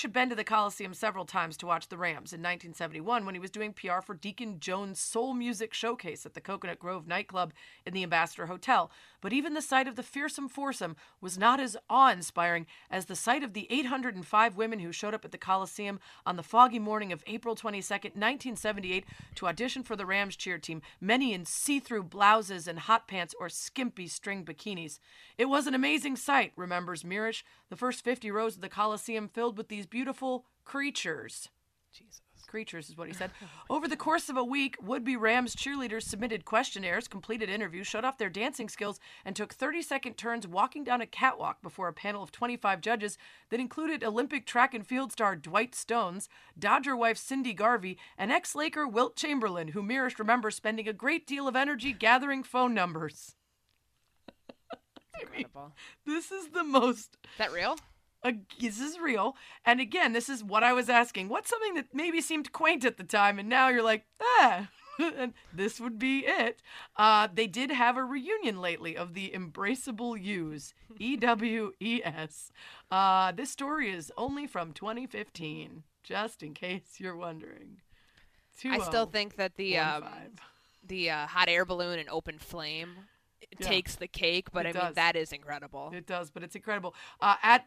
had 0.00 0.12
been 0.14 0.30
to 0.30 0.34
the 0.34 0.42
Coliseum 0.42 0.94
several 0.94 1.26
times 1.26 1.58
to 1.58 1.66
watch 1.66 1.88
the 1.88 1.98
Rams 1.98 2.32
in 2.32 2.40
1971 2.40 3.26
when 3.26 3.34
he 3.34 3.40
was 3.40 3.50
doing 3.50 3.74
PR 3.74 4.00
for 4.00 4.14
Deacon 4.14 4.58
Jones' 4.58 5.00
Soul 5.00 5.34
Music 5.34 5.74
Showcase 5.74 6.24
at 6.24 6.32
the 6.32 6.40
Coconut 6.40 6.78
Grove 6.78 7.06
nightclub 7.06 7.52
in 7.84 7.92
the 7.92 8.04
Ambassador 8.04 8.46
Hotel. 8.46 8.90
But 9.22 9.32
even 9.32 9.54
the 9.54 9.62
sight 9.62 9.88
of 9.88 9.96
the 9.96 10.02
fearsome 10.02 10.48
foursome 10.48 10.96
was 11.20 11.38
not 11.38 11.60
as 11.60 11.76
awe 11.88 12.10
inspiring 12.10 12.66
as 12.90 13.06
the 13.06 13.16
sight 13.16 13.42
of 13.42 13.54
the 13.54 13.68
805 13.70 14.56
women 14.56 14.80
who 14.80 14.92
showed 14.92 15.14
up 15.14 15.24
at 15.24 15.30
the 15.30 15.38
Coliseum 15.38 16.00
on 16.26 16.36
the 16.36 16.42
foggy 16.42 16.80
morning 16.80 17.12
of 17.12 17.22
April 17.26 17.54
22, 17.54 17.88
1978, 17.88 19.04
to 19.36 19.46
audition 19.46 19.84
for 19.84 19.96
the 19.96 20.04
Rams 20.04 20.36
cheer 20.36 20.58
team, 20.58 20.82
many 21.00 21.32
in 21.32 21.46
see 21.46 21.78
through 21.78 22.02
blouses 22.02 22.66
and 22.66 22.80
hot 22.80 23.06
pants 23.06 23.34
or 23.38 23.48
skimpy 23.48 24.08
string 24.08 24.44
bikinis. 24.44 24.98
It 25.38 25.46
was 25.46 25.68
an 25.68 25.74
amazing 25.74 26.16
sight, 26.16 26.52
remembers 26.56 27.04
Mirisch. 27.04 27.44
The 27.70 27.76
first 27.76 28.04
50 28.04 28.30
rows 28.32 28.56
of 28.56 28.60
the 28.60 28.68
Coliseum 28.68 29.28
filled 29.28 29.56
with 29.56 29.68
these 29.68 29.86
beautiful 29.86 30.46
creatures. 30.64 31.48
Jesus. 31.92 32.22
Creatures 32.52 32.90
is 32.90 32.98
what 32.98 33.08
he 33.08 33.14
said. 33.14 33.30
Over 33.70 33.88
the 33.88 33.96
course 33.96 34.28
of 34.28 34.36
a 34.36 34.44
week, 34.44 34.76
would 34.78 35.04
be 35.04 35.16
Rams 35.16 35.56
cheerleaders 35.56 36.02
submitted 36.02 36.44
questionnaires, 36.44 37.08
completed 37.08 37.48
interviews, 37.48 37.86
showed 37.86 38.04
off 38.04 38.18
their 38.18 38.28
dancing 38.28 38.68
skills, 38.68 39.00
and 39.24 39.34
took 39.34 39.54
30 39.54 39.80
second 39.80 40.18
turns 40.18 40.46
walking 40.46 40.84
down 40.84 41.00
a 41.00 41.06
catwalk 41.06 41.62
before 41.62 41.88
a 41.88 41.94
panel 41.94 42.22
of 42.22 42.30
25 42.30 42.82
judges 42.82 43.16
that 43.48 43.58
included 43.58 44.04
Olympic 44.04 44.44
track 44.44 44.74
and 44.74 44.86
field 44.86 45.12
star 45.12 45.34
Dwight 45.34 45.74
Stones, 45.74 46.28
Dodger 46.58 46.94
wife 46.94 47.16
Cindy 47.16 47.54
Garvey, 47.54 47.96
and 48.18 48.30
ex 48.30 48.54
Laker 48.54 48.86
Wilt 48.86 49.16
Chamberlain, 49.16 49.68
who 49.68 49.82
Mirisch 49.82 50.18
remembers 50.18 50.54
spending 50.54 50.86
a 50.86 50.92
great 50.92 51.26
deal 51.26 51.48
of 51.48 51.56
energy 51.56 51.94
gathering 51.94 52.42
phone 52.42 52.74
numbers. 52.74 53.34
Incredible. 55.22 55.72
This 56.04 56.30
is 56.30 56.48
the 56.48 56.64
most. 56.64 57.16
Is 57.24 57.38
that 57.38 57.50
real? 57.50 57.78
Uh, 58.24 58.32
this 58.60 58.80
is 58.80 58.98
real. 58.98 59.36
And 59.64 59.80
again, 59.80 60.12
this 60.12 60.28
is 60.28 60.44
what 60.44 60.62
I 60.62 60.72
was 60.72 60.88
asking. 60.88 61.28
What's 61.28 61.50
something 61.50 61.74
that 61.74 61.94
maybe 61.94 62.20
seemed 62.20 62.52
quaint 62.52 62.84
at 62.84 62.96
the 62.96 63.04
time, 63.04 63.38
and 63.38 63.48
now 63.48 63.68
you're 63.68 63.82
like, 63.82 64.04
ah, 64.20 64.68
and 65.16 65.34
this 65.52 65.80
would 65.80 65.98
be 65.98 66.24
it. 66.26 66.62
Uh, 66.96 67.28
they 67.32 67.46
did 67.46 67.70
have 67.70 67.96
a 67.96 68.04
reunion 68.04 68.60
lately 68.60 68.96
of 68.96 69.14
the 69.14 69.32
Embraceable 69.34 70.20
Ewes, 70.22 70.74
E 70.98 71.16
W 71.16 71.72
E 71.80 72.00
S. 72.04 72.52
Uh, 72.90 73.32
this 73.32 73.50
story 73.50 73.90
is 73.90 74.12
only 74.16 74.46
from 74.46 74.72
2015, 74.72 75.82
just 76.02 76.42
in 76.42 76.54
case 76.54 76.98
you're 76.98 77.16
wondering. 77.16 77.78
I 78.64 78.78
still 78.80 79.06
think 79.06 79.36
that 79.36 79.56
the 79.56 79.78
um, 79.78 80.04
the 80.86 81.10
uh, 81.10 81.26
hot 81.26 81.48
air 81.48 81.64
balloon 81.64 81.98
and 81.98 82.08
open 82.08 82.38
flame 82.38 82.96
Yeah. 83.58 83.68
takes 83.68 83.96
the 83.96 84.06
cake, 84.06 84.52
but 84.52 84.66
It 84.66 84.76
I 84.76 84.84
mean 84.84 84.92
that 84.94 85.16
is 85.16 85.32
incredible. 85.32 85.90
It 85.94 86.06
does, 86.06 86.30
but 86.30 86.42
it's 86.42 86.54
incredible. 86.54 86.94
Uh, 87.20 87.36
at 87.42 87.66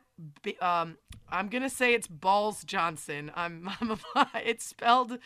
um, 0.61 0.97
I'm 1.29 1.47
gonna 1.47 1.69
say 1.69 1.93
it's 1.93 2.07
Balls 2.07 2.63
Johnson. 2.63 3.31
I'm, 3.35 3.69
I'm 3.81 3.99
it's 4.43 4.65
spelled 4.65 5.19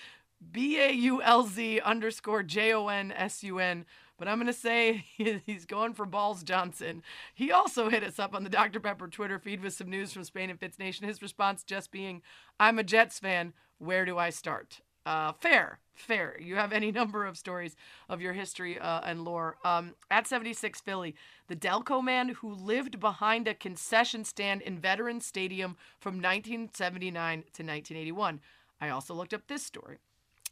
B 0.51 0.79
A 0.79 0.91
U 0.91 1.21
L 1.21 1.43
Z 1.43 1.79
underscore 1.81 2.43
J 2.43 2.73
O 2.73 2.87
N 2.87 3.11
S 3.11 3.43
U 3.43 3.59
N. 3.59 3.85
But 4.17 4.27
I'm 4.27 4.37
gonna 4.37 4.51
say 4.53 5.05
he's 5.45 5.65
going 5.65 5.93
for 5.93 6.05
Balls 6.05 6.43
Johnson. 6.43 7.03
He 7.33 7.51
also 7.51 7.89
hit 7.89 8.03
us 8.03 8.19
up 8.19 8.35
on 8.35 8.43
the 8.43 8.49
Dr 8.49 8.79
Pepper 8.79 9.07
Twitter 9.07 9.39
feed 9.39 9.61
with 9.61 9.73
some 9.73 9.89
news 9.89 10.11
from 10.11 10.23
Spain 10.25 10.49
and 10.49 10.59
Fitz 10.59 10.77
Nation. 10.77 11.07
His 11.07 11.21
response 11.21 11.63
just 11.63 11.91
being, 11.91 12.21
"I'm 12.59 12.79
a 12.79 12.83
Jets 12.83 13.19
fan. 13.19 13.53
Where 13.77 14.05
do 14.05 14.17
I 14.17 14.29
start?" 14.29 14.81
Uh, 15.05 15.31
fair, 15.33 15.79
fair. 16.01 16.37
You 16.39 16.55
have 16.55 16.73
any 16.73 16.91
number 16.99 17.25
of 17.25 17.37
stories 17.37 17.75
of 18.07 18.21
your 18.21 18.33
history 18.33 18.79
uh, 18.79 19.01
and 19.03 19.23
lore. 19.23 19.57
Um, 19.63 19.95
at 20.09 20.27
76 20.27 20.81
Philly, 20.81 21.15
the 21.47 21.55
Delco 21.55 22.03
man 22.03 22.29
who 22.29 22.53
lived 22.53 22.99
behind 22.99 23.47
a 23.47 23.53
concession 23.53 24.23
stand 24.23 24.61
in 24.61 24.79
Veterans 24.79 25.25
Stadium 25.25 25.77
from 25.99 26.15
1979 26.15 27.13
to 27.13 27.63
1981. 27.63 28.39
I 28.81 28.89
also 28.89 29.13
looked 29.13 29.33
up 29.33 29.47
this 29.47 29.65
story. 29.65 29.97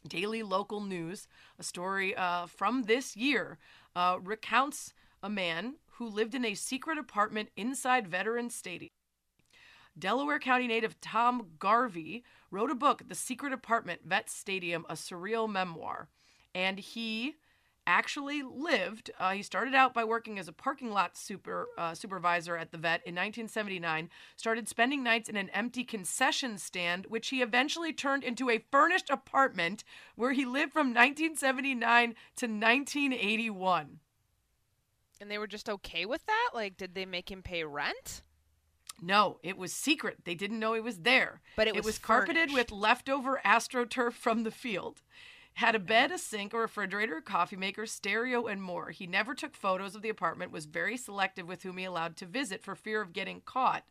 Daily 0.07 0.43
Local 0.43 0.81
News, 0.81 1.27
a 1.59 1.63
story 1.63 2.15
uh, 2.15 2.45
from 2.45 2.83
this 2.83 3.15
year, 3.15 3.57
uh, 3.95 4.17
recounts 4.21 4.93
a 5.23 5.29
man 5.29 5.75
who 5.93 6.07
lived 6.07 6.35
in 6.35 6.45
a 6.45 6.53
secret 6.53 6.97
apartment 6.97 7.49
inside 7.57 8.07
Veterans 8.07 8.53
Stadium. 8.53 8.91
Delaware 9.97 10.39
County 10.39 10.67
native 10.67 10.99
Tom 11.01 11.47
Garvey 11.57 12.23
wrote 12.51 12.71
a 12.71 12.75
book, 12.75 13.03
The 13.07 13.15
Secret 13.15 13.53
Apartment 13.53 14.01
Vet 14.05 14.29
Stadium, 14.29 14.85
a 14.89 14.93
surreal 14.93 15.49
memoir. 15.49 16.09
And 16.53 16.79
he 16.79 17.35
actually 17.87 18.43
lived, 18.43 19.09
uh, 19.17 19.31
he 19.31 19.41
started 19.41 19.73
out 19.73 19.93
by 19.93 20.03
working 20.03 20.37
as 20.37 20.47
a 20.47 20.53
parking 20.53 20.91
lot 20.91 21.17
super, 21.17 21.67
uh, 21.77 21.95
supervisor 21.95 22.57
at 22.57 22.71
the 22.71 22.77
vet 22.77 22.99
in 23.05 23.15
1979, 23.15 24.09
started 24.35 24.67
spending 24.67 25.01
nights 25.01 25.29
in 25.29 25.37
an 25.37 25.49
empty 25.51 25.85
concession 25.85 26.57
stand, 26.57 27.05
which 27.07 27.29
he 27.29 27.41
eventually 27.41 27.93
turned 27.93 28.23
into 28.23 28.49
a 28.49 28.63
furnished 28.71 29.09
apartment 29.09 29.85
where 30.15 30.33
he 30.33 30.45
lived 30.45 30.73
from 30.73 30.87
1979 30.87 32.09
to 32.35 32.45
1981. 32.45 33.99
And 35.19 35.31
they 35.31 35.37
were 35.37 35.47
just 35.47 35.69
okay 35.69 36.05
with 36.05 36.25
that? 36.25 36.49
Like, 36.53 36.77
did 36.77 36.93
they 36.93 37.05
make 37.05 37.31
him 37.31 37.41
pay 37.41 37.63
rent? 37.63 38.21
No, 39.01 39.39
it 39.43 39.57
was 39.57 39.73
secret. 39.73 40.19
They 40.25 40.35
didn't 40.35 40.59
know 40.59 40.73
it 40.73 40.83
was 40.83 40.99
there. 40.99 41.41
But 41.55 41.67
it 41.67 41.83
was 41.83 41.99
carpeted 41.99 42.49
furnished. 42.49 42.55
with 42.55 42.71
leftover 42.71 43.41
astroturf 43.45 44.13
from 44.13 44.43
the 44.43 44.51
field. 44.51 45.01
Had 45.55 45.75
a 45.75 45.79
bed, 45.79 46.11
a 46.11 46.19
sink, 46.19 46.53
a 46.53 46.57
refrigerator, 46.59 47.17
a 47.17 47.21
coffee 47.21 47.55
maker, 47.55 47.85
stereo, 47.87 48.45
and 48.45 48.61
more. 48.61 48.91
He 48.91 49.07
never 49.07 49.33
took 49.33 49.55
photos 49.55 49.95
of 49.95 50.03
the 50.03 50.09
apartment, 50.09 50.51
was 50.51 50.65
very 50.65 50.97
selective 50.97 51.47
with 51.47 51.63
whom 51.63 51.77
he 51.77 51.83
allowed 51.83 52.15
to 52.17 52.25
visit 52.27 52.63
for 52.63 52.75
fear 52.75 53.01
of 53.01 53.13
getting 53.13 53.41
caught. 53.41 53.83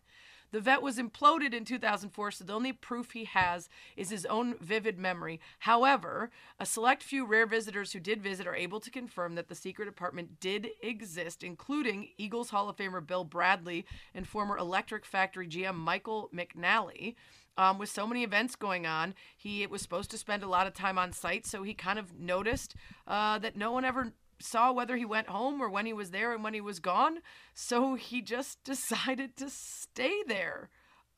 The 0.52 0.60
vet 0.60 0.82
was 0.82 0.98
imploded 0.98 1.52
in 1.52 1.64
2004, 1.64 2.30
so 2.30 2.44
the 2.44 2.52
only 2.52 2.72
proof 2.72 3.12
he 3.12 3.24
has 3.24 3.68
is 3.96 4.10
his 4.10 4.26
own 4.26 4.56
vivid 4.58 4.98
memory. 4.98 5.40
However, 5.60 6.30
a 6.58 6.66
select 6.66 7.02
few 7.02 7.26
rare 7.26 7.46
visitors 7.46 7.92
who 7.92 8.00
did 8.00 8.22
visit 8.22 8.46
are 8.46 8.54
able 8.54 8.80
to 8.80 8.90
confirm 8.90 9.34
that 9.34 9.48
the 9.48 9.54
secret 9.54 9.88
apartment 9.88 10.40
did 10.40 10.68
exist, 10.82 11.42
including 11.42 12.10
Eagles 12.16 12.50
Hall 12.50 12.68
of 12.68 12.76
Famer 12.76 13.04
Bill 13.04 13.24
Bradley 13.24 13.86
and 14.14 14.26
former 14.26 14.56
Electric 14.56 15.04
Factory 15.04 15.48
GM 15.48 15.74
Michael 15.74 16.30
McNally. 16.34 17.14
Um, 17.58 17.78
with 17.78 17.88
so 17.88 18.06
many 18.06 18.22
events 18.22 18.54
going 18.54 18.86
on, 18.86 19.14
he 19.36 19.66
was 19.66 19.80
supposed 19.80 20.10
to 20.10 20.18
spend 20.18 20.42
a 20.42 20.48
lot 20.48 20.66
of 20.66 20.74
time 20.74 20.98
on 20.98 21.12
site, 21.12 21.46
so 21.46 21.62
he 21.62 21.72
kind 21.72 21.98
of 21.98 22.18
noticed 22.18 22.74
uh, 23.06 23.38
that 23.38 23.56
no 23.56 23.72
one 23.72 23.84
ever 23.84 24.12
saw 24.40 24.72
whether 24.72 24.96
he 24.96 25.04
went 25.04 25.28
home 25.28 25.60
or 25.60 25.68
when 25.68 25.86
he 25.86 25.92
was 25.92 26.10
there 26.10 26.32
and 26.34 26.42
when 26.44 26.54
he 26.54 26.60
was 26.60 26.78
gone. 26.80 27.18
So 27.54 27.94
he 27.94 28.20
just 28.22 28.62
decided 28.64 29.36
to 29.36 29.48
stay 29.50 30.22
there. 30.26 30.68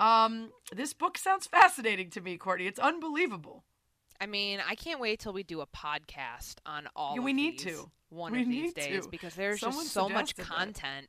Um, 0.00 0.50
this 0.72 0.92
book 0.92 1.18
sounds 1.18 1.46
fascinating 1.46 2.10
to 2.10 2.20
me, 2.20 2.36
Courtney. 2.36 2.66
It's 2.66 2.78
unbelievable. 2.78 3.64
I 4.20 4.26
mean, 4.26 4.60
I 4.66 4.74
can't 4.74 5.00
wait 5.00 5.20
till 5.20 5.32
we 5.32 5.42
do 5.42 5.60
a 5.60 5.66
podcast 5.66 6.56
on 6.66 6.88
all. 6.96 7.14
Yeah, 7.14 7.18
of 7.18 7.24
we 7.24 7.32
need 7.32 7.58
these 7.58 7.66
to. 7.76 7.90
one 8.10 8.32
We 8.32 8.42
of 8.42 8.48
these 8.48 8.72
days 8.72 9.04
to. 9.04 9.10
because 9.10 9.34
there's 9.34 9.60
Someone 9.60 9.84
just 9.84 9.92
so 9.94 10.08
much 10.08 10.28
suggested 10.28 10.44
that. 10.52 10.56
content 10.58 11.06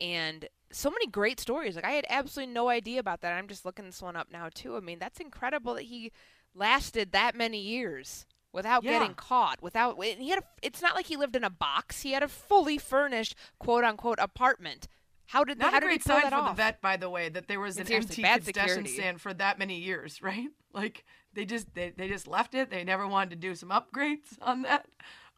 and 0.00 0.48
so 0.72 0.90
many 0.90 1.06
great 1.06 1.40
stories. 1.40 1.74
Like 1.76 1.84
I 1.84 1.90
had 1.92 2.06
absolutely 2.08 2.52
no 2.54 2.68
idea 2.68 3.00
about 3.00 3.20
that. 3.22 3.32
I'm 3.32 3.48
just 3.48 3.64
looking 3.64 3.86
this 3.86 4.00
one 4.02 4.16
up 4.16 4.28
now 4.30 4.48
too. 4.54 4.76
I 4.76 4.80
mean, 4.80 4.98
that's 4.98 5.20
incredible 5.20 5.74
that 5.74 5.82
he 5.84 6.12
lasted 6.54 7.12
that 7.12 7.34
many 7.34 7.60
years 7.60 8.26
without 8.52 8.82
Yeah. 8.84 8.98
getting 8.98 9.14
caught. 9.14 9.62
Without 9.62 10.02
he 10.02 10.30
had. 10.30 10.40
A, 10.40 10.42
it's 10.62 10.82
not 10.82 10.94
like 10.94 11.06
he 11.06 11.16
lived 11.16 11.36
in 11.36 11.44
a 11.44 11.50
box. 11.50 12.02
He 12.02 12.12
had 12.12 12.22
a 12.22 12.28
fully 12.28 12.78
furnished 12.78 13.34
quote 13.58 13.84
unquote 13.84 14.18
apartment. 14.18 14.88
How 15.26 15.44
did 15.44 15.58
Not 15.58 15.70
how 15.72 15.78
a 15.78 15.80
did 15.80 15.86
great 15.86 16.02
sign 16.02 16.22
that 16.22 16.30
for 16.32 16.36
the 16.42 16.42
off? 16.50 16.56
vet, 16.56 16.80
by 16.80 16.96
the 16.96 17.08
way, 17.08 17.28
that 17.28 17.46
there 17.46 17.60
was 17.60 17.76
And 17.78 17.88
an 17.88 17.94
empty 17.96 18.22
concession 18.22 18.44
security. 18.44 18.88
stand 18.88 19.20
for 19.20 19.32
that 19.34 19.58
many 19.60 19.78
years, 19.78 20.20
right? 20.22 20.48
Like 20.72 21.04
they 21.34 21.44
just 21.44 21.72
they, 21.74 21.90
they 21.96 22.08
just 22.08 22.26
left 22.26 22.54
it. 22.54 22.70
They 22.70 22.82
never 22.84 23.06
wanted 23.06 23.30
to 23.30 23.36
do 23.36 23.54
some 23.54 23.68
upgrades 23.70 24.36
on 24.42 24.62
that. 24.62 24.86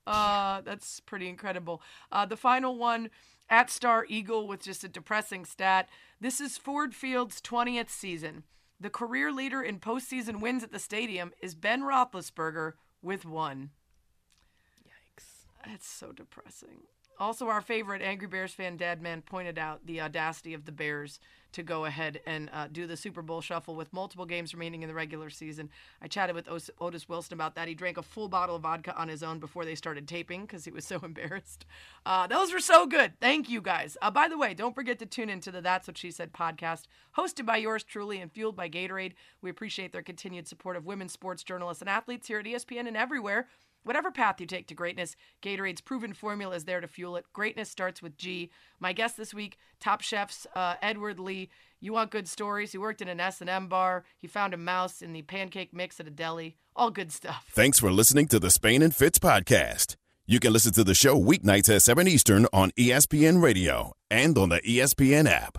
Uh, 0.06 0.62
that's 0.62 1.00
pretty 1.00 1.28
incredible. 1.28 1.82
Uh, 2.10 2.26
the 2.26 2.36
final 2.36 2.76
one 2.76 3.10
at 3.50 3.70
Star 3.70 4.06
Eagle 4.08 4.48
with 4.48 4.62
just 4.62 4.82
a 4.82 4.88
depressing 4.88 5.44
stat. 5.44 5.88
This 6.20 6.40
is 6.40 6.56
Ford 6.58 6.94
Field's 6.94 7.40
20th 7.40 7.90
season. 7.90 8.44
The 8.80 8.90
career 8.90 9.30
leader 9.30 9.62
in 9.62 9.78
postseason 9.78 10.40
wins 10.40 10.64
at 10.64 10.72
the 10.72 10.78
stadium 10.80 11.32
is 11.40 11.54
Ben 11.54 11.82
Roethlisberger 11.82 12.72
with 13.02 13.24
one. 13.24 13.70
Yikes. 14.84 15.24
That's 15.66 15.88
so 15.88 16.12
depressing. 16.12 16.82
Also, 17.18 17.48
our 17.48 17.60
favorite 17.60 18.02
Angry 18.02 18.26
Bears 18.26 18.52
fan, 18.52 18.78
Dadman, 18.78 19.24
pointed 19.24 19.58
out 19.58 19.86
the 19.86 20.00
audacity 20.00 20.54
of 20.54 20.64
the 20.64 20.72
Bears 20.72 21.20
to 21.52 21.62
go 21.62 21.84
ahead 21.84 22.20
and 22.26 22.50
uh, 22.52 22.68
do 22.70 22.86
the 22.86 22.96
Super 22.96 23.22
Bowl 23.22 23.40
shuffle 23.40 23.74
with 23.74 23.92
multiple 23.92 24.26
games 24.26 24.54
remaining 24.54 24.82
in 24.82 24.88
the 24.88 24.94
regular 24.94 25.30
season. 25.30 25.70
I 26.00 26.08
chatted 26.08 26.34
with 26.34 26.48
Otis 26.80 27.08
Wilson 27.08 27.34
about 27.34 27.54
that. 27.54 27.68
He 27.68 27.74
drank 27.74 27.96
a 27.98 28.02
full 28.02 28.28
bottle 28.28 28.56
of 28.56 28.62
vodka 28.62 28.96
on 28.96 29.08
his 29.08 29.22
own 29.22 29.38
before 29.38 29.64
they 29.64 29.74
started 29.74 30.08
taping 30.08 30.42
because 30.42 30.64
he 30.64 30.70
was 30.70 30.84
so 30.84 31.00
embarrassed. 31.02 31.66
Uh, 32.04 32.26
those 32.26 32.52
were 32.52 32.60
so 32.60 32.86
good. 32.86 33.12
Thank 33.20 33.48
you, 33.48 33.60
guys. 33.60 33.96
Uh, 34.02 34.10
by 34.10 34.28
the 34.28 34.38
way, 34.38 34.54
don't 34.54 34.74
forget 34.74 34.98
to 34.98 35.06
tune 35.06 35.30
into 35.30 35.50
the 35.50 35.60
That's 35.60 35.86
What 35.86 35.98
She 35.98 36.10
Said 36.10 36.32
podcast, 36.32 36.84
hosted 37.16 37.46
by 37.46 37.58
yours 37.58 37.84
truly 37.84 38.20
and 38.20 38.32
fueled 38.32 38.56
by 38.56 38.68
Gatorade. 38.68 39.12
We 39.40 39.50
appreciate 39.50 39.92
their 39.92 40.02
continued 40.02 40.48
support 40.48 40.76
of 40.76 40.86
women's 40.86 41.12
sports 41.12 41.42
journalists 41.42 41.82
and 41.82 41.88
athletes 41.88 42.28
here 42.28 42.38
at 42.38 42.46
ESPN 42.46 42.86
and 42.86 42.96
everywhere. 42.96 43.48
Whatever 43.84 44.10
path 44.10 44.40
you 44.40 44.46
take 44.46 44.68
to 44.68 44.74
greatness, 44.74 45.16
Gatorade's 45.42 45.80
proven 45.80 46.12
formula 46.12 46.54
is 46.54 46.64
there 46.64 46.80
to 46.80 46.86
fuel 46.86 47.16
it. 47.16 47.24
Greatness 47.32 47.68
starts 47.68 48.00
with 48.00 48.16
G. 48.16 48.50
My 48.78 48.92
guest 48.92 49.16
this 49.16 49.34
week, 49.34 49.58
Top 49.80 50.00
Chef's 50.00 50.46
uh, 50.54 50.74
Edward 50.80 51.18
Lee. 51.18 51.48
You 51.80 51.92
want 51.92 52.10
good 52.10 52.28
stories? 52.28 52.72
He 52.72 52.78
worked 52.78 53.02
in 53.02 53.08
an 53.08 53.18
S&M 53.18 53.66
bar. 53.66 54.04
He 54.18 54.28
found 54.28 54.54
a 54.54 54.56
mouse 54.56 55.02
in 55.02 55.12
the 55.12 55.22
pancake 55.22 55.74
mix 55.74 55.98
at 55.98 56.06
a 56.06 56.10
deli. 56.10 56.56
All 56.76 56.90
good 56.90 57.10
stuff. 57.10 57.48
Thanks 57.50 57.80
for 57.80 57.90
listening 57.90 58.28
to 58.28 58.38
the 58.38 58.50
Spain 58.50 58.82
and 58.82 58.94
Fitz 58.94 59.18
podcast. 59.18 59.96
You 60.26 60.38
can 60.38 60.52
listen 60.52 60.72
to 60.74 60.84
the 60.84 60.94
show 60.94 61.20
weeknights 61.20 61.74
at 61.74 61.82
7 61.82 62.06
Eastern 62.06 62.46
on 62.52 62.70
ESPN 62.72 63.42
Radio 63.42 63.92
and 64.10 64.38
on 64.38 64.50
the 64.50 64.60
ESPN 64.60 65.28
app. 65.28 65.58